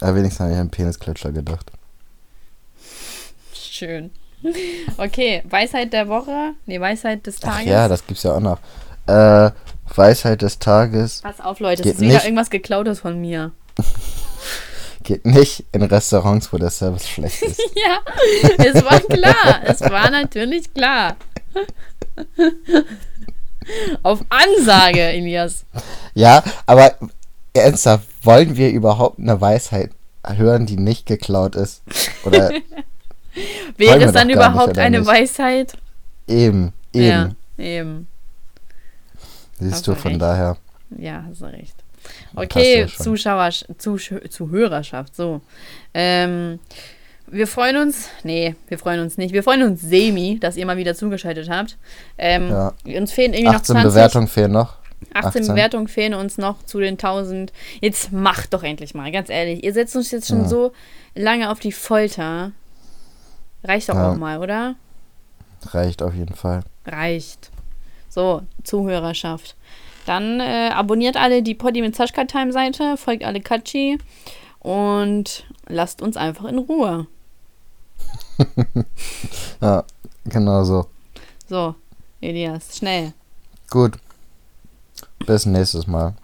aber 0.00 0.14
wenigstens 0.16 0.40
habe 0.40 0.52
ich 0.52 0.58
an 0.58 0.70
Penisklatscher 0.70 1.32
gedacht. 1.32 1.70
Schön. 3.78 4.10
Okay, 4.96 5.42
Weisheit 5.48 5.92
der 5.92 6.08
Woche. 6.08 6.54
Nee, 6.66 6.80
Weisheit 6.80 7.26
des 7.26 7.36
Ach 7.42 7.52
Tages. 7.54 7.66
ja, 7.66 7.86
das 7.88 8.04
gibt's 8.04 8.24
ja 8.24 8.32
auch 8.34 8.40
noch. 8.40 8.58
Äh, 9.06 9.50
Weisheit 9.94 10.42
des 10.42 10.58
Tages 10.58 11.20
Pass 11.22 11.40
auf, 11.40 11.60
Leute, 11.60 11.82
es 11.82 11.84
Geht 11.84 11.94
ist 11.94 12.00
wieder 12.00 12.14
nicht. 12.14 12.24
irgendwas 12.24 12.50
geklautes 12.50 13.00
von 13.00 13.20
mir. 13.20 13.52
geht 15.04 15.24
nicht 15.24 15.64
in 15.72 15.82
Restaurants, 15.82 16.52
wo 16.52 16.58
der 16.58 16.70
Service 16.70 17.08
schlecht 17.08 17.40
ist. 17.42 17.60
Ja, 17.76 18.00
es 18.58 18.84
war 18.84 18.98
klar. 19.00 19.60
es 19.64 19.80
war 19.80 20.10
natürlich 20.10 20.74
klar. 20.74 21.16
Auf 24.02 24.24
Ansage, 24.28 25.00
Elias. 25.02 25.64
Ja, 26.14 26.42
aber 26.66 26.94
ernsthaft, 27.54 28.08
wollen 28.22 28.56
wir 28.56 28.70
überhaupt 28.70 29.18
eine 29.18 29.40
Weisheit 29.40 29.90
hören, 30.26 30.66
die 30.66 30.76
nicht 30.76 31.06
geklaut 31.06 31.54
ist? 31.54 31.82
Oder 32.24 32.50
Wäre 33.76 34.04
es 34.04 34.12
dann 34.12 34.26
nicht, 34.28 34.36
überhaupt 34.36 34.70
oder 34.70 34.82
eine 34.82 34.98
nicht? 35.00 35.06
Weisheit? 35.08 35.74
eben, 36.26 36.72
eben, 36.92 37.04
Ja, 37.06 37.30
eben. 37.64 38.06
siehst 39.58 39.86
du, 39.86 39.94
von 39.94 40.12
recht. 40.12 40.22
daher. 40.22 40.56
Ja, 40.96 41.24
hast 41.28 41.40
du 41.40 41.46
recht. 41.46 41.74
Okay, 42.34 42.80
ja. 42.82 42.86
Zuschauer, 42.86 43.50
Zusch 43.78 44.12
Zuhörerschaft, 44.30 45.14
so. 45.14 45.40
Ähm, 45.94 46.58
wir 47.26 47.46
freuen 47.46 47.76
uns, 47.76 48.08
nee, 48.22 48.54
wir 48.68 48.78
freuen 48.78 49.00
uns 49.00 49.18
nicht. 49.18 49.34
Wir 49.34 49.42
freuen 49.42 49.62
uns 49.62 49.82
semi, 49.82 50.38
dass 50.40 50.56
ihr 50.56 50.64
mal 50.64 50.78
wieder 50.78 50.94
zugeschaltet 50.94 51.50
habt. 51.50 51.76
Ähm, 52.16 52.48
Ja. 52.48 52.72
Uns 52.98 53.12
fehlen 53.12 53.34
irgendwie 53.34 53.52
noch 53.52 53.56
18 53.60 53.74
20. 53.74 53.90
Bewertungen 53.92 54.28
fehlen 54.28 54.52
noch. 54.52 54.76
18, 55.12 55.42
18. 55.42 55.46
Bewertungen 55.48 55.88
fehlen 55.88 56.14
uns 56.14 56.38
noch 56.38 56.62
zu 56.64 56.80
den 56.80 56.94
1000. 56.96 57.52
Jetzt 57.80 58.12
macht 58.12 58.54
doch 58.54 58.62
endlich 58.62 58.94
mal, 58.94 59.12
ganz 59.12 59.28
ehrlich. 59.28 59.62
Ihr 59.62 59.72
setzt 59.74 59.94
uns 59.94 60.10
jetzt 60.10 60.28
schon 60.28 60.42
Ja. 60.42 60.48
so 60.48 60.72
lange 61.14 61.50
auf 61.50 61.60
die 61.60 61.72
Folter. 61.72 62.52
Reicht 63.64 63.88
doch 63.88 63.94
Ja. 63.94 64.12
auch 64.12 64.16
mal, 64.16 64.38
oder? 64.38 64.74
Reicht 65.72 66.02
auf 66.02 66.14
jeden 66.14 66.34
Fall. 66.34 66.62
Reicht. 66.86 67.50
So, 68.08 68.42
Zuhörerschaft. 68.64 69.56
Dann 70.06 70.40
äh, 70.40 70.70
abonniert 70.72 71.16
alle 71.16 71.42
die 71.42 71.54
Poddy 71.54 71.82
mit 71.82 71.94
Sascha 71.94 72.24
Time 72.24 72.52
Seite, 72.52 72.96
folgt 72.96 73.24
alle 73.24 73.40
Katschi 73.40 73.98
und 74.60 75.44
lasst 75.66 76.00
uns 76.00 76.16
einfach 76.16 76.44
in 76.46 76.58
Ruhe. 76.58 77.06
Ja, 79.60 79.84
genau 80.24 80.62
so. 80.64 80.86
So, 81.48 81.74
Elias, 82.20 82.76
schnell. 82.78 83.12
Gut. 83.70 83.98
Bis 85.26 85.46
nächstes 85.46 85.86
Mal. 85.86 86.14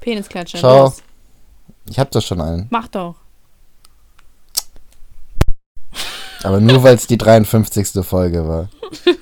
Penisklatsche. 0.00 0.58
Ciao. 0.58 0.84
Los. 0.84 1.02
Ich 1.88 1.98
hab 1.98 2.10
doch 2.10 2.20
schon 2.22 2.40
einen. 2.40 2.66
Mach 2.70 2.88
doch. 2.88 3.14
Aber 6.44 6.60
nur 6.60 6.82
weil 6.82 6.96
es 6.96 7.06
die 7.06 7.18
53. 7.18 8.04
Folge 8.04 8.46
war. 8.46 8.68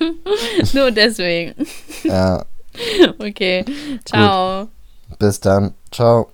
Nur 0.73 0.91
deswegen. 0.91 1.53
Ja, 2.03 2.43
Okay. 3.19 3.65
Ciao. 4.05 4.67
bis 5.19 5.39
dann. 5.39 5.73
Ciao. 5.91 6.29